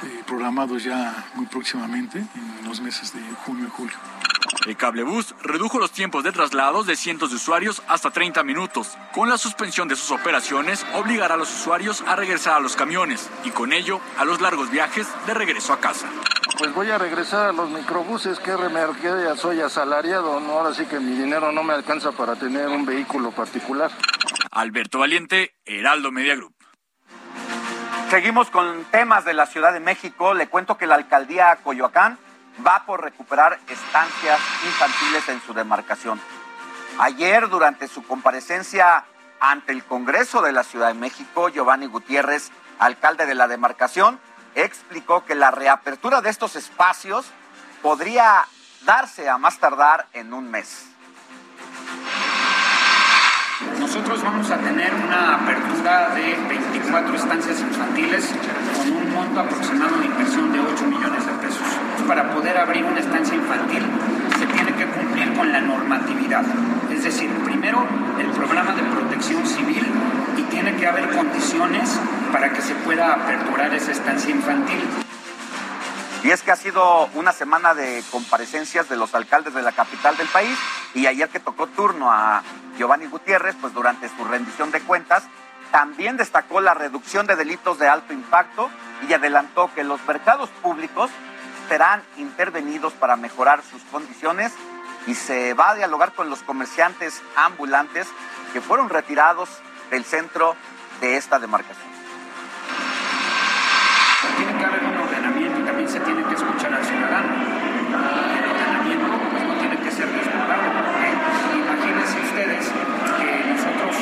eh, 0.03 0.23
programados 0.27 0.83
ya 0.83 1.25
muy 1.33 1.47
próximamente, 1.47 2.19
en 2.19 2.67
los 2.67 2.79
meses 2.81 3.11
de 3.13 3.21
junio 3.45 3.65
y 3.65 3.71
julio. 3.71 3.97
El 4.65 4.75
cablebús 4.75 5.33
redujo 5.41 5.79
los 5.79 5.91
tiempos 5.91 6.23
de 6.23 6.31
traslados 6.31 6.85
de 6.85 6.97
cientos 6.97 7.29
de 7.29 7.37
usuarios 7.37 7.81
hasta 7.87 8.11
30 8.11 8.43
minutos. 8.43 8.97
Con 9.13 9.29
la 9.29 9.37
suspensión 9.37 9.87
de 9.87 9.95
sus 9.95 10.11
operaciones, 10.11 10.85
obligará 10.95 11.35
a 11.35 11.37
los 11.37 11.49
usuarios 11.49 12.03
a 12.05 12.15
regresar 12.15 12.57
a 12.57 12.59
los 12.59 12.75
camiones 12.75 13.29
y 13.45 13.51
con 13.51 13.71
ello 13.71 14.01
a 14.17 14.25
los 14.25 14.41
largos 14.41 14.69
viajes 14.69 15.07
de 15.25 15.33
regreso 15.33 15.71
a 15.71 15.79
casa. 15.79 16.07
Pues 16.57 16.73
voy 16.73 16.91
a 16.91 16.97
regresar 16.97 17.49
a 17.49 17.53
los 17.53 17.69
microbuses, 17.69 18.39
que 18.39 18.51
ya 18.51 19.35
soy 19.37 19.61
asalariado, 19.61 20.41
¿no? 20.41 20.51
ahora 20.53 20.73
sí 20.73 20.85
que 20.85 20.99
mi 20.99 21.15
dinero 21.15 21.53
no 21.53 21.63
me 21.63 21.73
alcanza 21.73 22.11
para 22.11 22.35
tener 22.35 22.67
un 22.67 22.85
vehículo 22.85 23.31
particular. 23.31 23.91
Alberto 24.51 24.99
Valiente, 24.99 25.55
Heraldo 25.63 26.11
Media 26.11 26.35
Group. 26.35 26.53
Seguimos 28.09 28.49
con 28.49 28.83
temas 28.85 29.23
de 29.23 29.33
la 29.33 29.45
Ciudad 29.45 29.71
de 29.71 29.79
México. 29.79 30.33
Le 30.33 30.47
cuento 30.47 30.77
que 30.77 30.87
la 30.87 30.95
alcaldía 30.95 31.55
Coyoacán 31.63 32.17
va 32.65 32.85
por 32.85 33.03
recuperar 33.03 33.59
estancias 33.67 34.39
infantiles 34.65 35.29
en 35.29 35.41
su 35.41 35.53
demarcación. 35.53 36.19
Ayer, 36.99 37.49
durante 37.49 37.87
su 37.87 38.03
comparecencia 38.03 39.05
ante 39.39 39.71
el 39.71 39.83
Congreso 39.83 40.41
de 40.41 40.51
la 40.51 40.63
Ciudad 40.63 40.89
de 40.89 40.93
México, 40.95 41.49
Giovanni 41.49 41.85
Gutiérrez, 41.85 42.51
alcalde 42.79 43.25
de 43.25 43.35
la 43.35 43.47
demarcación, 43.47 44.19
explicó 44.55 45.25
que 45.25 45.35
la 45.35 45.51
reapertura 45.51 46.21
de 46.21 46.29
estos 46.29 46.55
espacios 46.55 47.25
podría 47.81 48.45
darse 48.81 49.29
a 49.29 49.37
más 49.37 49.59
tardar 49.59 50.07
en 50.13 50.33
un 50.33 50.49
mes. 50.49 50.85
Nosotros 53.79 54.23
vamos 54.23 54.49
a 54.51 54.57
tener 54.57 54.93
una 54.93 55.35
apertura 55.35 56.09
de 56.09 56.35
24 56.47 57.15
estancias 57.15 57.59
infantiles 57.59 58.29
monto 59.19 59.41
aproximado 59.41 59.97
de 59.97 60.05
inversión 60.05 60.53
de 60.53 60.59
8 60.61 60.85
millones 60.85 61.25
de 61.25 61.33
pesos. 61.33 61.67
Para 62.07 62.31
poder 62.33 62.57
abrir 62.57 62.85
una 62.85 63.01
estancia 63.01 63.35
infantil 63.35 63.83
se 64.39 64.45
tiene 64.45 64.73
que 64.75 64.85
cumplir 64.85 65.33
con 65.33 65.51
la 65.51 65.59
normatividad. 65.59 66.45
Es 66.89 67.03
decir, 67.03 67.29
primero 67.43 67.85
el 68.17 68.27
programa 68.27 68.71
de 68.73 68.83
protección 68.83 69.45
civil 69.45 69.85
y 70.37 70.43
tiene 70.43 70.73
que 70.77 70.87
haber 70.87 71.09
condiciones 71.09 71.99
para 72.31 72.53
que 72.53 72.61
se 72.61 72.75
pueda 72.75 73.13
aperturar 73.13 73.73
esa 73.73 73.91
estancia 73.91 74.31
infantil. 74.31 74.81
Y 76.23 76.31
es 76.31 76.41
que 76.41 76.51
ha 76.51 76.55
sido 76.55 77.09
una 77.15 77.33
semana 77.33 77.73
de 77.73 78.01
comparecencias 78.11 78.87
de 78.87 78.95
los 78.95 79.13
alcaldes 79.15 79.53
de 79.53 79.61
la 79.61 79.73
capital 79.73 80.15
del 80.15 80.27
país 80.27 80.57
y 80.93 81.07
ayer 81.07 81.27
que 81.27 81.41
tocó 81.41 81.67
turno 81.67 82.09
a 82.09 82.41
Giovanni 82.77 83.07
Gutiérrez, 83.07 83.55
pues 83.59 83.73
durante 83.73 84.07
su 84.07 84.23
rendición 84.23 84.71
de 84.71 84.79
cuentas, 84.79 85.23
también 85.71 86.17
destacó 86.17 86.61
la 86.61 86.73
reducción 86.73 87.27
de 87.27 87.35
delitos 87.35 87.79
de 87.79 87.87
alto 87.87 88.13
impacto 88.13 88.69
y 89.07 89.13
adelantó 89.13 89.71
que 89.73 89.83
los 89.83 90.05
mercados 90.07 90.49
públicos 90.61 91.09
serán 91.67 92.01
intervenidos 92.17 92.93
para 92.93 93.15
mejorar 93.15 93.61
sus 93.61 93.81
condiciones 93.83 94.53
y 95.05 95.13
se 95.15 95.53
va 95.53 95.71
a 95.71 95.75
dialogar 95.75 96.13
con 96.13 96.29
los 96.29 96.41
comerciantes 96.41 97.21
ambulantes 97.35 98.07
que 98.53 98.61
fueron 98.61 98.89
retirados 98.89 99.49
del 99.91 100.03
centro 100.03 100.55
de 101.01 101.17
esta 101.17 101.39
demarcación. 101.39 101.87
Tiene 104.37 104.57
que 104.57 104.65
haber 104.65 104.83
un 104.83 104.97
ordenamiento 104.97 105.59
y 105.59 105.63
también 105.63 105.89
se 105.89 105.99
tiene 106.01 106.23
que 106.23 106.33
escuchar 106.33 106.73
al 106.73 106.85
ciudadano. 106.85 107.33
El 108.37 108.51
ordenamiento 108.51 109.07
pues, 109.31 109.43
no 109.43 109.53
tiene 109.59 109.77
que 109.77 109.91
ser 109.91 110.07
desbordado. 110.07 110.63
Imagínense 111.55 112.19
ustedes 112.21 112.67
que 113.17 113.45
nosotros 113.53 113.95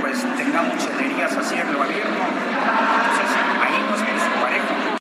pues 0.00 0.36
tengamos 0.36 0.78
chelerías 0.78 1.36
así 1.36 1.54
en 1.54 1.72
lo 1.72 1.82
abierto. 1.82 2.08
Entonces 2.08 3.30
ahí 3.62 3.86
no 3.88 3.94
es 3.94 4.22
su 4.22 4.40
pareja. 4.40 4.94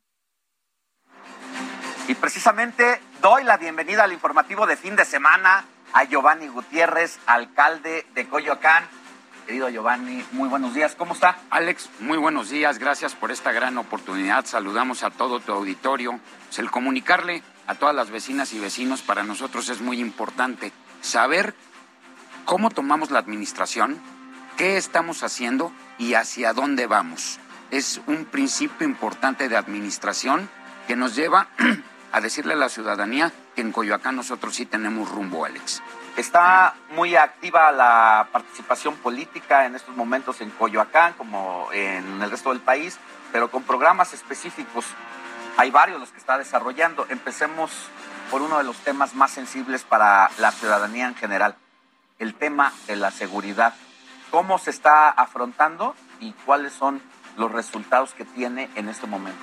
Y 2.05 2.15
precisamente 2.15 2.99
doy 3.21 3.45
la 3.45 3.55
bienvenida 3.55 4.03
al 4.03 4.11
informativo 4.11 4.67
de 4.67 4.75
fin 4.75 4.97
de 4.97 5.05
semana 5.05 5.63
a 5.93 6.03
Giovanni 6.03 6.47
Gutiérrez, 6.47 7.17
alcalde 7.25 8.05
de 8.13 8.27
Coyoacán. 8.27 8.83
Querido 9.47 9.69
Giovanni, 9.69 10.25
muy 10.33 10.49
buenos 10.49 10.73
días. 10.73 10.95
¿Cómo 10.95 11.13
está? 11.13 11.37
Alex, 11.49 11.89
muy 12.01 12.17
buenos 12.17 12.49
días. 12.49 12.77
Gracias 12.77 13.15
por 13.15 13.31
esta 13.31 13.53
gran 13.53 13.77
oportunidad. 13.77 14.45
Saludamos 14.45 15.03
a 15.03 15.11
todo 15.11 15.39
tu 15.39 15.53
auditorio. 15.53 16.19
Pues 16.47 16.59
el 16.59 16.71
comunicarle 16.71 17.41
a 17.67 17.75
todas 17.75 17.95
las 17.95 18.09
vecinas 18.09 18.51
y 18.51 18.59
vecinos 18.59 19.01
para 19.01 19.23
nosotros 19.23 19.69
es 19.69 19.79
muy 19.79 20.01
importante 20.01 20.73
saber 20.99 21.55
cómo 22.43 22.69
tomamos 22.69 23.11
la 23.11 23.19
administración, 23.19 23.97
qué 24.57 24.75
estamos 24.75 25.23
haciendo 25.23 25.71
y 25.97 26.15
hacia 26.15 26.51
dónde 26.51 26.85
vamos. 26.85 27.39
Es 27.71 28.01
un 28.07 28.25
principio 28.25 28.85
importante 28.85 29.47
de 29.47 29.55
administración 29.55 30.49
que 30.85 30.97
nos 30.97 31.15
lleva 31.15 31.47
a 32.13 32.21
decirle 32.21 32.53
a 32.53 32.57
la 32.57 32.69
ciudadanía 32.69 33.31
que 33.55 33.61
en 33.61 33.71
Coyoacán 33.71 34.15
nosotros 34.15 34.55
sí 34.55 34.67
tenemos 34.67 35.09
rumbo, 35.09 35.45
Alex. 35.45 35.81
Está 36.15 36.75
muy 36.91 37.15
activa 37.15 37.71
la 37.71 38.27
participación 38.31 38.95
política 38.97 39.65
en 39.65 39.75
estos 39.75 39.95
momentos 39.95 40.39
en 40.39 40.51
Coyoacán, 40.51 41.13
como 41.13 41.69
en 41.73 42.21
el 42.21 42.29
resto 42.29 42.51
del 42.51 42.61
país, 42.61 42.99
pero 43.31 43.49
con 43.49 43.63
programas 43.63 44.13
específicos. 44.13 44.85
Hay 45.57 45.71
varios 45.71 45.99
los 45.99 46.11
que 46.11 46.19
está 46.19 46.37
desarrollando. 46.37 47.07
Empecemos 47.09 47.71
por 48.29 48.43
uno 48.43 48.59
de 48.59 48.63
los 48.63 48.77
temas 48.77 49.15
más 49.15 49.31
sensibles 49.31 49.83
para 49.83 50.29
la 50.37 50.51
ciudadanía 50.51 51.07
en 51.07 51.15
general, 51.15 51.55
el 52.19 52.35
tema 52.35 52.71
de 52.85 52.95
la 52.95 53.09
seguridad. 53.09 53.73
¿Cómo 54.29 54.59
se 54.59 54.69
está 54.69 55.09
afrontando 55.09 55.95
y 56.19 56.33
cuáles 56.45 56.73
son 56.73 57.01
los 57.37 57.51
resultados 57.51 58.13
que 58.13 58.23
tiene 58.23 58.69
en 58.75 58.87
este 58.87 59.07
momento? 59.07 59.41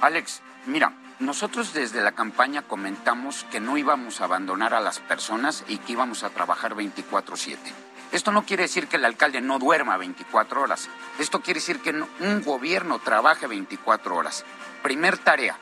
Alex, 0.00 0.42
mira, 0.66 0.92
nosotros 1.20 1.72
desde 1.72 2.00
la 2.00 2.12
campaña 2.12 2.62
comentamos 2.62 3.44
que 3.50 3.58
no 3.58 3.76
íbamos 3.76 4.20
a 4.20 4.24
abandonar 4.24 4.72
a 4.74 4.80
las 4.80 5.00
personas 5.00 5.64
y 5.66 5.78
que 5.78 5.92
íbamos 5.92 6.22
a 6.22 6.30
trabajar 6.30 6.74
24/7. 6.76 7.72
Esto 8.12 8.30
no 8.32 8.44
quiere 8.44 8.62
decir 8.62 8.86
que 8.86 8.96
el 8.96 9.04
alcalde 9.04 9.40
no 9.40 9.58
duerma 9.58 9.96
24 9.96 10.62
horas. 10.62 10.88
Esto 11.18 11.40
quiere 11.40 11.60
decir 11.60 11.80
que 11.80 11.90
un 11.90 12.42
gobierno 12.42 13.00
trabaje 13.00 13.46
24 13.46 14.16
horas. 14.16 14.44
Primer 14.82 15.18
tarea, 15.18 15.58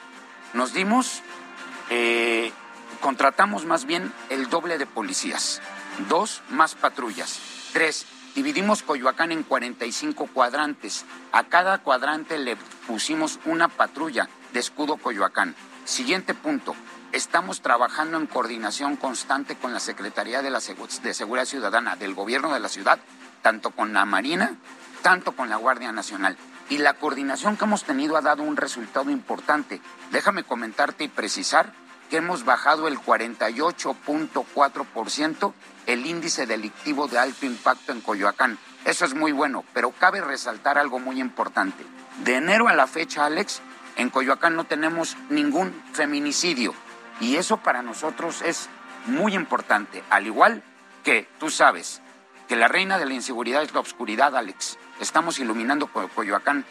nos 0.53 0.73
dimos, 0.73 1.23
eh, 1.91 2.53
contratamos 3.01 3.65
más 3.65 3.85
bien 3.85 4.13
el 4.29 4.49
doble 4.49 4.79
de 4.79 4.87
policías. 4.87 5.61
Dos, 6.09 6.43
más 6.51 6.75
patrullas. 6.75 7.41
Tres, 7.73 8.07
dividimos 8.35 8.83
Coyoacán 8.83 9.33
en 9.33 9.43
45 9.43 10.27
cuadrantes. 10.27 11.05
A 11.33 11.45
cada 11.45 11.79
cuadrante 11.79 12.39
le 12.39 12.57
pusimos 12.87 13.41
una 13.47 13.69
patrulla 13.69 14.29
de 14.57 14.61
escudo 14.61 14.97
Coyoacán. 14.97 15.55
Siguiente 15.85 16.33
punto. 16.33 16.75
Estamos 17.13 17.61
trabajando 17.61 18.17
en 18.17 18.27
coordinación 18.27 18.97
constante 18.97 19.57
con 19.57 19.75
la 19.75 19.81
Secretaría 19.81 20.41
de, 20.41 20.51
de 20.51 21.13
Seguridad 21.13 21.45
Ciudadana 21.45 21.97
del 21.97 22.15
Gobierno 22.15 22.55
de 22.55 22.61
la 22.61 22.71
Ciudad, 22.71 22.99
tanto 23.43 23.73
con 23.73 23.93
la 23.93 24.07
Marina, 24.07 24.55
tanto 25.03 25.33
con 25.33 25.51
la 25.51 25.57
Guardia 25.57 25.93
Nacional. 25.93 26.39
Y 26.71 26.79
la 26.79 26.95
coordinación 26.95 27.59
que 27.59 27.67
hemos 27.67 27.85
tenido 27.85 28.17
ha 28.17 28.23
dado 28.23 28.45
un 28.45 28.57
resultado 28.57 29.11
importante. 29.11 29.83
Déjame 30.11 30.43
comentarte 30.43 31.05
y 31.05 31.09
precisar 31.09 31.75
que 32.09 32.17
hemos 32.17 32.47
bajado 32.47 32.89
el 32.89 32.99
48.4% 32.99 35.53
el 35.85 36.07
índice 36.07 36.47
delictivo 36.47 37.09
de 37.09 37.19
alto 37.19 37.45
impacto 37.45 37.93
en 37.93 38.01
Coyoacán. 38.01 38.59
Eso 38.87 39.05
es 39.05 39.15
muy 39.15 39.33
bueno, 39.33 39.67
pero 39.75 39.91
cabe 39.91 40.23
resaltar 40.23 40.79
algo 40.79 40.99
muy 40.99 41.21
importante. 41.21 41.85
De 42.25 42.37
enero 42.37 42.69
a 42.69 42.75
la 42.75 42.87
fecha, 42.87 43.27
Alex, 43.27 43.61
en 43.97 44.11
Coyoacán 44.11 44.57
no 44.57 44.65
tenemos 44.65 45.17
ningún 45.31 45.73
feminicidio. 45.93 46.75
Y 47.21 47.37
eso 47.37 47.57
para 47.59 47.83
nosotros 47.83 48.43
es 48.43 48.69
muy 49.07 49.35
importante. 49.35 50.03
Al 50.11 50.27
igual 50.27 50.63
que 51.03 51.29
tú 51.39 51.51
sabes 51.51 52.03
que 52.49 52.57
la 52.57 52.69
reina 52.69 52.99
de 52.99 53.07
la 53.07 53.15
inseguridad 53.15 53.63
es 53.63 53.73
la 53.73 53.81
oscuridad, 53.81 54.37
Alex. 54.37 54.79
Estamos 55.01 55.39
iluminando 55.39 55.87
Co- 55.89 56.09
Coyoacán. 56.09 56.65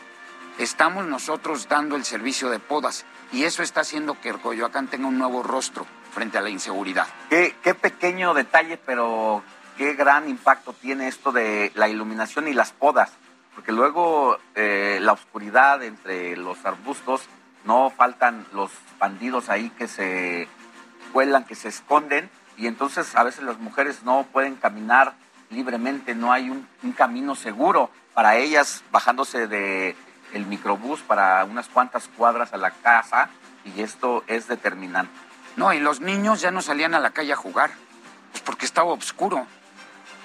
Estamos 0.58 1.06
nosotros 1.06 1.68
dando 1.68 1.96
el 1.96 2.06
servicio 2.06 2.50
de 2.50 2.60
podas. 2.60 3.06
Y 3.34 3.44
eso 3.44 3.64
está 3.64 3.82
haciendo 3.82 4.20
que 4.22 4.32
Coyoacán 4.34 4.88
tenga 4.88 5.08
un 5.08 5.18
nuevo 5.18 5.44
rostro 5.44 5.86
frente 6.14 6.38
a 6.38 6.42
la 6.42 6.50
inseguridad. 6.50 7.08
Qué, 7.30 7.56
qué 7.64 7.74
pequeño 7.74 8.34
detalle, 8.34 8.78
pero 8.78 9.44
qué 9.78 9.94
gran 9.96 10.30
impacto 10.30 10.74
tiene 10.74 11.08
esto 11.08 11.32
de 11.32 11.72
la 11.76 11.90
iluminación 11.90 12.48
y 12.48 12.54
las 12.54 12.72
podas. 12.72 13.12
Porque 13.56 13.72
luego 13.72 14.38
eh, 14.54 15.00
la 15.02 15.14
oscuridad 15.14 15.82
entre 15.84 16.38
los 16.38 16.66
arbustos, 16.66 17.28
no 17.64 17.90
faltan 17.90 18.46
los 18.54 18.70
bandidos 19.00 19.50
ahí 19.50 19.72
que 19.72 19.88
se 19.88 20.48
cuelan, 21.14 21.46
que 21.46 21.56
se 21.56 21.70
esconden, 21.70 22.30
y 22.58 22.68
entonces 22.68 23.16
a 23.16 23.24
veces 23.24 23.44
las 23.44 23.58
mujeres 23.58 24.04
no 24.04 24.26
pueden 24.32 24.56
caminar 24.56 25.14
libremente, 25.50 26.14
no 26.16 26.32
hay 26.32 26.50
un, 26.50 26.68
un 26.84 26.92
camino 26.92 27.36
seguro 27.36 27.90
para 28.14 28.38
ellas 28.38 28.84
bajándose 28.92 29.48
de 29.48 29.96
el 30.34 30.46
microbús 30.46 31.02
para 31.02 31.44
unas 31.46 31.68
cuantas 31.70 32.08
cuadras 32.08 32.54
a 32.54 32.58
la 32.58 32.72
casa, 32.72 33.30
y 33.64 33.82
esto 33.82 34.24
es 34.28 34.48
determinante. 34.48 35.14
No, 35.56 35.74
y 35.74 35.80
los 35.80 36.02
niños 36.02 36.42
ya 36.42 36.52
no 36.52 36.62
salían 36.62 36.94
a 36.94 37.00
la 37.00 37.12
calle 37.12 37.34
a 37.34 37.38
jugar, 37.38 37.72
pues 38.32 38.44
porque 38.44 38.66
estaba 38.66 38.92
oscuro. 38.92 39.48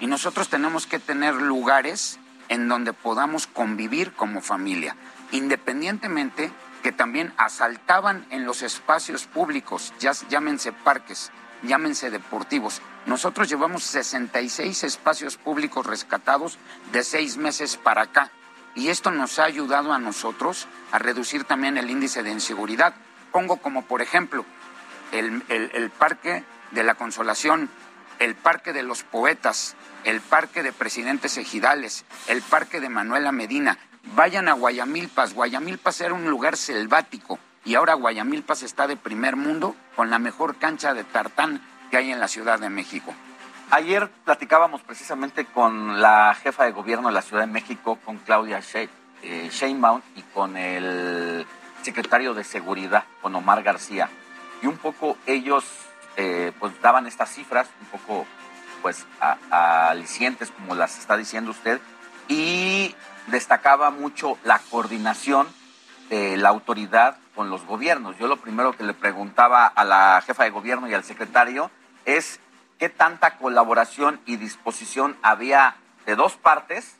Y 0.00 0.06
nosotros 0.06 0.48
tenemos 0.48 0.86
que 0.86 0.98
tener 0.98 1.34
lugares 1.34 2.18
en 2.50 2.68
donde 2.68 2.92
podamos 2.92 3.46
convivir 3.46 4.12
como 4.12 4.42
familia, 4.42 4.94
independientemente 5.32 6.52
que 6.82 6.92
también 6.92 7.32
asaltaban 7.36 8.26
en 8.30 8.44
los 8.46 8.62
espacios 8.62 9.26
públicos, 9.26 9.92
ya, 9.98 10.12
llámense 10.28 10.72
parques, 10.72 11.30
llámense 11.62 12.10
deportivos. 12.10 12.80
Nosotros 13.06 13.48
llevamos 13.48 13.84
66 13.84 14.84
espacios 14.84 15.36
públicos 15.36 15.86
rescatados 15.86 16.58
de 16.92 17.04
seis 17.04 17.36
meses 17.36 17.76
para 17.76 18.02
acá. 18.02 18.30
Y 18.74 18.88
esto 18.88 19.10
nos 19.10 19.38
ha 19.38 19.44
ayudado 19.44 19.92
a 19.92 19.98
nosotros 19.98 20.68
a 20.92 20.98
reducir 20.98 21.44
también 21.44 21.76
el 21.76 21.90
índice 21.90 22.22
de 22.22 22.30
inseguridad. 22.30 22.94
Pongo 23.32 23.56
como 23.58 23.82
por 23.84 24.00
ejemplo 24.00 24.44
el, 25.12 25.42
el- 25.48 25.70
el 25.74 25.90
Parque 25.90 26.44
de 26.70 26.82
la 26.84 26.94
Consolación, 26.94 27.68
el 28.20 28.34
Parque 28.36 28.72
de 28.72 28.82
los 28.84 29.02
Poetas, 29.02 29.74
el 30.04 30.20
Parque 30.20 30.62
de 30.62 30.72
Presidentes 30.72 31.36
Ejidales, 31.36 32.04
el 32.28 32.42
Parque 32.42 32.80
de 32.80 32.88
Manuela 32.88 33.32
Medina. 33.32 33.78
Vayan 34.14 34.48
a 34.48 34.54
Guayamilpas. 34.54 35.34
Guayamilpas 35.34 36.00
era 36.00 36.14
un 36.14 36.28
lugar 36.30 36.56
selvático 36.56 37.38
y 37.64 37.74
ahora 37.74 37.94
Guayamilpas 37.94 38.62
está 38.62 38.86
de 38.86 38.96
primer 38.96 39.36
mundo 39.36 39.76
con 39.96 40.10
la 40.10 40.18
mejor 40.18 40.56
cancha 40.56 40.94
de 40.94 41.04
tartán 41.04 41.60
que 41.90 41.98
hay 41.98 42.10
en 42.10 42.20
la 42.20 42.28
Ciudad 42.28 42.58
de 42.58 42.70
México. 42.70 43.14
Ayer 43.70 44.10
platicábamos 44.24 44.80
precisamente 44.80 45.44
con 45.44 46.00
la 46.00 46.34
jefa 46.34 46.64
de 46.64 46.72
gobierno 46.72 47.08
de 47.08 47.14
la 47.14 47.22
Ciudad 47.22 47.42
de 47.42 47.52
México, 47.52 47.98
con 48.04 48.18
Claudia 48.18 48.60
eh, 49.22 49.48
Sheinbaum 49.52 50.00
y 50.16 50.22
con 50.22 50.56
el 50.56 51.46
secretario 51.82 52.34
de 52.34 52.42
Seguridad, 52.42 53.04
con 53.22 53.34
Omar 53.34 53.62
García. 53.62 54.08
Y 54.62 54.66
un 54.66 54.76
poco 54.76 55.16
ellos 55.26 55.64
eh, 56.16 56.52
pues 56.58 56.72
daban 56.82 57.06
estas 57.06 57.32
cifras, 57.32 57.68
un 57.80 57.98
poco 57.98 58.26
pues 58.82 59.06
a- 59.20 59.88
alicientes 59.90 60.50
como 60.50 60.74
las 60.74 60.98
está 60.98 61.16
diciendo 61.16 61.50
usted, 61.50 61.80
y 62.28 62.94
destacaba 63.26 63.90
mucho 63.90 64.38
la 64.44 64.58
coordinación 64.70 65.46
de 66.08 66.36
la 66.36 66.48
autoridad 66.48 67.16
con 67.34 67.50
los 67.50 67.64
gobiernos. 67.64 68.18
Yo 68.18 68.26
lo 68.26 68.36
primero 68.36 68.72
que 68.72 68.82
le 68.84 68.94
preguntaba 68.94 69.66
a 69.66 69.84
la 69.84 70.22
jefa 70.26 70.44
de 70.44 70.50
gobierno 70.50 70.88
y 70.88 70.94
al 70.94 71.04
secretario 71.04 71.70
es 72.04 72.40
qué 72.78 72.88
tanta 72.88 73.36
colaboración 73.36 74.20
y 74.26 74.36
disposición 74.36 75.16
había 75.22 75.76
de 76.06 76.16
dos 76.16 76.34
partes 76.36 76.96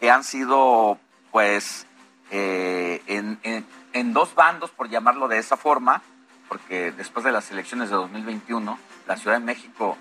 que 0.00 0.10
han 0.10 0.24
sido, 0.24 0.98
pues, 1.30 1.86
eh, 2.30 3.02
en, 3.06 3.38
en- 3.42 3.66
en 3.92 4.12
dos 4.14 4.34
bandos, 4.34 4.70
por 4.70 4.88
llamarlo 4.88 5.28
de 5.28 5.38
esa 5.38 5.56
forma, 5.56 6.02
porque 6.48 6.92
después 6.92 7.24
de 7.24 7.32
las 7.32 7.50
elecciones 7.50 7.90
de 7.90 7.96
2021, 7.96 8.78
la 9.06 9.16
Ciudad 9.16 9.38
de 9.38 9.44
México 9.44 9.96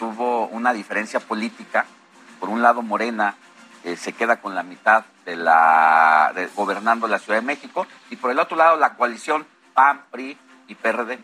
tuvo 0.00 0.46
una 0.46 0.72
diferencia 0.72 1.20
política. 1.20 1.84
Por 2.40 2.48
un 2.48 2.62
lado, 2.62 2.80
Morena 2.80 3.34
eh, 3.84 3.96
se 3.96 4.14
queda 4.14 4.40
con 4.40 4.54
la 4.54 4.62
mitad 4.62 5.04
de 5.26 5.36
la 5.36 6.32
gobernando 6.56 7.06
la 7.06 7.18
Ciudad 7.18 7.38
de 7.38 7.46
México 7.46 7.86
y 8.08 8.16
por 8.16 8.30
el 8.30 8.38
otro 8.38 8.56
lado 8.56 8.78
la 8.78 8.94
coalición 8.94 9.46
PAN, 9.74 10.04
PRI 10.10 10.38
y 10.68 10.74
PRD. 10.74 11.18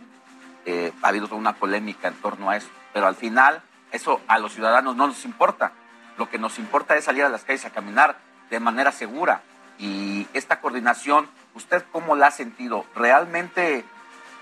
Eh, 0.67 0.93
ha 1.01 1.09
habido 1.09 1.27
toda 1.27 1.41
una 1.41 1.55
polémica 1.55 2.09
en 2.09 2.15
torno 2.17 2.51
a 2.51 2.57
eso, 2.57 2.69
pero 2.93 3.07
al 3.07 3.15
final 3.15 3.63
eso 3.93 4.21
a 4.29 4.39
los 4.39 4.53
ciudadanos 4.53 4.95
no 4.95 5.07
nos 5.07 5.25
importa. 5.25 5.73
Lo 6.19 6.29
que 6.29 6.39
nos 6.39 6.59
importa 6.59 6.97
es 6.97 7.05
salir 7.05 7.25
a 7.25 7.31
las 7.31 7.45
calles 7.45 7.65
a 7.65 7.71
caminar 7.71 8.19
de 8.51 8.61
manera 8.61 8.93
segura 8.93 9.41
y 9.79 10.29
esta 10.35 10.61
coordinación, 10.61 11.31
¿usted 11.55 11.83
cómo 11.93 12.15
la 12.15 12.27
ha 12.27 12.31
sentido? 12.31 12.85
¿Realmente 12.95 13.87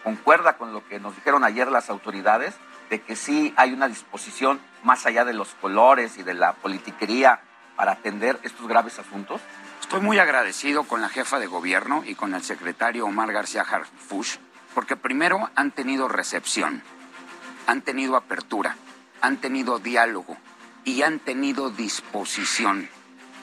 concuerda 0.02 0.56
con 0.56 0.72
lo 0.72 0.84
que 0.88 0.98
nos 0.98 1.14
dijeron 1.14 1.44
ayer 1.44 1.70
las 1.70 1.88
autoridades 1.88 2.56
de 2.90 3.00
que 3.00 3.16
sí 3.16 3.52
hay 3.56 3.72
una 3.72 3.88
disposición 3.88 4.60
más 4.82 5.06
allá 5.06 5.24
de 5.24 5.32
los 5.32 5.54
colores 5.54 6.18
y 6.18 6.22
de 6.22 6.34
la 6.34 6.52
politiquería 6.54 7.40
para 7.76 7.92
atender 7.92 8.38
estos 8.42 8.66
graves 8.68 8.98
asuntos? 8.98 9.40
Estoy 9.80 10.00
muy 10.00 10.18
agradecido 10.18 10.84
con 10.84 11.00
la 11.02 11.08
jefa 11.08 11.38
de 11.38 11.46
gobierno 11.46 12.02
y 12.06 12.14
con 12.14 12.34
el 12.34 12.42
secretario 12.42 13.06
Omar 13.06 13.32
García 13.32 13.62
Harfush, 13.62 14.36
porque 14.74 14.96
primero 14.96 15.50
han 15.54 15.70
tenido 15.70 16.08
recepción, 16.08 16.82
han 17.66 17.82
tenido 17.82 18.16
apertura, 18.16 18.76
han 19.20 19.36
tenido 19.38 19.78
diálogo 19.78 20.36
y 20.84 21.02
han 21.02 21.18
tenido 21.18 21.70
disposición. 21.70 22.88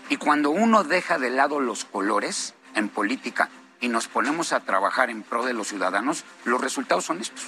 Y 0.09 0.17
cuando 0.17 0.49
uno 0.49 0.83
deja 0.83 1.17
de 1.17 1.29
lado 1.29 1.59
los 1.59 1.85
colores 1.85 2.53
en 2.75 2.89
política 2.89 3.49
y 3.79 3.87
nos 3.87 4.07
ponemos 4.07 4.53
a 4.53 4.59
trabajar 4.59 5.09
en 5.09 5.23
pro 5.23 5.45
de 5.45 5.53
los 5.53 5.69
ciudadanos, 5.69 6.23
los 6.43 6.61
resultados 6.61 7.05
son 7.05 7.21
estos. 7.21 7.45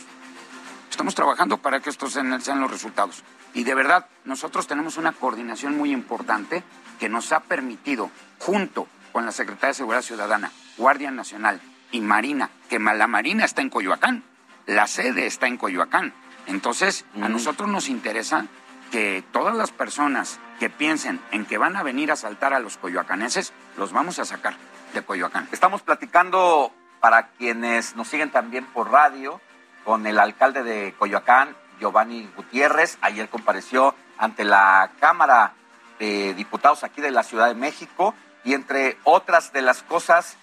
Estamos 0.93 1.15
trabajando 1.15 1.57
para 1.57 1.79
que 1.79 1.89
estos 1.89 2.13
sean, 2.13 2.29
los 2.61 2.69
resultados. 2.69 3.23
Y 3.55 3.63
de 3.63 3.73
verdad, 3.73 4.05
nosotros 4.25 4.67
tenemos 4.67 4.97
una 4.97 5.11
coordinación 5.11 5.75
muy 5.75 5.91
importante 5.91 6.61
que 6.99 7.09
nos 7.09 7.31
ha 7.31 7.39
permitido, 7.39 8.11
junto 8.37 8.87
con 9.11 9.25
la 9.25 9.31
Secretaría 9.31 9.69
de 9.69 9.73
Seguridad 9.73 10.03
Ciudadana, 10.03 10.51
Guardia 10.77 11.09
Nacional 11.09 11.59
y 11.91 11.99
Marina, 11.99 12.51
que 12.69 12.77
la 12.77 13.07
Marina 13.07 13.43
está 13.43 13.63
en 13.63 13.71
Coyoacán, 13.71 14.23
la 14.67 14.85
sede 14.85 15.25
está 15.25 15.47
en 15.47 15.57
Coyoacán. 15.57 16.13
Entonces, 16.45 17.05
a 17.19 17.27
nosotros 17.27 17.67
nos 17.67 17.89
interesa 17.89 18.45
que 18.91 19.23
todas 19.31 19.55
las 19.55 19.71
personas 19.71 20.39
que 20.59 20.69
piensen 20.69 21.19
en 21.31 21.47
que 21.47 21.57
van 21.57 21.75
a 21.75 21.81
venir 21.81 22.11
a 22.11 22.13
asaltar 22.13 22.53
a 22.53 22.59
los 22.59 22.77
coyoacaneses, 22.77 23.51
los 23.77 23.93
vamos 23.93 24.19
a 24.19 24.25
sacar 24.25 24.53
de 24.93 25.01
Coyoacán. 25.01 25.49
Estamos 25.51 25.81
platicando 25.81 26.71
para 26.99 27.29
quienes 27.29 27.95
nos 27.95 28.09
siguen 28.09 28.29
también 28.29 28.67
por 28.67 28.91
radio 28.91 29.41
con 29.83 30.07
el 30.07 30.19
alcalde 30.19 30.63
de 30.63 30.93
Coyoacán, 30.97 31.55
Giovanni 31.79 32.29
Gutiérrez. 32.35 32.97
Ayer 33.01 33.29
compareció 33.29 33.95
ante 34.17 34.43
la 34.43 34.91
Cámara 34.99 35.53
de 35.99 36.33
Diputados 36.33 36.83
aquí 36.83 37.01
de 37.01 37.11
la 37.11 37.23
Ciudad 37.23 37.47
de 37.47 37.55
México 37.55 38.13
y 38.43 38.53
entre 38.53 38.97
otras 39.03 39.53
de 39.53 39.61
las 39.61 39.83
cosas 39.83 40.37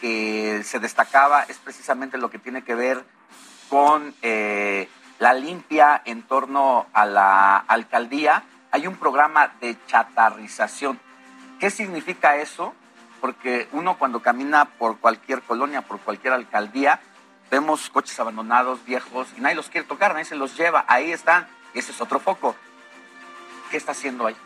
que 0.00 0.62
se 0.64 0.78
destacaba 0.78 1.42
es 1.42 1.58
precisamente 1.58 2.18
lo 2.18 2.30
que 2.30 2.38
tiene 2.38 2.62
que 2.62 2.74
ver 2.74 3.04
con 3.68 4.14
eh, 4.22 4.88
la 5.18 5.34
limpia 5.34 6.00
en 6.04 6.22
torno 6.22 6.86
a 6.92 7.06
la 7.06 7.56
alcaldía 7.56 8.44
hay 8.72 8.86
un 8.86 8.96
programa 8.96 9.52
de 9.60 9.76
chatarrización. 9.86 11.00
¿Qué 11.58 11.70
significa 11.70 12.36
eso? 12.36 12.74
Porque 13.20 13.68
uno 13.72 13.98
cuando 13.98 14.22
camina 14.22 14.64
por 14.64 14.98
cualquier 14.98 15.42
colonia, 15.42 15.82
por 15.82 16.00
cualquier 16.00 16.32
alcaldía, 16.32 17.00
vemos 17.50 17.90
coches 17.90 18.18
abandonados, 18.20 18.84
viejos, 18.84 19.28
y 19.36 19.40
nadie 19.40 19.56
los 19.56 19.68
quiere 19.68 19.86
tocar, 19.86 20.12
nadie 20.12 20.24
se 20.24 20.36
los 20.36 20.56
lleva. 20.56 20.84
Ahí 20.88 21.12
están, 21.12 21.46
y 21.74 21.80
ese 21.80 21.92
es 21.92 22.00
otro 22.00 22.20
foco. 22.20 22.54
¿Qué 23.70 23.76
está 23.76 23.92
haciendo 23.92 24.26
ahí? 24.26 24.36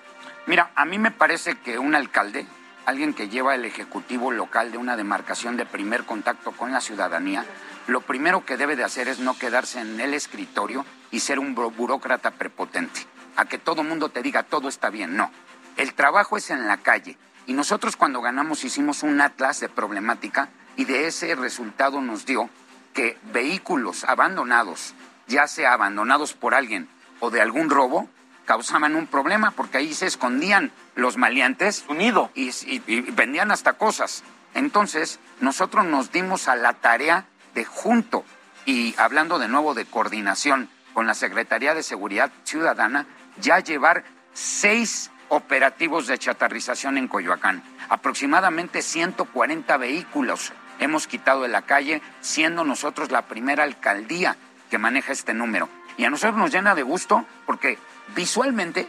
Mira, 0.47 0.71
a 0.75 0.85
mí 0.85 0.99
me 0.99 1.11
parece 1.11 1.57
que 1.57 1.79
un 1.79 1.95
alcalde, 1.95 2.47
alguien 2.87 3.15
que 3.15 3.29
lleva 3.29 3.55
el 3.55 3.65
ejecutivo 3.65 4.31
local 4.31 4.73
de 4.73 4.79
una 4.79 4.97
demarcación 4.97 5.57
de 5.57 5.67
primer 5.67 6.05
contacto 6.05 6.53
con 6.53 6.73
la 6.73 6.81
ciudadanía, 6.81 7.45
lo 7.87 8.01
primero 8.01 8.45
que 8.45 8.57
debe 8.57 8.77
de 8.77 8.85
hacer 8.85 9.09
es 9.09 9.19
no 9.19 9.39
quedarse 9.39 9.81
en 9.81 10.01
el 10.01 10.15
escritorio 10.15 10.85
y 11.11 11.21
ser 11.21 11.39
un 11.39 11.55
burócrata 11.55 12.31
prepotente. 12.31 13.01
A 13.37 13.47
que 13.47 13.59
todo 13.59 13.83
mundo 13.83 14.09
te 14.09 14.23
diga 14.23 14.43
todo 14.43 14.69
está 14.69 14.91
bien. 14.91 15.17
No. 15.17 15.31
El 15.77 15.93
trabajo 15.95 16.37
es 16.37 16.51
en 16.51 16.67
la 16.67 16.79
calle. 16.79 17.19
Y 17.47 17.53
nosotros 17.53 17.97
cuando 17.97 18.23
ganamos 18.23 18.65
hicimos 18.65 19.03
un 19.03 19.21
atlas 19.21 19.61
de 19.61 19.69
problemática 19.69 20.49
y 20.77 20.85
de 20.85 21.07
ese 21.07 21.35
resultado 21.35 22.01
nos 22.01 22.25
dio 22.25 22.49
que 22.95 23.19
vehículos 23.33 24.05
abandonados, 24.05 24.95
ya 25.27 25.47
sea 25.47 25.73
abandonados 25.75 26.33
por 26.33 26.55
alguien 26.55 26.89
o 27.21 27.31
de 27.31 27.43
algún 27.43 27.69
robo, 27.69 28.09
causaban 28.47 28.95
un 28.95 29.07
problema 29.07 29.51
porque 29.51 29.79
ahí 29.79 29.93
se 29.95 30.07
escondían 30.07 30.71
los 30.95 31.17
maleantes 31.17 31.85
unido 31.89 32.31
y, 32.35 32.49
y- 32.51 32.83
y 32.87 33.01
vendían 33.01 33.51
hasta 33.51 33.75
cosas. 33.75 34.23
Entonces, 34.55 35.19
nosotros 35.41 35.85
nos 35.87 36.13
dimos 36.13 36.47
a 36.49 36.55
la 36.57 36.75
tarea 36.75 37.27
de 37.55 37.65
junto 37.65 38.25
y 38.67 38.95
hablando 38.99 39.39
de 39.39 39.49
nuevo 39.49 39.75
de 39.75 39.85
coordinación 39.87 40.69
con 40.93 41.07
la 41.07 41.15
Secretaría 41.15 41.75
de 41.75 41.83
Seguridad 41.83 42.31
Ciudadana, 42.45 43.07
ya 43.41 43.59
llevar 43.59 44.05
seis 44.33 45.11
operativos 45.29 46.07
de 46.07 46.19
chatarrización 46.19 46.97
en 46.99 47.09
Coyoacán. 47.09 47.63
Aproximadamente 47.89 48.83
140 48.83 49.77
vehículos 49.79 50.53
hemos 50.79 51.07
quitado 51.07 51.43
de 51.43 51.49
la 51.49 51.63
calle, 51.63 52.03
siendo 52.21 52.65
nosotros 52.65 53.11
la 53.11 53.23
primera 53.23 53.65
alcaldía 53.65 54.37
que 54.71 54.79
maneja 54.79 55.13
este 55.13 55.35
número. 55.35 55.69
Y 55.97 56.05
a 56.05 56.11
nosotros 56.11 56.37
nos 56.37 56.51
llena 56.51 56.75
de 56.75 56.83
gusto 56.83 57.25
porque 57.47 57.79
visualmente 58.15 58.89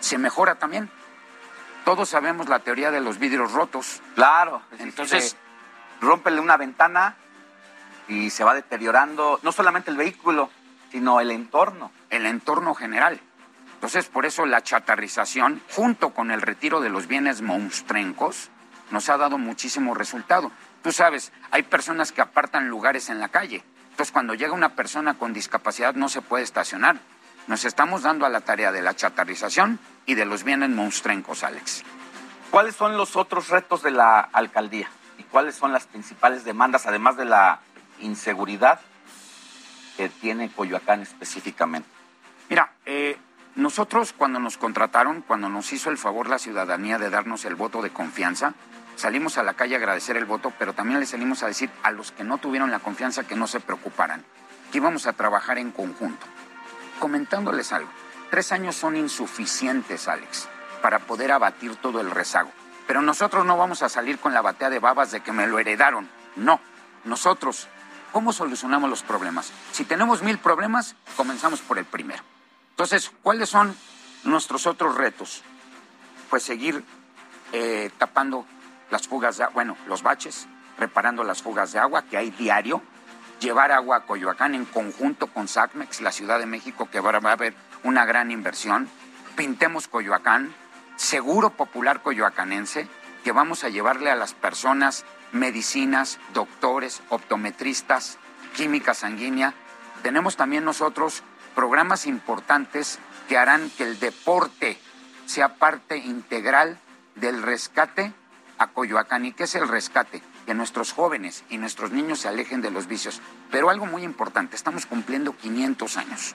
se 0.00 0.18
mejora 0.18 0.54
también. 0.56 0.90
Todos 1.84 2.08
sabemos 2.08 2.48
la 2.48 2.60
teoría 2.60 2.90
de 2.90 3.00
los 3.00 3.18
vidrios 3.18 3.52
rotos. 3.52 4.00
Claro. 4.14 4.62
Entonces, 4.78 5.36
rómpele 6.00 6.40
una 6.40 6.56
ventana 6.56 7.16
y 8.08 8.30
se 8.30 8.44
va 8.44 8.54
deteriorando 8.54 9.38
no 9.42 9.52
solamente 9.52 9.90
el 9.90 9.96
vehículo, 9.96 10.50
sino 10.90 11.20
el 11.20 11.30
entorno. 11.30 11.90
el 12.10 12.26
entorno 12.26 12.74
general. 12.74 13.20
Entonces, 13.74 14.06
por 14.06 14.24
eso 14.24 14.46
la 14.46 14.62
chatarrización, 14.62 15.60
junto 15.70 16.10
con 16.10 16.30
el 16.30 16.40
retiro 16.40 16.80
de 16.80 16.88
los 16.88 17.06
bienes 17.06 17.42
monstrencos, 17.42 18.50
nos 18.90 19.08
ha 19.08 19.18
dado 19.18 19.38
muchísimo 19.38 19.94
resultado. 19.94 20.50
Tú 20.86 20.92
sabes, 20.92 21.32
hay 21.50 21.64
personas 21.64 22.12
que 22.12 22.20
apartan 22.20 22.68
lugares 22.68 23.08
en 23.08 23.18
la 23.18 23.28
calle. 23.28 23.64
Entonces, 23.90 24.12
cuando 24.12 24.34
llega 24.34 24.52
una 24.52 24.76
persona 24.76 25.14
con 25.14 25.32
discapacidad 25.32 25.96
no 25.96 26.08
se 26.08 26.22
puede 26.22 26.44
estacionar. 26.44 26.98
Nos 27.48 27.64
estamos 27.64 28.02
dando 28.02 28.24
a 28.24 28.28
la 28.28 28.42
tarea 28.42 28.70
de 28.70 28.82
la 28.82 28.94
chatarrización 28.94 29.80
y 30.06 30.14
de 30.14 30.24
los 30.26 30.44
bienes 30.44 30.70
monstrencos, 30.70 31.42
Alex. 31.42 31.82
¿Cuáles 32.52 32.76
son 32.76 32.96
los 32.96 33.16
otros 33.16 33.48
retos 33.48 33.82
de 33.82 33.90
la 33.90 34.20
alcaldía? 34.20 34.88
¿Y 35.18 35.24
cuáles 35.24 35.56
son 35.56 35.72
las 35.72 35.86
principales 35.86 36.44
demandas, 36.44 36.86
además 36.86 37.16
de 37.16 37.24
la 37.24 37.58
inseguridad 37.98 38.78
que 39.96 40.08
tiene 40.08 40.52
Coyoacán 40.52 41.02
específicamente? 41.02 41.88
Mira, 42.48 42.70
eh, 42.84 43.18
nosotros 43.56 44.14
cuando 44.16 44.38
nos 44.38 44.56
contrataron, 44.56 45.22
cuando 45.22 45.48
nos 45.48 45.72
hizo 45.72 45.90
el 45.90 45.98
favor 45.98 46.28
la 46.28 46.38
ciudadanía 46.38 46.96
de 47.00 47.10
darnos 47.10 47.44
el 47.44 47.56
voto 47.56 47.82
de 47.82 47.90
confianza, 47.90 48.54
salimos 48.96 49.38
a 49.38 49.42
la 49.42 49.54
calle 49.54 49.74
a 49.74 49.78
agradecer 49.78 50.16
el 50.16 50.24
voto, 50.24 50.52
pero 50.58 50.72
también 50.72 50.98
le 50.98 51.06
salimos 51.06 51.42
a 51.42 51.46
decir 51.46 51.70
a 51.82 51.90
los 51.90 52.10
que 52.10 52.24
no 52.24 52.38
tuvieron 52.38 52.70
la 52.70 52.80
confianza 52.80 53.26
que 53.26 53.36
no 53.36 53.46
se 53.46 53.60
preocuparan, 53.60 54.24
que 54.72 54.78
íbamos 54.78 55.06
a 55.06 55.12
trabajar 55.12 55.58
en 55.58 55.70
conjunto. 55.70 56.26
Comentándoles 56.98 57.72
algo, 57.72 57.90
tres 58.30 58.52
años 58.52 58.74
son 58.74 58.96
insuficientes, 58.96 60.08
Alex, 60.08 60.48
para 60.82 60.98
poder 61.00 61.30
abatir 61.30 61.76
todo 61.76 62.00
el 62.00 62.10
rezago. 62.10 62.50
Pero 62.86 63.02
nosotros 63.02 63.44
no 63.44 63.56
vamos 63.56 63.82
a 63.82 63.88
salir 63.88 64.18
con 64.18 64.32
la 64.32 64.42
batea 64.42 64.70
de 64.70 64.78
babas 64.78 65.10
de 65.10 65.20
que 65.20 65.32
me 65.32 65.46
lo 65.46 65.58
heredaron. 65.58 66.08
No, 66.36 66.60
nosotros, 67.04 67.68
¿cómo 68.12 68.32
solucionamos 68.32 68.88
los 68.88 69.02
problemas? 69.02 69.52
Si 69.72 69.84
tenemos 69.84 70.22
mil 70.22 70.38
problemas, 70.38 70.94
comenzamos 71.16 71.60
por 71.60 71.78
el 71.78 71.84
primero. 71.84 72.22
Entonces, 72.70 73.10
¿cuáles 73.22 73.48
son 73.48 73.76
nuestros 74.24 74.66
otros 74.66 74.94
retos? 74.96 75.42
Pues 76.30 76.42
seguir 76.42 76.84
eh, 77.52 77.90
tapando 77.98 78.46
las 78.90 79.08
fugas 79.08 79.38
de 79.38 79.46
bueno, 79.54 79.76
los 79.86 80.02
baches, 80.02 80.46
reparando 80.78 81.24
las 81.24 81.42
fugas 81.42 81.72
de 81.72 81.78
agua 81.78 82.02
que 82.02 82.16
hay 82.16 82.30
diario, 82.30 82.82
llevar 83.40 83.72
agua 83.72 83.98
a 83.98 84.06
Coyoacán 84.06 84.54
en 84.54 84.64
conjunto 84.64 85.26
con 85.28 85.48
SACMEX, 85.48 86.00
la 86.00 86.12
Ciudad 86.12 86.38
de 86.38 86.46
México, 86.46 86.88
que 86.90 87.00
va 87.00 87.10
a 87.10 87.32
haber 87.32 87.54
una 87.82 88.04
gran 88.04 88.30
inversión. 88.30 88.88
Pintemos 89.36 89.88
Coyoacán, 89.88 90.54
seguro 90.96 91.50
popular 91.50 92.02
coyoacanense, 92.02 92.88
que 93.24 93.32
vamos 93.32 93.64
a 93.64 93.68
llevarle 93.68 94.10
a 94.10 94.16
las 94.16 94.34
personas 94.34 95.04
medicinas, 95.32 96.18
doctores, 96.32 97.02
optometristas, 97.10 98.18
química 98.54 98.94
sanguínea. 98.94 99.52
Tenemos 100.02 100.36
también 100.36 100.64
nosotros 100.64 101.22
programas 101.54 102.06
importantes 102.06 102.98
que 103.28 103.36
harán 103.36 103.70
que 103.70 103.84
el 103.84 103.98
deporte 103.98 104.78
sea 105.26 105.56
parte 105.56 105.98
integral 105.98 106.78
del 107.16 107.42
rescate 107.42 108.12
a 108.58 108.68
Coyoacán. 108.68 109.24
¿Y 109.24 109.32
qué 109.32 109.44
es 109.44 109.54
el 109.54 109.68
rescate? 109.68 110.22
Que 110.46 110.54
nuestros 110.54 110.92
jóvenes 110.92 111.44
y 111.48 111.58
nuestros 111.58 111.90
niños 111.90 112.20
se 112.20 112.28
alejen 112.28 112.62
de 112.62 112.70
los 112.70 112.86
vicios. 112.86 113.20
Pero 113.50 113.70
algo 113.70 113.86
muy 113.86 114.02
importante, 114.02 114.56
estamos 114.56 114.86
cumpliendo 114.86 115.36
500 115.36 115.96
años. 115.96 116.34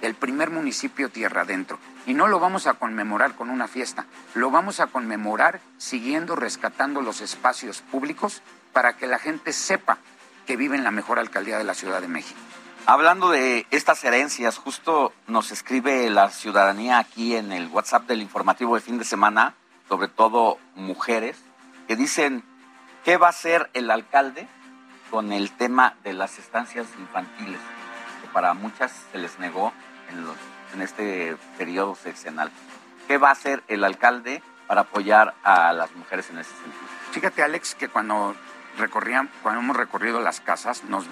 El 0.00 0.14
primer 0.14 0.50
municipio 0.50 1.10
tierra 1.10 1.42
adentro. 1.42 1.78
Y 2.06 2.14
no 2.14 2.28
lo 2.28 2.38
vamos 2.38 2.66
a 2.66 2.74
conmemorar 2.74 3.34
con 3.34 3.50
una 3.50 3.68
fiesta, 3.68 4.06
lo 4.34 4.50
vamos 4.50 4.80
a 4.80 4.86
conmemorar 4.86 5.60
siguiendo 5.76 6.36
rescatando 6.36 7.02
los 7.02 7.20
espacios 7.20 7.82
públicos 7.82 8.42
para 8.72 8.96
que 8.96 9.06
la 9.06 9.18
gente 9.18 9.52
sepa 9.52 9.98
que 10.46 10.56
vive 10.56 10.76
en 10.76 10.84
la 10.84 10.90
mejor 10.90 11.18
alcaldía 11.18 11.58
de 11.58 11.64
la 11.64 11.74
Ciudad 11.74 12.00
de 12.00 12.08
México. 12.08 12.38
Hablando 12.86 13.28
de 13.28 13.66
estas 13.70 14.02
herencias, 14.04 14.56
justo 14.56 15.12
nos 15.26 15.50
escribe 15.50 16.08
la 16.08 16.30
ciudadanía 16.30 16.98
aquí 16.98 17.36
en 17.36 17.52
el 17.52 17.68
WhatsApp 17.68 18.06
del 18.06 18.22
informativo 18.22 18.76
de 18.76 18.80
fin 18.80 18.98
de 18.98 19.04
semana, 19.04 19.54
sobre 19.90 20.08
todo 20.08 20.58
mujeres, 20.74 21.36
que 21.88 21.96
dicen, 21.96 22.44
¿qué 23.04 23.16
va 23.16 23.26
a 23.26 23.30
hacer 23.30 23.68
el 23.74 23.90
alcalde 23.90 24.46
con 25.10 25.32
el 25.32 25.50
tema 25.50 25.96
de 26.04 26.12
las 26.12 26.38
estancias 26.38 26.86
infantiles? 26.98 27.58
Que 28.22 28.28
para 28.28 28.54
muchas 28.54 28.92
se 29.10 29.18
les 29.18 29.38
negó 29.40 29.72
en, 30.10 30.24
los- 30.24 30.36
en 30.74 30.82
este 30.82 31.36
periodo 31.56 31.94
sexenal. 31.96 32.52
¿Qué 33.08 33.18
va 33.18 33.30
a 33.30 33.32
hacer 33.32 33.64
el 33.68 33.82
alcalde 33.84 34.42
para 34.66 34.82
apoyar 34.82 35.34
a 35.42 35.72
las 35.72 35.94
mujeres 35.96 36.28
en 36.30 36.38
ese 36.38 36.50
sentido? 36.50 36.74
Fíjate, 37.12 37.42
Alex, 37.42 37.74
que 37.74 37.88
cuando 37.88 38.36
recorrían, 38.76 39.30
cuando 39.42 39.60
hemos 39.62 39.76
recorrido 39.76 40.20
las 40.20 40.40
casas, 40.40 40.84
nos, 40.84 41.06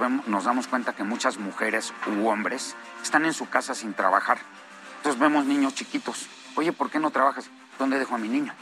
damos 0.45 0.69
cuenta 0.69 0.95
que 0.95 1.03
muchas 1.05 1.39
mujeres 1.39 1.93
u 2.07 2.29
hombres 2.29 2.77
están 3.03 3.25
en 3.25 3.33
su 3.33 3.49
casa 3.49 3.75
sin 3.75 3.95
trabajar. 3.95 4.39
Entonces 4.99 5.19
vemos 5.21 5.47
niños 5.47 5.75
chiquitos. 5.75 6.29
Oye, 6.55 6.73
¿por 6.73 6.91
qué 6.91 6.99
no 7.01 7.11
trabajas? 7.11 7.49
¿Dónde 7.79 7.99
dejo 7.99 8.15
a 8.15 8.19
mi 8.19 8.29
niño? 8.29 8.53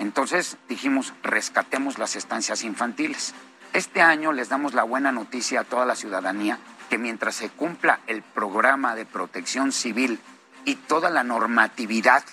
Entonces 0.00 0.56
dijimos, 0.66 1.12
rescatemos 1.22 1.98
las 1.98 2.16
estancias 2.16 2.64
infantiles. 2.64 3.34
Este 3.74 4.00
año 4.00 4.32
les 4.32 4.48
damos 4.48 4.72
la 4.72 4.82
buena 4.82 5.12
noticia 5.12 5.60
a 5.60 5.64
toda 5.64 5.84
la 5.84 5.94
ciudadanía 5.94 6.58
que 6.88 6.96
mientras 6.96 7.36
se 7.36 7.50
cumpla 7.50 8.00
el 8.06 8.22
programa 8.22 8.94
de 8.94 9.04
protección 9.04 9.72
civil 9.72 10.18
y 10.64 10.74
toda 10.74 11.10
la 11.10 11.22
normatividad 11.22 12.24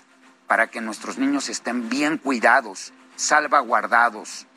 para 0.48 0.68
que 0.68 0.80
nuestros 0.80 1.18
niños 1.18 1.49
estén 1.49 1.89
bien 1.89 2.18
cuidados, 2.18 2.94
salvaguardados, 3.18 4.48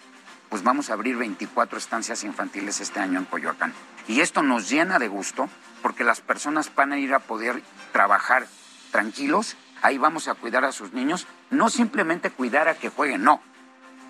pues 0.48 0.62
vamos 0.62 0.88
a 0.88 0.92
abrir 0.92 1.16
24 1.16 1.78
estancias 1.78 2.22
infantiles 2.22 2.80
este 2.80 3.00
año 3.00 3.18
en 3.18 3.24
Coyoacán. 3.24 3.74
Y 4.06 4.20
esto 4.20 4.42
nos 4.42 4.70
llena 4.70 5.00
de 5.00 5.08
gusto 5.08 5.50
porque 5.82 6.04
las 6.04 6.20
personas 6.20 6.72
van 6.74 6.92
a 6.92 6.98
ir 6.98 7.12
a 7.12 7.18
poder 7.18 7.60
trabajar 7.92 8.46
tranquilos, 8.92 9.56
ahí 9.82 9.98
vamos 9.98 10.28
a 10.28 10.34
cuidar 10.34 10.64
a 10.64 10.72
sus 10.72 10.92
niños, 10.92 11.26
no 11.50 11.68
simplemente 11.68 12.30
cuidar 12.30 12.68
a 12.68 12.74
que 12.74 12.88
jueguen, 12.88 13.24
no, 13.24 13.40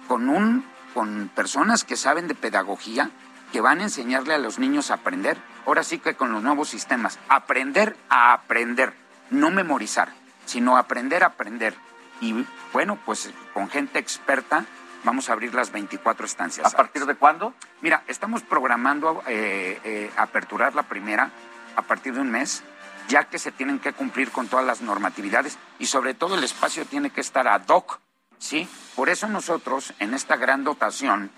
con, 0.09 0.29
un, 0.29 0.65
con 0.95 1.31
personas 1.35 1.85
que 1.85 1.97
saben 1.97 2.29
de 2.29 2.35
pedagogía, 2.35 3.11
que 3.53 3.61
van 3.61 3.81
a 3.81 3.85
enseñarle 3.85 4.35
a 4.35 4.39
los 4.39 4.59
niños 4.59 4.91
a 4.91 4.95
aprender, 4.95 5.39
ahora 5.67 5.83
sí 5.83 5.99
que 5.99 6.15
con 6.15 6.33
los 6.33 6.43
nuevos 6.43 6.69
sistemas, 6.69 7.19
aprender 7.29 7.97
a 8.09 8.33
aprender, 8.33 8.95
no 9.31 9.51
memorizar, 9.51 10.12
sino 10.47 10.77
aprender 10.77 11.25
a 11.25 11.29
aprender. 11.29 11.75
Y 12.21 12.47
bueno, 12.73 12.99
pues 13.05 13.31
con 13.55 13.69
gente 13.69 13.99
experta 13.99 14.65
vamos 15.05 15.31
a 15.31 15.33
abrir 15.33 15.55
las 15.55 15.73
24 15.73 16.27
estancias. 16.27 16.75
¿A 16.75 16.77
partir 16.77 17.07
de 17.07 17.15
cuándo? 17.15 17.55
Mira, 17.81 18.03
estamos 18.07 18.43
programando 18.43 19.23
eh, 19.27 19.81
eh, 19.85 20.11
aperturar 20.17 20.75
la 20.75 20.83
primera 20.83 21.31
a 21.77 21.83
partir 21.83 22.15
de 22.15 22.21
un 22.21 22.31
mes. 22.31 22.62
Ya 23.11 23.24
que 23.24 23.39
se 23.39 23.51
tienen 23.51 23.81
que 23.81 23.93
cumplir 23.93 24.31
con 24.31 24.47
todas 24.47 24.65
las 24.65 24.81
normatividades 24.81 25.59
y 25.78 25.87
sobre 25.87 26.15
todo 26.15 26.37
el 26.37 26.45
espacio 26.45 26.87
tiene 26.87 27.11
que 27.11 27.20
estar 27.20 27.49
ad 27.49 27.66
hoc, 27.66 27.99
¿sí? 28.39 28.69
Por 28.95 29.11
eso 29.11 29.28
nosotros 29.28 29.93
en 29.99 30.15
esta 30.15 30.37
gran 30.37 30.62
dotación 30.65 31.31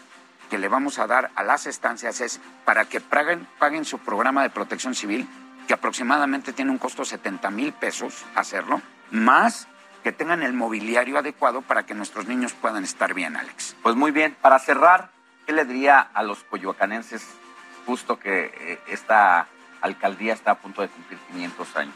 que 0.51 0.59
le 0.59 0.69
vamos 0.69 0.99
a 0.99 1.07
dar 1.07 1.31
a 1.35 1.43
las 1.43 1.67
estancias 1.67 2.21
es 2.21 2.41
para 2.67 2.85
que 2.85 3.01
paguen, 3.01 3.49
paguen 3.59 3.87
su 3.87 3.99
programa 3.99 4.43
de 4.43 4.51
protección 4.51 4.95
civil, 4.95 5.27
que 5.67 5.73
aproximadamente 5.73 6.53
tiene 6.53 6.71
un 6.71 6.79
costo 6.79 7.03
de 7.03 7.07
70 7.07 7.51
mil 7.51 7.73
pesos 7.73 8.23
hacerlo, 8.35 8.83
más 9.11 9.67
que 10.05 10.13
tengan 10.13 10.43
el 10.43 10.53
mobiliario 10.53 11.19
adecuado 11.19 11.63
para 11.63 11.87
que 11.87 11.95
nuestros 11.95 12.27
niños 12.27 12.53
puedan 12.53 12.85
estar 12.85 13.15
bien, 13.15 13.37
Alex. 13.37 13.77
Pues 13.83 13.97
muy 13.97 14.11
bien, 14.11 14.37
para 14.43 14.59
cerrar, 14.59 15.11
¿qué 15.47 15.55
le 15.55 15.65
diría 15.65 16.01
a 16.01 16.23
los 16.23 16.45
coyoacanenses 16.45 17.27
justo 17.87 18.19
que 18.19 18.53
eh, 18.55 18.81
esta 18.89 19.47
alcaldía 19.83 20.33
está 20.33 20.53
a 20.53 20.59
punto 20.59 20.83
de 20.83 20.89
cumplir 20.89 21.19
500 21.33 21.77
años? 21.77 21.95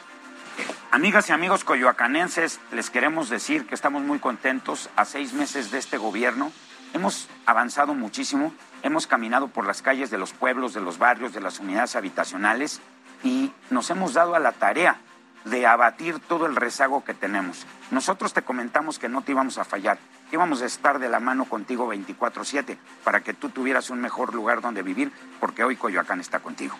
Amigas 0.91 1.29
y 1.29 1.33
amigos 1.33 1.65
coyoacanenses, 1.65 2.61
les 2.73 2.91
queremos 2.91 3.29
decir 3.29 3.67
que 3.67 3.75
estamos 3.75 4.03
muy 4.03 4.19
contentos 4.19 4.89
a 4.97 5.05
seis 5.05 5.33
meses 5.33 5.71
de 5.71 5.79
este 5.79 5.99
gobierno. 5.99 6.53
Hemos 6.95 7.29
avanzado 7.45 7.95
muchísimo, 7.95 8.55
hemos 8.83 9.07
caminado 9.07 9.49
por 9.49 9.67
las 9.67 9.83
calles 9.83 10.11
de 10.11 10.19
los 10.19 10.33
pueblos, 10.33 10.73
de 10.73 10.81
los 10.81 10.99
barrios, 10.99 11.35
de 11.35 11.41
las 11.41 11.61
unidades 11.61 11.97
habitacionales 11.97 12.81
y 13.23 13.53
nos 13.71 13.91
hemos 13.91 14.15
dado 14.15 14.35
a 14.35 14.39
la 14.39 14.53
tarea 14.53 14.99
de 15.45 15.67
abatir 15.67 16.19
todo 16.19 16.47
el 16.47 16.57
rezago 16.57 17.05
que 17.05 17.15
tenemos. 17.15 17.67
Nosotros 17.91 18.33
te 18.33 18.43
comentamos 18.43 18.99
que 18.99 19.09
no 19.09 19.23
te 19.23 19.33
íbamos 19.33 19.59
a 19.59 19.65
fallar, 19.65 19.99
que 20.31 20.37
íbamos 20.37 20.63
a 20.63 20.67
estar 20.67 20.99
de 20.99 21.09
la 21.09 21.21
mano 21.21 21.45
contigo 21.45 21.87
24/7 21.87 22.79
para 23.05 23.21
que 23.21 23.35
tú 23.35 23.51
tuvieras 23.51 23.91
un 23.91 24.01
mejor 24.01 24.35
lugar 24.35 24.61
donde 24.61 24.83
vivir, 24.83 25.13
porque 25.39 25.63
hoy 25.63 25.77
Coyoacán 25.77 26.21
está 26.21 26.41
contigo. 26.41 26.77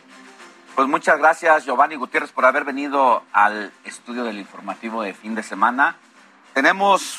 Pues 0.77 0.89
muchas 0.89 1.19
gracias 1.19 1.65
Giovanni 1.65 1.97
Gutiérrez 1.97 2.33
por 2.33 2.45
haber 2.45 2.65
venido 2.65 3.23
al 3.33 3.73
estudio 3.85 4.25
del 4.25 4.37
informativo 4.37 5.01
de 5.01 5.15
fin 5.15 5.35
de 5.35 5.43
semana. 5.43 5.97
Tenemos 6.53 7.19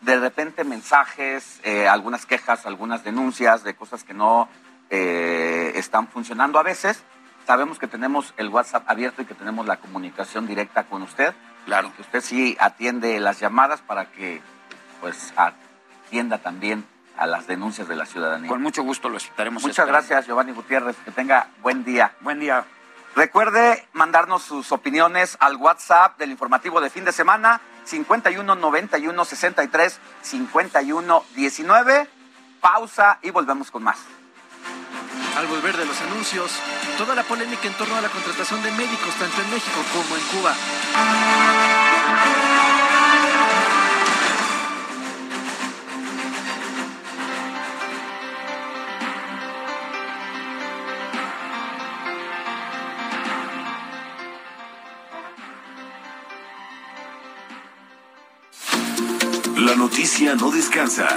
de 0.00 0.18
repente 0.18 0.64
mensajes, 0.64 1.60
eh, 1.62 1.86
algunas 1.86 2.26
quejas, 2.26 2.66
algunas 2.66 3.04
denuncias 3.04 3.62
de 3.62 3.76
cosas 3.76 4.02
que 4.02 4.12
no 4.12 4.48
eh, 4.90 5.70
están 5.76 6.08
funcionando 6.08 6.58
a 6.58 6.64
veces. 6.64 7.04
Sabemos 7.46 7.78
que 7.78 7.86
tenemos 7.86 8.34
el 8.38 8.48
WhatsApp 8.48 8.82
abierto 8.88 9.22
y 9.22 9.24
que 9.24 9.34
tenemos 9.34 9.66
la 9.66 9.76
comunicación 9.76 10.48
directa 10.48 10.82
con 10.82 11.02
usted. 11.02 11.32
Claro. 11.66 11.92
Que 11.94 12.02
usted 12.02 12.20
sí 12.22 12.56
atiende 12.58 13.20
las 13.20 13.38
llamadas 13.38 13.82
para 13.82 14.10
que 14.10 14.42
pues 15.00 15.32
atienda 15.36 16.38
también 16.38 16.84
a 17.16 17.28
las 17.28 17.46
denuncias 17.46 17.86
de 17.86 17.94
la 17.94 18.06
ciudadanía. 18.06 18.48
Con 18.48 18.62
mucho 18.62 18.82
gusto 18.82 19.08
lo 19.08 19.18
estaremos 19.18 19.62
Muchas 19.62 19.78
esperando. 19.78 19.92
gracias 19.92 20.26
Giovanni 20.26 20.50
Gutiérrez. 20.50 20.96
Que 21.04 21.12
tenga 21.12 21.50
buen 21.62 21.84
día. 21.84 22.16
Buen 22.20 22.40
día. 22.40 22.64
Recuerde 23.16 23.86
mandarnos 23.92 24.42
sus 24.42 24.70
opiniones 24.72 25.36
al 25.40 25.56
WhatsApp 25.56 26.18
del 26.18 26.30
informativo 26.30 26.80
de 26.80 26.90
fin 26.90 27.04
de 27.04 27.12
semana 27.12 27.60
51 27.84 28.54
91 28.54 29.24
63 29.24 30.00
51 30.22 31.24
19. 31.34 32.08
Pausa 32.60 33.18
y 33.22 33.30
volvemos 33.30 33.70
con 33.70 33.82
más. 33.82 33.98
Al 35.36 35.46
volver 35.46 35.76
de 35.76 35.86
los 35.86 36.00
anuncios, 36.02 36.52
toda 36.98 37.14
la 37.14 37.22
polémica 37.22 37.66
en 37.66 37.74
torno 37.74 37.96
a 37.96 38.00
la 38.00 38.08
contratación 38.08 38.62
de 38.62 38.70
médicos 38.72 39.14
tanto 39.18 39.40
en 39.40 39.50
México 39.50 39.80
como 39.92 40.16
en 40.16 40.22
Cuba. 40.24 41.79
No 60.20 60.50
descansa. 60.50 61.08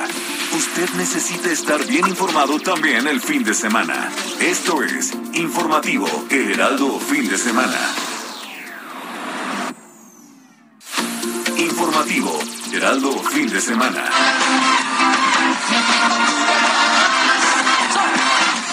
Usted 0.53 0.89
necesita 0.91 1.51
estar 1.51 1.85
bien 1.85 2.07
informado 2.07 2.57
también 2.59 3.05
el 3.05 3.19
fin 3.19 3.43
de 3.43 3.53
semana. 3.53 4.09
Esto 4.39 4.81
es 4.81 5.11
Informativo 5.33 6.07
Heraldo 6.29 6.99
Fin 7.01 7.27
de 7.27 7.37
Semana. 7.37 7.77
Informativo 11.57 12.39
Heraldo 12.71 13.11
Fin 13.23 13.49
de 13.49 13.59
Semana. 13.59 14.05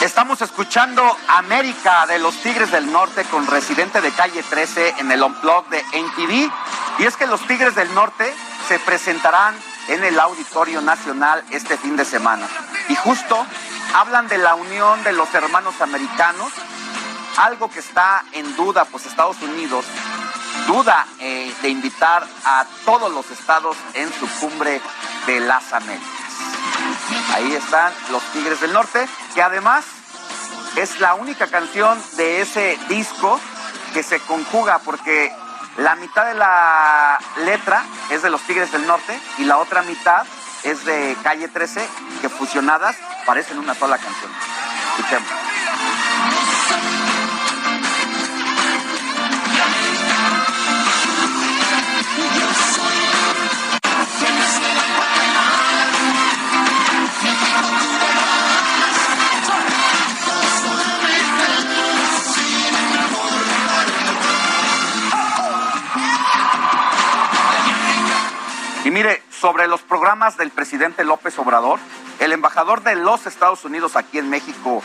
Estamos 0.00 0.40
escuchando 0.42 1.02
América 1.26 2.06
de 2.06 2.20
los 2.20 2.36
Tigres 2.36 2.70
del 2.70 2.90
Norte 2.92 3.24
con 3.24 3.48
residente 3.48 4.00
de 4.00 4.12
calle 4.12 4.44
13 4.44 4.94
en 4.98 5.10
el 5.10 5.22
Unplug 5.24 5.68
de 5.70 5.80
NTV. 5.92 6.52
Y 7.00 7.04
es 7.04 7.16
que 7.16 7.26
los 7.26 7.44
Tigres 7.48 7.74
del 7.74 7.92
Norte 7.94 8.32
se 8.68 8.78
presentarán 8.78 9.56
en 9.88 10.04
el 10.04 10.18
Auditorio 10.18 10.80
Nacional 10.80 11.44
este 11.50 11.76
fin 11.76 11.96
de 11.96 12.04
semana. 12.04 12.46
Y 12.88 12.94
justo 12.96 13.46
hablan 13.94 14.28
de 14.28 14.38
la 14.38 14.54
unión 14.54 15.02
de 15.04 15.12
los 15.12 15.32
hermanos 15.34 15.80
americanos, 15.80 16.52
algo 17.36 17.70
que 17.70 17.80
está 17.80 18.24
en 18.32 18.56
duda, 18.56 18.84
pues 18.84 19.06
Estados 19.06 19.40
Unidos 19.42 19.84
duda 20.66 21.06
eh, 21.18 21.52
de 21.62 21.68
invitar 21.68 22.26
a 22.44 22.64
todos 22.84 23.12
los 23.12 23.30
estados 23.30 23.76
en 23.94 24.12
su 24.12 24.28
cumbre 24.38 24.80
de 25.26 25.40
las 25.40 25.72
Américas. 25.72 26.08
Ahí 27.34 27.52
están 27.54 27.92
los 28.10 28.22
Tigres 28.32 28.60
del 28.60 28.72
Norte, 28.72 29.08
que 29.34 29.42
además 29.42 29.84
es 30.76 31.00
la 31.00 31.14
única 31.14 31.46
canción 31.48 32.00
de 32.16 32.40
ese 32.40 32.78
disco 32.88 33.40
que 33.92 34.02
se 34.02 34.20
conjuga 34.20 34.78
porque 34.80 35.34
la 35.78 35.94
mitad 35.96 36.26
de 36.26 36.34
la 36.34 37.18
letra 37.44 37.82
es 38.10 38.22
de 38.22 38.30
los 38.30 38.42
Tigres 38.42 38.72
del 38.72 38.86
Norte 38.86 39.18
y 39.38 39.44
la 39.44 39.58
otra 39.58 39.82
mitad 39.82 40.24
es 40.64 40.84
de 40.84 41.16
Calle 41.22 41.48
13, 41.48 41.86
que 42.20 42.28
fusionadas 42.28 42.96
parecen 43.24 43.58
una 43.58 43.74
sola 43.74 43.96
canción. 43.96 44.30
Escuchemos. 44.96 45.49
Mire, 68.90 69.22
sobre 69.30 69.68
los 69.68 69.82
programas 69.82 70.36
del 70.36 70.50
presidente 70.50 71.04
López 71.04 71.38
Obrador, 71.38 71.78
el 72.18 72.32
embajador 72.32 72.82
de 72.82 72.96
los 72.96 73.24
Estados 73.24 73.64
Unidos 73.64 73.94
aquí 73.94 74.18
en 74.18 74.28
México, 74.28 74.82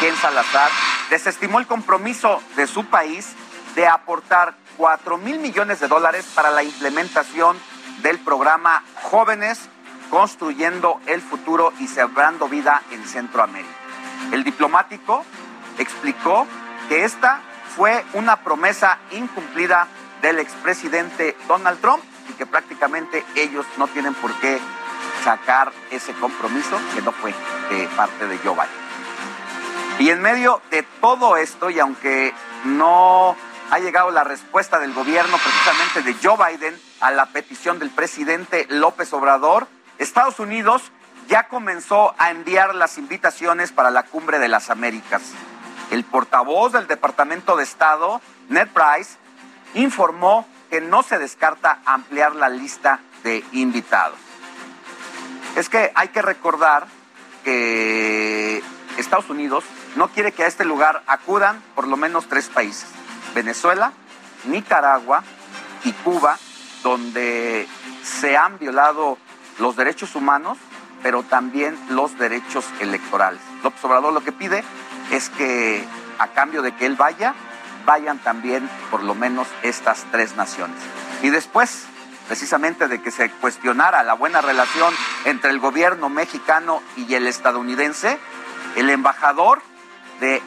Ken 0.00 0.14
Salazar, 0.14 0.70
desestimó 1.10 1.58
el 1.58 1.66
compromiso 1.66 2.40
de 2.54 2.68
su 2.68 2.84
país 2.84 3.32
de 3.74 3.88
aportar 3.88 4.54
4 4.76 5.18
mil 5.18 5.40
millones 5.40 5.80
de 5.80 5.88
dólares 5.88 6.24
para 6.36 6.52
la 6.52 6.62
implementación 6.62 7.58
del 8.00 8.20
programa 8.20 8.84
Jóvenes 9.02 9.68
Construyendo 10.08 11.00
el 11.06 11.20
Futuro 11.20 11.72
y 11.80 11.88
Sembrando 11.88 12.48
Vida 12.48 12.82
en 12.92 13.04
Centroamérica. 13.08 13.74
El 14.30 14.44
diplomático 14.44 15.24
explicó 15.78 16.46
que 16.88 17.04
esta 17.04 17.40
fue 17.74 18.04
una 18.12 18.36
promesa 18.36 18.98
incumplida 19.10 19.88
del 20.22 20.38
expresidente 20.38 21.36
Donald 21.48 21.80
Trump 21.80 22.04
y 22.28 22.32
que 22.32 22.46
prácticamente 22.46 23.24
ellos 23.34 23.66
no 23.76 23.88
tienen 23.88 24.14
por 24.14 24.32
qué 24.40 24.58
sacar 25.24 25.72
ese 25.90 26.12
compromiso 26.14 26.78
que 26.94 27.02
no 27.02 27.12
fue 27.12 27.34
parte 27.96 28.26
de 28.26 28.38
Joe 28.38 28.54
Biden. 28.54 28.88
Y 29.98 30.10
en 30.10 30.22
medio 30.22 30.62
de 30.70 30.84
todo 31.00 31.36
esto, 31.36 31.70
y 31.70 31.80
aunque 31.80 32.32
no 32.64 33.36
ha 33.70 33.78
llegado 33.80 34.10
la 34.10 34.24
respuesta 34.24 34.78
del 34.78 34.94
gobierno 34.94 35.36
precisamente 35.36 36.02
de 36.02 36.16
Joe 36.22 36.36
Biden 36.36 36.80
a 37.00 37.10
la 37.10 37.26
petición 37.26 37.78
del 37.78 37.90
presidente 37.90 38.66
López 38.70 39.12
Obrador, 39.12 39.66
Estados 39.98 40.38
Unidos 40.38 40.92
ya 41.28 41.48
comenzó 41.48 42.14
a 42.18 42.30
enviar 42.30 42.74
las 42.74 42.96
invitaciones 42.96 43.72
para 43.72 43.90
la 43.90 44.04
cumbre 44.04 44.38
de 44.38 44.48
las 44.48 44.70
Américas. 44.70 45.22
El 45.90 46.04
portavoz 46.04 46.72
del 46.72 46.86
Departamento 46.86 47.56
de 47.56 47.64
Estado, 47.64 48.20
Ned 48.48 48.68
Price, 48.68 49.16
informó 49.74 50.46
que 50.70 50.80
no 50.80 51.02
se 51.02 51.18
descarta 51.18 51.80
ampliar 51.84 52.34
la 52.34 52.48
lista 52.48 53.00
de 53.22 53.44
invitados. 53.52 54.18
Es 55.56 55.68
que 55.68 55.92
hay 55.94 56.08
que 56.08 56.22
recordar 56.22 56.86
que 57.44 58.62
Estados 58.96 59.30
Unidos 59.30 59.64
no 59.96 60.08
quiere 60.08 60.32
que 60.32 60.44
a 60.44 60.46
este 60.46 60.64
lugar 60.64 61.02
acudan 61.06 61.62
por 61.74 61.88
lo 61.88 61.96
menos 61.96 62.28
tres 62.28 62.48
países, 62.48 62.88
Venezuela, 63.34 63.92
Nicaragua 64.44 65.24
y 65.84 65.92
Cuba, 65.92 66.38
donde 66.82 67.66
se 68.02 68.36
han 68.36 68.58
violado 68.58 69.18
los 69.58 69.76
derechos 69.76 70.14
humanos, 70.14 70.58
pero 71.02 71.22
también 71.22 71.78
los 71.90 72.18
derechos 72.18 72.64
electorales. 72.80 73.40
López 73.62 73.82
Obrador 73.84 74.12
lo 74.12 74.22
que 74.22 74.32
pide 74.32 74.64
es 75.10 75.30
que 75.30 75.84
a 76.18 76.28
cambio 76.28 76.62
de 76.62 76.74
que 76.74 76.86
él 76.86 76.96
vaya, 76.96 77.34
vayan 77.88 78.18
también 78.18 78.68
por 78.90 79.02
lo 79.02 79.14
menos 79.14 79.48
estas 79.62 80.04
tres 80.12 80.36
naciones. 80.36 80.76
Y 81.22 81.30
después, 81.30 81.86
precisamente 82.26 82.86
de 82.86 83.00
que 83.00 83.10
se 83.10 83.30
cuestionara 83.30 84.02
la 84.02 84.12
buena 84.12 84.42
relación 84.42 84.92
entre 85.24 85.48
el 85.50 85.58
gobierno 85.58 86.10
mexicano 86.10 86.82
y 86.98 87.14
el 87.14 87.26
estadounidense, 87.26 88.18
el 88.76 88.90
embajador 88.90 89.62
de 90.20 90.42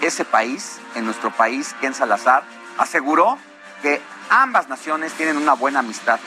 ese 0.00 0.24
país, 0.24 0.78
en 0.94 1.06
nuestro 1.06 1.32
país, 1.32 1.74
Ken 1.80 1.92
Salazar, 1.92 2.44
aseguró 2.78 3.36
que 3.82 4.00
ambas 4.30 4.68
naciones 4.68 5.12
tienen 5.14 5.38
una 5.38 5.54
buena 5.54 5.80
amistad 5.80 6.20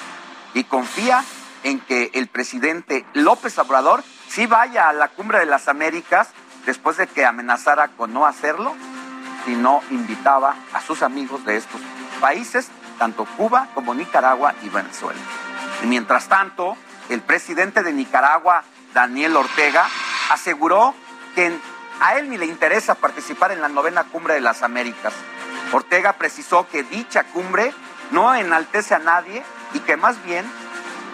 y 0.53 0.65
confía 0.65 1.23
en 1.63 1.79
que 1.79 2.11
el 2.13 2.27
presidente 2.27 3.05
López 3.13 3.57
Obrador 3.59 4.03
sí 4.27 4.45
vaya 4.45 4.89
a 4.89 4.93
la 4.93 5.07
cumbre 5.07 5.39
de 5.39 5.45
las 5.45 5.69
Américas 5.69 6.31
después 6.65 6.97
de 6.97 7.07
que 7.07 7.25
amenazara 7.25 7.87
con 7.95 8.11
no 8.11 8.25
hacerlo 8.25 8.75
si 9.45 9.55
no 9.55 9.81
invitaba 9.89 10.55
a 10.73 10.81
sus 10.81 11.01
amigos 11.01 11.45
de 11.45 11.57
estos 11.57 11.81
países, 12.19 12.69
tanto 12.97 13.25
Cuba 13.37 13.67
como 13.73 13.93
Nicaragua 13.93 14.53
y 14.63 14.69
Venezuela. 14.69 15.19
Y 15.83 15.87
mientras 15.87 16.27
tanto, 16.27 16.77
el 17.09 17.21
presidente 17.21 17.83
de 17.83 17.93
Nicaragua, 17.93 18.63
Daniel 18.93 19.35
Ortega, 19.35 19.87
aseguró 20.29 20.93
que 21.35 21.57
a 22.01 22.17
él 22.17 22.29
ni 22.29 22.37
le 22.37 22.45
interesa 22.45 22.95
participar 22.95 23.51
en 23.51 23.61
la 23.61 23.69
novena 23.69 24.03
cumbre 24.05 24.33
de 24.33 24.41
las 24.41 24.63
Américas. 24.63 25.13
Ortega 25.71 26.13
precisó 26.13 26.67
que 26.67 26.83
dicha 26.83 27.23
cumbre 27.25 27.73
no 28.11 28.33
enaltece 28.33 28.95
a 28.95 28.99
nadie 28.99 29.43
y 29.73 29.79
que 29.79 29.97
más 29.97 30.23
bien 30.23 30.45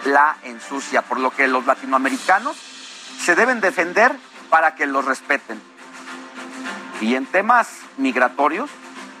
la 0.04 0.36
ensucia, 0.44 1.02
por 1.02 1.18
lo 1.18 1.30
que 1.30 1.48
los 1.48 1.66
latinoamericanos 1.66 2.56
se 3.20 3.34
deben 3.34 3.60
defender 3.60 4.14
para 4.50 4.74
que 4.74 4.86
los 4.86 5.04
respeten. 5.04 5.60
Y 7.00 7.14
en 7.14 7.26
temas 7.26 7.68
migratorios, 7.98 8.70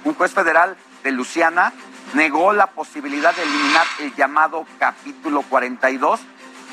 un 0.04 0.14
juez 0.14 0.32
federal 0.32 0.76
de 1.04 1.12
Luciana 1.12 1.72
negó 2.14 2.52
la 2.52 2.68
posibilidad 2.68 3.34
de 3.34 3.42
eliminar 3.42 3.86
el 4.00 4.14
llamado 4.14 4.64
capítulo 4.78 5.42
42 5.42 6.20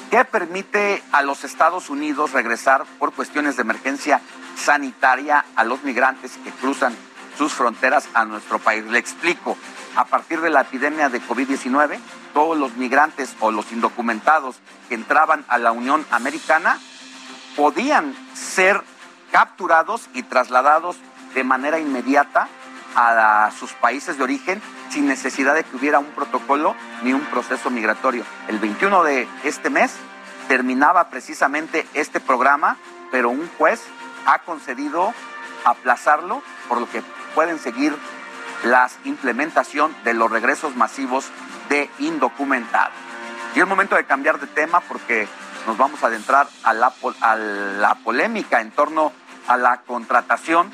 que 0.10 0.24
permite 0.26 1.04
a 1.12 1.22
los 1.22 1.44
Estados 1.44 1.90
Unidos 1.90 2.32
regresar 2.32 2.86
por 3.00 3.14
cuestiones 3.14 3.58
de 3.58 3.64
emergencia 3.64 4.22
sanitaria 4.56 5.44
a 5.56 5.64
los 5.64 5.84
migrantes 5.84 6.38
que 6.44 6.52
cruzan 6.52 6.96
sus 7.38 7.52
fronteras 7.52 8.08
a 8.14 8.24
nuestro 8.24 8.60
país. 8.60 8.86
Le 8.86 9.00
explico, 9.00 9.58
a 9.96 10.06
partir 10.06 10.40
de 10.42 10.52
la 10.52 10.62
epidemia 10.62 11.10
de 11.10 11.22
COVID-19, 11.22 12.00
todos 12.34 12.58
los 12.58 12.76
migrantes 12.76 13.36
o 13.40 13.52
los 13.52 13.72
indocumentados 13.72 14.58
que 14.88 14.96
entraban 14.96 15.44
a 15.48 15.58
la 15.58 15.72
Unión 15.72 16.06
Americana 16.12 16.80
podían 17.56 18.16
ser 18.34 18.82
capturados 19.34 20.10
y 20.14 20.22
trasladados 20.22 20.96
de 21.34 21.44
manera 21.44 21.80
inmediata 21.80 22.48
a 22.96 23.50
sus 23.58 23.74
países 23.74 24.20
de 24.20 24.24
origen 24.24 24.62
sin 24.92 25.08
necesidad 25.08 25.56
de 25.56 25.64
que 25.64 25.76
hubiera 25.76 25.98
un 25.98 26.12
protocolo 26.12 26.76
ni 27.02 27.14
un 27.14 27.26
proceso 27.26 27.72
migratorio. 27.72 28.24
El 28.48 28.60
21 28.60 29.04
de 29.04 29.28
este 29.44 29.72
mes 29.72 29.96
terminaba 30.48 31.10
precisamente 31.10 31.88
este 31.96 32.20
programa, 32.20 32.78
pero 33.12 33.32
un 33.32 33.50
juez 33.58 33.82
ha 34.28 34.38
concedido 34.40 35.16
aplazarlo, 35.66 36.44
por 36.70 36.80
lo 36.80 36.88
que 36.88 37.02
pueden 37.34 37.58
seguir 37.58 37.98
la 38.64 38.88
implementación 39.04 39.96
de 40.04 40.14
los 40.14 40.30
regresos 40.30 40.76
masivos 40.76 41.26
de 41.70 41.90
indocumentados. 41.98 42.94
Y 43.56 43.62
es 43.62 43.68
momento 43.68 43.96
de 43.96 44.06
cambiar 44.06 44.40
de 44.40 44.46
tema 44.46 44.80
porque 44.82 45.28
nos 45.66 45.76
vamos 45.76 46.04
a 46.04 46.08
adentrar 46.08 46.48
a 46.64 46.74
la, 46.74 46.94
a 47.22 47.36
la 47.36 47.96
polémica 47.96 48.62
en 48.62 48.70
torno 48.70 49.12
a 49.48 49.58
la 49.58 49.82
contratación 49.82 50.72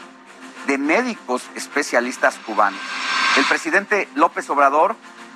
de 0.68 0.78
médicos 0.78 1.44
especialistas 1.56 2.38
cubanos. 2.46 2.80
El 3.38 3.46
presidente 3.46 4.08
López 4.16 4.50
Obrador 4.50 4.96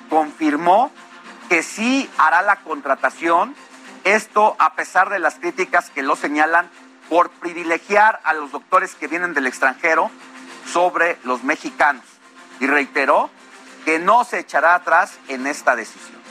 confirmó 0.10 0.92
que 1.50 1.64
sí 1.64 2.10
hará 2.18 2.42
la 2.42 2.58
contratación, 2.58 3.56
esto 4.04 4.56
a 4.60 4.74
pesar 4.76 5.10
de 5.10 5.20
las 5.20 5.36
críticas 5.36 5.90
que 5.90 6.04
lo 6.04 6.16
señalan 6.16 6.70
por 7.10 7.30
privilegiar 7.30 8.20
a 8.24 8.34
los 8.34 8.52
doctores 8.52 8.96
que 8.96 9.08
vienen 9.08 9.34
del 9.34 9.48
extranjero 9.48 10.10
sobre 10.72 11.18
los 11.24 11.44
mexicanos. 11.44 12.04
Y 12.60 12.68
reiteró 12.68 13.30
que 13.86 14.00
no 14.00 14.24
se 14.24 14.40
echará 14.40 14.76
atrás 14.76 15.18
en 15.28 15.48
esta 15.48 15.76
decisión. 15.76 16.22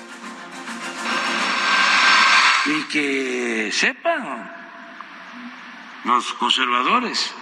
Y 2.67 2.83
que 2.85 3.71
sepan 3.73 4.62
los 6.05 6.33
conservadores, 6.35 7.35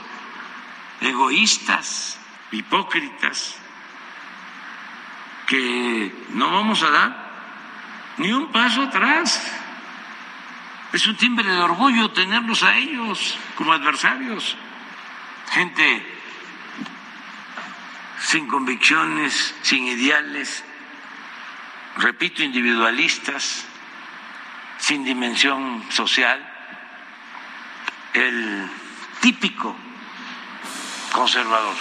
egoístas, 1.01 2.19
hipócritas, 2.53 3.57
que 5.47 6.15
no 6.31 6.51
vamos 6.51 6.83
a 6.83 6.91
dar 6.91 7.31
ni 8.19 8.33
un 8.33 8.53
paso 8.53 8.83
atrás. 8.83 9.43
Es 10.93 11.07
un 11.07 11.17
timbre 11.17 11.49
de 11.49 11.59
orgullo 11.59 12.11
tenerlos 12.11 12.63
a 12.63 12.77
ellos 12.77 13.39
como 13.57 13.73
adversarios. 13.73 14.57
Gente 15.51 16.21
sin 18.21 18.47
convicciones, 18.47 19.55
sin 19.63 19.87
ideales, 19.87 20.63
repito, 21.97 22.43
individualistas, 22.43 23.65
sin 24.79 25.05
dimensión 25.05 25.85
social, 25.91 26.50
el 28.15 28.71
típico 29.21 29.75
conservador. 31.13 31.75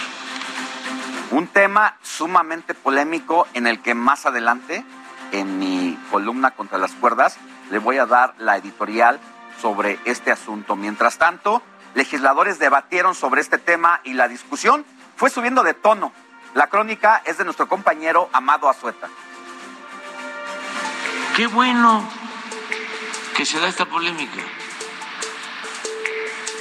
Un 1.30 1.46
tema 1.46 1.96
sumamente 2.02 2.74
polémico 2.74 3.46
en 3.54 3.66
el 3.66 3.80
que 3.80 3.94
más 3.94 4.26
adelante, 4.26 4.84
en 5.32 5.58
mi 5.58 5.98
columna 6.10 6.50
contra 6.52 6.78
las 6.78 6.92
cuerdas, 6.92 7.38
le 7.70 7.78
voy 7.78 7.98
a 7.98 8.06
dar 8.06 8.34
la 8.38 8.56
editorial 8.56 9.20
sobre 9.60 9.98
este 10.04 10.32
asunto. 10.32 10.76
Mientras 10.76 11.18
tanto, 11.18 11.62
legisladores 11.94 12.58
debatieron 12.58 13.14
sobre 13.14 13.40
este 13.40 13.58
tema 13.58 14.00
y 14.04 14.14
la 14.14 14.28
discusión 14.28 14.84
fue 15.16 15.30
subiendo 15.30 15.62
de 15.62 15.74
tono. 15.74 16.12
La 16.54 16.66
crónica 16.66 17.22
es 17.24 17.38
de 17.38 17.44
nuestro 17.44 17.68
compañero 17.68 18.28
Amado 18.32 18.68
Azueta. 18.68 19.08
Qué 21.36 21.46
bueno 21.46 22.08
que 23.36 23.46
se 23.46 23.60
da 23.60 23.68
esta 23.68 23.86
polémica, 23.86 24.42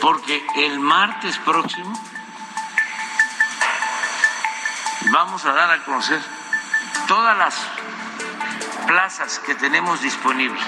porque 0.01 0.45
el 0.55 0.80
martes 0.80 1.38
próximo 1.39 1.93
vamos 5.11 5.45
a 5.45 5.53
dar 5.53 5.71
a 5.71 5.84
conocer 5.84 6.21
todas 7.07 7.38
las 7.38 7.55
plazas 8.88 9.39
que 9.39 9.55
tenemos 9.55 10.01
disponibles. 10.01 10.63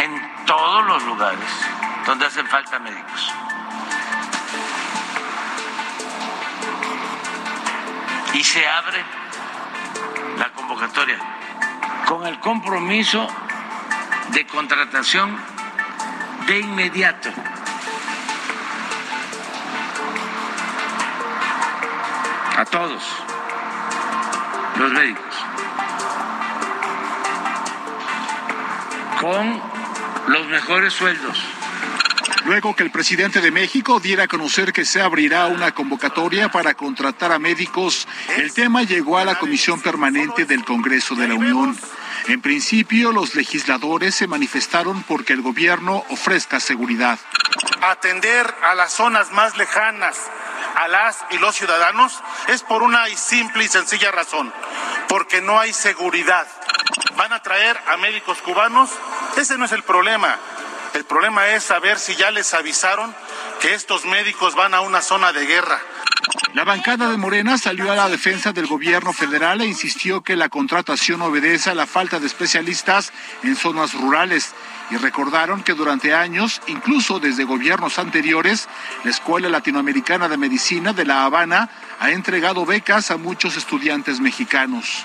En 0.00 0.46
todos 0.46 0.86
los 0.86 1.02
lugares 1.04 1.50
donde 2.06 2.26
hacen 2.26 2.46
falta 2.46 2.78
médicos. 2.78 3.32
Y 8.34 8.42
se 8.42 8.68
abre 8.68 9.04
la 10.38 10.50
convocatoria 10.50 11.18
con 12.06 12.26
el 12.26 12.38
compromiso 12.40 13.26
de 14.32 14.46
contratación 14.46 15.36
de 16.46 16.60
inmediato. 16.60 17.30
a 22.56 22.64
todos 22.64 23.02
los 24.78 24.92
médicos 24.92 25.34
con 29.20 29.60
los 30.28 30.46
mejores 30.48 30.92
sueldos. 30.92 31.42
Luego 32.44 32.76
que 32.76 32.82
el 32.82 32.90
presidente 32.90 33.40
de 33.40 33.50
México 33.50 34.00
diera 34.00 34.24
a 34.24 34.28
conocer 34.28 34.72
que 34.72 34.84
se 34.84 35.00
abrirá 35.00 35.46
una 35.46 35.72
convocatoria 35.72 36.50
para 36.50 36.74
contratar 36.74 37.32
a 37.32 37.38
médicos, 37.38 38.06
el 38.36 38.52
tema 38.52 38.82
llegó 38.82 39.16
a 39.16 39.24
la 39.24 39.38
Comisión 39.38 39.80
Permanente 39.80 40.44
del 40.44 40.62
Congreso 40.62 41.14
de 41.14 41.28
la 41.28 41.34
Unión. 41.34 41.74
En 42.26 42.40
principio, 42.40 43.12
los 43.12 43.34
legisladores 43.34 44.14
se 44.14 44.26
manifestaron 44.26 45.02
porque 45.02 45.34
el 45.34 45.42
gobierno 45.42 46.04
ofrezca 46.08 46.58
seguridad. 46.58 47.18
Atender 47.82 48.54
a 48.62 48.74
las 48.74 48.92
zonas 48.92 49.30
más 49.32 49.56
lejanas 49.58 50.18
a 50.74 50.88
las 50.88 51.24
y 51.30 51.38
los 51.38 51.54
ciudadanos 51.54 52.20
es 52.48 52.62
por 52.62 52.82
una 52.82 53.06
simple 53.16 53.64
y 53.64 53.68
sencilla 53.68 54.10
razón, 54.10 54.52
porque 55.08 55.40
no 55.40 55.58
hay 55.58 55.72
seguridad. 55.72 56.46
¿Van 57.16 57.32
a 57.32 57.42
traer 57.42 57.78
a 57.86 57.96
médicos 57.96 58.38
cubanos? 58.42 58.90
Ese 59.36 59.56
no 59.56 59.64
es 59.66 59.72
el 59.72 59.82
problema. 59.82 60.36
El 60.94 61.04
problema 61.04 61.48
es 61.48 61.64
saber 61.64 61.98
si 61.98 62.14
ya 62.16 62.30
les 62.30 62.54
avisaron 62.54 63.14
que 63.60 63.74
estos 63.74 64.04
médicos 64.04 64.54
van 64.54 64.74
a 64.74 64.80
una 64.80 65.02
zona 65.02 65.32
de 65.32 65.46
guerra. 65.46 65.80
La 66.54 66.62
bancada 66.62 67.10
de 67.10 67.16
Morena 67.16 67.58
salió 67.58 67.90
a 67.90 67.96
la 67.96 68.08
defensa 68.08 68.52
del 68.52 68.68
gobierno 68.68 69.12
federal 69.12 69.60
e 69.60 69.66
insistió 69.66 70.22
que 70.22 70.36
la 70.36 70.48
contratación 70.48 71.20
obedece 71.20 71.70
a 71.70 71.74
la 71.74 71.86
falta 71.86 72.20
de 72.20 72.28
especialistas 72.28 73.12
en 73.42 73.56
zonas 73.56 73.92
rurales 73.92 74.54
y 74.90 74.96
recordaron 74.96 75.64
que 75.64 75.74
durante 75.74 76.14
años, 76.14 76.60
incluso 76.68 77.18
desde 77.18 77.42
gobiernos 77.42 77.98
anteriores, 77.98 78.68
la 79.02 79.10
Escuela 79.10 79.48
Latinoamericana 79.48 80.28
de 80.28 80.36
Medicina 80.36 80.92
de 80.92 81.04
La 81.04 81.24
Habana 81.24 81.70
ha 81.98 82.10
entregado 82.10 82.64
becas 82.64 83.10
a 83.10 83.16
muchos 83.16 83.56
estudiantes 83.56 84.20
mexicanos. 84.20 85.04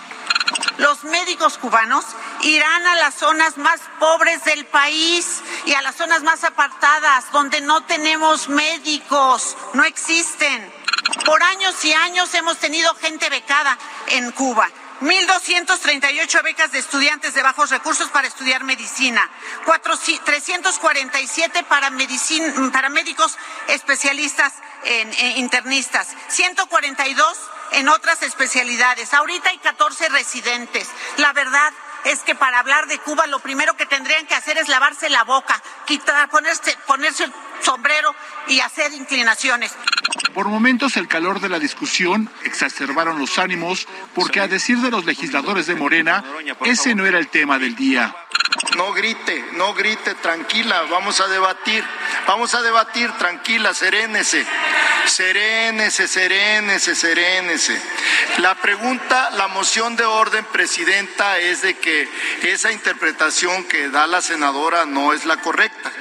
Los 0.77 1.03
médicos 1.03 1.57
cubanos 1.57 2.05
irán 2.43 2.85
a 2.85 2.95
las 2.95 3.15
zonas 3.15 3.57
más 3.57 3.81
pobres 3.99 4.43
del 4.45 4.65
país 4.65 5.41
y 5.65 5.73
a 5.73 5.81
las 5.81 5.95
zonas 5.95 6.23
más 6.23 6.43
apartadas, 6.43 7.31
donde 7.31 7.59
no 7.61 7.83
tenemos 7.83 8.49
médicos, 8.49 9.57
no 9.73 9.83
existen. 9.83 10.78
Por 11.25 11.43
años 11.43 11.83
y 11.85 11.93
años 11.93 12.33
hemos 12.33 12.57
tenido 12.57 12.93
gente 12.95 13.29
becada 13.29 13.77
en 14.07 14.31
Cuba 14.31 14.69
1.238 15.01 16.43
becas 16.43 16.71
de 16.71 16.79
estudiantes 16.79 17.33
de 17.33 17.41
bajos 17.41 17.69
recursos 17.69 18.09
para 18.09 18.27
estudiar 18.27 18.65
medicina, 18.65 19.29
347 20.25 21.63
para, 21.63 21.89
para 22.73 22.89
médicos 22.89 23.37
especialistas 23.69 24.53
en, 24.83 25.13
en 25.13 25.37
internistas, 25.37 26.09
142 26.27 27.37
en 27.71 27.87
otras 27.87 28.23
especialidades. 28.23 29.13
Ahorita 29.13 29.49
hay 29.49 29.57
14 29.59 30.09
residentes. 30.09 30.89
La 31.17 31.31
verdad 31.31 31.71
es 32.03 32.19
que 32.19 32.35
para 32.35 32.59
hablar 32.59 32.87
de 32.87 32.99
Cuba 32.99 33.25
lo 33.27 33.39
primero 33.39 33.75
que 33.77 33.85
tendrían 33.85 34.25
que 34.27 34.35
hacer 34.35 34.57
es 34.57 34.67
lavarse 34.67 35.09
la 35.09 35.23
boca, 35.23 35.61
quitar, 35.85 36.29
ponerse, 36.29 36.77
ponerse 36.87 37.29
sombrero 37.61 38.15
y 38.47 38.59
hacer 38.59 38.93
inclinaciones. 38.93 39.73
Por 40.33 40.47
momentos 40.47 40.97
el 40.97 41.07
calor 41.07 41.39
de 41.39 41.49
la 41.49 41.59
discusión 41.59 42.29
exacerbaron 42.43 43.19
los 43.19 43.39
ánimos 43.39 43.87
porque 44.13 44.39
a 44.39 44.47
decir 44.47 44.77
de 44.79 44.91
los 44.91 45.05
legisladores 45.05 45.67
de 45.67 45.75
Morena, 45.75 46.23
ese 46.63 46.95
no 46.95 47.05
era 47.05 47.19
el 47.19 47.27
tema 47.29 47.59
del 47.59 47.75
día. 47.75 48.15
No 48.75 48.93
grite, 48.93 49.45
no 49.53 49.73
grite, 49.73 50.15
tranquila, 50.15 50.83
vamos 50.89 51.19
a 51.21 51.27
debatir, 51.27 51.83
vamos 52.27 52.53
a 52.55 52.61
debatir, 52.61 53.11
tranquila, 53.13 53.73
serénese, 53.73 54.45
serénese, 55.05 56.07
serénese, 56.07 56.95
serénese. 56.95 57.81
La 58.37 58.55
pregunta, 58.55 59.31
la 59.31 59.47
moción 59.47 59.95
de 59.95 60.05
orden, 60.05 60.45
presidenta, 60.45 61.39
es 61.39 61.61
de 61.61 61.77
que 61.77 62.07
esa 62.43 62.71
interpretación 62.71 63.65
que 63.65 63.89
da 63.89 64.07
la 64.07 64.21
senadora 64.21 64.85
no 64.85 65.13
es 65.13 65.25
la 65.25 65.37
correcta. 65.41 65.91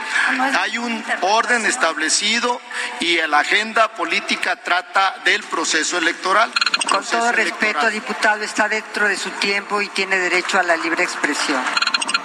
Hay 0.60 0.78
un 0.78 1.04
orden 1.22 1.47
establecido 1.56 2.60
y 3.00 3.16
la 3.26 3.40
agenda 3.40 3.94
política 3.94 4.56
trata 4.56 5.16
del 5.24 5.42
proceso 5.44 5.98
electoral. 5.98 6.52
Con 6.90 7.04
todo 7.04 7.32
respeto, 7.32 7.88
diputado, 7.90 8.42
está 8.42 8.68
dentro 8.68 9.08
de 9.08 9.16
su 9.16 9.30
tiempo 9.30 9.80
y 9.80 9.88
tiene 9.88 10.18
derecho 10.18 10.58
a 10.58 10.62
la 10.62 10.76
libre 10.76 11.04
expresión. 11.04 11.62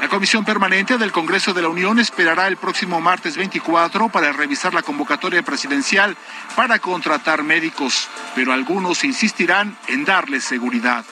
La 0.01 0.09
Comisión 0.09 0.43
Permanente 0.43 0.97
del 0.97 1.13
Congreso 1.13 1.53
de 1.53 1.61
la 1.61 1.69
Unión 1.69 1.97
esperará 1.99 2.47
el 2.47 2.57
próximo 2.57 2.99
martes 2.99 3.37
24 3.37 4.09
para 4.09 4.33
revisar 4.33 4.73
la 4.73 4.81
convocatoria 4.81 5.41
presidencial 5.43 6.17
para 6.55 6.79
contratar 6.79 7.43
médicos, 7.43 8.09
pero 8.35 8.51
algunos 8.51 9.05
insistirán 9.05 9.77
en 9.87 10.03
darles 10.03 10.43
seguridad. 10.43 11.05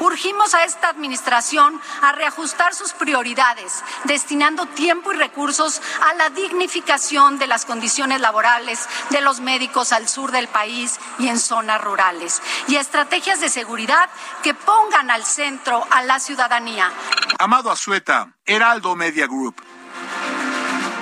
Urgimos 0.00 0.54
a 0.54 0.64
esta 0.64 0.88
administración 0.88 1.80
a 2.02 2.12
reajustar 2.12 2.74
sus 2.74 2.92
prioridades, 2.92 3.82
destinando 4.04 4.66
tiempo 4.66 5.12
y 5.12 5.16
recursos 5.16 5.80
a 6.02 6.14
la 6.14 6.30
dignificación 6.30 7.38
de 7.38 7.46
las 7.46 7.64
condiciones 7.64 8.20
laborales 8.20 8.88
de 9.10 9.20
los 9.20 9.40
médicos 9.40 9.92
al 9.92 10.08
sur 10.08 10.30
del 10.30 10.48
país 10.48 11.00
y 11.18 11.28
en 11.28 11.38
zonas 11.38 11.80
rurales, 11.80 12.42
y 12.68 12.76
estrategias 12.76 13.40
de 13.40 13.48
seguridad 13.48 14.10
que 14.42 14.54
pongan 14.54 15.10
al 15.10 15.24
centro 15.24 15.86
a 15.90 16.02
la 16.02 16.20
ciudadanía. 16.20 16.90
Amado 17.38 17.70
Azueta, 17.70 18.34
Heraldo 18.44 18.94
Media 18.94 19.26
Group. 19.26 19.56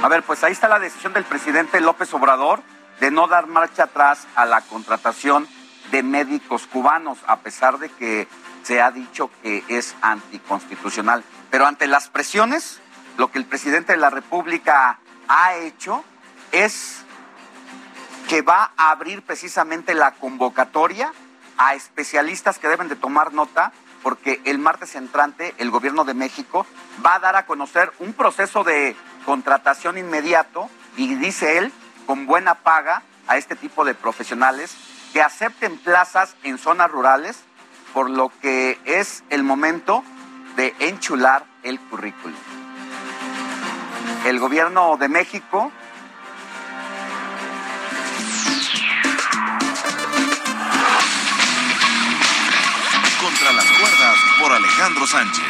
A 0.02 0.08
ver, 0.08 0.22
pues 0.22 0.42
ahí 0.42 0.52
está 0.52 0.68
la 0.68 0.78
decisión 0.78 1.12
del 1.12 1.24
presidente 1.24 1.80
López 1.80 2.12
Obrador 2.14 2.62
de 3.00 3.10
no 3.10 3.26
dar 3.26 3.46
marcha 3.46 3.84
atrás 3.84 4.26
a 4.36 4.46
la 4.46 4.60
contratación 4.62 5.48
de 5.90 6.02
médicos 6.02 6.66
cubanos, 6.66 7.18
a 7.26 7.40
pesar 7.40 7.78
de 7.78 7.88
que 7.90 8.26
se 8.62 8.80
ha 8.80 8.90
dicho 8.90 9.30
que 9.43 9.64
es 9.68 9.94
anticonstitucional. 10.01 11.24
Pero 11.51 11.66
ante 11.66 11.86
las 11.86 12.09
presiones, 12.09 12.80
lo 13.16 13.30
que 13.30 13.39
el 13.39 13.44
presidente 13.44 13.93
de 13.93 13.98
la 13.98 14.10
República 14.10 14.98
ha 15.28 15.55
hecho 15.56 16.05
es 16.52 17.02
que 18.28 18.43
va 18.43 18.72
a 18.76 18.90
abrir 18.90 19.22
precisamente 19.22 19.94
la 19.94 20.12
convocatoria 20.12 21.12
a 21.59 21.74
especialistas 21.74 22.59
que 22.59 22.68
deben 22.68 22.89
de 22.89 22.97
tomar 22.97 23.32
nota 23.32 23.72
porque 24.02 24.40
el 24.44 24.59
martes 24.59 24.94
entrante 24.94 25.55
el 25.59 25.70
gobierno 25.70 26.05
de 26.05 26.14
México 26.14 26.66
va 27.05 27.16
a 27.16 27.18
dar 27.20 27.36
a 27.36 27.47
conocer 27.47 27.93
un 27.98 28.12
proceso 28.12 28.64
de 28.64 28.97
contratación 29.24 29.98
inmediato 29.98 30.68
y 30.97 31.14
dice 31.14 31.59
él 31.59 31.72
con 32.06 32.26
buena 32.26 32.55
paga 32.55 33.02
a 33.28 33.36
este 33.36 33.55
tipo 33.55 33.84
de 33.84 33.94
profesionales 33.94 34.76
que 35.12 35.22
acepten 35.22 35.78
plazas 35.78 36.34
en 36.43 36.59
zonas 36.59 36.90
rurales 36.90 37.44
por 37.93 38.10
lo 38.10 38.31
que 38.40 38.78
es 38.85 39.24
el 39.31 39.43
momento 39.43 40.02
de 40.56 40.74
enchular 40.81 41.44
el 41.62 41.78
currículum. 41.81 42.39
El 44.24 44.39
gobierno 44.39 44.97
de 44.97 45.09
México 45.09 45.73
Contra 53.20 53.52
las 53.52 53.64
cuerdas 53.64 54.16
por 54.40 54.52
Alejandro 54.52 55.06
Sánchez. 55.06 55.44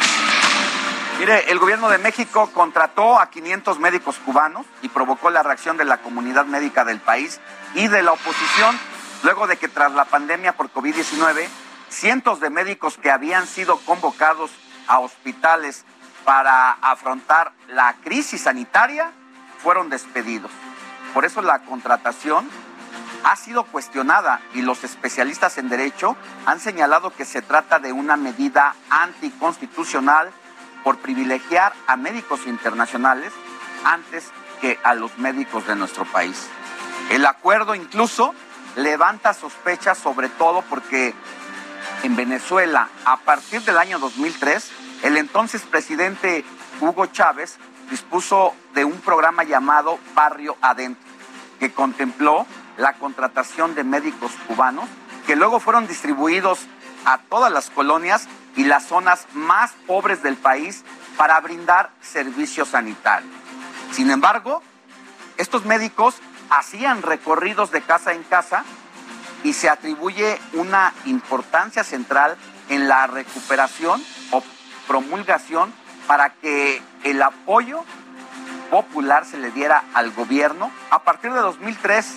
Mire, 1.19 1.51
el 1.51 1.57
gobierno 1.57 1.89
de 1.89 1.97
México 1.97 2.51
contrató 2.53 3.19
a 3.19 3.29
500 3.29 3.79
médicos 3.79 4.17
cubanos 4.23 4.65
y 4.81 4.89
provocó 4.89 5.29
la 5.31 5.41
reacción 5.41 5.77
de 5.77 5.85
la 5.85 5.97
comunidad 5.97 6.45
médica 6.45 6.85
del 6.85 6.99
país 6.99 7.39
y 7.73 7.87
de 7.87 8.03
la 8.03 8.11
oposición, 8.11 8.77
luego 9.23 9.47
de 9.47 9.57
que 9.57 9.67
tras 9.69 9.91
la 9.93 10.05
pandemia 10.05 10.53
por 10.53 10.71
COVID-19 10.71 11.47
cientos 11.93 12.39
de 12.39 12.49
médicos 12.49 12.97
que 12.97 13.11
habían 13.11 13.47
sido 13.47 13.77
convocados 13.79 14.51
a 14.87 14.99
hospitales 14.99 15.85
para 16.25 16.71
afrontar 16.71 17.53
la 17.67 17.95
crisis 18.03 18.41
sanitaria 18.41 19.11
fueron 19.61 19.89
despedidos. 19.89 20.51
Por 21.13 21.25
eso 21.25 21.41
la 21.41 21.59
contratación 21.59 22.49
ha 23.23 23.35
sido 23.35 23.63
cuestionada 23.65 24.41
y 24.53 24.61
los 24.61 24.83
especialistas 24.83 25.57
en 25.57 25.69
derecho 25.69 26.17
han 26.45 26.59
señalado 26.59 27.13
que 27.13 27.25
se 27.25 27.41
trata 27.41 27.79
de 27.79 27.93
una 27.93 28.17
medida 28.17 28.75
anticonstitucional 28.89 30.31
por 30.83 30.97
privilegiar 30.97 31.73
a 31.87 31.95
médicos 31.95 32.45
internacionales 32.45 33.31
antes 33.85 34.29
que 34.59 34.79
a 34.83 34.95
los 34.95 35.17
médicos 35.17 35.65
de 35.67 35.75
nuestro 35.75 36.05
país. 36.05 36.47
El 37.09 37.25
acuerdo 37.25 37.75
incluso 37.75 38.33
levanta 38.75 39.33
sospechas 39.33 39.97
sobre 39.97 40.29
todo 40.29 40.61
porque 40.63 41.13
en 42.03 42.15
Venezuela 42.15 42.89
a 43.05 43.17
partir 43.17 43.61
del 43.63 43.77
año 43.77 43.99
2003, 43.99 44.71
el 45.03 45.17
entonces 45.17 45.61
presidente 45.63 46.45
Hugo 46.81 47.05
Chávez 47.07 47.57
dispuso 47.89 48.53
de 48.73 48.85
un 48.85 48.99
programa 49.01 49.43
llamado 49.43 49.99
Barrio 50.15 50.57
Adentro, 50.61 51.03
que 51.59 51.71
contempló 51.71 52.45
la 52.77 52.93
contratación 52.93 53.75
de 53.75 53.83
médicos 53.83 54.31
cubanos 54.47 54.89
que 55.25 55.35
luego 55.35 55.59
fueron 55.59 55.87
distribuidos 55.87 56.59
a 57.05 57.17
todas 57.17 57.51
las 57.51 57.69
colonias 57.69 58.27
y 58.55 58.65
las 58.65 58.85
zonas 58.85 59.27
más 59.33 59.71
pobres 59.87 60.21
del 60.23 60.35
país 60.35 60.83
para 61.17 61.39
brindar 61.39 61.91
servicios 62.01 62.69
sanitarios. 62.69 63.31
Sin 63.91 64.09
embargo, 64.09 64.61
estos 65.37 65.65
médicos 65.65 66.15
hacían 66.49 67.01
recorridos 67.01 67.71
de 67.71 67.81
casa 67.81 68.13
en 68.13 68.23
casa 68.23 68.63
y 69.43 69.53
se 69.53 69.69
atribuye 69.69 70.39
una 70.53 70.93
importancia 71.05 71.83
central 71.83 72.35
en 72.69 72.87
la 72.87 73.07
recuperación 73.07 74.03
o 74.31 74.43
promulgación 74.87 75.73
para 76.07 76.33
que 76.33 76.81
el 77.03 77.21
apoyo 77.21 77.83
popular 78.69 79.25
se 79.25 79.37
le 79.37 79.51
diera 79.51 79.83
al 79.93 80.11
gobierno 80.11 80.71
a 80.89 81.03
partir 81.03 81.31
de 81.33 81.39
2003 81.39 82.15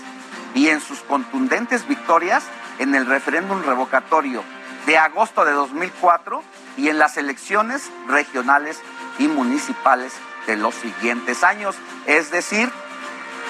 y 0.54 0.68
en 0.68 0.80
sus 0.80 1.00
contundentes 1.00 1.86
victorias 1.86 2.44
en 2.78 2.94
el 2.94 3.06
referéndum 3.06 3.62
revocatorio 3.62 4.42
de 4.86 4.96
agosto 4.96 5.44
de 5.44 5.52
2004 5.52 6.42
y 6.76 6.88
en 6.88 6.98
las 6.98 7.16
elecciones 7.16 7.90
regionales 8.08 8.80
y 9.18 9.28
municipales 9.28 10.14
de 10.46 10.56
los 10.56 10.74
siguientes 10.76 11.42
años. 11.42 11.76
Es 12.06 12.30
decir, 12.30 12.70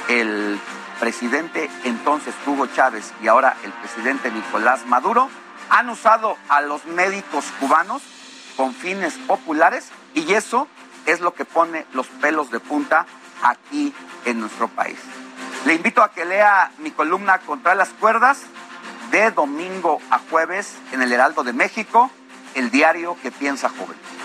el 0.09 0.59
presidente 1.01 1.71
entonces 1.85 2.35
Hugo 2.47 2.67
Chávez 2.67 3.13
y 3.23 3.29
ahora 3.29 3.57
el 3.65 3.73
presidente 3.73 4.31
Nicolás 4.31 4.87
Maduro 4.87 5.29
han 5.71 5.89
usado 5.91 6.37
a 6.49 6.61
los 6.61 6.85
médicos 6.87 7.45
cubanos 7.61 8.03
con 8.57 8.75
fines 8.75 9.15
populares 9.27 9.91
y 10.15 10.33
eso 10.33 10.69
es 11.07 11.21
lo 11.21 11.35
que 11.35 11.45
pone 11.45 11.87
los 11.93 12.07
pelos 12.07 12.51
de 12.51 12.61
punta 12.61 13.07
aquí 13.43 13.95
en 14.25 14.41
nuestro 14.41 14.69
país. 14.69 14.99
Le 15.65 15.75
invito 15.75 16.03
a 16.03 16.13
que 16.13 16.25
lea 16.25 16.71
mi 16.79 16.91
columna 16.91 17.39
Contra 17.39 17.75
las 17.75 17.91
cuerdas 17.91 18.43
de 19.11 19.31
domingo 19.31 20.01
a 20.11 20.19
jueves 20.19 20.75
en 20.93 21.03
el 21.03 21.13
Heraldo 21.13 21.45
de 21.45 21.53
México, 21.53 22.11
el 22.55 22.71
diario 22.71 23.17
que 23.23 23.31
piensa 23.31 23.69
joven. 23.69 24.16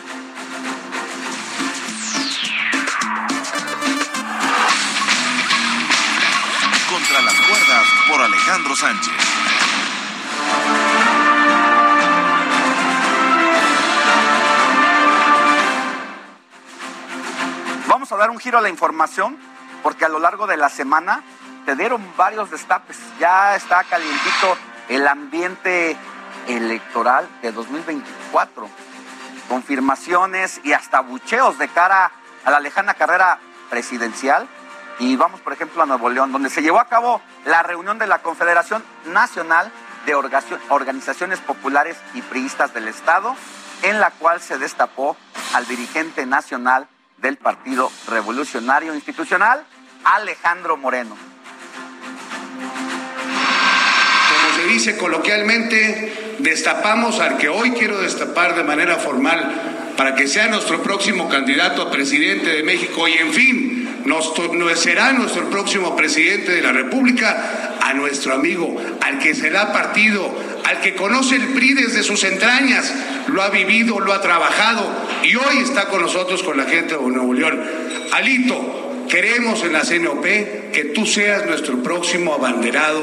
Contra 6.92 7.22
las 7.22 7.34
cuerdas 7.36 7.88
por 8.10 8.22
Alejandro 8.22 8.76
Sánchez. 8.76 9.14
Vamos 17.88 18.12
a 18.12 18.18
dar 18.18 18.30
un 18.30 18.40
giro 18.40 18.58
a 18.58 18.62
la 18.62 18.68
información 18.68 19.38
porque 19.82 20.04
a 20.04 20.10
lo 20.10 20.20
largo 20.20 20.48
de 20.48 20.58
la 20.58 20.68
semana 20.68 21.24
te 21.66 21.78
dieron 21.78 22.06
varios 22.18 22.52
destapes. 22.52 22.98
Ya 23.22 23.56
está 23.56 23.86
calientito 23.86 24.58
el 24.90 25.08
ambiente 25.08 25.96
electoral 26.50 27.26
de 27.42 27.54
2024. 27.54 28.68
Confirmaciones 29.48 30.60
y 30.66 30.74
hasta 30.74 31.00
bucheos 31.00 31.58
de 31.58 31.70
cara 31.70 32.12
a 32.44 32.52
la 32.52 32.60
lejana 32.60 32.96
carrera 32.96 33.40
presidencial. 33.70 34.50
Y 35.02 35.16
vamos, 35.16 35.42
por 35.42 35.52
ejemplo, 35.52 35.82
a 35.82 35.88
Nuevo 35.88 36.12
León, 36.12 36.32
donde 36.32 36.52
se 36.52 36.62
llevó 36.62 36.80
a 36.80 36.88
cabo 36.88 37.24
la 37.46 37.64
reunión 37.64 37.98
de 37.98 38.06
la 38.06 38.20
Confederación 38.20 38.84
Nacional 39.08 39.72
de 40.06 40.14
Organizaciones 40.14 41.40
Populares 41.40 41.98
y 42.14 42.22
Priistas 42.22 42.72
del 42.76 42.88
Estado, 42.88 43.36
en 43.82 44.00
la 44.00 44.12
cual 44.12 44.42
se 44.42 44.60
destapó 44.60 45.18
al 45.56 45.68
dirigente 45.68 46.28
nacional 46.28 46.88
del 47.18 47.38
Partido 47.38 47.92
Revolucionario 48.10 48.94
Institucional, 48.94 49.66
Alejandro 50.04 50.78
Moreno. 50.78 51.18
Como 54.30 54.56
se 54.56 54.68
dice 54.68 54.98
coloquialmente, 55.00 56.36
destapamos 56.38 57.20
al 57.20 57.40
que 57.40 57.50
hoy 57.50 57.72
quiero 57.72 58.00
destapar 58.00 58.54
de 58.54 58.64
manera 58.64 58.98
formal 58.98 59.72
para 59.98 60.14
que 60.14 60.28
sea 60.28 60.48
nuestro 60.48 60.84
próximo 60.84 61.28
candidato 61.28 61.82
a 61.82 61.90
presidente 61.90 62.50
de 62.50 62.62
México 62.62 63.08
y 63.08 63.14
en 63.14 63.34
fin, 63.34 63.81
nos, 64.06 64.34
será 64.76 65.14
nuestro 65.14 65.50
próximo 65.50 65.96
presidente 65.96 66.52
de 66.52 66.62
la 66.62 66.72
República, 66.72 67.78
a 67.82 67.94
nuestro 67.94 68.34
amigo, 68.34 68.76
al 69.02 69.20
que 69.20 69.34
se 69.36 69.56
ha 69.56 69.72
partido, 69.74 70.34
al 70.66 70.80
que 70.82 70.96
conoce 70.96 71.36
el 71.36 71.50
PRI 71.50 71.74
desde 71.74 72.04
sus 72.04 72.24
entrañas, 72.24 72.94
lo 73.28 73.42
ha 73.42 73.50
vivido, 73.50 74.00
lo 74.00 74.14
ha 74.14 74.22
trabajado 74.22 74.88
y 75.24 75.36
hoy 75.36 75.60
está 75.62 75.88
con 75.88 76.02
nosotros, 76.02 76.44
con 76.44 76.58
la 76.58 76.66
gente 76.66 76.96
de 76.96 77.02
Nuevo 77.02 77.34
León. 77.34 77.62
Alito, 78.14 79.06
queremos 79.10 79.64
en 79.64 79.74
la 79.74 79.82
CNOP 79.82 80.24
que 80.24 80.92
tú 80.96 81.06
seas 81.06 81.46
nuestro 81.46 81.82
próximo 81.82 82.34
abanderado 82.34 83.02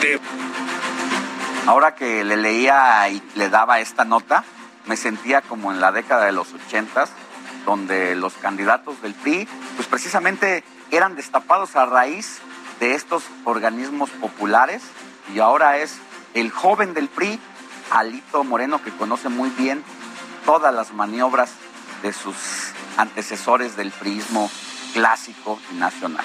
de... 0.00 0.18
Ahora 1.66 1.94
que 1.94 2.24
le 2.24 2.36
leía 2.36 3.08
y 3.10 3.22
le 3.36 3.48
daba 3.48 3.80
esta 3.80 4.04
nota, 4.04 4.44
me 4.86 4.96
sentía 4.96 5.42
como 5.42 5.72
en 5.72 5.80
la 5.80 5.92
década 5.92 6.26
de 6.26 6.32
los 6.32 6.48
ochentas, 6.52 7.10
donde 7.64 8.14
los 8.14 8.34
candidatos 8.34 9.00
del 9.02 9.14
PRI, 9.14 9.48
pues 9.76 9.88
precisamente 9.88 10.64
eran 10.90 11.16
destapados 11.16 11.76
a 11.76 11.86
raíz 11.86 12.40
de 12.80 12.94
estos 12.94 13.24
organismos 13.44 14.10
populares 14.10 14.82
y 15.34 15.40
ahora 15.40 15.78
es 15.78 15.98
el 16.34 16.50
joven 16.50 16.94
del 16.94 17.08
PRI, 17.08 17.38
Alito 17.90 18.44
Moreno, 18.44 18.82
que 18.82 18.90
conoce 18.90 19.28
muy 19.28 19.50
bien 19.50 19.82
todas 20.44 20.74
las 20.74 20.92
maniobras 20.92 21.52
de 22.02 22.12
sus 22.12 22.36
antecesores 22.96 23.76
del 23.76 23.90
priismo 23.90 24.50
clásico 24.94 25.60
y 25.72 25.76
nacional. 25.76 26.24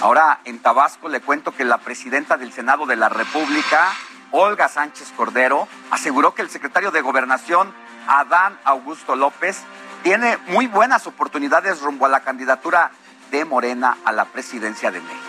Ahora 0.00 0.40
en 0.44 0.60
Tabasco 0.60 1.08
le 1.08 1.20
cuento 1.20 1.54
que 1.54 1.64
la 1.64 1.78
presidenta 1.78 2.36
del 2.36 2.52
Senado 2.52 2.86
de 2.86 2.96
la 2.96 3.08
República, 3.08 3.92
Olga 4.30 4.68
Sánchez 4.68 5.12
Cordero, 5.16 5.68
aseguró 5.90 6.34
que 6.34 6.42
el 6.42 6.50
secretario 6.50 6.90
de 6.90 7.00
Gobernación, 7.00 7.72
Adán 8.06 8.58
Augusto 8.64 9.16
López, 9.16 9.62
tiene 10.02 10.38
muy 10.48 10.66
buenas 10.66 11.06
oportunidades 11.06 11.80
rumbo 11.80 12.06
a 12.06 12.08
la 12.08 12.20
candidatura 12.20 12.90
de 13.30 13.44
Morena 13.44 13.98
a 14.04 14.12
la 14.12 14.24
presidencia 14.24 14.90
de 14.90 15.00
México. 15.00 15.20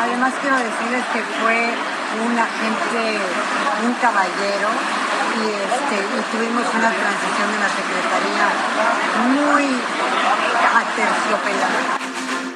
Además 0.00 0.34
quiero 0.40 0.56
decirles 0.56 1.04
que 1.12 1.20
fue 1.40 1.70
un 2.26 2.38
agente, 2.38 3.18
un 3.84 3.94
caballero 3.94 4.68
y, 5.34 5.48
este, 5.48 5.96
y 5.96 6.36
tuvimos 6.36 6.62
una 6.74 6.90
transición 6.90 7.52
de 7.52 7.58
la 7.58 7.68
Secretaría 7.68 8.46
muy 9.28 9.80
aterciopelada. 10.76 11.98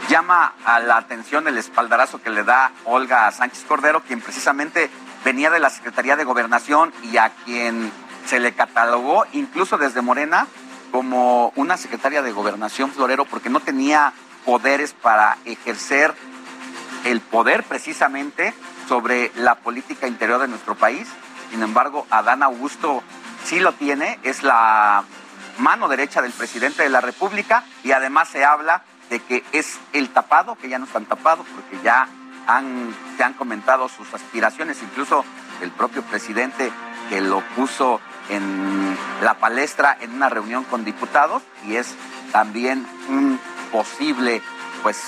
Llama 0.09 0.53
a 0.65 0.81
la 0.81 0.97
atención 0.97 1.49
el 1.49 1.59
espaldarazo 1.59 2.23
que 2.23 2.31
le 2.31 2.45
da 2.45 2.73
Olga 2.85 3.31
Sánchez 3.31 3.65
Cordero, 3.67 4.03
quien 4.03 4.21
precisamente 4.21 4.91
venía 5.25 5.51
de 5.51 5.61
la 5.61 5.71
Secretaría 5.71 6.17
de 6.17 6.25
Gobernación 6.25 6.93
y 7.03 7.17
a 7.17 7.31
quien 7.45 7.93
se 8.29 8.41
le 8.41 8.53
catalogó 8.53 9.25
incluso 9.33 9.79
desde 9.79 10.03
Morena 10.03 10.47
como 10.93 11.51
una 11.57 11.79
secretaria 11.79 12.21
de 12.21 12.33
Gobernación 12.33 12.91
Florero 12.93 13.25
porque 13.25 13.49
no 13.49 13.61
tenía 13.61 14.13
poderes 14.45 14.93
para 14.93 15.39
ejercer 15.47 16.15
el 17.05 17.23
poder 17.23 17.65
precisamente 17.65 18.53
sobre 18.87 19.33
la 19.37 19.55
política 19.57 20.07
interior 20.07 20.41
de 20.41 20.49
nuestro 20.49 20.75
país. 20.75 21.09
Sin 21.51 21.63
embargo, 21.63 22.07
Adán 22.11 22.43
Augusto 22.43 23.03
sí 23.45 23.61
lo 23.61 23.73
tiene, 23.73 24.19
es 24.23 24.43
la 24.43 25.05
mano 25.59 25.89
derecha 25.89 26.21
del 26.21 26.33
presidente 26.33 26.83
de 26.83 26.91
la 26.91 27.01
República 27.01 27.65
y 27.83 27.93
además 27.93 28.29
se 28.29 28.45
habla 28.45 28.83
de 29.09 29.21
que 29.21 29.43
es 29.53 29.79
el 29.95 30.11
tapado, 30.11 30.57
que 30.57 30.69
ya 30.69 30.79
no 30.79 30.85
están 30.85 31.07
tapados 31.07 31.47
porque 31.55 31.83
ya 31.83 32.09
se 33.17 33.25
han 33.25 33.35
comentado 33.35 33.89
sus 33.89 34.13
aspiraciones, 34.13 34.83
incluso 34.83 35.25
el 35.63 35.71
propio 35.71 36.03
presidente 36.03 36.71
que 37.09 37.21
lo 37.21 37.41
puso 37.57 38.01
en 38.29 38.97
la 39.23 39.35
palestra 39.35 39.97
en 40.01 40.13
una 40.13 40.29
reunión 40.29 40.65
con 40.65 40.85
diputados 40.85 41.43
y 41.67 41.77
es 41.77 41.95
también 42.33 42.87
un 43.09 43.41
posible 43.73 44.43
pues 44.83 45.01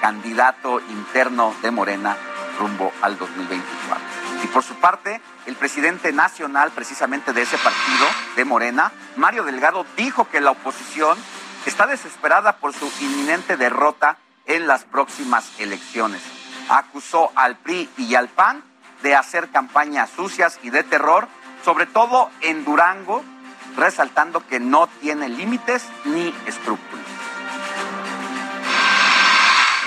candidato 0.00 0.80
interno 0.80 1.54
de 1.62 1.70
Morena 1.70 2.16
rumbo 2.58 2.92
al 3.02 3.18
2024. 3.18 4.04
Y 4.42 4.46
por 4.48 4.62
su 4.62 4.74
parte, 4.74 5.20
el 5.46 5.56
presidente 5.56 6.12
nacional 6.12 6.70
precisamente 6.72 7.32
de 7.32 7.42
ese 7.42 7.58
partido, 7.58 8.06
de 8.36 8.44
Morena, 8.44 8.92
Mario 9.16 9.44
Delgado, 9.44 9.86
dijo 9.96 10.28
que 10.28 10.40
la 10.40 10.50
oposición 10.50 11.16
está 11.66 11.86
desesperada 11.86 12.56
por 12.56 12.74
su 12.74 12.90
inminente 13.00 13.56
derrota 13.56 14.18
en 14.46 14.66
las 14.66 14.84
próximas 14.84 15.50
elecciones. 15.58 16.22
Acusó 16.68 17.30
al 17.34 17.56
PRI 17.56 17.88
y 17.96 18.14
al 18.14 18.28
PAN 18.28 18.62
de 19.02 19.14
hacer 19.14 19.50
campañas 19.50 20.10
sucias 20.14 20.58
y 20.62 20.70
de 20.70 20.82
terror, 20.82 21.28
sobre 21.64 21.86
todo 21.86 22.30
en 22.40 22.64
Durango, 22.64 23.22
resaltando 23.76 24.46
que 24.46 24.60
no 24.60 24.86
tiene 25.00 25.28
límites 25.28 25.86
ni 26.04 26.34
escrúpulos 26.46 27.04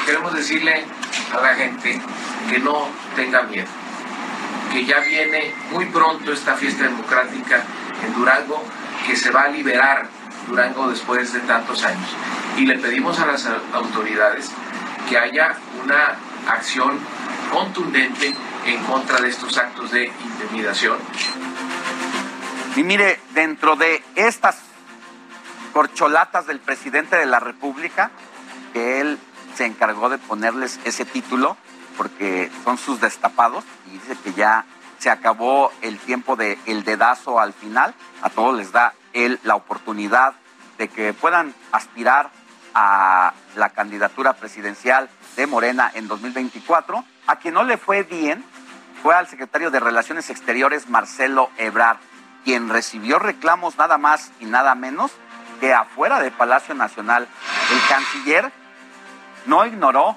queremos 0.08 0.34
decirle 0.34 0.86
a 1.34 1.42
la 1.42 1.54
gente 1.56 2.02
que 2.50 2.60
no 2.60 2.88
tenga 3.18 3.44
miedo, 3.44 3.68
que 4.72 4.86
ya 4.86 5.02
viene 5.02 5.54
muy 5.70 5.86
pronto 5.88 6.32
esta 6.32 6.56
fiesta 6.56 6.86
democrática 6.86 7.62
en 8.06 8.14
Durango, 8.14 8.64
que 9.06 9.18
se 9.18 9.32
va 9.32 9.44
a 9.44 9.48
liberar 9.50 10.08
Durango 10.48 10.88
después 10.88 11.34
de 11.34 11.42
tantos 11.42 11.84
años. 11.84 12.10
Y 12.56 12.66
le 12.66 12.80
pedimos 12.80 13.20
a 13.20 13.26
las 13.26 13.46
autoridades 13.74 14.50
que 15.10 15.18
haya 15.18 15.58
una 15.84 16.16
acción 16.48 16.98
contundente 17.52 18.36
en 18.66 18.84
contra 18.84 19.20
de 19.22 19.30
estos 19.30 19.58
actos 19.58 19.92
de 19.92 20.06
intimidación. 20.06 20.98
Y 22.76 22.84
mire, 22.84 23.20
dentro 23.34 23.76
de 23.76 24.04
estas 24.16 24.60
corcholatas 25.74 26.48
del 26.48 26.60
presidente 26.60 27.16
de 27.16 27.26
la 27.26 27.40
República, 27.40 28.12
que 28.74 29.02
él 29.02 29.18
se 29.56 29.66
encargó 29.66 30.10
de 30.10 30.18
ponerles 30.18 30.80
ese 30.84 31.06
título 31.06 31.58
porque 31.98 32.52
son 32.64 32.78
sus 32.78 33.02
destapados 33.02 33.64
y 33.88 33.92
dice 33.92 34.16
que 34.24 34.34
ya 34.34 34.66
se 35.00 35.10
acabó 35.10 35.72
el 35.82 35.98
tiempo 35.98 36.36
de 36.36 36.58
el 36.66 36.84
dedazo 36.84 37.40
al 37.40 37.54
final. 37.54 37.94
A 38.22 38.30
todos 38.30 38.56
les 38.56 38.72
da 38.72 38.94
él 39.14 39.40
la 39.44 39.56
oportunidad 39.56 40.36
de 40.78 40.88
que 40.88 41.14
puedan 41.14 41.54
aspirar 41.72 42.30
a 42.74 43.34
la 43.56 43.70
candidatura 43.70 44.34
presidencial 44.34 45.10
de 45.36 45.48
Morena 45.48 45.92
en 45.96 46.08
2024. 46.08 47.04
A 47.28 47.36
quien 47.36 47.54
no 47.54 47.64
le 47.64 47.78
fue 47.78 48.04
bien 48.04 48.44
fue 49.04 49.14
al 49.14 49.28
secretario 49.28 49.70
de 49.70 49.82
Relaciones 49.82 50.30
Exteriores, 50.30 50.88
Marcelo 50.88 51.50
Ebrard, 51.58 51.98
quien 52.46 52.70
recibió 52.70 53.20
reclamos 53.20 53.78
nada 53.78 53.98
más 53.98 54.32
y 54.40 54.46
nada 54.46 54.74
menos 54.76 55.12
que 55.60 55.74
afuera 55.74 56.22
del 56.22 56.32
Palacio 56.32 56.74
Nacional. 56.74 57.28
El 57.72 57.88
canciller 57.90 58.52
no 59.46 59.66
ignoró, 59.66 60.16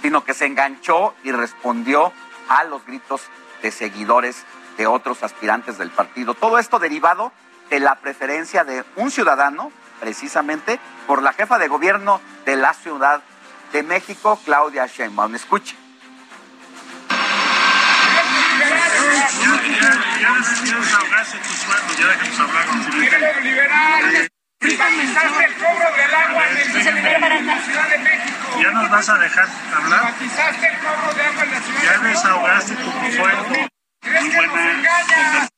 sino 0.00 0.22
que 0.22 0.32
se 0.32 0.46
enganchó 0.46 1.14
y 1.24 1.32
respondió 1.32 2.12
a 2.48 2.62
los 2.62 2.86
gritos 2.86 3.22
de 3.62 3.72
seguidores 3.72 4.44
de 4.78 4.86
otros 4.86 5.24
aspirantes 5.24 5.76
del 5.76 5.90
partido. 5.90 6.34
Todo 6.34 6.58
esto 6.58 6.78
derivado 6.78 7.32
de 7.68 7.80
la 7.80 7.96
preferencia 7.96 8.62
de 8.62 8.84
un 8.94 9.10
ciudadano, 9.10 9.72
precisamente 9.98 10.78
por 11.08 11.20
la 11.22 11.32
jefa 11.32 11.58
de 11.58 11.66
gobierno 11.66 12.20
de 12.44 12.54
la 12.54 12.74
Ciudad 12.74 13.22
de 13.72 13.82
México, 13.82 14.38
Claudia 14.44 14.86
Sheinbaum. 14.86 15.34
Escuche. 15.34 15.85
Hace 20.40 21.38
tu 21.38 21.52
sueldo, 21.54 21.94
ya 21.98 22.06
déjenos 22.08 22.40
hablar. 22.40 22.64
¡Queremos 23.10 23.44
liberar! 23.44 24.28
Privatizaste 24.58 25.44
el 25.44 25.54
cobro 25.54 25.96
del 25.96 26.14
agua 26.14 26.42
en 26.48 27.46
la 27.46 27.58
Ciudad 27.60 27.88
de 27.88 27.98
México. 27.98 28.60
¿Ya 28.62 28.70
nos 28.70 28.90
vas 28.90 29.08
a 29.08 29.18
dejar 29.18 29.48
hablar? 29.74 30.14
Privatizaste 30.16 30.66
el 30.66 30.78
cobro 30.78 31.14
de 31.14 31.22
agua 31.22 31.42
en 31.44 31.50
la 31.50 31.60
Ciudad 31.60 31.82
Ya 31.82 31.92
de 31.92 31.98
México. 31.98 32.20
desahogaste 32.22 32.74
tu 32.74 32.90
sueldo. 33.16 33.68
¿Crees 34.02 34.24
que 34.24 34.46
nos 34.46 34.56
engañas? 34.56 35.48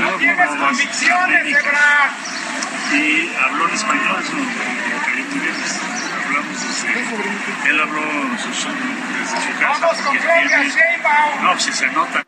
No 0.00 0.10
tienes 0.16 0.48
convicciones, 0.48 1.46
Ebrard. 1.46 2.10
Y 2.92 3.34
habló 3.44 3.68
en 3.68 3.74
español. 3.74 4.24
Hablamos 6.26 6.62
desde... 6.62 7.70
Él 7.70 7.80
habló 7.80 8.02
desde 8.32 8.54
su 8.54 8.68
casa. 9.60 9.78
Vamos 9.80 9.96
con 10.02 10.16
Claudia 10.16 10.62
Sheinbaum. 10.64 11.42
No, 11.44 11.60
si 11.60 11.72
se 11.72 11.86
nota. 11.88 12.24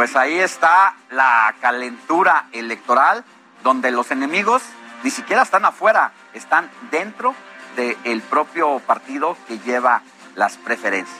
Pues 0.00 0.16
ahí 0.16 0.40
está 0.40 0.94
la 1.10 1.54
calentura 1.60 2.46
electoral, 2.52 3.22
donde 3.62 3.90
los 3.90 4.10
enemigos 4.10 4.62
ni 5.02 5.10
siquiera 5.10 5.42
están 5.42 5.66
afuera, 5.66 6.12
están 6.32 6.70
dentro 6.90 7.34
del 7.76 8.22
propio 8.22 8.78
partido 8.78 9.36
que 9.46 9.58
lleva 9.58 10.00
las 10.36 10.56
preferencias. 10.56 11.18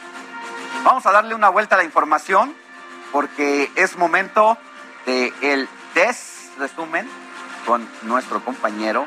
Vamos 0.83 1.05
a 1.05 1.13
darle 1.13 1.35
una 1.35 1.51
vuelta 1.51 1.75
a 1.75 1.79
la 1.79 1.85
información 1.85 2.57
porque 3.13 3.71
es 3.75 3.99
momento 3.99 4.57
de 5.05 5.31
el 5.43 5.69
desresumen 5.95 7.07
con 7.67 7.87
nuestro 8.01 8.43
compañero 8.43 9.05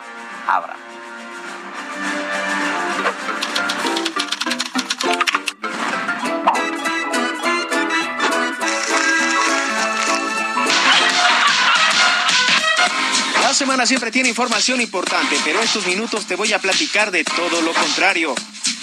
Abraham. 0.47 0.82
Semana 13.63 13.85
siempre 13.85 14.11
tiene 14.11 14.27
información 14.27 14.81
importante, 14.81 15.39
pero 15.45 15.61
estos 15.61 15.85
minutos 15.87 16.25
te 16.25 16.35
voy 16.35 16.51
a 16.51 16.59
platicar 16.59 17.11
de 17.11 17.23
todo 17.23 17.61
lo 17.61 17.71
contrario. 17.71 18.35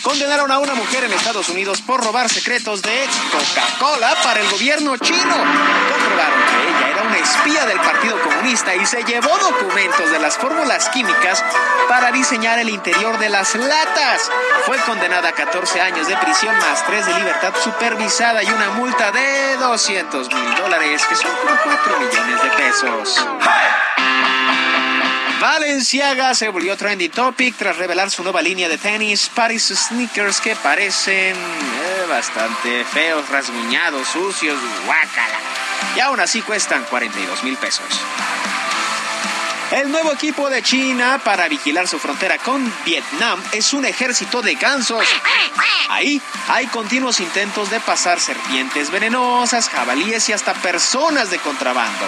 Condenaron 0.02 0.50
a 0.50 0.58
una 0.58 0.74
mujer 0.74 1.04
en 1.04 1.12
Estados 1.12 1.50
Unidos 1.50 1.82
por 1.82 2.02
robar 2.02 2.30
secretos 2.30 2.80
de 2.80 3.06
Coca-Cola 3.30 4.16
para 4.24 4.40
el 4.40 4.48
gobierno 4.48 4.96
chino. 4.96 5.36
Comprobaron 5.36 6.40
que 6.48 6.68
ella 6.70 6.88
era 6.92 7.02
una 7.02 7.18
espía 7.18 7.66
del 7.66 7.78
Partido 7.78 8.22
Comunista 8.22 8.74
y 8.74 8.86
se 8.86 9.02
llevó 9.04 9.28
documentos 9.36 10.10
de 10.10 10.18
las 10.18 10.38
fórmulas 10.38 10.88
químicas 10.88 11.44
para 11.86 12.10
diseñar 12.10 12.58
el 12.58 12.70
interior 12.70 13.18
de 13.18 13.28
las 13.28 13.54
latas. 13.56 14.30
Fue 14.64 14.78
condenada 14.78 15.28
a 15.28 15.32
14 15.32 15.78
años 15.82 16.08
de 16.08 16.16
prisión 16.16 16.56
más 16.56 16.86
3 16.86 17.04
de 17.04 17.14
libertad 17.18 17.52
supervisada 17.62 18.42
y 18.42 18.46
una 18.46 18.70
multa 18.70 19.12
de 19.12 19.58
200 19.58 20.28
mil 20.32 20.54
dólares, 20.54 21.04
que 21.06 21.16
son 21.16 21.30
como 21.36 21.54
4 21.64 22.00
millones 22.00 22.42
de 22.42 22.50
pesos. 22.56 23.26
Valenciaga 25.40 26.34
se 26.34 26.50
volvió 26.50 26.76
trending 26.76 27.10
topic 27.10 27.56
tras 27.56 27.78
revelar 27.78 28.10
su 28.10 28.22
nueva 28.22 28.42
línea 28.42 28.68
de 28.68 28.76
tenis, 28.76 29.30
Paris 29.34 29.72
Sneakers, 29.74 30.38
que 30.38 30.54
parecen 30.54 31.34
eh, 31.34 32.06
bastante 32.10 32.84
feos, 32.84 33.26
rasguñados, 33.30 34.06
sucios, 34.06 34.58
guácala. 34.84 35.38
Y 35.96 36.00
aún 36.00 36.20
así 36.20 36.42
cuestan 36.42 36.84
42 36.84 37.42
mil 37.42 37.56
pesos. 37.56 37.86
El 39.70 39.92
nuevo 39.92 40.12
equipo 40.12 40.50
de 40.50 40.64
China 40.64 41.20
para 41.24 41.46
vigilar 41.46 41.86
su 41.86 42.00
frontera 42.00 42.38
con 42.38 42.72
Vietnam 42.84 43.40
es 43.52 43.72
un 43.72 43.84
ejército 43.84 44.42
de 44.42 44.56
gansos. 44.56 45.06
Ahí 45.88 46.20
hay 46.48 46.66
continuos 46.66 47.20
intentos 47.20 47.70
de 47.70 47.78
pasar 47.78 48.18
serpientes 48.18 48.90
venenosas, 48.90 49.68
jabalíes 49.68 50.28
y 50.28 50.32
hasta 50.32 50.54
personas 50.54 51.30
de 51.30 51.38
contrabando. 51.38 52.04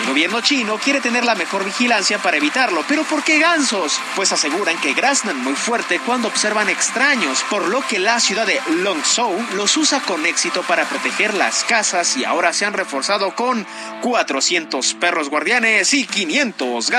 El 0.00 0.06
gobierno 0.06 0.42
chino 0.42 0.78
quiere 0.78 1.00
tener 1.00 1.24
la 1.24 1.34
mejor 1.34 1.64
vigilancia 1.64 2.18
para 2.18 2.36
evitarlo, 2.36 2.84
pero 2.86 3.04
¿por 3.04 3.24
qué 3.24 3.38
gansos? 3.38 3.98
Pues 4.14 4.32
aseguran 4.32 4.78
que 4.80 4.92
graznan 4.92 5.42
muy 5.42 5.54
fuerte 5.54 6.00
cuando 6.00 6.28
observan 6.28 6.68
extraños, 6.68 7.42
por 7.48 7.68
lo 7.68 7.80
que 7.86 7.98
la 7.98 8.20
ciudad 8.20 8.46
de 8.46 8.60
Longzhou 8.82 9.34
los 9.54 9.76
usa 9.78 10.00
con 10.00 10.26
éxito 10.26 10.62
para 10.62 10.84
proteger 10.84 11.34
las 11.34 11.64
casas 11.64 12.16
y 12.18 12.24
ahora 12.24 12.52
se 12.52 12.66
han 12.66 12.74
reforzado 12.74 13.34
con 13.34 13.66
400 14.02 14.94
perros 14.94 15.30
guardianes 15.30 15.94
y 15.94 16.06
500 16.06 16.90
gansos. 16.90 16.97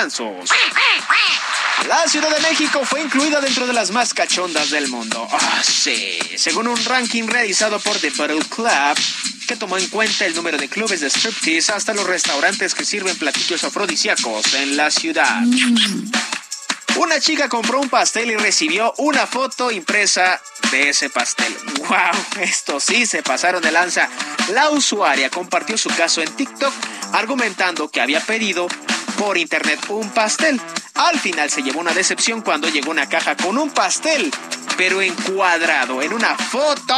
La 1.87 2.07
Ciudad 2.07 2.29
de 2.29 2.39
México 2.41 2.81
fue 2.85 3.01
incluida 3.01 3.41
dentro 3.41 3.67
de 3.67 3.73
las 3.73 3.91
más 3.91 4.13
cachondas 4.13 4.69
del 4.69 4.87
mundo. 4.87 5.27
Ah, 5.29 5.61
sí. 5.61 6.17
Según 6.37 6.67
un 6.67 6.85
ranking 6.85 7.27
realizado 7.27 7.79
por 7.81 7.97
The 7.97 8.11
Bottle 8.11 8.45
Club, 8.49 8.97
que 9.45 9.57
tomó 9.57 9.77
en 9.77 9.87
cuenta 9.87 10.25
el 10.25 10.35
número 10.35 10.57
de 10.57 10.69
clubes 10.69 11.01
de 11.01 11.09
striptease 11.09 11.73
hasta 11.73 11.93
los 11.93 12.07
restaurantes 12.07 12.75
que 12.75 12.85
sirven 12.85 13.17
platillos 13.17 13.63
afrodisíacos 13.65 14.53
en 14.53 14.77
la 14.77 14.89
ciudad. 14.89 15.41
Una 16.95 17.19
chica 17.19 17.49
compró 17.49 17.79
un 17.79 17.89
pastel 17.89 18.31
y 18.31 18.37
recibió 18.37 18.93
una 18.97 19.27
foto 19.27 19.69
impresa 19.69 20.41
de 20.71 20.89
ese 20.89 21.09
pastel. 21.09 21.53
¡Wow! 21.87 22.41
Esto 22.41 22.79
sí 22.79 23.05
se 23.05 23.21
pasaron 23.21 23.61
de 23.61 23.71
lanza. 23.71 24.07
La 24.53 24.69
usuaria 24.69 25.29
compartió 25.29 25.77
su 25.77 25.89
caso 25.89 26.21
en 26.21 26.33
TikTok 26.35 26.73
argumentando 27.13 27.89
que 27.89 28.01
había 28.01 28.21
pedido 28.21 28.67
por 29.11 29.37
internet 29.37 29.79
un 29.89 30.09
pastel. 30.09 30.59
Al 30.95 31.19
final 31.19 31.49
se 31.49 31.61
llevó 31.61 31.79
una 31.79 31.93
decepción 31.93 32.41
cuando 32.41 32.69
llegó 32.69 32.91
una 32.91 33.07
caja 33.07 33.35
con 33.35 33.57
un 33.57 33.69
pastel, 33.69 34.31
pero 34.77 35.01
encuadrado 35.01 36.01
en 36.01 36.13
una 36.13 36.35
foto. 36.35 36.95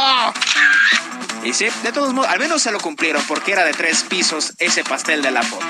Y 1.44 1.52
sí, 1.52 1.68
de 1.82 1.92
todos 1.92 2.12
modos, 2.12 2.30
al 2.30 2.38
menos 2.38 2.62
se 2.62 2.70
lo 2.70 2.80
cumplieron 2.80 3.22
porque 3.26 3.52
era 3.52 3.64
de 3.64 3.72
tres 3.72 4.04
pisos 4.04 4.52
ese 4.58 4.84
pastel 4.84 5.22
de 5.22 5.30
la 5.30 5.42
foto. 5.42 5.66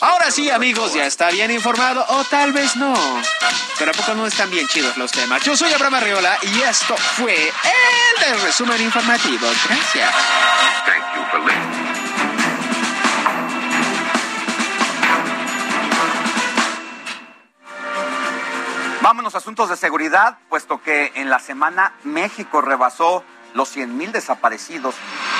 Ahora 0.00 0.30
sí, 0.30 0.50
amigos, 0.50 0.94
ya 0.94 1.06
está 1.06 1.30
bien 1.30 1.50
informado, 1.50 2.04
o 2.08 2.24
tal 2.24 2.52
vez 2.52 2.74
no. 2.76 2.94
Pero 3.78 3.92
a 3.92 3.94
poco 3.94 4.14
no 4.14 4.26
están 4.26 4.50
bien 4.50 4.66
chidos 4.66 4.96
los 4.96 5.12
temas. 5.12 5.42
Yo 5.44 5.56
soy 5.56 5.72
Abraham 5.72 5.94
Arriola 5.94 6.38
y 6.42 6.60
esto 6.62 6.96
fue 6.96 7.34
el 7.34 8.20
del 8.24 8.40
resumen 8.42 8.80
informativo. 8.82 9.46
Gracias. 9.68 10.12
Vámonos 19.02 19.34
a 19.34 19.38
asuntos 19.38 19.68
de 19.68 19.76
seguridad, 19.76 20.38
puesto 20.48 20.80
que 20.80 21.10
en 21.16 21.28
la 21.28 21.40
semana 21.40 21.92
México 22.04 22.60
rebasó 22.60 23.24
los 23.52 23.76
100.000 23.76 24.12
desaparecidos. 24.12 24.94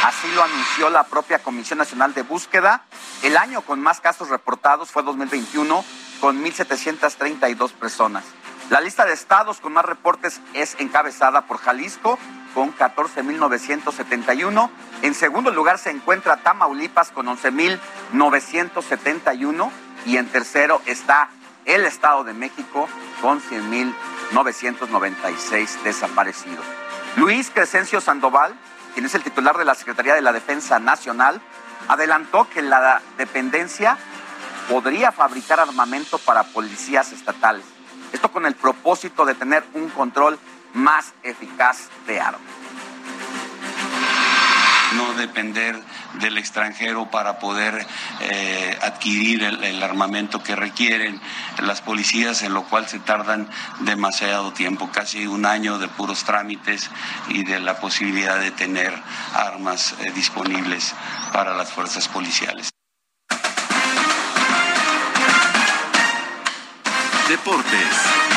Así 0.05 0.27
lo 0.35 0.43
anunció 0.43 0.91
la 0.91 1.05
propia 1.05 1.39
Comisión 1.39 1.79
Nacional 1.79 2.13
de 2.13 2.23
Búsqueda. 2.23 2.83
El 3.23 3.37
año 3.37 3.63
con 3.63 3.81
más 3.81 4.01
casos 4.01 4.31
reportados 4.31 4.91
fue 4.91 5.05
2021, 5.05 5.85
con 6.21 6.43
1.732 6.43 7.71
personas. 7.75 8.25
La 8.69 8.81
lista 8.81 9.05
de 9.05 9.13
estados 9.13 9.61
con 9.61 9.75
más 9.75 9.85
reportes 9.85 10.41
es 10.55 10.75
encabezada 10.81 11.43
por 11.43 11.59
Jalisco, 11.59 12.19
con 12.55 12.77
14.971. 12.77 14.71
En 15.03 15.15
segundo 15.15 15.53
lugar 15.53 15.79
se 15.79 15.91
encuentra 15.91 16.39
Tamaulipas, 16.39 17.13
con 17.13 17.27
11.971. 17.27 19.71
Y 20.05 20.17
en 20.17 20.27
tercero 20.27 20.83
está 20.85 21.29
el 21.65 21.85
Estado 21.85 22.25
de 22.25 22.35
México, 22.35 22.89
con 23.21 23.41
100.996 23.41 25.83
desaparecidos. 25.83 26.65
Luis 27.17 27.51
Crescencio 27.51 28.01
Sandoval, 28.01 28.55
quien 28.95 29.07
es 29.07 29.15
el 29.15 29.23
titular 29.23 29.59
de 29.59 29.65
la 29.65 29.75
Secretaría 29.75 30.15
de 30.15 30.23
la 30.23 30.33
Defensa 30.33 30.79
Nacional, 30.79 31.41
adelantó 31.89 32.49
que 32.49 32.63
la 32.63 33.03
dependencia 33.19 33.99
podría 34.69 35.13
fabricar 35.13 35.61
armamento 35.61 36.19
para 36.19 36.45
policías 36.45 37.13
estatales. 37.13 37.65
Esto 38.13 38.31
con 38.31 38.47
el 38.47 38.55
propósito 38.55 39.25
de 39.25 39.35
tener 39.35 39.65
un 39.75 39.89
control 39.91 40.39
más 40.75 41.13
eficaz 41.23 41.89
de 42.07 42.21
armas. 42.21 42.62
No 44.95 45.15
depender 45.15 45.81
del 46.21 46.39
extranjero 46.39 47.11
para 47.11 47.39
poder 47.39 47.87
eh, 48.21 48.79
adquirir 48.83 49.43
el, 49.43 49.83
armamento 49.83 50.43
que 50.43 50.55
requieren 50.55 51.21
las 51.59 51.81
policías, 51.81 52.43
en 52.43 52.55
lo 52.55 52.65
cual 52.65 52.87
se 52.89 52.99
tardan 52.99 53.49
demasiado 53.81 54.53
tiempo, 54.53 54.91
casi 54.93 55.27
un 55.27 55.45
año 55.45 55.79
de 55.79 55.89
puros 55.89 56.25
trámites 56.25 56.91
y 57.29 57.45
de 57.45 57.61
la 57.61 57.79
posibilidad 57.79 58.39
de 58.39 58.51
tener 58.51 58.93
armas 59.35 59.95
eh, 60.01 60.13
disponibles 60.13 60.95
para 61.33 61.55
las 61.57 61.73
fuerzas 61.73 62.09
policiales. 62.09 62.71
Deportes. 67.29 68.32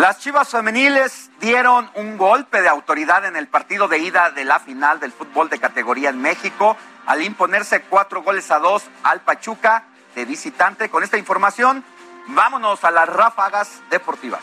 Las 0.00 0.18
Chivas 0.18 0.48
femeniles 0.48 1.30
dieron 1.40 1.90
un 1.94 2.16
golpe 2.16 2.62
de 2.62 2.70
autoridad 2.70 3.26
en 3.26 3.36
el 3.36 3.48
partido 3.48 3.86
de 3.86 3.98
ida 3.98 4.30
de 4.30 4.46
la 4.46 4.58
final 4.58 4.98
del 4.98 5.12
fútbol 5.12 5.50
de 5.50 5.58
categoría 5.58 6.08
en 6.08 6.22
México 6.22 6.74
al 7.04 7.20
imponerse 7.20 7.82
cuatro 7.82 8.22
goles 8.22 8.50
a 8.50 8.60
dos 8.60 8.84
al 9.02 9.20
Pachuca 9.20 9.84
de 10.14 10.24
visitante. 10.24 10.88
Con 10.88 11.02
esta 11.02 11.18
información, 11.18 11.84
vámonos 12.28 12.82
a 12.82 12.90
las 12.90 13.10
ráfagas 13.10 13.82
deportivas. 13.90 14.40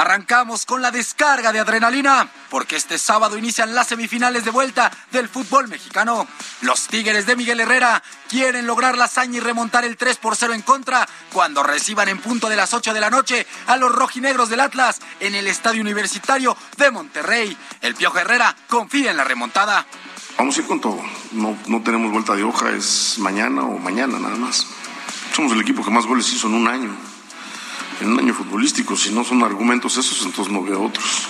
Arrancamos 0.00 0.64
con 0.64 0.80
la 0.80 0.90
descarga 0.90 1.52
de 1.52 1.60
adrenalina, 1.60 2.26
porque 2.48 2.76
este 2.76 2.96
sábado 2.96 3.36
inician 3.36 3.74
las 3.74 3.88
semifinales 3.88 4.46
de 4.46 4.50
vuelta 4.50 4.90
del 5.12 5.28
fútbol 5.28 5.68
mexicano. 5.68 6.26
Los 6.62 6.86
Tigres 6.86 7.26
de 7.26 7.36
Miguel 7.36 7.60
Herrera 7.60 8.02
quieren 8.26 8.66
lograr 8.66 8.96
la 8.96 9.04
hazaña 9.04 9.36
y 9.36 9.40
remontar 9.40 9.84
el 9.84 9.98
3 9.98 10.16
por 10.16 10.36
0 10.36 10.54
en 10.54 10.62
contra 10.62 11.06
cuando 11.34 11.62
reciban 11.62 12.08
en 12.08 12.18
punto 12.18 12.48
de 12.48 12.56
las 12.56 12.72
8 12.72 12.94
de 12.94 13.00
la 13.00 13.10
noche 13.10 13.46
a 13.66 13.76
los 13.76 13.94
rojinegros 13.94 14.48
del 14.48 14.60
Atlas 14.60 15.00
en 15.20 15.34
el 15.34 15.46
Estadio 15.46 15.82
Universitario 15.82 16.56
de 16.78 16.90
Monterrey. 16.90 17.54
El 17.82 17.94
Piojo 17.94 18.20
Herrera 18.20 18.56
confía 18.70 19.10
en 19.10 19.18
la 19.18 19.24
remontada. 19.24 19.84
Vamos 20.38 20.56
a 20.56 20.60
ir 20.62 20.66
con 20.66 20.80
todo. 20.80 20.98
No, 21.32 21.58
no 21.66 21.82
tenemos 21.82 22.10
vuelta 22.10 22.34
de 22.34 22.42
hoja, 22.42 22.70
es 22.70 23.16
mañana 23.18 23.64
o 23.64 23.78
mañana 23.78 24.18
nada 24.18 24.36
más. 24.36 24.66
Somos 25.36 25.52
el 25.52 25.60
equipo 25.60 25.84
que 25.84 25.90
más 25.90 26.06
goles 26.06 26.32
hizo 26.32 26.46
en 26.46 26.54
un 26.54 26.68
año. 26.68 27.09
En 28.00 28.12
un 28.12 28.18
año 28.18 28.34
futbolístico. 28.34 28.96
Si 28.96 29.12
no 29.12 29.24
son 29.24 29.42
argumentos 29.42 29.96
esos, 29.96 30.24
entonces 30.24 30.52
no 30.52 30.62
veo 30.62 30.82
otros. 30.82 31.26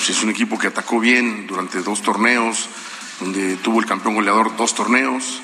Si 0.00 0.12
es 0.12 0.22
un 0.22 0.30
equipo 0.30 0.58
que 0.58 0.68
atacó 0.68 0.98
bien 1.00 1.46
durante 1.46 1.80
dos 1.82 2.02
torneos, 2.02 2.68
donde 3.20 3.56
tuvo 3.56 3.80
el 3.80 3.86
campeón 3.86 4.14
goleador 4.14 4.56
dos 4.56 4.74
torneos. 4.74 5.40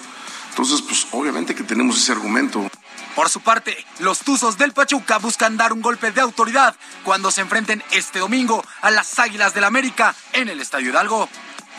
Entonces, 0.50 0.82
pues 0.82 1.06
obviamente 1.12 1.54
que 1.54 1.62
tenemos 1.62 1.98
ese 1.98 2.12
argumento. 2.12 2.68
Por 3.14 3.28
su 3.28 3.40
parte, 3.40 3.76
los 3.98 4.20
Tuzos 4.20 4.56
del 4.56 4.72
Pachuca 4.72 5.18
buscan 5.18 5.56
dar 5.56 5.72
un 5.72 5.82
golpe 5.82 6.12
de 6.12 6.20
autoridad 6.20 6.76
cuando 7.04 7.30
se 7.30 7.40
enfrenten 7.40 7.82
este 7.90 8.20
domingo 8.20 8.64
a 8.80 8.90
las 8.90 9.18
Águilas 9.18 9.54
del 9.54 9.64
América 9.64 10.14
en 10.32 10.48
el 10.48 10.60
Estadio 10.60 10.90
Hidalgo. 10.90 11.28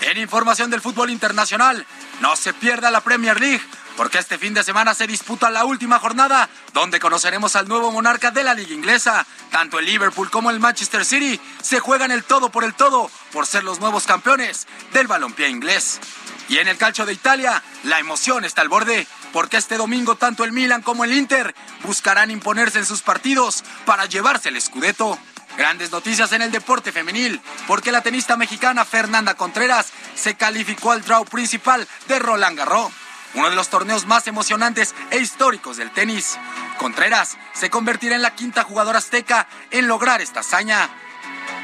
En 0.02 0.18
información 0.18 0.70
del 0.70 0.82
fútbol 0.82 1.10
internacional, 1.10 1.86
no 2.22 2.36
se 2.36 2.54
pierda 2.54 2.92
la 2.92 3.02
Premier 3.02 3.40
League, 3.40 3.62
porque 3.98 4.20
este 4.20 4.38
fin 4.38 4.54
de 4.54 4.64
semana 4.64 4.94
se 4.94 5.08
disputa 5.08 5.50
la 5.50 5.66
última 5.66 6.00
jornada, 6.00 6.50
donde 6.74 7.00
conoceremos 7.00 7.56
al 7.56 7.68
nuevo 7.68 7.92
monarca 7.92 8.32
de 8.32 8.44
la 8.44 8.54
liga 8.54 8.74
inglesa. 8.74 9.26
Tanto 9.50 9.80
el 9.80 9.86
Liverpool 9.86 10.30
como 10.30 10.50
el 10.50 10.60
Manchester 10.60 11.04
City 11.04 11.40
se 11.62 11.80
juegan 11.80 12.12
el 12.12 12.24
todo 12.24 12.50
por 12.50 12.64
el 12.64 12.74
todo 12.74 13.10
por 13.34 13.46
ser 13.46 13.64
los 13.64 13.80
nuevos 13.80 14.06
campeones 14.06 14.68
del 14.94 15.08
balompié 15.08 15.50
inglés. 15.50 16.00
Y 16.48 16.60
en 16.60 16.68
el 16.68 16.78
calcio 16.78 17.06
de 17.06 17.14
Italia, 17.14 17.62
la 17.84 18.00
emoción 18.00 18.46
está 18.46 18.62
al 18.62 18.70
borde, 18.70 19.08
porque 19.34 19.58
este 19.58 19.78
domingo 19.78 20.16
tanto 20.16 20.44
el 20.44 20.52
Milan 20.52 20.82
como 20.82 21.04
el 21.04 21.14
Inter 21.14 21.56
buscarán 21.84 22.30
imponerse 22.30 22.80
en 22.80 22.86
sus 22.86 23.02
partidos 23.02 23.64
para 23.86 24.06
llevarse 24.06 24.50
el 24.50 24.62
Scudetto. 24.62 25.18
Grandes 25.58 25.92
noticias 25.92 26.32
en 26.32 26.42
el 26.42 26.52
deporte 26.52 26.92
femenil, 26.92 27.42
porque 27.68 27.92
la 27.92 28.02
tenista 28.02 28.38
mexicana 28.38 28.86
Fernanda 28.86 29.36
Contreras 29.36 29.92
se 30.16 30.36
calificó 30.36 30.92
al 30.92 31.04
draw 31.04 31.26
principal 31.26 31.88
de 32.08 32.20
Roland 32.20 32.58
Garros, 32.58 32.92
uno 33.34 33.50
de 33.50 33.56
los 33.56 33.70
torneos 33.70 34.06
más 34.06 34.28
emocionantes 34.28 34.96
e 35.10 35.20
históricos 35.20 35.78
del 35.78 35.92
tenis. 35.92 36.38
Contreras 36.78 37.38
se 37.54 37.70
convertirá 37.70 38.16
en 38.16 38.22
la 38.22 38.36
quinta 38.36 38.64
jugadora 38.64 39.00
azteca 39.00 39.48
en 39.72 39.88
lograr 39.88 40.22
esta 40.22 40.40
hazaña. 40.40 40.90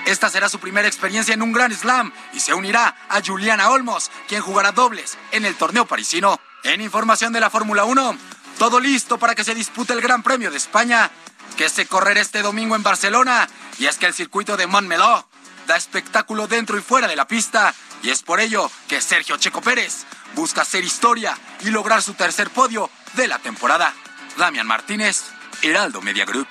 Esta 0.05 0.29
será 0.29 0.47
su 0.47 0.59
primera 0.59 0.87
experiencia 0.87 1.33
en 1.33 1.41
un 1.41 1.51
Grand 1.51 1.75
Slam 1.75 2.13
y 2.33 2.39
se 2.39 2.53
unirá 2.53 2.95
a 3.09 3.21
Juliana 3.21 3.69
Olmos, 3.69 4.11
quien 4.27 4.41
jugará 4.41 4.71
dobles 4.71 5.17
en 5.31 5.45
el 5.45 5.55
torneo 5.55 5.85
parisino. 5.85 6.39
En 6.63 6.81
información 6.81 7.33
de 7.33 7.39
la 7.39 7.49
Fórmula 7.49 7.85
1, 7.85 8.17
todo 8.57 8.79
listo 8.79 9.17
para 9.17 9.35
que 9.35 9.43
se 9.43 9.53
dispute 9.53 9.93
el 9.93 10.01
Gran 10.01 10.23
Premio 10.23 10.49
de 10.49 10.57
España, 10.57 11.11
que 11.57 11.69
se 11.69 11.87
correrá 11.87 12.21
este 12.21 12.41
domingo 12.41 12.75
en 12.75 12.83
Barcelona. 12.83 13.49
Y 13.79 13.87
es 13.87 13.97
que 13.97 14.05
el 14.05 14.13
circuito 14.13 14.55
de 14.55 14.67
Montmeló 14.67 15.27
da 15.65 15.75
espectáculo 15.75 16.47
dentro 16.47 16.77
y 16.77 16.81
fuera 16.81 17.07
de 17.07 17.15
la 17.15 17.27
pista. 17.27 17.73
Y 18.03 18.11
es 18.11 18.21
por 18.21 18.39
ello 18.39 18.71
que 18.87 19.01
Sergio 19.01 19.37
Checo 19.37 19.61
Pérez 19.61 20.05
busca 20.35 20.61
hacer 20.61 20.83
historia 20.83 21.37
y 21.61 21.71
lograr 21.71 22.01
su 22.01 22.13
tercer 22.13 22.49
podio 22.51 22.89
de 23.13 23.27
la 23.27 23.39
temporada. 23.39 23.93
Damian 24.37 24.67
Martínez, 24.67 25.23
Heraldo 25.63 26.01
Media 26.01 26.25
Group. 26.25 26.47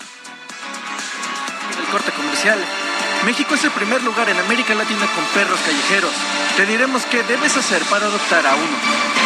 El 1.78 1.86
corte 1.86 2.10
comercial. 2.10 2.58
México 3.24 3.54
es 3.54 3.64
el 3.64 3.70
primer 3.70 4.02
lugar 4.02 4.28
en 4.28 4.38
América 4.38 4.74
Latina 4.74 5.06
con 5.14 5.24
perros 5.26 5.60
callejeros. 5.60 6.12
Te 6.56 6.66
diremos 6.66 7.04
qué 7.06 7.22
debes 7.22 7.56
hacer 7.56 7.82
para 7.84 8.06
adoptar 8.06 8.46
a 8.46 8.54
uno. 8.54 9.25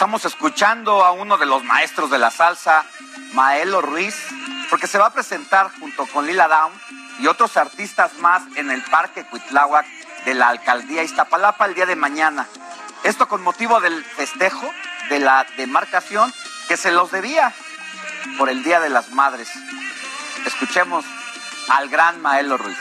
Estamos 0.00 0.24
escuchando 0.24 1.04
a 1.04 1.12
uno 1.12 1.36
de 1.36 1.44
los 1.44 1.62
maestros 1.62 2.10
de 2.10 2.16
la 2.16 2.30
salsa, 2.30 2.86
Maelo 3.34 3.82
Ruiz, 3.82 4.16
porque 4.70 4.86
se 4.86 4.96
va 4.96 5.08
a 5.08 5.12
presentar 5.12 5.70
junto 5.78 6.06
con 6.06 6.26
Lila 6.26 6.48
Down 6.48 6.72
y 7.18 7.26
otros 7.26 7.58
artistas 7.58 8.14
más 8.14 8.42
en 8.56 8.70
el 8.70 8.80
Parque 8.84 9.24
Cuitláhuac 9.24 9.84
de 10.24 10.32
la 10.32 10.48
Alcaldía 10.48 11.02
Iztapalapa 11.02 11.66
el 11.66 11.74
día 11.74 11.84
de 11.84 11.96
mañana. 11.96 12.46
Esto 13.04 13.28
con 13.28 13.42
motivo 13.42 13.78
del 13.82 14.02
festejo 14.02 14.72
de 15.10 15.18
la 15.18 15.46
demarcación 15.58 16.32
que 16.66 16.78
se 16.78 16.92
los 16.92 17.10
debía 17.10 17.52
por 18.38 18.48
el 18.48 18.62
Día 18.62 18.80
de 18.80 18.88
las 18.88 19.10
Madres. 19.10 19.50
Escuchemos 20.46 21.04
al 21.68 21.90
gran 21.90 22.22
Maelo 22.22 22.56
Ruiz. 22.56 22.78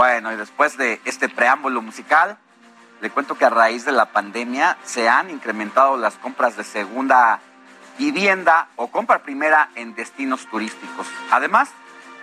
Bueno, 0.00 0.32
y 0.32 0.36
después 0.36 0.78
de 0.78 0.98
este 1.04 1.28
preámbulo 1.28 1.82
musical, 1.82 2.38
le 3.02 3.10
cuento 3.10 3.34
que 3.34 3.44
a 3.44 3.50
raíz 3.50 3.84
de 3.84 3.92
la 3.92 4.06
pandemia 4.06 4.78
se 4.82 5.10
han 5.10 5.28
incrementado 5.28 5.98
las 5.98 6.14
compras 6.14 6.56
de 6.56 6.64
segunda 6.64 7.38
vivienda 7.98 8.68
o 8.76 8.86
compra 8.86 9.18
primera 9.18 9.68
en 9.74 9.94
destinos 9.94 10.46
turísticos. 10.46 11.06
Además, 11.30 11.68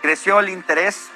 creció 0.02 0.40
el 0.40 0.49
interés 0.49 1.10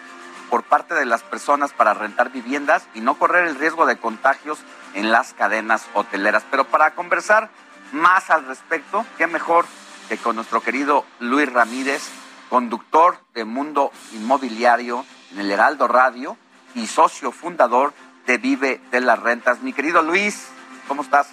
por 0.52 0.62
parte 0.62 0.94
de 0.94 1.08
las 1.08 1.24
personas 1.24 1.74
para 1.74 1.96
rentar 1.96 2.32
viviendas 2.32 2.86
y 2.94 3.02
no 3.02 3.16
correr 3.16 3.48
el 3.48 3.56
riesgo 3.56 3.88
de 3.88 3.98
contagios 3.98 4.60
en 4.94 5.10
las 5.10 5.34
cadenas 5.34 5.88
hoteleras. 5.96 6.44
Pero 6.52 6.66
para 6.66 6.94
conversar 6.94 7.50
más 7.92 8.30
al 8.30 8.46
respecto, 8.46 9.04
qué 9.18 9.26
mejor 9.26 9.66
que 10.10 10.18
con 10.18 10.36
nuestro 10.36 10.62
querido 10.62 11.08
Luis 11.20 11.52
Ramírez, 11.52 12.08
conductor 12.52 13.18
de 13.34 13.46
Mundo 13.46 13.92
Inmobiliario 14.14 15.04
en 15.32 15.40
el 15.40 15.50
Heraldo 15.50 15.88
Radio 15.88 16.38
y 16.76 16.88
socio 16.88 17.32
fundador 17.32 17.94
de 18.26 18.38
Vive 18.38 18.82
de 18.92 19.02
las 19.02 19.20
Rentas. 19.20 19.62
Mi 19.62 19.74
querido 19.74 20.02
Luis, 20.02 20.48
¿cómo 20.88 21.02
estás? 21.02 21.30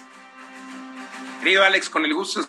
Querido 1.39 1.63
Alex, 1.63 1.89
con 1.89 2.05
el 2.05 2.13
gusto 2.13 2.41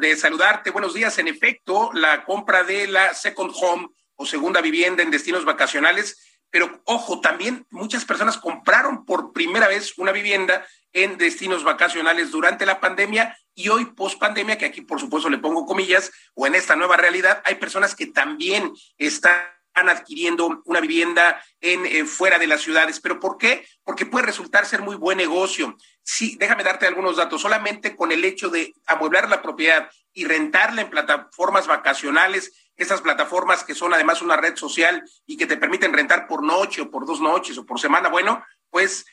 de 0.00 0.16
saludarte. 0.16 0.70
Buenos 0.70 0.94
días. 0.94 1.18
En 1.18 1.28
efecto, 1.28 1.90
la 1.92 2.24
compra 2.24 2.62
de 2.62 2.86
la 2.86 3.12
second 3.14 3.52
home 3.54 3.88
o 4.16 4.26
segunda 4.26 4.60
vivienda 4.60 5.02
en 5.02 5.10
destinos 5.10 5.44
vacacionales, 5.44 6.38
pero 6.50 6.80
ojo, 6.84 7.20
también 7.20 7.66
muchas 7.70 8.04
personas 8.04 8.38
compraron 8.38 9.04
por 9.04 9.32
primera 9.32 9.66
vez 9.66 9.98
una 9.98 10.12
vivienda 10.12 10.64
en 10.92 11.18
destinos 11.18 11.64
vacacionales 11.64 12.30
durante 12.30 12.64
la 12.64 12.80
pandemia 12.80 13.36
y 13.54 13.68
hoy 13.68 13.86
post 13.86 14.18
pandemia, 14.18 14.56
que 14.56 14.66
aquí 14.66 14.80
por 14.80 15.00
supuesto 15.00 15.28
le 15.28 15.38
pongo 15.38 15.66
comillas, 15.66 16.12
o 16.34 16.46
en 16.46 16.54
esta 16.54 16.76
nueva 16.76 16.96
realidad, 16.96 17.42
hay 17.44 17.56
personas 17.56 17.94
que 17.96 18.06
también 18.06 18.72
están 18.98 19.42
adquiriendo 19.74 20.62
una 20.64 20.80
vivienda 20.80 21.42
en 21.60 21.84
eh, 21.86 22.04
fuera 22.04 22.38
de 22.38 22.46
las 22.46 22.62
ciudades. 22.62 23.00
¿Pero 23.00 23.20
por 23.20 23.38
qué? 23.38 23.66
Porque 23.82 24.06
puede 24.06 24.26
resultar 24.26 24.66
ser 24.66 24.82
muy 24.82 24.96
buen 24.96 25.18
negocio. 25.18 25.76
Sí, 26.02 26.36
déjame 26.38 26.64
darte 26.64 26.86
algunos 26.86 27.16
datos. 27.16 27.42
Solamente 27.42 27.96
con 27.96 28.12
el 28.12 28.24
hecho 28.24 28.48
de 28.48 28.74
amueblar 28.86 29.28
la 29.28 29.42
propiedad 29.42 29.90
y 30.12 30.24
rentarla 30.24 30.82
en 30.82 30.90
plataformas 30.90 31.66
vacacionales, 31.66 32.52
estas 32.76 33.00
plataformas 33.00 33.64
que 33.64 33.74
son 33.74 33.94
además 33.94 34.22
una 34.22 34.36
red 34.36 34.56
social 34.56 35.04
y 35.26 35.36
que 35.36 35.46
te 35.46 35.56
permiten 35.56 35.92
rentar 35.92 36.26
por 36.26 36.42
noche 36.42 36.82
o 36.82 36.90
por 36.90 37.06
dos 37.06 37.20
noches 37.20 37.58
o 37.58 37.66
por 37.66 37.80
semana, 37.80 38.08
bueno, 38.08 38.44
pues 38.70 39.04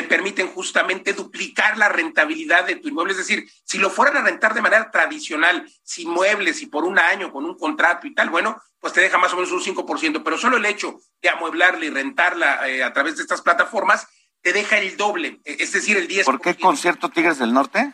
te 0.00 0.08
permiten 0.08 0.48
justamente 0.48 1.12
duplicar 1.12 1.76
la 1.76 1.90
rentabilidad 1.90 2.64
de 2.64 2.76
tu 2.76 2.88
inmueble. 2.88 3.12
Es 3.12 3.18
decir, 3.18 3.50
si 3.64 3.76
lo 3.76 3.90
fueran 3.90 4.16
a 4.16 4.22
rentar 4.22 4.54
de 4.54 4.62
manera 4.62 4.90
tradicional, 4.90 5.70
sin 5.82 6.08
muebles 6.08 6.62
y 6.62 6.66
por 6.66 6.84
un 6.84 6.98
año, 6.98 7.30
con 7.30 7.44
un 7.44 7.58
contrato 7.58 8.06
y 8.06 8.14
tal, 8.14 8.30
bueno, 8.30 8.60
pues 8.78 8.94
te 8.94 9.02
deja 9.02 9.18
más 9.18 9.32
o 9.34 9.36
menos 9.36 9.52
un 9.52 9.60
5%, 9.60 10.22
pero 10.24 10.38
solo 10.38 10.56
el 10.56 10.64
hecho 10.64 11.00
de 11.20 11.28
amueblarla 11.28 11.84
y 11.84 11.90
rentarla 11.90 12.66
eh, 12.66 12.82
a 12.82 12.92
través 12.94 13.16
de 13.16 13.22
estas 13.22 13.42
plataformas 13.42 14.06
te 14.40 14.54
deja 14.54 14.78
el 14.78 14.96
doble, 14.96 15.40
e, 15.44 15.56
es 15.60 15.72
decir, 15.72 15.98
el 15.98 16.08
10%. 16.08 16.24
¿Por 16.24 16.40
qué 16.40 16.54
concierto 16.54 17.10
Tigres 17.10 17.38
del 17.38 17.52
Norte? 17.52 17.92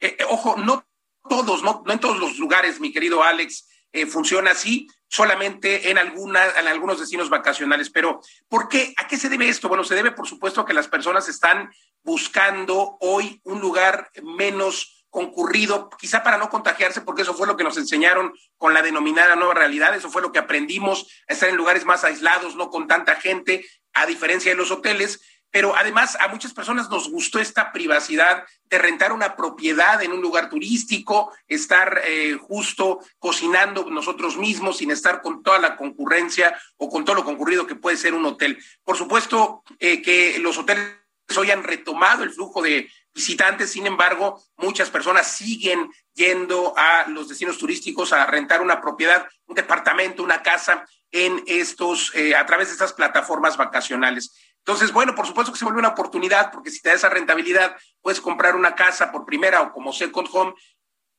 Eh, 0.00 0.16
eh, 0.18 0.24
ojo, 0.28 0.56
no 0.58 0.84
todos, 1.26 1.62
no, 1.62 1.82
no 1.86 1.92
en 1.94 2.00
todos 2.00 2.18
los 2.18 2.36
lugares, 2.38 2.80
mi 2.80 2.92
querido 2.92 3.22
Alex, 3.22 3.66
eh, 3.92 4.04
funciona 4.04 4.50
así, 4.50 4.88
solamente 5.14 5.90
en, 5.90 5.98
alguna, 5.98 6.44
en 6.58 6.66
algunos 6.66 6.98
destinos 6.98 7.30
vacacionales. 7.30 7.88
Pero, 7.88 8.20
¿por 8.48 8.68
qué? 8.68 8.92
¿A 8.96 9.06
qué 9.06 9.16
se 9.16 9.28
debe 9.28 9.48
esto? 9.48 9.68
Bueno, 9.68 9.84
se 9.84 9.94
debe, 9.94 10.10
por 10.10 10.26
supuesto, 10.26 10.60
a 10.60 10.66
que 10.66 10.74
las 10.74 10.88
personas 10.88 11.28
están 11.28 11.70
buscando 12.02 12.96
hoy 13.00 13.40
un 13.44 13.60
lugar 13.60 14.10
menos 14.24 15.06
concurrido, 15.10 15.88
quizá 15.96 16.24
para 16.24 16.36
no 16.36 16.50
contagiarse, 16.50 17.00
porque 17.00 17.22
eso 17.22 17.32
fue 17.32 17.46
lo 17.46 17.56
que 17.56 17.62
nos 17.62 17.76
enseñaron 17.76 18.34
con 18.56 18.74
la 18.74 18.82
denominada 18.82 19.36
nueva 19.36 19.54
realidad, 19.54 19.94
eso 19.94 20.10
fue 20.10 20.20
lo 20.20 20.32
que 20.32 20.40
aprendimos 20.40 21.06
a 21.28 21.34
estar 21.34 21.48
en 21.48 21.54
lugares 21.54 21.84
más 21.84 22.02
aislados, 22.02 22.56
no 22.56 22.68
con 22.68 22.88
tanta 22.88 23.14
gente, 23.14 23.64
a 23.92 24.06
diferencia 24.06 24.50
de 24.50 24.56
los 24.56 24.72
hoteles, 24.72 25.20
pero 25.54 25.76
además 25.76 26.18
a 26.18 26.26
muchas 26.26 26.52
personas 26.52 26.90
nos 26.90 27.08
gustó 27.08 27.38
esta 27.38 27.70
privacidad 27.70 28.44
de 28.64 28.76
rentar 28.76 29.12
una 29.12 29.36
propiedad 29.36 30.02
en 30.02 30.10
un 30.10 30.20
lugar 30.20 30.50
turístico, 30.50 31.32
estar 31.46 32.00
eh, 32.04 32.36
justo 32.40 32.98
cocinando 33.20 33.88
nosotros 33.88 34.36
mismos 34.36 34.78
sin 34.78 34.90
estar 34.90 35.22
con 35.22 35.44
toda 35.44 35.60
la 35.60 35.76
concurrencia 35.76 36.60
o 36.76 36.88
con 36.88 37.04
todo 37.04 37.14
lo 37.14 37.24
concurrido 37.24 37.68
que 37.68 37.76
puede 37.76 37.96
ser 37.96 38.14
un 38.14 38.26
hotel. 38.26 38.60
Por 38.82 38.96
supuesto 38.96 39.62
eh, 39.78 40.02
que 40.02 40.40
los 40.40 40.58
hoteles 40.58 40.96
hoy 41.36 41.52
han 41.52 41.62
retomado 41.62 42.24
el 42.24 42.32
flujo 42.32 42.60
de 42.60 42.90
visitantes, 43.14 43.70
sin 43.70 43.86
embargo, 43.86 44.42
muchas 44.56 44.90
personas 44.90 45.36
siguen 45.36 45.88
yendo 46.14 46.74
a 46.76 47.06
los 47.06 47.28
destinos 47.28 47.58
turísticos 47.58 48.12
a 48.12 48.26
rentar 48.26 48.60
una 48.60 48.80
propiedad, 48.80 49.28
un 49.46 49.54
departamento, 49.54 50.24
una 50.24 50.42
casa 50.42 50.84
en 51.12 51.44
estos, 51.46 52.12
eh, 52.16 52.34
a 52.34 52.44
través 52.44 52.66
de 52.66 52.72
estas 52.72 52.92
plataformas 52.92 53.56
vacacionales. 53.56 54.34
Entonces, 54.66 54.92
bueno, 54.92 55.14
por 55.14 55.26
supuesto 55.26 55.52
que 55.52 55.58
se 55.58 55.64
vuelve 55.66 55.80
una 55.80 55.90
oportunidad, 55.90 56.50
porque 56.50 56.70
si 56.70 56.80
te 56.80 56.88
da 56.88 56.94
esa 56.94 57.10
rentabilidad, 57.10 57.76
puedes 58.00 58.18
comprar 58.22 58.56
una 58.56 58.74
casa 58.74 59.12
por 59.12 59.26
primera 59.26 59.60
o 59.60 59.72
como 59.72 59.92
second 59.92 60.26
home 60.32 60.54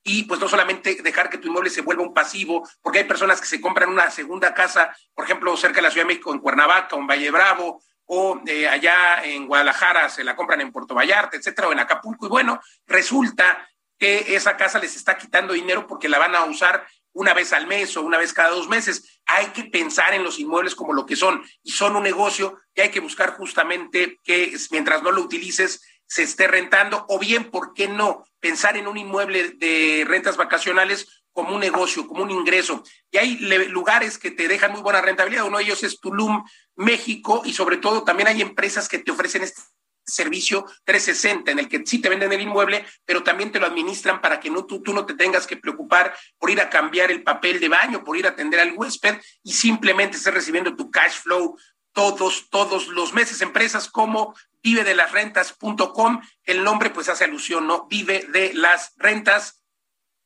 y 0.04 0.24
pues 0.24 0.40
no 0.40 0.48
solamente 0.48 1.02
dejar 1.04 1.30
que 1.30 1.38
tu 1.38 1.48
inmueble 1.48 1.70
se 1.70 1.82
vuelva 1.82 2.02
un 2.02 2.14
pasivo, 2.14 2.68
porque 2.82 3.00
hay 3.00 3.06
personas 3.06 3.40
que 3.40 3.48
se 3.48 3.62
compran 3.62 3.90
una 3.90 4.10
segunda 4.10 4.54
casa, 4.56 4.96
por 5.14 5.26
ejemplo, 5.26 5.56
cerca 5.58 5.76
de 5.76 5.84
la 5.84 5.92
Ciudad 5.92 6.06
de 6.06 6.14
México, 6.14 6.34
en 6.34 6.40
Cuernavaca 6.40 6.96
o 6.96 7.00
en 7.00 7.08
Valle 7.08 7.30
Bravo, 7.30 7.84
o 8.06 8.42
eh, 8.48 8.68
allá 8.68 9.24
en 9.24 9.48
Guadalajara 9.48 10.10
se 10.10 10.24
la 10.24 10.36
compran 10.36 10.62
en 10.62 10.72
Puerto 10.72 10.96
Vallarta, 10.96 11.38
etcétera, 11.38 11.68
o 11.68 11.72
en 11.72 11.80
Acapulco, 11.80 12.26
y 12.26 12.30
bueno, 12.30 12.60
resulta 12.88 13.68
que 13.98 14.36
esa 14.36 14.58
casa 14.58 14.80
les 14.80 14.96
está 14.96 15.18
quitando 15.18 15.54
dinero 15.54 15.88
porque 15.88 16.10
la 16.10 16.20
van 16.20 16.36
a 16.36 16.44
usar 16.46 16.86
una 17.16 17.34
vez 17.34 17.54
al 17.54 17.66
mes 17.66 17.96
o 17.98 18.02
una 18.02 18.18
vez 18.18 18.34
cada 18.34 18.50
dos 18.50 18.68
meses. 18.68 19.22
Hay 19.26 19.48
que 19.48 19.64
pensar 19.64 20.14
en 20.14 20.24
los 20.24 20.38
inmuebles 20.38 20.76
como 20.76 20.94
lo 20.94 21.06
que 21.06 21.16
son 21.16 21.44
y 21.64 21.72
son 21.72 21.96
un 21.96 22.04
negocio 22.04 22.60
que 22.74 22.84
hay 22.84 22.90
que 22.92 23.00
buscar 23.00 23.36
justamente 23.38 24.20
que 24.24 24.56
mientras 24.70 25.02
no 25.02 25.12
lo 25.12 25.22
utilices 25.22 25.82
se 26.08 26.24
esté 26.24 26.48
rentando 26.48 27.06
o 27.10 27.18
bien, 27.18 27.50
¿por 27.50 27.74
qué 27.74 27.88
no? 27.88 28.26
Pensar 28.40 28.78
en 28.78 28.88
un 28.88 28.98
inmueble 28.98 29.52
de 29.52 30.04
rentas 30.06 30.38
vacacionales 30.38 31.24
como 31.32 31.56
un 31.56 31.60
negocio, 31.60 32.08
como 32.08 32.24
un 32.24 32.32
ingreso. 32.32 32.84
Y 33.12 33.18
hay 33.18 33.38
lugares 33.70 34.18
que 34.18 34.32
te 34.32 34.48
dejan 34.48 34.72
muy 34.72 34.82
buena 34.82 35.02
rentabilidad. 35.02 35.46
Uno 35.46 35.58
de 35.58 35.64
ellos 35.64 35.84
es 35.84 36.00
Tulum, 36.00 36.46
México, 36.76 37.42
y 37.46 37.54
sobre 37.54 37.78
todo 37.78 38.04
también 38.04 38.28
hay 38.28 38.42
empresas 38.42 38.88
que 38.88 39.00
te 39.00 39.12
ofrecen 39.12 39.44
este 39.44 39.62
servicio 40.06 40.66
360 40.84 41.52
en 41.52 41.60
el 41.60 41.68
que 41.68 41.84
sí 41.86 42.00
te 42.00 42.10
venden 42.10 42.32
el 42.32 42.42
inmueble, 42.42 42.86
pero 43.06 43.24
también 43.24 43.52
te 43.52 43.60
lo 43.60 43.66
administran 43.66 44.22
para 44.22 44.40
que 44.40 44.50
no, 44.50 44.66
tú, 44.66 44.82
tú 44.82 44.94
no 44.94 45.06
te 45.06 45.16
tengas 45.16 45.48
que 45.48 45.58
preocupar 45.58 46.16
por 46.38 46.50
ir 46.50 46.62
a 46.62 46.70
cambiar 46.70 47.12
el 47.12 47.24
papel 47.24 47.60
de 47.60 47.70
baño, 47.70 48.04
por 48.04 48.18
ir 48.18 48.26
a 48.26 48.30
atender 48.30 48.60
al 48.60 48.74
huésped 48.74 49.20
y 49.44 49.54
simplemente 49.54 50.18
estés 50.18 50.34
recibiendo 50.34 50.76
tu 50.76 50.92
cash 50.92 51.22
flow 51.22 51.58
todos, 51.94 52.50
todos 52.50 52.88
los 52.88 53.14
meses. 53.14 53.42
Empresas 53.42 53.90
como 53.90 54.36
vive 54.62 54.84
de 54.84 54.96
las 54.96 55.12
rentas.com, 55.12 56.22
el 56.44 56.64
nombre 56.64 56.90
pues 56.90 57.10
hace 57.10 57.24
alusión, 57.24 57.68
¿no? 57.68 57.88
Vive 57.88 58.28
de 58.32 58.54
las 58.54 58.94
rentas 58.98 59.65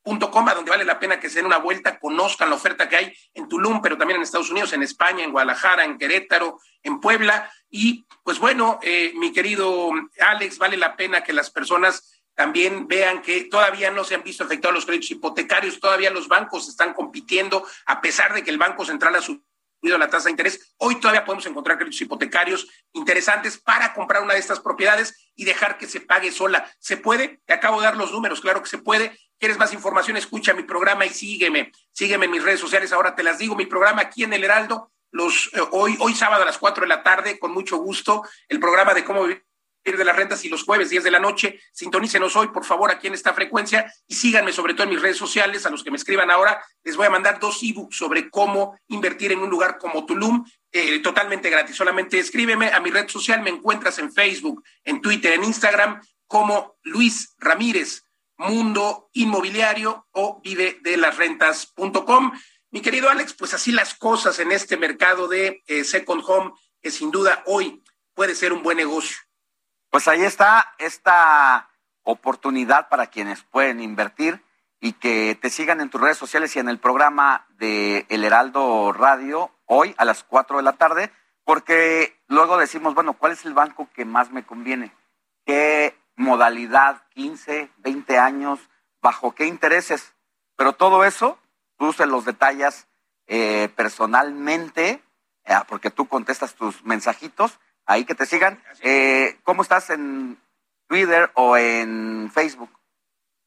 a 0.06 0.54
donde 0.54 0.72
vale 0.72 0.86
la 0.86 1.00
pena 1.00 1.20
que 1.20 1.30
se 1.30 1.36
den 1.36 1.46
una 1.46 1.58
vuelta, 1.58 2.00
conozcan 2.00 2.50
la 2.50 2.56
oferta 2.56 2.90
que 2.90 2.96
hay 2.96 3.14
en 3.34 3.48
Tulum, 3.48 3.82
pero 3.82 3.98
también 3.98 4.18
en 4.18 4.24
Estados 4.24 4.50
Unidos, 4.50 4.74
en 4.74 4.84
España, 4.84 5.24
en 5.24 5.32
Guadalajara, 5.32 5.84
en 5.84 5.98
Querétaro, 5.98 6.60
en 6.84 7.00
Puebla. 7.00 7.52
Y 7.70 8.06
pues 8.24 8.40
bueno, 8.40 8.80
eh, 8.82 9.12
mi 9.16 9.32
querido 9.32 9.92
Alex, 10.20 10.58
vale 10.58 10.78
la 10.78 10.96
pena 10.96 11.24
que 11.24 11.34
las 11.34 11.52
personas 11.52 12.24
también 12.34 12.88
vean 12.88 13.22
que 13.22 13.44
todavía 13.46 13.92
no 13.92 14.04
se 14.04 14.16
han 14.16 14.24
visto 14.24 14.46
afectados 14.46 14.74
los 14.74 14.86
créditos 14.86 15.12
hipotecarios, 15.12 15.80
todavía 15.80 16.10
los 16.10 16.30
bancos 16.30 16.70
están 16.70 16.94
compitiendo, 16.94 17.66
a 17.86 18.00
pesar 18.00 18.34
de 18.34 18.44
que 18.44 18.50
el 18.50 18.58
Banco 18.58 18.86
Central 18.86 19.16
ha 19.16 19.22
subido 19.22 19.98
la 19.98 20.10
tasa 20.10 20.26
de 20.26 20.32
interés. 20.32 20.74
Hoy 20.78 20.96
todavía 21.02 21.26
podemos 21.26 21.46
encontrar 21.46 21.78
créditos 21.78 22.02
hipotecarios 22.02 22.68
interesantes 22.94 23.58
para 23.58 23.94
comprar 23.94 24.24
una 24.24 24.36
de 24.36 24.40
estas 24.40 24.62
propiedades 24.62 25.32
y 25.36 25.44
dejar 25.44 25.78
que 25.78 25.88
se 25.88 26.00
pague 26.00 26.32
sola. 26.32 26.70
¿Se 26.80 26.96
puede? 26.96 27.42
Te 27.46 27.54
acabo 27.54 27.82
de 27.82 27.88
dar 27.88 27.98
los 27.98 28.12
números, 28.14 28.40
claro 28.40 28.64
que 28.64 28.70
se 28.70 28.78
puede. 28.78 29.18
¿Quieres 29.40 29.58
más 29.58 29.74
información? 29.74 30.18
Escucha 30.18 30.54
mi 30.54 30.64
programa 30.64 31.06
y 31.06 31.10
sígueme. 31.10 31.72
Sígueme 31.94 32.26
en 32.26 32.32
mis 32.32 32.44
redes 32.44 32.60
sociales. 32.60 32.92
Ahora 32.92 33.16
te 33.16 33.24
las 33.24 33.38
digo. 33.40 33.56
Mi 33.56 33.66
programa 33.66 34.02
aquí 34.02 34.24
en 34.24 34.34
El 34.34 34.44
Heraldo, 34.44 34.92
los, 35.12 35.50
eh, 35.54 35.62
hoy, 35.72 35.96
hoy 36.00 36.14
sábado 36.14 36.44
a 36.44 36.46
las 36.46 36.58
4 36.58 36.84
de 36.84 36.90
la 36.90 37.04
tarde, 37.04 37.40
con 37.40 37.52
mucho 37.52 37.78
gusto, 37.78 38.24
el 38.50 38.60
programa 38.60 38.94
de 38.94 39.06
cómo 39.06 39.24
vivir 39.24 39.44
de 39.98 40.06
las 40.06 40.16
rentas 40.16 40.44
y 40.46 40.50
los 40.50 40.64
jueves 40.64 40.90
10 40.90 41.04
de 41.04 41.12
la 41.12 41.20
noche. 41.20 41.60
Sintonícenos 41.72 42.36
hoy, 42.36 42.48
por 42.48 42.66
favor, 42.66 42.92
aquí 42.92 43.08
en 43.08 43.14
esta 43.14 43.34
frecuencia 43.34 43.92
y 44.08 44.16
síganme 44.16 44.52
sobre 44.52 44.74
todo 44.74 44.84
en 44.84 44.90
mis 44.90 45.02
redes 45.02 45.18
sociales. 45.18 45.66
A 45.66 45.70
los 45.70 45.84
que 45.84 45.92
me 45.92 45.98
escriban 45.98 46.30
ahora, 46.30 46.64
les 46.84 46.96
voy 46.96 47.08
a 47.08 47.10
mandar 47.10 47.40
dos 47.40 47.60
ebooks 47.64 47.96
sobre 47.96 48.30
cómo 48.30 48.78
invertir 48.88 49.32
en 49.32 49.40
un 49.40 49.50
lugar 49.50 49.78
como 49.78 50.06
Tulum, 50.06 50.46
eh, 50.72 51.00
totalmente 51.00 51.50
gratis. 51.50 51.76
Solamente 51.76 52.20
escríbeme 52.20 52.72
a 52.72 52.80
mi 52.80 52.92
red 52.92 53.08
social, 53.08 53.42
me 53.42 53.50
encuentras 53.50 54.00
en 54.00 54.12
Facebook, 54.12 54.64
en 54.84 55.02
Twitter, 55.02 55.34
en 55.34 55.44
Instagram, 55.44 56.02
como 56.28 56.78
Luis 56.84 57.34
Ramírez, 57.40 58.04
Mundo 58.40 59.10
Inmobiliario 59.14 60.08
o 60.12 60.40
vive 60.42 60.80
de 60.82 60.96
las 60.96 61.18
rentas.com. 61.18 62.32
Mi 62.72 62.82
querido 62.82 63.10
Alex, 63.10 63.34
pues 63.34 63.54
así 63.54 63.74
las 63.74 63.94
cosas 63.94 64.40
en 64.40 64.54
este 64.54 64.78
mercado 64.78 65.28
de 65.28 65.62
eh, 65.68 65.84
Second 65.84 66.24
Home, 66.26 66.54
que 66.82 66.90
sin 66.90 67.12
duda 67.12 67.44
hoy 67.46 67.84
puede 68.14 68.36
ser 68.36 68.54
un 68.54 68.64
buen 68.64 68.78
negocio. 68.78 69.18
Pues 69.90 70.08
ahí 70.08 70.24
está 70.24 70.74
esta 70.78 71.70
oportunidad 72.04 72.88
para 72.88 73.08
quienes 73.08 73.44
pueden 73.44 73.82
invertir 73.82 74.42
y 74.80 74.94
que 74.94 75.38
te 75.42 75.50
sigan 75.50 75.82
en 75.82 75.90
tus 75.90 76.00
redes 76.00 76.18
sociales 76.18 76.56
y 76.56 76.60
en 76.60 76.70
el 76.70 76.80
programa 76.80 77.46
de 77.58 78.06
El 78.08 78.24
Heraldo 78.24 78.94
Radio 78.94 79.52
hoy 79.66 79.94
a 79.98 80.06
las 80.06 80.24
4 80.24 80.58
de 80.58 80.64
la 80.64 80.74
tarde, 80.74 81.12
porque 81.44 82.18
luego 82.28 82.58
decimos, 82.58 82.94
bueno, 82.96 83.14
¿cuál 83.14 83.34
es 83.34 83.44
el 83.44 83.54
banco 83.54 83.90
que 83.94 84.06
más 84.06 84.32
me 84.32 84.46
conviene? 84.46 84.94
¿Qué 85.46 85.98
modalidad? 86.20 87.02
¿15, 87.16 87.70
20 87.78 88.18
años? 88.20 88.60
¿Bajo 89.02 89.34
qué 89.34 89.46
intereses? 89.46 90.14
Pero 90.56 90.74
todo 90.74 91.04
eso 91.06 91.40
tú 91.78 91.94
se 91.94 92.06
los 92.06 92.26
detallas 92.26 92.88
eh, 93.28 93.70
personalmente, 93.76 95.02
eh, 95.46 95.54
porque 95.68 95.90
tú 95.90 96.08
contestas 96.08 96.56
tus 96.56 96.84
mensajitos 96.84 97.60
ahí 97.86 98.04
que 98.04 98.16
te 98.16 98.26
sigan. 98.26 98.62
Eh, 98.82 99.40
¿Cómo 99.44 99.62
estás 99.62 99.90
en 99.90 100.38
Twitter 100.88 101.32
o 101.36 101.58
en 101.58 102.30
Facebook? 102.34 102.70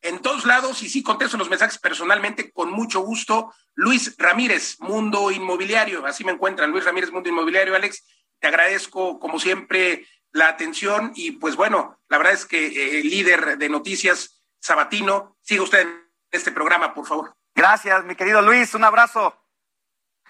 En 0.00 0.18
todos 0.20 0.46
lados, 0.46 0.82
y 0.82 0.88
sí 0.88 1.02
contesto 1.02 1.36
los 1.36 1.50
mensajes 1.50 1.78
personalmente, 1.78 2.50
con 2.50 2.72
mucho 2.72 3.00
gusto. 3.00 3.54
Luis 3.74 4.16
Ramírez, 4.18 4.80
Mundo 4.80 5.30
Inmobiliario, 5.30 6.04
así 6.06 6.24
me 6.24 6.32
encuentran, 6.32 6.70
Luis 6.70 6.84
Ramírez, 6.84 7.12
Mundo 7.12 7.28
Inmobiliario. 7.28 7.76
Alex, 7.76 8.04
te 8.40 8.48
agradezco 8.48 9.20
como 9.20 9.38
siempre 9.38 10.06
la 10.32 10.48
atención 10.48 11.12
y 11.14 11.32
pues 11.32 11.56
bueno, 11.56 11.98
la 12.08 12.18
verdad 12.18 12.32
es 12.32 12.46
que 12.46 12.66
eh, 12.66 13.00
el 13.00 13.10
líder 13.10 13.58
de 13.58 13.68
noticias, 13.68 14.42
Sabatino, 14.60 15.36
siga 15.42 15.62
usted 15.62 15.80
en 15.80 16.10
este 16.30 16.52
programa, 16.52 16.94
por 16.94 17.06
favor. 17.06 17.34
Gracias, 17.54 18.04
mi 18.04 18.14
querido 18.14 18.42
Luis, 18.42 18.74
un 18.74 18.84
abrazo. 18.84 19.38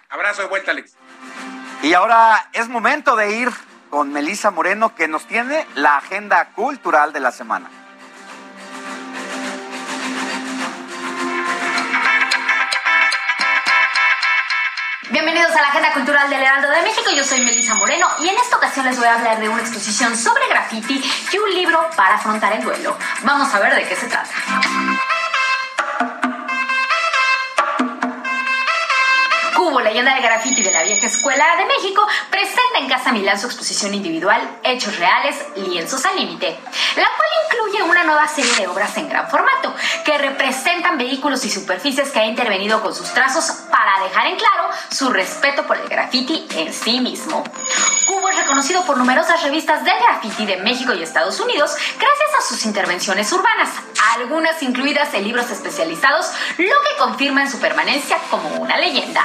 Abrazo 0.09 0.43
de 0.43 0.49
vuelta, 0.49 0.73
Alex. 0.73 0.97
Y 1.83 1.95
ahora 1.95 2.51
es 2.53 2.69
momento 2.69 3.17
de 3.17 3.37
ir 3.39 3.51
con 3.91 4.13
Melisa 4.13 4.51
Moreno 4.51 4.95
que 4.95 5.09
nos 5.09 5.27
tiene 5.27 5.67
la 5.75 5.97
agenda 5.97 6.53
cultural 6.53 7.13
de 7.13 7.21
la 7.21 7.33
semana. 7.33 7.71
Bienvenidos 15.13 15.51
a 15.51 15.61
la 15.61 15.69
Agenda 15.69 15.93
Cultural 15.93 16.31
del 16.31 16.41
Heraldo 16.41 16.71
de 16.71 16.81
México, 16.81 17.11
yo 17.15 17.23
soy 17.23 17.43
Melisa 17.43 17.75
Moreno 17.75 18.09
y 18.21 18.31
en 18.31 18.37
esta 18.39 18.57
ocasión 18.57 18.87
les 18.87 18.97
voy 18.97 19.07
a 19.07 19.17
hablar 19.17 19.39
de 19.41 19.47
una 19.47 19.61
exposición 19.61 20.17
sobre 20.17 20.49
graffiti 20.49 21.05
y 21.31 21.37
un 21.37 21.51
libro 21.51 21.87
para 21.95 22.15
afrontar 22.15 22.55
el 22.55 22.65
duelo. 22.65 22.97
Vamos 23.23 23.53
a 23.53 23.59
ver 23.59 23.75
de 23.75 23.87
qué 23.87 23.95
se 23.95 24.07
trata. 24.07 24.31
Cubo, 29.55 29.81
leyenda 29.83 30.15
de 30.15 30.23
graffiti 30.23 30.63
de 30.63 30.73
la 30.73 30.83
vieja 30.83 31.07
escuela 31.07 31.57
de 31.57 31.67
México, 31.67 32.09
presenta 32.31 32.79
en 32.79 32.89
Casa 32.89 33.13
Milán 33.13 33.39
su 33.39 33.49
exposición 33.49 33.93
individual 33.93 34.41
Hechos 34.63 34.97
Reales, 34.99 35.37
Lienzos 35.57 36.07
al 36.07 36.17
Límite, 36.17 36.59
la 36.97 37.05
cual 37.05 37.29
incluye 37.45 37.83
una 37.83 38.05
nueva 38.05 38.27
serie 38.29 38.55
de 38.55 38.67
obras 38.67 38.97
en 38.97 39.11
gran 39.11 39.29
formato 39.29 39.75
que 40.07 40.17
representan 40.17 40.97
vehículos 40.97 41.45
y 41.45 41.51
superficies 41.51 42.09
que 42.11 42.21
ha 42.21 42.25
intervenido 42.25 42.81
con 42.81 42.95
sus 42.95 43.13
trazos 43.13 43.45
para 43.71 44.03
dejar 44.05 44.27
en 44.29 44.37
claro 44.37 44.52
su 44.91 45.11
respeto 45.11 45.67
por 45.67 45.77
el 45.77 45.89
graffiti 45.89 46.47
en 46.57 46.73
sí 46.73 47.01
mismo. 47.01 47.45
Cubo 48.07 48.29
es 48.29 48.37
reconocido 48.37 48.85
por 48.85 48.97
numerosas 48.97 49.43
revistas 49.43 49.85
de 49.85 49.91
graffiti 49.91 50.47
de 50.47 50.57
México 50.59 50.93
y 50.93 51.03
Estados 51.03 51.39
Unidos 51.41 51.75
gracias 51.99 52.35
a 52.39 52.49
sus 52.49 52.65
intervenciones 52.65 53.33
urbanas, 53.33 53.71
algunas 54.17 54.63
incluidas 54.63 55.13
en 55.15 55.25
libros 55.25 55.51
especializados, 55.51 56.31
lo 56.59 56.65
que 56.67 56.99
confirma 56.99 57.43
en 57.43 57.51
su 57.51 57.59
permanencia 57.59 58.19
como 58.31 58.49
una 58.57 58.77
leyenda. 58.77 59.25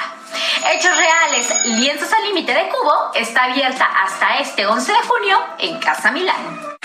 Hechos 0.72 0.96
Reales, 0.98 1.66
Lienzos 1.66 2.12
al 2.12 2.24
Límite 2.24 2.54
de 2.54 2.70
Cubo, 2.70 3.12
está 3.16 3.46
abierta 3.46 3.86
hasta 3.86 4.38
este 4.40 4.66
11 4.66 4.92
de 4.92 5.00
junio 5.00 5.38
en 5.60 5.80
Casa 5.80 6.12
Milán. 6.12 6.78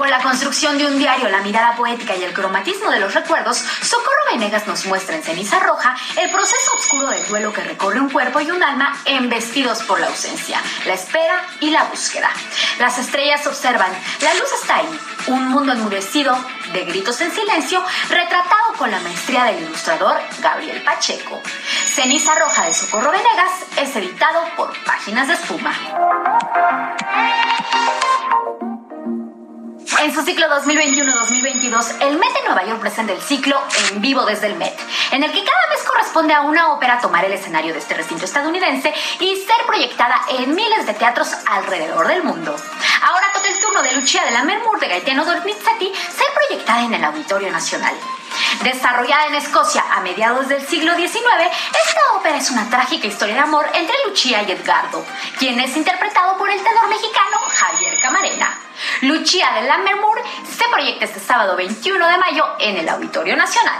Con 0.00 0.08
la 0.08 0.22
construcción 0.22 0.78
de 0.78 0.86
un 0.86 0.98
diario, 0.98 1.28
la 1.28 1.42
mirada 1.42 1.76
poética 1.76 2.16
y 2.16 2.24
el 2.24 2.32
cromatismo 2.32 2.90
de 2.90 3.00
los 3.00 3.12
recuerdos, 3.12 3.58
Socorro 3.58 4.32
Venegas 4.32 4.66
nos 4.66 4.86
muestra 4.86 5.14
en 5.14 5.22
ceniza 5.22 5.60
roja 5.60 5.94
el 6.16 6.30
proceso 6.30 6.72
oscuro 6.74 7.08
del 7.08 7.28
duelo 7.28 7.52
que 7.52 7.60
recorre 7.60 8.00
un 8.00 8.08
cuerpo 8.08 8.40
y 8.40 8.50
un 8.50 8.62
alma 8.62 8.98
embestidos 9.04 9.82
por 9.82 10.00
la 10.00 10.06
ausencia, 10.06 10.62
la 10.86 10.94
espera 10.94 11.46
y 11.60 11.68
la 11.68 11.84
búsqueda. 11.84 12.30
Las 12.78 12.96
estrellas 12.96 13.46
observan, 13.46 13.92
la 14.22 14.32
luz 14.36 14.50
está 14.62 14.76
ahí, 14.76 15.00
un 15.26 15.48
mundo 15.48 15.72
enmudecido, 15.72 16.34
de 16.72 16.86
gritos 16.86 17.20
en 17.20 17.32
silencio, 17.32 17.84
retratado 18.08 18.72
con 18.78 18.90
la 18.90 19.00
maestría 19.00 19.44
del 19.44 19.64
ilustrador 19.64 20.18
Gabriel 20.40 20.82
Pacheco. 20.82 21.42
Ceniza 21.84 22.34
Roja 22.36 22.64
de 22.64 22.72
Socorro 22.72 23.10
Venegas 23.10 23.52
es 23.76 23.94
editado 23.96 24.46
por 24.56 24.72
Páginas 24.82 25.28
de 25.28 25.34
Espuma. 25.34 25.74
En 29.98 30.14
su 30.14 30.22
ciclo 30.22 30.46
2021-2022, 30.48 31.96
el 32.00 32.16
Met 32.16 32.32
de 32.32 32.44
Nueva 32.46 32.64
York 32.64 32.80
presenta 32.80 33.12
el 33.12 33.20
ciclo 33.20 33.60
En 33.90 34.00
vivo 34.00 34.24
desde 34.24 34.46
el 34.46 34.54
Met, 34.54 34.78
en 35.10 35.22
el 35.22 35.30
que 35.30 35.44
cada 35.44 35.68
vez 35.68 35.82
corresponde 35.86 36.32
a 36.32 36.40
una 36.42 36.72
ópera 36.72 37.00
tomar 37.00 37.24
el 37.24 37.32
escenario 37.32 37.72
de 37.72 37.80
este 37.80 37.94
recinto 37.94 38.24
estadounidense 38.24 38.94
y 39.18 39.36
ser 39.36 39.66
proyectada 39.66 40.22
en 40.30 40.54
miles 40.54 40.86
de 40.86 40.94
teatros 40.94 41.34
alrededor 41.44 42.06
del 42.08 42.22
mundo. 42.22 42.56
Ahora 43.02 43.26
toca 43.34 43.48
el 43.48 43.60
turno 43.60 43.82
de 43.82 43.92
Lucia 43.92 44.24
de 44.24 44.30
la 44.30 44.44
Mermur 44.44 44.78
de 44.80 44.88
Gaetano 44.88 45.24
Donizetti 45.24 45.92
ser 45.94 46.26
proyectada 46.34 46.84
en 46.84 46.94
el 46.94 47.04
Auditorio 47.04 47.50
Nacional. 47.50 47.94
Desarrollada 48.62 49.26
en 49.26 49.34
Escocia 49.36 49.84
a 49.90 50.00
mediados 50.00 50.48
del 50.48 50.66
siglo 50.66 50.94
XIX, 50.94 51.10
esta 51.10 52.00
ópera 52.14 52.36
es 52.36 52.50
una 52.50 52.68
trágica 52.68 53.06
historia 53.06 53.34
de 53.34 53.40
amor 53.40 53.66
entre 53.74 53.94
Lucia 54.06 54.42
y 54.42 54.52
Edgardo, 54.52 55.04
quien 55.38 55.58
es 55.60 55.76
interpretado 55.76 56.36
por 56.36 56.50
el 56.50 56.62
tenor 56.62 56.88
mexicano 56.88 57.38
Javier 57.48 57.94
Camarena. 58.00 58.58
Lucia 59.02 59.50
de 59.52 59.62
Lammermoor 59.62 60.22
se 60.44 60.64
proyecta 60.70 61.04
este 61.04 61.20
sábado 61.20 61.56
21 61.56 62.06
de 62.06 62.18
mayo 62.18 62.44
en 62.58 62.76
el 62.76 62.88
Auditorio 62.88 63.36
Nacional. 63.36 63.78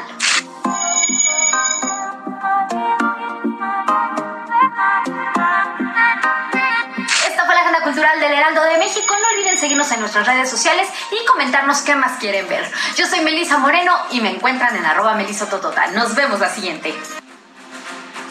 Del 8.00 8.32
Heraldo 8.32 8.62
de 8.62 8.78
México. 8.78 9.14
No 9.20 9.28
olviden 9.36 9.58
seguirnos 9.58 9.92
en 9.92 10.00
nuestras 10.00 10.26
redes 10.26 10.48
sociales 10.48 10.88
y 11.12 11.26
comentarnos 11.26 11.82
qué 11.82 11.94
más 11.94 12.18
quieren 12.18 12.48
ver. 12.48 12.64
Yo 12.96 13.06
soy 13.06 13.20
Melisa 13.20 13.58
Moreno 13.58 13.92
y 14.10 14.22
me 14.22 14.30
encuentran 14.30 14.74
en 14.74 14.86
arroba 14.86 15.14
melisototota. 15.14 15.88
Nos 15.88 16.14
vemos 16.14 16.40
la 16.40 16.48
siguiente. 16.48 16.94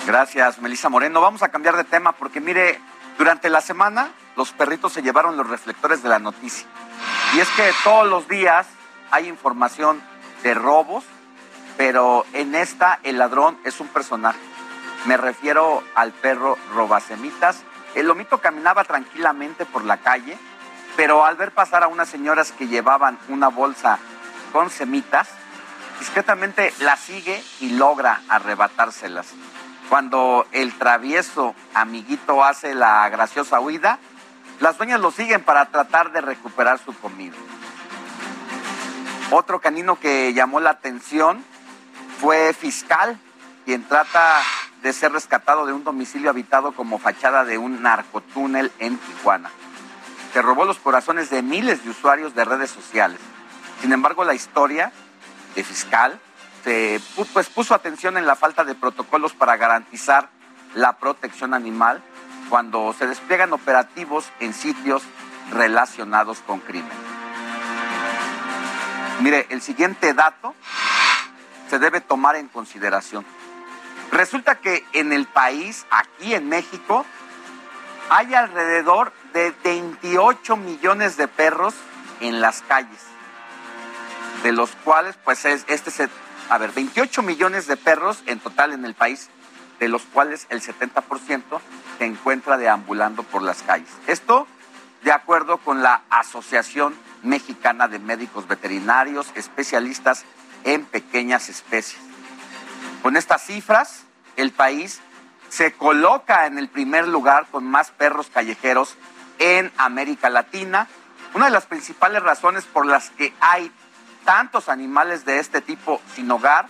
Gracias, 0.07 0.57
Melisa 0.59 0.89
Moreno. 0.89 1.21
Vamos 1.21 1.43
a 1.43 1.49
cambiar 1.49 1.77
de 1.77 1.83
tema 1.83 2.13
porque 2.13 2.41
mire, 2.41 2.81
durante 3.19 3.47
la 3.49 3.61
semana 3.61 4.09
los 4.35 4.51
perritos 4.53 4.91
se 4.91 5.03
llevaron 5.03 5.37
los 5.37 5.47
reflectores 5.47 6.01
de 6.01 6.09
la 6.09 6.17
noticia. 6.17 6.65
Y 7.35 7.39
es 7.39 7.47
que 7.49 7.71
todos 7.83 8.07
los 8.07 8.27
días 8.27 8.65
hay 9.11 9.27
información 9.27 10.01
de 10.41 10.55
robos, 10.55 11.03
pero 11.77 12.25
en 12.33 12.55
esta 12.55 12.99
el 13.03 13.19
ladrón 13.19 13.59
es 13.65 13.79
un 13.79 13.87
personaje. 13.87 14.39
Me 15.05 15.15
refiero 15.15 15.83
al 15.93 16.11
perro 16.11 16.57
robacemitas. 16.73 17.61
El 17.95 18.07
lomito 18.07 18.39
caminaba 18.39 18.83
tranquilamente 18.83 19.65
por 19.65 19.83
la 19.83 19.97
calle, 19.97 20.37
pero 20.95 21.25
al 21.25 21.35
ver 21.35 21.51
pasar 21.51 21.83
a 21.83 21.87
unas 21.87 22.09
señoras 22.09 22.51
que 22.51 22.67
llevaban 22.67 23.17
una 23.29 23.47
bolsa 23.47 23.99
con 24.51 24.69
semitas, 24.69 25.29
discretamente 25.99 26.73
la 26.79 26.97
sigue 26.97 27.43
y 27.59 27.71
logra 27.71 28.21
arrebatárselas. 28.29 29.27
Cuando 29.89 30.45
el 30.51 30.77
travieso 30.77 31.55
amiguito 31.73 32.43
hace 32.43 32.75
la 32.75 33.09
graciosa 33.09 33.59
huida, 33.59 33.97
las 34.59 34.77
dueñas 34.77 34.99
lo 34.99 35.09
siguen 35.11 35.43
para 35.43 35.65
tratar 35.65 36.11
de 36.11 36.21
recuperar 36.21 36.79
su 36.79 36.93
comida. 36.93 37.35
Otro 39.31 39.59
canino 39.59 39.99
que 39.99 40.33
llamó 40.33 40.59
la 40.59 40.71
atención 40.71 41.43
fue 42.19 42.53
Fiscal, 42.53 43.19
quien 43.65 43.87
trata 43.87 44.41
de 44.81 44.93
ser 44.93 45.11
rescatado 45.11 45.65
de 45.65 45.73
un 45.73 45.83
domicilio 45.83 46.29
habitado 46.29 46.71
como 46.71 46.99
fachada 46.99 47.45
de 47.45 47.57
un 47.57 47.81
narcotúnel 47.81 48.71
en 48.79 48.97
Tijuana. 48.97 49.51
Se 50.33 50.41
robó 50.41 50.65
los 50.65 50.77
corazones 50.77 51.29
de 51.29 51.41
miles 51.41 51.83
de 51.83 51.89
usuarios 51.89 52.35
de 52.35 52.45
redes 52.45 52.69
sociales. 52.69 53.19
Sin 53.81 53.91
embargo, 53.91 54.23
la 54.23 54.33
historia 54.33 54.91
de 55.55 55.63
Fiscal 55.63 56.19
se 56.63 57.01
pues, 57.33 57.49
puso 57.49 57.73
atención 57.73 58.17
en 58.17 58.25
la 58.25 58.35
falta 58.35 58.63
de 58.63 58.75
protocolos 58.75 59.33
para 59.33 59.57
garantizar 59.57 60.29
la 60.75 60.97
protección 60.97 61.53
animal 61.53 62.01
cuando 62.49 62.93
se 62.97 63.07
despliegan 63.07 63.53
operativos 63.53 64.25
en 64.39 64.53
sitios 64.53 65.03
relacionados 65.51 66.39
con 66.39 66.59
crimen. 66.59 66.91
Mire, 69.21 69.47
el 69.49 69.61
siguiente 69.61 70.13
dato 70.13 70.55
se 71.69 71.79
debe 71.79 72.01
tomar 72.01 72.35
en 72.35 72.47
consideración. 72.47 73.25
Resulta 74.11 74.55
que 74.55 74.85
en 74.93 75.13
el 75.13 75.25
país, 75.27 75.85
aquí 75.91 76.33
en 76.33 76.49
México, 76.49 77.05
hay 78.09 78.33
alrededor 78.33 79.13
de 79.33 79.53
28 79.63 80.57
millones 80.57 81.15
de 81.17 81.27
perros 81.27 81.75
en 82.19 82.41
las 82.41 82.61
calles, 82.63 83.01
de 84.43 84.51
los 84.51 84.71
cuales, 84.83 85.15
pues, 85.23 85.45
es, 85.45 85.65
este 85.67 86.09
a 86.49 86.57
ver, 86.57 86.71
28 86.71 87.21
millones 87.21 87.67
de 87.67 87.77
perros 87.77 88.23
en 88.25 88.39
total 88.39 88.73
en 88.73 88.83
el 88.83 88.95
país, 88.95 89.29
de 89.79 89.87
los 89.87 90.01
cuales 90.03 90.47
el 90.49 90.61
70% 90.61 91.43
se 91.99 92.05
encuentra 92.05 92.57
deambulando 92.57 93.23
por 93.23 93.43
las 93.43 93.61
calles. 93.61 93.89
Esto 94.07 94.47
de 95.03 95.11
acuerdo 95.11 95.57
con 95.57 95.83
la 95.83 96.01
Asociación 96.09 96.95
Mexicana 97.23 97.87
de 97.87 97.99
Médicos 97.99 98.47
Veterinarios, 98.47 99.31
especialistas 99.35 100.25
en 100.63 100.85
pequeñas 100.85 101.49
especies. 101.49 102.08
Con 103.01 103.15
estas 103.15 103.41
cifras, 103.43 104.03
el 104.35 104.51
país 104.51 104.99
se 105.49 105.73
coloca 105.73 106.45
en 106.45 106.57
el 106.57 106.67
primer 106.67 107.07
lugar 107.07 107.47
con 107.49 107.65
más 107.65 107.91
perros 107.91 108.27
callejeros 108.33 108.95
en 109.39 109.71
América 109.77 110.29
Latina. 110.29 110.87
Una 111.33 111.45
de 111.45 111.51
las 111.51 111.65
principales 111.65 112.21
razones 112.21 112.65
por 112.65 112.85
las 112.85 113.09
que 113.11 113.33
hay 113.39 113.71
tantos 114.25 114.69
animales 114.69 115.25
de 115.25 115.39
este 115.39 115.61
tipo 115.61 116.01
sin 116.13 116.29
hogar 116.29 116.67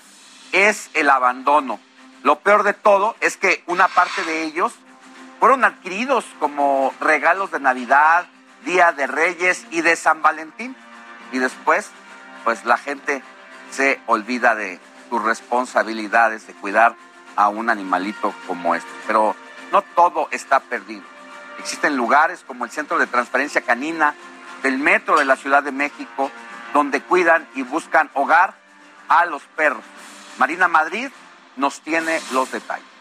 es 0.51 0.89
el 0.93 1.09
abandono. 1.09 1.79
Lo 2.23 2.39
peor 2.39 2.63
de 2.63 2.73
todo 2.73 3.15
es 3.21 3.37
que 3.37 3.63
una 3.65 3.87
parte 3.87 4.23
de 4.23 4.43
ellos 4.43 4.73
fueron 5.39 5.63
adquiridos 5.63 6.25
como 6.39 6.93
regalos 6.99 7.51
de 7.51 7.59
Navidad, 7.59 8.27
Día 8.65 8.91
de 8.91 9.07
Reyes 9.07 9.65
y 9.71 9.81
de 9.81 9.95
San 9.95 10.21
Valentín. 10.21 10.75
Y 11.31 11.39
después, 11.39 11.89
pues 12.43 12.65
la 12.65 12.77
gente 12.77 13.23
se 13.71 13.99
olvida 14.05 14.55
de 14.55 14.79
sus 15.09 15.21
responsabilidades 15.23 16.47
de 16.47 16.53
cuidar 16.53 16.95
a 17.35 17.49
un 17.49 17.69
animalito 17.69 18.33
como 18.47 18.75
este. 18.75 18.89
Pero 19.07 19.35
no 19.71 19.81
todo 19.81 20.27
está 20.31 20.59
perdido. 20.59 21.03
Existen 21.59 21.97
lugares 21.97 22.43
como 22.45 22.65
el 22.65 22.71
Centro 22.71 22.97
de 22.97 23.07
Transferencia 23.07 23.61
Canina 23.61 24.15
del 24.63 24.77
Metro 24.77 25.17
de 25.17 25.25
la 25.25 25.35
Ciudad 25.35 25.63
de 25.63 25.71
México, 25.71 26.31
donde 26.73 27.01
cuidan 27.01 27.47
y 27.55 27.63
buscan 27.63 28.09
hogar 28.13 28.53
a 29.07 29.25
los 29.25 29.43
perros. 29.55 29.83
Marina 30.37 30.67
Madrid 30.67 31.09
nos 31.57 31.81
tiene 31.81 32.21
los 32.31 32.51
detalles. 32.51 32.98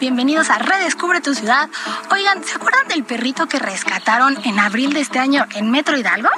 Bienvenidos 0.00 0.48
a 0.48 0.58
Redescubre 0.58 1.20
tu 1.20 1.34
ciudad. 1.34 1.68
Oigan, 2.10 2.42
¿se 2.42 2.54
acuerdan 2.54 2.88
del 2.88 3.04
perrito 3.04 3.48
que 3.48 3.58
rescataron 3.58 4.38
en 4.44 4.58
abril 4.58 4.94
de 4.94 5.00
este 5.00 5.18
año 5.18 5.44
en 5.54 5.70
Metro 5.70 5.98
Hidalgo? 5.98 6.30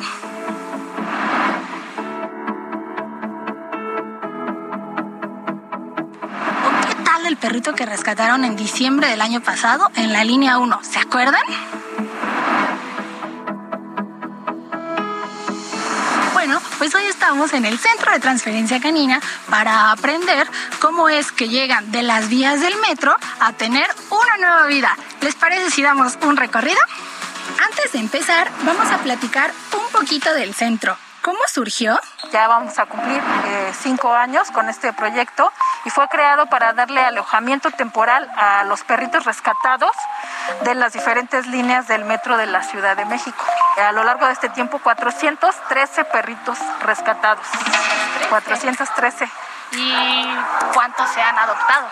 ¿O 6.67 6.87
qué 6.89 6.95
tal 7.05 7.23
del 7.23 7.37
perrito 7.37 7.73
que 7.75 7.87
rescataron 7.87 8.45
en 8.45 8.57
diciembre 8.57 9.07
del 9.07 9.21
año 9.21 9.41
pasado 9.41 9.89
en 9.95 10.13
la 10.13 10.25
línea 10.25 10.59
1? 10.59 10.81
¿Se 10.83 10.99
acuerdan? 10.99 11.43
Estamos 17.31 17.53
en 17.53 17.65
el 17.65 17.79
Centro 17.79 18.11
de 18.11 18.19
Transferencia 18.19 18.81
Canina 18.81 19.21
para 19.49 19.93
aprender 19.93 20.49
cómo 20.81 21.09
es 21.09 21.31
que 21.31 21.49
llegan 21.49 21.93
de 21.93 22.03
las 22.03 22.29
vías 22.29 22.61
del 22.61 22.75
metro 22.79 23.17
a 23.39 23.53
tener 23.53 23.87
una 24.11 24.37
nueva 24.49 24.67
vida. 24.67 24.97
¿Les 25.21 25.37
parece 25.37 25.71
si 25.71 25.81
damos 25.81 26.19
un 26.23 26.37
recorrido? 26.37 26.81
Antes 27.65 27.93
de 27.93 28.01
empezar, 28.01 28.51
vamos 28.65 28.91
a 28.91 28.99
platicar 28.99 29.53
un 29.73 29.93
poquito 29.93 30.35
del 30.35 30.55
centro. 30.55 30.97
¿Cómo 31.23 31.39
surgió? 31.49 32.01
Ya 32.33 32.49
vamos 32.49 32.79
a 32.79 32.87
cumplir 32.87 33.21
eh, 33.21 33.73
cinco 33.79 34.15
años 34.15 34.51
con 34.51 34.71
este 34.71 34.93
proyecto 34.95 35.53
y 35.85 35.91
fue 35.91 36.09
creado 36.09 36.47
para 36.47 36.73
darle 36.73 37.01
alojamiento 37.01 37.71
temporal 37.71 38.31
a 38.37 38.65
los 38.65 38.83
perritos 38.85 39.25
rescatados 39.25 39.93
de 40.65 40.75
las 40.75 40.95
diferentes 40.95 41.47
líneas 41.47 41.89
del 41.89 42.05
metro 42.07 42.39
de 42.39 42.47
la 42.47 42.63
Ciudad 42.63 42.97
de 42.97 43.05
México. 43.05 43.45
A 43.77 43.93
lo 43.93 44.03
largo 44.03 44.27
de 44.27 44.33
este 44.33 44.49
tiempo, 44.49 44.79
413 44.79 46.05
perritos 46.07 46.59
rescatados. 46.83 47.47
413. 48.31 49.29
¿Y 49.73 49.93
cuántos 50.75 51.09
se 51.11 51.21
han 51.21 51.39
adoptado? 51.39 51.87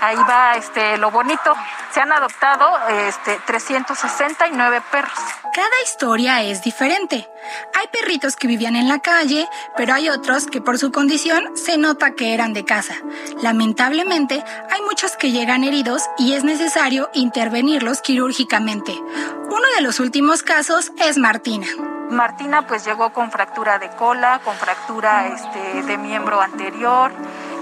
Ahí 0.00 0.16
va 0.28 0.54
este, 0.56 0.96
lo 0.98 1.10
bonito. 1.10 1.54
Se 1.90 2.00
han 2.00 2.12
adoptado 2.12 2.78
este, 2.88 3.40
369 3.46 4.82
perros. 4.90 5.18
Cada 5.54 5.82
historia 5.84 6.42
es 6.42 6.62
diferente. 6.62 7.28
Hay 7.74 7.86
perritos 7.88 8.36
que 8.36 8.46
vivían 8.46 8.76
en 8.76 8.88
la 8.88 8.98
calle, 8.98 9.48
pero 9.76 9.94
hay 9.94 10.10
otros 10.10 10.46
que 10.46 10.60
por 10.60 10.78
su 10.78 10.92
condición 10.92 11.56
se 11.56 11.78
nota 11.78 12.14
que 12.14 12.34
eran 12.34 12.52
de 12.52 12.64
casa. 12.64 12.94
Lamentablemente, 13.42 14.44
hay 14.70 14.82
muchos 14.82 15.16
que 15.16 15.32
llegan 15.32 15.64
heridos 15.64 16.02
y 16.18 16.34
es 16.34 16.44
necesario 16.44 17.10
intervenirlos 17.14 18.02
quirúrgicamente. 18.02 18.92
Uno 18.92 19.68
de 19.76 19.82
los 19.82 19.98
últimos 19.98 20.42
casos 20.42 20.92
es 20.98 21.16
Martina. 21.16 21.66
Martina 22.10 22.66
pues 22.66 22.84
llegó 22.84 23.12
con 23.12 23.30
fractura 23.30 23.78
de 23.78 23.88
cola, 23.90 24.40
con 24.44 24.54
fractura 24.56 25.26
este, 25.26 25.82
de 25.82 25.98
miembro 25.98 26.40
anterior, 26.40 27.10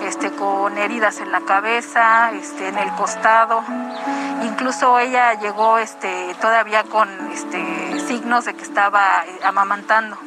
este, 0.02 0.30
con 0.32 0.76
heridas 0.76 1.20
en 1.20 1.32
la 1.32 1.40
cabeza, 1.40 2.30
este, 2.32 2.68
en 2.68 2.78
el 2.78 2.90
costado. 2.94 3.62
Incluso 4.42 4.98
ella 4.98 5.34
llegó 5.34 5.78
este, 5.78 6.34
todavía 6.40 6.84
con 6.84 7.08
este, 7.32 8.00
signos 8.00 8.44
de 8.44 8.54
que 8.54 8.62
estaba 8.62 9.24
eh, 9.26 9.40
amamantando. 9.44 10.18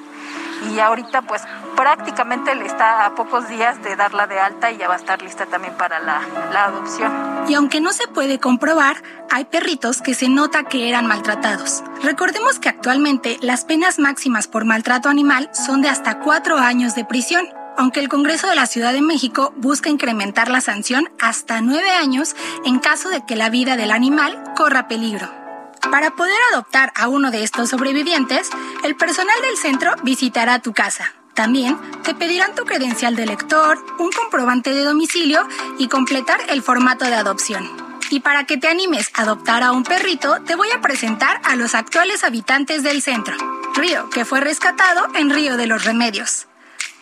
Y 0.71 0.79
ahorita 0.79 1.21
pues 1.23 1.41
prácticamente 1.75 2.55
le 2.55 2.65
está 2.65 3.05
a 3.05 3.15
pocos 3.15 3.47
días 3.47 3.81
de 3.83 3.95
darla 3.95 4.27
de 4.27 4.39
alta 4.39 4.71
y 4.71 4.77
ya 4.77 4.87
va 4.87 4.95
a 4.95 4.97
estar 4.97 5.21
lista 5.21 5.45
también 5.45 5.75
para 5.75 5.99
la, 5.99 6.21
la 6.51 6.65
adopción. 6.65 7.11
Y 7.47 7.53
aunque 7.53 7.79
no 7.79 7.93
se 7.93 8.07
puede 8.07 8.39
comprobar, 8.39 8.97
hay 9.29 9.45
perritos 9.45 10.01
que 10.01 10.13
se 10.13 10.29
nota 10.29 10.63
que 10.63 10.89
eran 10.89 11.07
maltratados. 11.07 11.83
Recordemos 12.03 12.59
que 12.59 12.69
actualmente 12.69 13.37
las 13.41 13.65
penas 13.65 13.99
máximas 13.99 14.47
por 14.47 14.65
maltrato 14.65 15.09
animal 15.09 15.49
son 15.53 15.81
de 15.81 15.89
hasta 15.89 16.19
cuatro 16.19 16.57
años 16.57 16.95
de 16.95 17.05
prisión 17.05 17.47
aunque 17.77 17.99
el 17.99 18.09
Congreso 18.09 18.47
de 18.47 18.55
la 18.55 18.65
Ciudad 18.65 18.91
de 18.91 19.01
México 19.01 19.53
busca 19.55 19.89
incrementar 19.89 20.49
la 20.49 20.61
sanción 20.61 21.09
hasta 21.21 21.61
nueve 21.61 21.91
años 21.91 22.35
en 22.65 22.79
caso 22.79 23.09
de 23.09 23.23
que 23.25 23.35
la 23.35 23.49
vida 23.49 23.77
del 23.77 23.91
animal 23.91 24.43
corra 24.55 24.87
peligro. 24.87 25.46
Para 25.91 26.15
poder 26.15 26.39
adoptar 26.51 26.91
a 26.95 27.07
uno 27.07 27.31
de 27.31 27.43
estos 27.43 27.69
sobrevivientes, 27.69 28.49
el 28.83 28.95
personal 28.95 29.35
del 29.41 29.57
centro 29.57 29.95
visitará 30.03 30.61
tu 30.61 30.73
casa. 30.73 31.13
También 31.33 31.77
te 32.03 32.15
pedirán 32.15 32.55
tu 32.55 32.65
credencial 32.65 33.15
de 33.15 33.25
lector, 33.25 33.77
un 33.99 34.11
comprobante 34.11 34.71
de 34.71 34.83
domicilio 34.83 35.47
y 35.77 35.87
completar 35.87 36.39
el 36.49 36.61
formato 36.61 37.05
de 37.05 37.15
adopción. 37.15 37.69
Y 38.09 38.21
para 38.21 38.45
que 38.45 38.57
te 38.57 38.67
animes 38.67 39.09
a 39.13 39.21
adoptar 39.21 39.63
a 39.63 39.71
un 39.71 39.83
perrito, 39.83 40.41
te 40.45 40.55
voy 40.55 40.69
a 40.71 40.81
presentar 40.81 41.41
a 41.43 41.55
los 41.55 41.75
actuales 41.75 42.23
habitantes 42.23 42.83
del 42.83 43.01
centro. 43.01 43.35
Río, 43.75 44.09
que 44.09 44.25
fue 44.25 44.39
rescatado 44.39 45.07
en 45.15 45.29
Río 45.29 45.57
de 45.57 45.67
los 45.67 45.83
Remedios. 45.83 46.47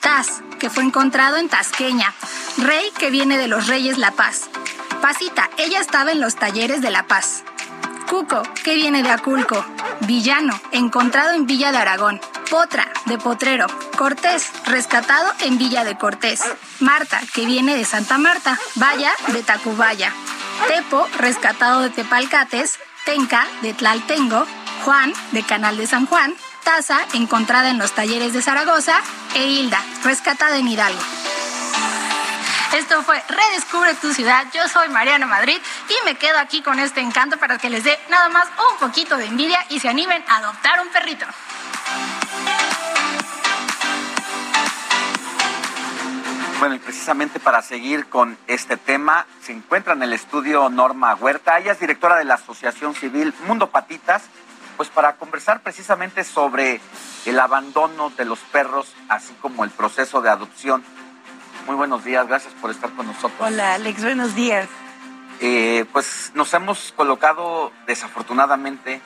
Taz, 0.01 0.41
que 0.59 0.69
fue 0.69 0.83
encontrado 0.83 1.37
en 1.37 1.49
Tasqueña. 1.49 2.13
Rey, 2.57 2.91
que 2.99 3.09
viene 3.09 3.37
de 3.37 3.47
los 3.47 3.67
Reyes 3.67 3.97
La 3.97 4.11
Paz. 4.11 4.49
Pasita, 5.01 5.49
ella 5.57 5.79
estaba 5.79 6.11
en 6.11 6.19
los 6.19 6.35
talleres 6.35 6.81
de 6.81 6.91
La 6.91 7.07
Paz. 7.07 7.43
Cuco, 8.09 8.43
que 8.63 8.75
viene 8.75 9.03
de 9.03 9.09
Aculco. 9.09 9.65
Villano, 10.01 10.59
encontrado 10.71 11.33
en 11.33 11.45
Villa 11.47 11.71
de 11.71 11.77
Aragón. 11.77 12.21
Potra, 12.49 12.87
de 13.05 13.17
Potrero. 13.17 13.67
Cortés, 13.97 14.51
rescatado 14.65 15.31
en 15.41 15.57
Villa 15.57 15.83
de 15.83 15.97
Cortés. 15.97 16.41
Marta, 16.79 17.19
que 17.33 17.45
viene 17.45 17.75
de 17.75 17.85
Santa 17.85 18.17
Marta. 18.17 18.59
Vaya, 18.75 19.11
de 19.27 19.41
Tacubaya. 19.43 20.13
Tepo, 20.67 21.07
rescatado 21.17 21.81
de 21.81 21.89
Tepalcates. 21.89 22.79
Tenca, 23.05 23.47
de 23.61 23.73
Tlaltengo. 23.73 24.45
Juan, 24.83 25.13
de 25.31 25.43
Canal 25.43 25.77
de 25.77 25.87
San 25.87 26.05
Juan. 26.05 26.33
Taza, 26.63 26.99
encontrada 27.13 27.69
en 27.69 27.79
los 27.79 27.93
talleres 27.93 28.33
de 28.33 28.41
Zaragoza. 28.41 29.01
E 29.33 29.45
Hilda, 29.47 29.81
rescatada 30.03 30.57
en 30.57 30.67
Hidalgo. 30.67 31.01
Esto 32.73 33.03
fue 33.03 33.21
Redescubre 33.27 33.93
tu 33.95 34.13
ciudad. 34.13 34.45
Yo 34.53 34.67
soy 34.67 34.89
Mariana 34.89 35.25
Madrid 35.25 35.57
y 35.89 36.05
me 36.05 36.15
quedo 36.15 36.37
aquí 36.39 36.61
con 36.61 36.79
este 36.79 36.99
encanto 36.99 37.37
para 37.37 37.57
que 37.57 37.69
les 37.69 37.83
dé 37.83 37.97
nada 38.09 38.29
más 38.29 38.47
un 38.71 38.77
poquito 38.79 39.17
de 39.17 39.25
envidia 39.25 39.59
y 39.69 39.79
se 39.79 39.87
animen 39.87 40.23
a 40.27 40.37
adoptar 40.37 40.81
un 40.81 40.89
perrito. 40.89 41.25
Bueno, 46.59 46.75
y 46.75 46.79
precisamente 46.79 47.39
para 47.39 47.61
seguir 47.61 48.07
con 48.07 48.37
este 48.47 48.77
tema, 48.77 49.25
se 49.41 49.51
encuentra 49.51 49.93
en 49.93 50.03
el 50.03 50.13
estudio 50.13 50.69
Norma 50.69 51.13
Huerta. 51.15 51.59
Ella 51.59 51.73
es 51.73 51.79
directora 51.79 52.17
de 52.17 52.25
la 52.25 52.35
Asociación 52.35 52.95
Civil 52.95 53.33
Mundo 53.45 53.69
Patitas, 53.69 54.23
pues 54.77 54.89
para 54.89 55.15
conversar 55.17 55.61
precisamente 55.61 56.23
sobre 56.23 56.81
el 57.25 57.39
abandono 57.39 58.09
de 58.11 58.25
los 58.25 58.39
perros, 58.39 58.93
así 59.09 59.33
como 59.41 59.63
el 59.63 59.69
proceso 59.69 60.21
de 60.21 60.29
adopción. 60.29 60.83
Muy 61.65 61.75
buenos 61.75 62.03
días, 62.03 62.27
gracias 62.27 62.53
por 62.61 62.69
estar 62.69 62.91
con 62.91 63.07
nosotros. 63.07 63.33
Hola 63.39 63.73
Alex, 63.73 64.03
buenos 64.03 64.35
días. 64.35 64.67
Eh, 65.41 65.85
pues 65.91 66.31
nos 66.35 66.53
hemos 66.53 66.93
colocado 66.95 67.71
desafortunadamente 67.87 69.01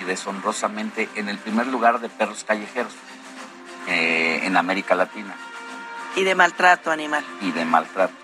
y 0.00 0.04
deshonrosamente 0.04 1.08
en 1.14 1.28
el 1.28 1.38
primer 1.38 1.68
lugar 1.68 2.00
de 2.00 2.08
perros 2.08 2.44
callejeros 2.44 2.92
eh, 3.86 4.40
en 4.42 4.56
América 4.56 4.94
Latina. 4.94 5.34
Y 6.16 6.24
de 6.24 6.34
maltrato 6.34 6.90
animal. 6.90 7.24
Y 7.40 7.52
de 7.52 7.64
maltrato. 7.64 8.14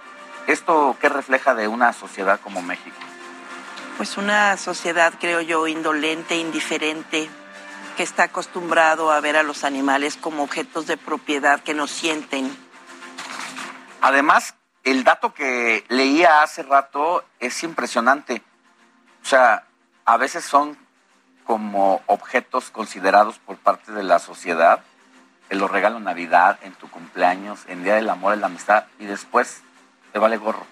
¿Esto 0.47 0.97
qué 1.00 1.08
refleja 1.08 1.55
de 1.55 1.68
una 1.68 1.92
sociedad 1.92 2.40
como 2.40 2.62
México? 2.62 2.97
Pues 3.97 4.16
una 4.16 4.57
sociedad, 4.57 5.12
creo 5.20 5.40
yo, 5.42 5.66
indolente, 5.68 6.36
indiferente, 6.36 7.28
que 7.97 8.02
está 8.02 8.24
acostumbrado 8.24 9.12
a 9.12 9.20
ver 9.20 9.36
a 9.36 9.42
los 9.42 9.62
animales 9.62 10.16
como 10.16 10.42
objetos 10.42 10.86
de 10.86 10.97
propiedad 10.97 11.60
que 11.60 11.74
no 11.74 11.86
sienten. 11.86 12.50
Además, 14.01 14.55
el 14.85 15.05
dato 15.05 15.35
que 15.35 15.85
leía 15.89 16.43
hace 16.43 16.62
rato 16.62 17.25
es 17.39 17.62
impresionante. 17.62 18.43
O 19.23 19.27
sea, 19.27 19.65
a 20.05 20.17
veces 20.17 20.45
son 20.45 20.77
como 21.45 22.03
objetos 22.07 22.70
considerados 22.70 23.39
por 23.39 23.57
parte 23.57 23.93
de 23.93 24.03
la 24.03 24.19
sociedad 24.19 24.83
te 25.51 25.57
lo 25.57 25.67
regalo 25.67 25.97
en 25.97 26.05
Navidad, 26.05 26.61
en 26.62 26.75
tu 26.75 26.89
cumpleaños, 26.89 27.59
en 27.67 27.83
Día 27.83 27.97
del 27.97 28.09
Amor 28.09 28.37
y 28.37 28.41
la 28.41 28.47
Amistad, 28.47 28.85
y 29.01 29.07
después 29.07 29.62
te 30.12 30.20
vale 30.20 30.37
gorro. 30.37 30.65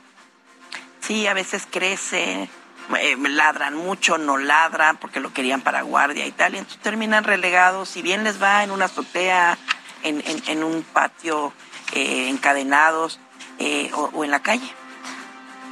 Sí, 1.01 1.27
a 1.27 1.35
veces 1.35 1.67
crece, 1.69 2.49
eh, 2.97 3.17
ladran 3.29 3.75
mucho, 3.75 4.19
no 4.19 4.37
ladran 4.39 4.97
porque 4.99 5.19
lo 5.19 5.33
querían 5.33 5.63
para 5.63 5.83
guardia 5.83 6.27
y 6.27 6.31
tal, 6.31 6.55
y 6.55 6.59
entonces 6.59 6.81
terminan 6.81 7.25
relegados, 7.25 7.89
si 7.89 8.03
bien 8.03 8.23
les 8.23 8.41
va 8.41 8.63
en 8.63 8.71
una 8.71 8.85
azotea, 8.85 9.59
en, 10.05 10.23
en, 10.25 10.45
en 10.47 10.63
un 10.63 10.85
patio, 10.85 11.53
eh, 11.93 12.29
encadenados 12.29 13.21
eh, 13.59 13.91
o, 13.95 14.11
o 14.15 14.25
en 14.25 14.31
la 14.31 14.41
calle. 14.41 14.71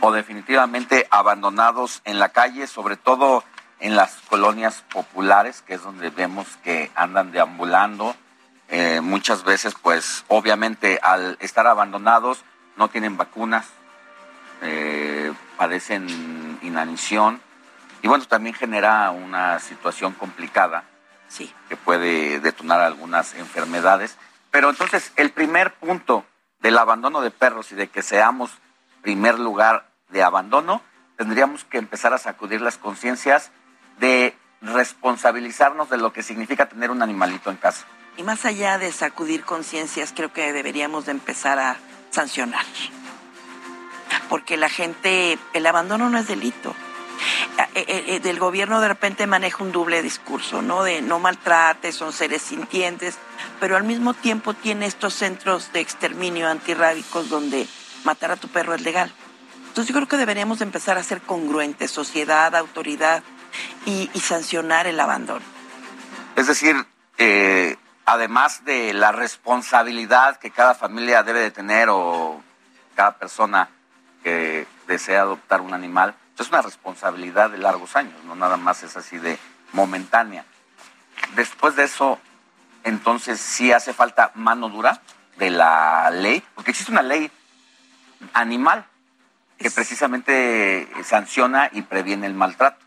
O 0.00 0.12
definitivamente 0.12 1.06
abandonados 1.10 2.02
en 2.04 2.18
la 2.18 2.28
calle, 2.30 2.66
sobre 2.66 2.96
todo 2.96 3.44
en 3.80 3.96
las 3.96 4.16
colonias 4.28 4.84
populares, 4.92 5.62
que 5.62 5.74
es 5.74 5.82
donde 5.82 6.10
vemos 6.10 6.46
que 6.64 6.90
andan 6.94 7.32
deambulando. 7.32 8.14
Eh, 8.68 9.00
muchas 9.00 9.44
veces, 9.44 9.74
pues, 9.80 10.24
obviamente, 10.28 10.98
al 11.02 11.36
estar 11.40 11.66
abandonados, 11.66 12.44
no 12.76 12.88
tienen 12.88 13.16
vacunas, 13.16 13.66
eh, 14.62 15.32
padecen 15.56 16.58
inanición, 16.62 17.40
y 18.02 18.08
bueno, 18.08 18.24
también 18.26 18.54
genera 18.54 19.10
una 19.10 19.58
situación 19.58 20.12
complicada 20.12 20.84
sí. 21.28 21.52
que 21.68 21.76
puede 21.76 22.40
detonar 22.40 22.80
algunas 22.80 23.34
enfermedades. 23.34 24.16
Pero 24.57 24.70
entonces, 24.70 25.12
el 25.17 25.33
primer 25.33 25.75
punto 25.75 26.25
del 26.60 26.78
abandono 26.78 27.20
de 27.20 27.31
perros 27.31 27.73
y 27.73 27.75
de 27.75 27.89
que 27.89 28.01
seamos 28.01 28.51
primer 29.02 29.39
lugar 29.39 29.91
de 30.09 30.23
abandono, 30.23 30.81
tendríamos 31.18 31.65
que 31.65 31.76
empezar 31.76 32.15
a 32.15 32.18
sacudir 32.18 32.62
las 32.62 32.78
conciencias 32.78 33.51
de 33.99 34.35
responsabilizarnos 34.62 35.91
de 35.91 35.99
lo 35.99 36.15
que 36.15 36.23
significa 36.23 36.70
tener 36.70 36.91
un 36.91 37.02
animalito 37.02 37.51
en 37.51 37.59
casa. 37.59 37.85
Y 38.17 38.23
más 38.23 38.47
allá 38.47 38.78
de 38.78 38.93
sacudir 38.93 39.44
conciencias, 39.44 40.15
creo 40.17 40.33
que 40.33 40.51
deberíamos 40.55 41.05
de 41.05 41.12
empezar 41.12 41.59
a 41.59 41.76
sancionar. 42.09 42.65
Porque 44.31 44.57
la 44.57 44.70
gente, 44.70 45.39
el 45.52 45.67
abandono 45.67 46.09
no 46.09 46.17
es 46.17 46.28
delito. 46.28 46.75
Eh, 47.58 47.84
eh, 47.88 48.04
eh, 48.08 48.20
del 48.20 48.38
gobierno 48.38 48.80
de 48.80 48.88
repente 48.88 49.26
maneja 49.26 49.62
un 49.62 49.72
doble 49.72 50.02
discurso, 50.02 50.62
¿no? 50.62 50.82
De 50.82 51.00
no 51.02 51.18
maltrate, 51.18 51.92
son 51.92 52.12
seres 52.12 52.42
sintientes, 52.42 53.18
pero 53.60 53.76
al 53.76 53.84
mismo 53.84 54.14
tiempo 54.14 54.54
tiene 54.54 54.86
estos 54.86 55.14
centros 55.14 55.72
de 55.72 55.80
exterminio 55.80 56.48
antirrábicos 56.48 57.28
donde 57.28 57.66
matar 58.04 58.30
a 58.30 58.36
tu 58.36 58.48
perro 58.48 58.74
es 58.74 58.82
legal. 58.82 59.12
Entonces 59.68 59.88
yo 59.88 59.94
creo 59.94 60.08
que 60.08 60.16
deberíamos 60.16 60.60
empezar 60.60 60.98
a 60.98 61.02
ser 61.02 61.20
congruentes, 61.20 61.90
sociedad, 61.90 62.54
autoridad, 62.54 63.22
y, 63.86 64.10
sancionar 64.20 64.86
el 64.86 65.00
abandono. 65.00 65.44
Es 66.34 66.46
decir, 66.46 66.76
además 68.04 68.64
de 68.64 68.92
la 68.92 69.12
responsabilidad 69.12 70.36
que 70.36 70.50
cada 70.50 70.74
familia 70.74 71.22
debe 71.22 71.40
de 71.40 71.50
tener 71.50 71.88
o 71.90 72.42
cada 72.94 73.16
persona 73.16 73.70
que 74.22 74.66
desea 74.86 75.22
adoptar 75.22 75.62
un 75.62 75.72
animal, 75.72 76.14
es 76.42 76.48
una 76.48 76.62
responsabilidad 76.62 77.50
de 77.50 77.58
largos 77.58 77.97
años, 77.97 78.23
no 78.24 78.34
nada 78.34 78.56
más 78.56 78.82
es 78.82 78.97
así 78.97 79.18
de 79.18 79.39
momentánea. 79.73 80.44
Después 81.34 81.76
de 81.76 81.84
eso, 81.84 82.18
entonces 82.84 83.40
sí 83.40 83.73
hace 83.73 83.92
falta 83.92 84.32
mano 84.34 84.68
dura 84.68 85.00
de 85.39 85.50
la 85.50 86.10
ley, 86.10 86.42
porque 86.55 86.70
existe 86.70 86.92
una 86.92 87.02
ley 87.02 87.31
animal 88.32 88.86
que 89.58 89.70
precisamente 89.70 90.89
sanciona 91.05 91.70
y 91.73 91.82
previene 91.82 92.26
el 92.26 92.34
maltrato. 92.34 92.84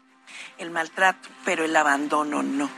El 0.58 0.72
maltrato, 0.72 1.30
pero 1.46 1.66
el 1.66 1.76
abandono 1.76 2.44
no. 2.44 2.70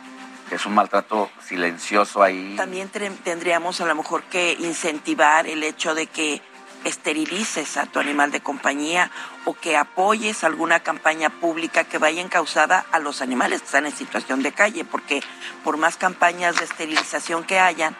Es 0.50 0.66
un 0.66 0.74
maltrato 0.74 1.32
silencioso 1.46 2.22
ahí. 2.22 2.56
También 2.58 2.90
tendríamos 2.90 3.80
a 3.82 3.86
lo 3.86 3.96
mejor 3.96 4.24
que 4.24 4.54
incentivar 4.60 5.48
el 5.48 5.64
hecho 5.64 5.96
de 5.96 6.08
que 6.08 6.42
esterilices 6.84 7.78
a 7.78 7.86
tu 7.86 8.00
animal 8.00 8.32
de 8.32 8.42
compañía 8.42 9.12
o 9.46 9.54
que 9.54 9.78
apoyes 9.78 10.44
alguna 10.44 10.82
campaña 10.82 11.30
pública 11.30 11.84
que 11.84 11.98
vaya 11.98 12.22
encausada 12.22 12.86
a 12.92 13.00
los 13.00 13.22
animales 13.22 13.62
que 13.62 13.66
están 13.66 13.86
en 13.86 13.92
situación 13.92 14.44
de 14.44 14.52
calle, 14.52 14.86
porque 14.86 15.22
por 15.64 15.78
más 15.78 15.98
campañas 15.98 16.58
de 16.58 16.66
esterilización 16.66 17.44
que 17.44 17.60
hayan, 17.60 17.96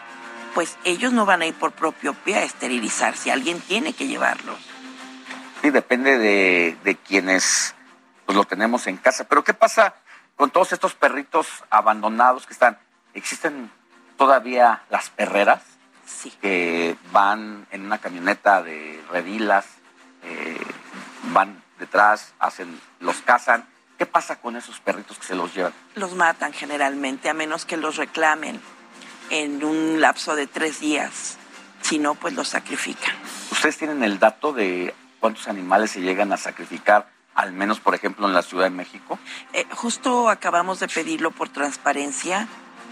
pues 0.54 0.76
ellos 0.84 1.12
no 1.12 1.26
van 1.26 1.42
a 1.42 1.46
ir 1.46 1.54
por 1.54 1.72
propio 1.72 2.14
pie 2.14 2.36
a 2.36 2.42
esterilizar, 2.42 3.16
si 3.16 3.30
alguien 3.30 3.60
tiene 3.60 3.92
que 3.92 4.06
llevarlos. 4.06 4.58
Sí, 5.62 5.70
depende 5.70 6.18
de, 6.18 6.76
de 6.82 6.96
quienes 6.96 7.74
pues, 8.26 8.36
lo 8.36 8.44
tenemos 8.44 8.86
en 8.86 8.96
casa. 8.96 9.24
Pero 9.24 9.44
¿qué 9.44 9.54
pasa 9.54 9.94
con 10.36 10.50
todos 10.50 10.72
estos 10.72 10.94
perritos 10.94 11.46
abandonados 11.70 12.46
que 12.46 12.52
están? 12.52 12.78
¿Existen 13.14 13.70
todavía 14.16 14.82
las 14.90 15.10
perreras? 15.10 15.71
Que 16.40 16.96
van 17.12 17.66
en 17.70 17.84
una 17.84 17.98
camioneta 17.98 18.62
de 18.62 19.02
redilas, 19.10 19.66
eh, 20.22 20.58
van 21.32 21.62
detrás, 21.78 22.34
hacen, 22.38 22.80
los 23.00 23.16
cazan. 23.22 23.66
¿Qué 23.98 24.06
pasa 24.06 24.40
con 24.40 24.56
esos 24.56 24.80
perritos 24.80 25.18
que 25.18 25.26
se 25.26 25.34
los 25.34 25.54
llevan? 25.54 25.72
Los 25.94 26.14
matan 26.14 26.52
generalmente, 26.52 27.28
a 27.28 27.34
menos 27.34 27.64
que 27.64 27.76
los 27.76 27.96
reclamen 27.96 28.60
en 29.30 29.64
un 29.64 30.00
lapso 30.00 30.34
de 30.34 30.46
tres 30.46 30.80
días. 30.80 31.38
Si 31.82 31.98
no, 31.98 32.14
pues 32.14 32.34
los 32.34 32.48
sacrifican. 32.48 33.14
¿Ustedes 33.50 33.76
tienen 33.76 34.02
el 34.04 34.18
dato 34.18 34.52
de 34.52 34.94
cuántos 35.20 35.48
animales 35.48 35.90
se 35.92 36.00
llegan 36.00 36.32
a 36.32 36.36
sacrificar, 36.36 37.08
al 37.34 37.52
menos, 37.52 37.80
por 37.80 37.94
ejemplo, 37.94 38.26
en 38.26 38.34
la 38.34 38.42
Ciudad 38.42 38.64
de 38.64 38.70
México? 38.70 39.18
Eh, 39.52 39.66
justo 39.70 40.28
acabamos 40.28 40.80
de 40.80 40.88
pedirlo 40.88 41.30
por 41.30 41.48
transparencia, 41.48 42.46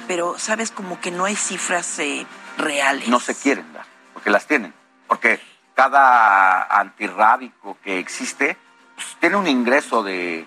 pero 0.07 0.39
sabes 0.39 0.70
como 0.70 1.00
que 1.00 1.10
no 1.10 1.24
hay 1.24 1.36
cifras 1.36 1.99
eh, 1.99 2.26
reales. 2.60 3.08
No 3.08 3.20
se 3.20 3.34
quieren 3.34 3.72
dar, 3.72 3.84
porque 4.12 4.30
las 4.30 4.47
tienen. 4.47 4.74
Porque 5.06 5.40
cada 5.74 6.62
antirrábico 6.78 7.78
que 7.82 7.98
existe 7.98 8.56
pues, 8.94 9.06
tiene 9.18 9.36
un 9.36 9.47
ingreso 9.47 10.02
de 10.02 10.47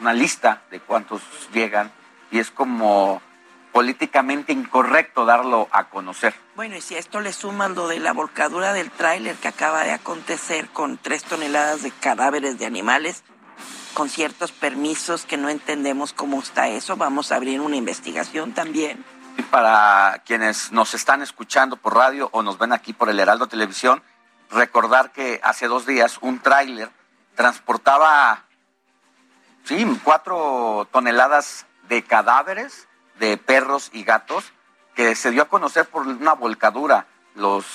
una 0.00 0.12
lista 0.12 0.62
de 0.70 0.80
cuántos 0.80 1.22
llegan 1.52 1.90
y 2.30 2.38
es 2.38 2.50
como 2.50 3.20
políticamente 3.72 4.52
incorrecto 4.52 5.24
darlo 5.24 5.68
a 5.72 5.88
conocer. 5.88 6.34
Bueno, 6.56 6.76
y 6.76 6.80
si 6.80 6.94
a 6.94 6.98
esto 6.98 7.20
le 7.20 7.32
suman 7.32 7.74
lo 7.74 7.88
de 7.88 8.00
la 8.00 8.12
volcadura 8.12 8.72
del 8.72 8.90
tráiler 8.90 9.36
que 9.36 9.48
acaba 9.48 9.84
de 9.84 9.92
acontecer 9.92 10.68
con 10.68 10.98
tres 10.98 11.24
toneladas 11.24 11.82
de 11.82 11.90
cadáveres 11.90 12.58
de 12.58 12.66
animales, 12.66 13.22
con 13.94 14.08
ciertos 14.08 14.52
permisos 14.52 15.24
que 15.24 15.36
no 15.36 15.48
entendemos 15.48 16.12
cómo 16.12 16.38
está 16.40 16.68
eso, 16.68 16.96
vamos 16.96 17.32
a 17.32 17.36
abrir 17.36 17.60
una 17.60 17.76
investigación 17.76 18.52
también 18.52 19.04
para 19.42 20.22
quienes 20.24 20.72
nos 20.72 20.94
están 20.94 21.22
escuchando 21.22 21.76
por 21.76 21.94
radio 21.94 22.28
o 22.32 22.42
nos 22.42 22.58
ven 22.58 22.72
aquí 22.72 22.92
por 22.92 23.08
el 23.08 23.20
Heraldo 23.20 23.46
Televisión, 23.46 24.02
recordar 24.50 25.12
que 25.12 25.40
hace 25.42 25.68
dos 25.68 25.86
días 25.86 26.18
un 26.20 26.40
tráiler 26.40 26.90
transportaba, 27.34 28.44
sí, 29.64 29.86
cuatro 30.04 30.88
toneladas 30.90 31.66
de 31.88 32.02
cadáveres 32.02 32.88
de 33.18 33.36
perros 33.36 33.90
y 33.92 34.04
gatos 34.04 34.52
que 34.94 35.14
se 35.14 35.30
dio 35.30 35.42
a 35.42 35.48
conocer 35.48 35.88
por 35.88 36.06
una 36.06 36.34
volcadura. 36.34 37.06
Los 37.34 37.66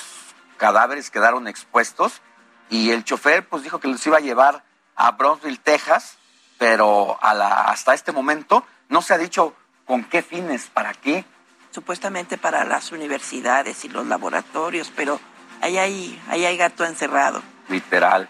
cadáveres 0.57 1.09
quedaron 1.09 1.47
expuestos 1.47 2.21
y 2.69 2.91
el 2.91 3.03
chofer 3.03 3.47
pues 3.47 3.63
dijo 3.63 3.79
que 3.79 3.87
los 3.87 4.05
iba 4.05 4.17
a 4.17 4.21
llevar 4.21 4.63
a 4.95 5.11
Brownsville, 5.11 5.59
Texas, 5.59 6.17
pero 6.57 7.17
hasta 7.21 7.93
este 7.93 8.11
momento 8.11 8.65
no 8.89 9.01
se 9.01 9.13
ha 9.13 9.17
dicho 9.17 9.55
con 9.85 10.03
qué 10.03 10.21
fines, 10.21 10.67
para 10.67 10.93
qué, 10.93 11.25
supuestamente 11.75 12.37
para 12.37 12.63
las 12.63 12.93
universidades 12.93 13.83
y 13.83 13.89
los 13.89 14.07
laboratorios, 14.07 14.93
pero 14.95 15.19
ahí 15.61 15.77
hay, 15.77 16.23
ahí 16.29 16.45
hay 16.45 16.55
gato 16.55 16.85
encerrado. 16.85 17.43
Literal. 17.67 18.29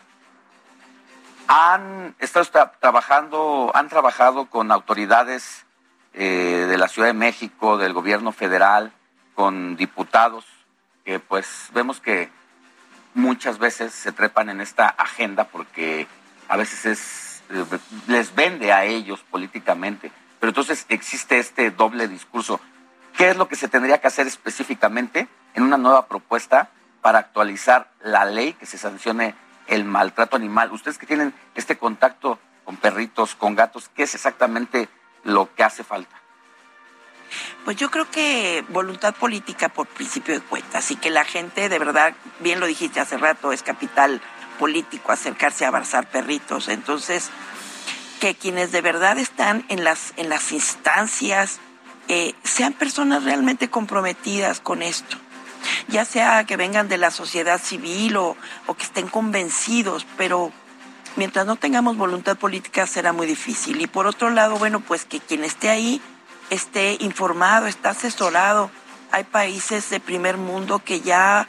Han 1.47 2.15
estado 2.17 2.71
trabajando, 2.79 3.71
han 3.75 3.87
trabajado 3.87 4.47
con 4.47 4.71
autoridades 4.71 5.67
eh, 6.15 6.65
de 6.67 6.77
la 6.79 6.87
Ciudad 6.87 7.07
de 7.09 7.13
México, 7.13 7.77
del 7.77 7.93
gobierno 7.93 8.31
federal, 8.31 8.91
con 9.35 9.75
diputados, 9.75 10.45
que 11.05 11.19
pues 11.19 11.69
vemos 11.71 11.99
que 12.01 12.31
muchas 13.13 13.59
veces 13.59 13.93
se 13.93 14.11
trepan 14.11 14.49
en 14.49 14.59
esta 14.59 14.87
agenda 14.87 15.43
porque 15.43 16.07
a 16.47 16.57
veces 16.57 16.85
es, 16.87 17.43
eh, 17.51 17.63
les 18.07 18.33
vende 18.33 18.73
a 18.73 18.85
ellos 18.85 19.19
políticamente. 19.29 20.11
Pero 20.39 20.49
entonces 20.49 20.87
existe 20.89 21.37
este 21.37 21.69
doble 21.69 22.07
discurso. 22.07 22.59
¿Qué 23.17 23.29
es 23.29 23.37
lo 23.37 23.47
que 23.47 23.55
se 23.55 23.69
tendría 23.69 24.01
que 24.01 24.07
hacer 24.07 24.27
específicamente 24.27 25.27
en 25.53 25.63
una 25.63 25.77
nueva 25.77 26.07
propuesta 26.07 26.69
para 27.01 27.19
actualizar 27.19 27.89
la 28.01 28.25
ley 28.25 28.53
que 28.53 28.65
se 28.65 28.77
sancione 28.77 29.35
el 29.67 29.85
maltrato 29.85 30.35
animal? 30.35 30.71
Ustedes 30.73 30.97
que 30.97 31.05
tienen 31.05 31.33
este 31.55 31.77
contacto 31.77 32.39
con 32.65 32.75
perritos, 32.75 33.35
con 33.35 33.55
gatos, 33.55 33.89
¿qué 33.95 34.03
es 34.03 34.15
exactamente 34.15 34.89
lo 35.23 35.53
que 35.55 35.63
hace 35.63 35.83
falta? 35.83 36.15
Pues 37.63 37.77
yo 37.77 37.89
creo 37.89 38.09
que 38.11 38.65
voluntad 38.69 39.15
política 39.15 39.69
por 39.69 39.87
principio 39.87 40.33
de 40.33 40.41
cuentas 40.41 40.91
y 40.91 40.95
que 40.95 41.09
la 41.09 41.23
gente 41.23 41.69
de 41.69 41.79
verdad, 41.79 42.13
bien 42.39 42.59
lo 42.59 42.65
dijiste 42.65 42.99
hace 42.99 43.17
rato, 43.17 43.53
es 43.53 43.63
capital 43.63 44.21
político 44.59 45.11
acercarse 45.11 45.63
a 45.65 45.69
abrazar 45.69 46.09
perritos. 46.09 46.67
Entonces, 46.67 47.29
que 48.19 48.35
quienes 48.35 48.71
de 48.71 48.81
verdad 48.81 49.17
están 49.17 49.65
en 49.69 49.83
las, 49.83 50.13
en 50.17 50.29
las 50.29 50.51
instancias 50.51 51.59
eh, 52.07 52.33
sean 52.43 52.73
personas 52.73 53.23
realmente 53.23 53.69
comprometidas 53.69 54.59
con 54.59 54.81
esto, 54.81 55.17
ya 55.87 56.05
sea 56.05 56.43
que 56.45 56.57
vengan 56.57 56.87
de 56.87 56.97
la 56.97 57.11
sociedad 57.11 57.61
civil 57.61 58.17
o, 58.17 58.37
o 58.67 58.73
que 58.75 58.83
estén 58.83 59.07
convencidos, 59.07 60.05
pero 60.17 60.51
mientras 61.15 61.45
no 61.45 61.55
tengamos 61.55 61.97
voluntad 61.97 62.37
política 62.37 62.87
será 62.87 63.13
muy 63.13 63.27
difícil. 63.27 63.81
Y 63.81 63.87
por 63.87 64.07
otro 64.07 64.29
lado, 64.29 64.57
bueno, 64.57 64.79
pues 64.79 65.05
que 65.05 65.19
quien 65.19 65.43
esté 65.43 65.69
ahí 65.69 66.01
esté 66.49 66.97
informado, 66.99 67.67
esté 67.67 67.89
asesorado. 67.89 68.69
Hay 69.11 69.23
países 69.23 69.89
de 69.89 69.99
primer 69.99 70.37
mundo 70.37 70.79
que 70.79 71.01
ya, 71.01 71.47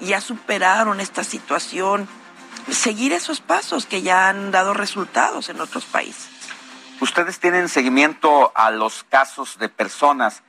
ya 0.00 0.20
superaron 0.20 1.00
esta 1.00 1.24
situación. 1.24 2.08
Seguir 2.70 3.12
esos 3.12 3.40
pasos 3.40 3.86
que 3.86 4.02
ya 4.02 4.28
han 4.28 4.50
dado 4.50 4.74
resultados 4.74 5.48
en 5.48 5.60
otros 5.60 5.84
países. 5.84 6.28
¿Ustedes 6.98 7.40
tienen 7.40 7.68
seguimiento 7.68 8.52
a 8.54 8.70
los 8.70 9.04
casos 9.04 9.58
de 9.58 9.68
personas 9.68 10.42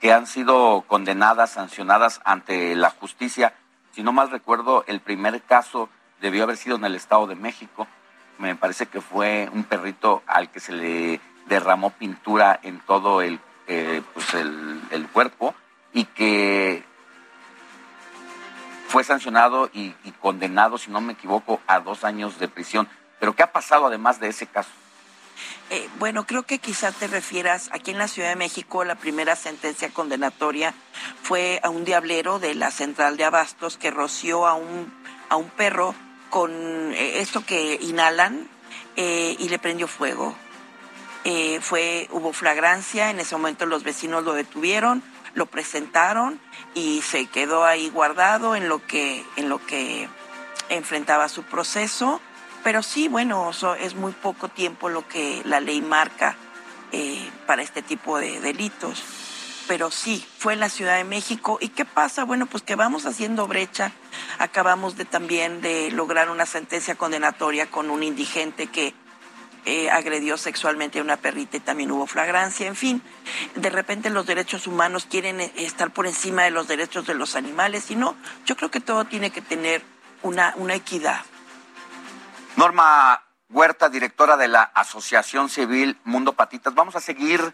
que 0.00 0.12
han 0.12 0.26
sido 0.26 0.84
condenadas, 0.86 1.52
sancionadas 1.52 2.20
ante 2.26 2.76
la 2.76 2.90
justicia? 2.90 3.54
Si 3.92 4.02
no 4.02 4.12
mal 4.12 4.30
recuerdo, 4.30 4.84
el 4.86 5.00
primer 5.00 5.40
caso 5.40 5.88
debió 6.20 6.42
haber 6.42 6.58
sido 6.58 6.76
en 6.76 6.84
el 6.84 6.94
Estado 6.94 7.26
de 7.26 7.36
México. 7.36 7.86
Me 8.36 8.54
parece 8.54 8.84
que 8.84 9.00
fue 9.00 9.48
un 9.54 9.64
perrito 9.64 10.22
al 10.26 10.50
que 10.50 10.60
se 10.60 10.72
le 10.72 11.20
derramó 11.46 11.88
pintura 11.88 12.60
en 12.62 12.80
todo 12.80 13.22
el, 13.22 13.40
eh, 13.66 14.02
pues 14.12 14.34
el, 14.34 15.08
cuerpo 15.10 15.54
y 15.94 16.04
que 16.04 16.84
fue 18.88 19.04
sancionado 19.04 19.70
y 19.72 19.94
condenado, 20.20 20.76
si 20.76 20.90
no 20.90 21.00
me 21.00 21.14
equivoco, 21.14 21.62
a 21.66 21.80
dos 21.80 22.04
años 22.04 22.38
de 22.38 22.48
prisión. 22.48 22.88
Pero 23.18 23.34
¿qué 23.34 23.42
ha 23.42 23.52
pasado 23.52 23.86
además 23.86 24.20
de 24.20 24.28
ese 24.28 24.46
caso? 24.46 24.70
Eh, 25.70 25.88
bueno, 25.98 26.26
creo 26.26 26.44
que 26.44 26.58
quizás 26.58 26.94
te 26.94 27.06
refieras, 27.06 27.68
aquí 27.72 27.90
en 27.90 27.98
la 27.98 28.08
Ciudad 28.08 28.28
de 28.28 28.36
México 28.36 28.84
la 28.84 28.94
primera 28.94 29.36
sentencia 29.36 29.90
condenatoria 29.90 30.74
fue 31.22 31.60
a 31.62 31.70
un 31.70 31.84
diablero 31.84 32.38
de 32.38 32.54
la 32.54 32.70
central 32.70 33.16
de 33.16 33.24
abastos 33.24 33.76
que 33.76 33.90
roció 33.90 34.46
a 34.46 34.54
un, 34.54 34.92
perro 35.56 35.94
con 36.30 36.92
eh, 36.92 37.20
esto 37.20 37.44
que 37.44 37.78
inhalan 37.80 38.48
eh, 38.96 39.36
y 39.38 39.48
le 39.48 39.58
prendió 39.58 39.88
fuego. 39.88 40.36
fue, 41.60 42.08
hubo 42.10 42.32
flagrancia, 42.32 43.10
en 43.10 43.18
ese 43.18 43.34
momento 43.34 43.66
los 43.66 43.82
vecinos 43.82 44.24
lo 44.24 44.34
detuvieron, 44.34 45.02
lo 45.34 45.46
presentaron 45.46 46.40
y 46.74 47.02
se 47.02 47.26
quedó 47.26 47.64
ahí 47.64 47.90
guardado 47.90 48.54
en 48.56 48.68
lo 48.68 48.84
que, 48.86 49.24
en 49.36 49.48
lo 49.48 49.64
que 49.64 50.08
enfrentaba 50.68 51.28
su 51.28 51.42
proceso. 51.42 52.20
Pero 52.64 52.82
sí, 52.82 53.08
bueno, 53.08 53.50
es 53.78 53.94
muy 53.94 54.12
poco 54.12 54.48
tiempo 54.48 54.88
lo 54.88 55.06
que 55.06 55.42
la 55.44 55.60
ley 55.60 55.82
marca 55.82 56.34
eh, 56.92 57.30
para 57.46 57.62
este 57.62 57.82
tipo 57.82 58.18
de 58.18 58.40
delitos. 58.40 59.02
Pero 59.68 59.90
sí, 59.90 60.26
fue 60.38 60.54
en 60.54 60.60
la 60.60 60.70
Ciudad 60.70 60.96
de 60.96 61.04
México. 61.04 61.58
¿Y 61.60 61.68
qué 61.68 61.84
pasa? 61.84 62.24
Bueno, 62.24 62.46
pues 62.46 62.62
que 62.62 62.74
vamos 62.74 63.04
haciendo 63.04 63.46
brecha. 63.46 63.92
Acabamos 64.38 64.96
de 64.96 65.04
también 65.04 65.60
de 65.60 65.90
lograr 65.90 66.30
una 66.30 66.46
sentencia 66.46 66.94
condenatoria 66.94 67.70
con 67.70 67.90
un 67.90 68.02
indigente 68.02 68.66
que 68.66 68.94
eh, 69.66 69.90
agredió 69.90 70.38
sexualmente 70.38 71.00
a 71.00 71.02
una 71.02 71.18
perrita 71.18 71.58
y 71.58 71.60
también 71.60 71.90
hubo 71.90 72.06
flagrancia. 72.06 72.66
En 72.66 72.76
fin, 72.76 73.02
de 73.56 73.68
repente 73.68 74.08
los 74.08 74.24
derechos 74.24 74.66
humanos 74.66 75.06
quieren 75.10 75.40
eh, 75.42 75.52
estar 75.56 75.90
por 75.92 76.06
encima 76.06 76.44
de 76.44 76.50
los 76.50 76.66
derechos 76.66 77.06
de 77.06 77.14
los 77.14 77.36
animales 77.36 77.90
y 77.90 77.96
no, 77.96 78.16
yo 78.46 78.56
creo 78.56 78.70
que 78.70 78.80
todo 78.80 79.04
tiene 79.04 79.30
que 79.30 79.42
tener 79.42 79.82
una 80.22 80.74
equidad. 80.74 81.20
Norma 82.56 83.20
Huerta, 83.50 83.88
directora 83.88 84.36
de 84.36 84.46
la 84.46 84.62
Asociación 84.62 85.48
Civil 85.48 85.98
Mundo 86.04 86.34
Patitas, 86.34 86.74
vamos 86.74 86.94
a 86.94 87.00
seguir 87.00 87.52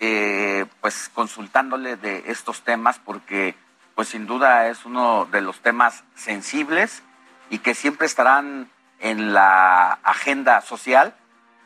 eh, 0.00 0.64
pues 0.80 1.10
consultándole 1.12 1.96
de 1.96 2.24
estos 2.28 2.62
temas 2.62 2.98
porque 2.98 3.54
pues 3.94 4.08
sin 4.08 4.26
duda 4.26 4.68
es 4.68 4.86
uno 4.86 5.26
de 5.26 5.42
los 5.42 5.60
temas 5.60 6.02
sensibles 6.14 7.02
y 7.50 7.58
que 7.58 7.74
siempre 7.74 8.06
estarán 8.06 8.70
en 9.00 9.34
la 9.34 9.98
agenda 10.02 10.62
social 10.62 11.14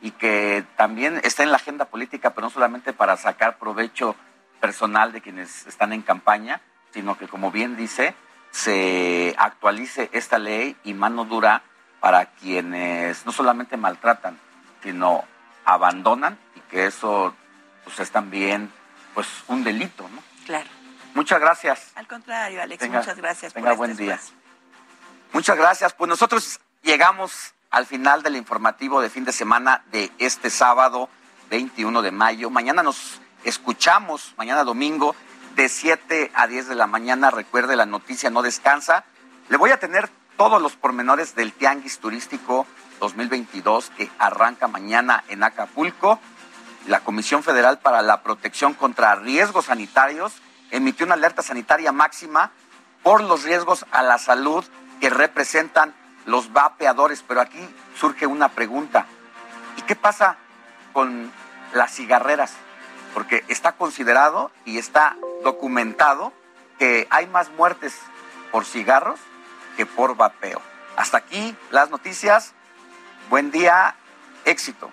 y 0.00 0.10
que 0.10 0.64
también 0.76 1.20
está 1.22 1.44
en 1.44 1.52
la 1.52 1.58
agenda 1.58 1.84
política, 1.84 2.30
pero 2.30 2.48
no 2.48 2.50
solamente 2.50 2.92
para 2.92 3.16
sacar 3.16 3.58
provecho 3.58 4.16
personal 4.60 5.12
de 5.12 5.20
quienes 5.20 5.66
están 5.68 5.92
en 5.92 6.02
campaña, 6.02 6.60
sino 6.92 7.16
que, 7.16 7.28
como 7.28 7.52
bien 7.52 7.76
dice, 7.76 8.14
se 8.50 9.36
actualice 9.38 10.10
esta 10.12 10.38
ley 10.38 10.76
y 10.82 10.94
mano 10.94 11.24
dura 11.24 11.62
para 12.02 12.26
quienes 12.26 13.24
no 13.24 13.30
solamente 13.30 13.76
maltratan, 13.76 14.36
sino 14.82 15.24
abandonan 15.64 16.36
y 16.56 16.60
que 16.62 16.86
eso 16.86 17.32
pues 17.84 18.00
es 18.00 18.10
también 18.10 18.72
pues 19.14 19.28
un 19.46 19.62
delito, 19.62 20.08
¿no? 20.08 20.20
Claro. 20.44 20.68
Muchas 21.14 21.38
gracias. 21.38 21.92
Al 21.94 22.08
contrario, 22.08 22.60
Alex, 22.60 22.88
muchas 22.88 23.16
gracias 23.16 23.52
tenga 23.52 23.76
por 23.76 23.88
este 23.88 23.94
buen 23.94 23.96
día. 23.96 24.18
Muchas 25.32 25.56
gracias. 25.56 25.92
Pues 25.92 26.08
nosotros 26.08 26.58
llegamos 26.82 27.54
al 27.70 27.86
final 27.86 28.24
del 28.24 28.34
informativo 28.34 29.00
de 29.00 29.08
fin 29.08 29.24
de 29.24 29.32
semana 29.32 29.84
de 29.92 30.10
este 30.18 30.50
sábado 30.50 31.08
21 31.50 32.02
de 32.02 32.10
mayo. 32.10 32.50
Mañana 32.50 32.82
nos 32.82 33.20
escuchamos, 33.44 34.34
mañana 34.36 34.64
domingo, 34.64 35.14
de 35.54 35.68
7 35.68 36.32
a 36.34 36.48
10 36.48 36.66
de 36.66 36.74
la 36.74 36.88
mañana. 36.88 37.30
Recuerde, 37.30 37.76
la 37.76 37.86
noticia 37.86 38.28
no 38.28 38.42
descansa. 38.42 39.04
Le 39.48 39.56
voy 39.56 39.70
a 39.70 39.78
tener 39.78 40.10
todos 40.36 40.60
los 40.60 40.76
pormenores 40.76 41.34
del 41.34 41.52
Tianguis 41.52 41.98
Turístico 41.98 42.66
2022 43.00 43.90
que 43.96 44.10
arranca 44.18 44.68
mañana 44.68 45.24
en 45.28 45.42
Acapulco. 45.42 46.18
La 46.86 47.00
Comisión 47.00 47.42
Federal 47.42 47.78
para 47.78 48.02
la 48.02 48.22
Protección 48.22 48.74
contra 48.74 49.14
Riesgos 49.14 49.66
Sanitarios 49.66 50.34
emitió 50.70 51.06
una 51.06 51.14
alerta 51.14 51.42
sanitaria 51.42 51.92
máxima 51.92 52.50
por 53.02 53.22
los 53.22 53.44
riesgos 53.44 53.84
a 53.92 54.02
la 54.02 54.18
salud 54.18 54.64
que 55.00 55.10
representan 55.10 55.94
los 56.26 56.52
vapeadores, 56.52 57.24
pero 57.26 57.40
aquí 57.40 57.58
surge 57.98 58.26
una 58.26 58.48
pregunta. 58.48 59.06
¿Y 59.76 59.82
qué 59.82 59.96
pasa 59.96 60.36
con 60.92 61.30
las 61.74 61.94
cigarreras? 61.94 62.54
Porque 63.14 63.44
está 63.48 63.72
considerado 63.72 64.50
y 64.64 64.78
está 64.78 65.16
documentado 65.44 66.32
que 66.78 67.06
hay 67.10 67.26
más 67.26 67.50
muertes 67.50 67.98
por 68.50 68.64
cigarros 68.64 69.18
que 69.76 69.86
por 69.86 70.16
vapeo. 70.16 70.60
Hasta 70.96 71.18
aquí 71.18 71.56
las 71.70 71.90
noticias. 71.90 72.52
Buen 73.30 73.50
día, 73.50 73.94
éxito. 74.44 74.90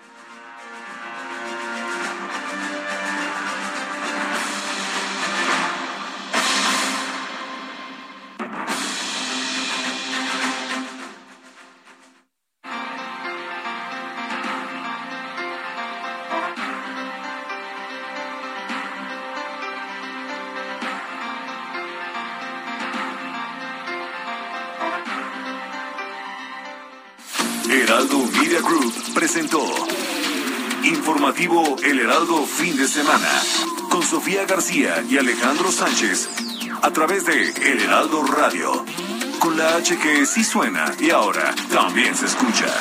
Heraldo 32.00 32.46
Fin 32.46 32.78
de 32.78 32.88
Semana 32.88 33.28
con 33.90 34.02
Sofía 34.02 34.46
García 34.46 35.04
y 35.10 35.18
Alejandro 35.18 35.70
Sánchez 35.70 36.28
a 36.82 36.90
través 36.90 37.26
de 37.26 37.50
El 37.60 37.78
Heraldo 37.78 38.22
Radio. 38.22 38.86
Con 39.38 39.58
la 39.58 39.76
H 39.76 39.98
que 39.98 40.24
sí 40.24 40.42
suena 40.42 40.94
y 40.98 41.10
ahora 41.10 41.54
también 41.70 42.14
se 42.14 42.24
escucha. 42.24 42.72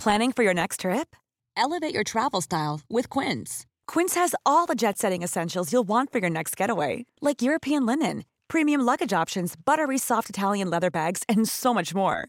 Planning 0.00 0.32
for 0.32 0.42
your 0.42 0.54
next 0.54 0.80
trip? 0.80 1.14
Elevate 1.56 1.94
your 1.94 2.04
travel 2.04 2.40
style 2.40 2.80
with 2.90 3.08
Quince. 3.08 3.66
Quince 3.86 4.16
has 4.16 4.34
all 4.44 4.66
the 4.66 4.74
jet 4.74 4.98
setting 4.98 5.22
essentials 5.22 5.72
you'll 5.72 5.86
want 5.86 6.10
for 6.10 6.18
your 6.18 6.30
next 6.30 6.56
getaway, 6.56 7.06
like 7.20 7.40
European 7.40 7.86
linen, 7.86 8.24
premium 8.48 8.80
luggage 8.80 9.12
options, 9.12 9.54
buttery 9.54 9.98
soft 9.98 10.28
Italian 10.28 10.68
leather 10.68 10.90
bags, 10.90 11.22
and 11.28 11.48
so 11.48 11.72
much 11.72 11.94
more 11.94 12.28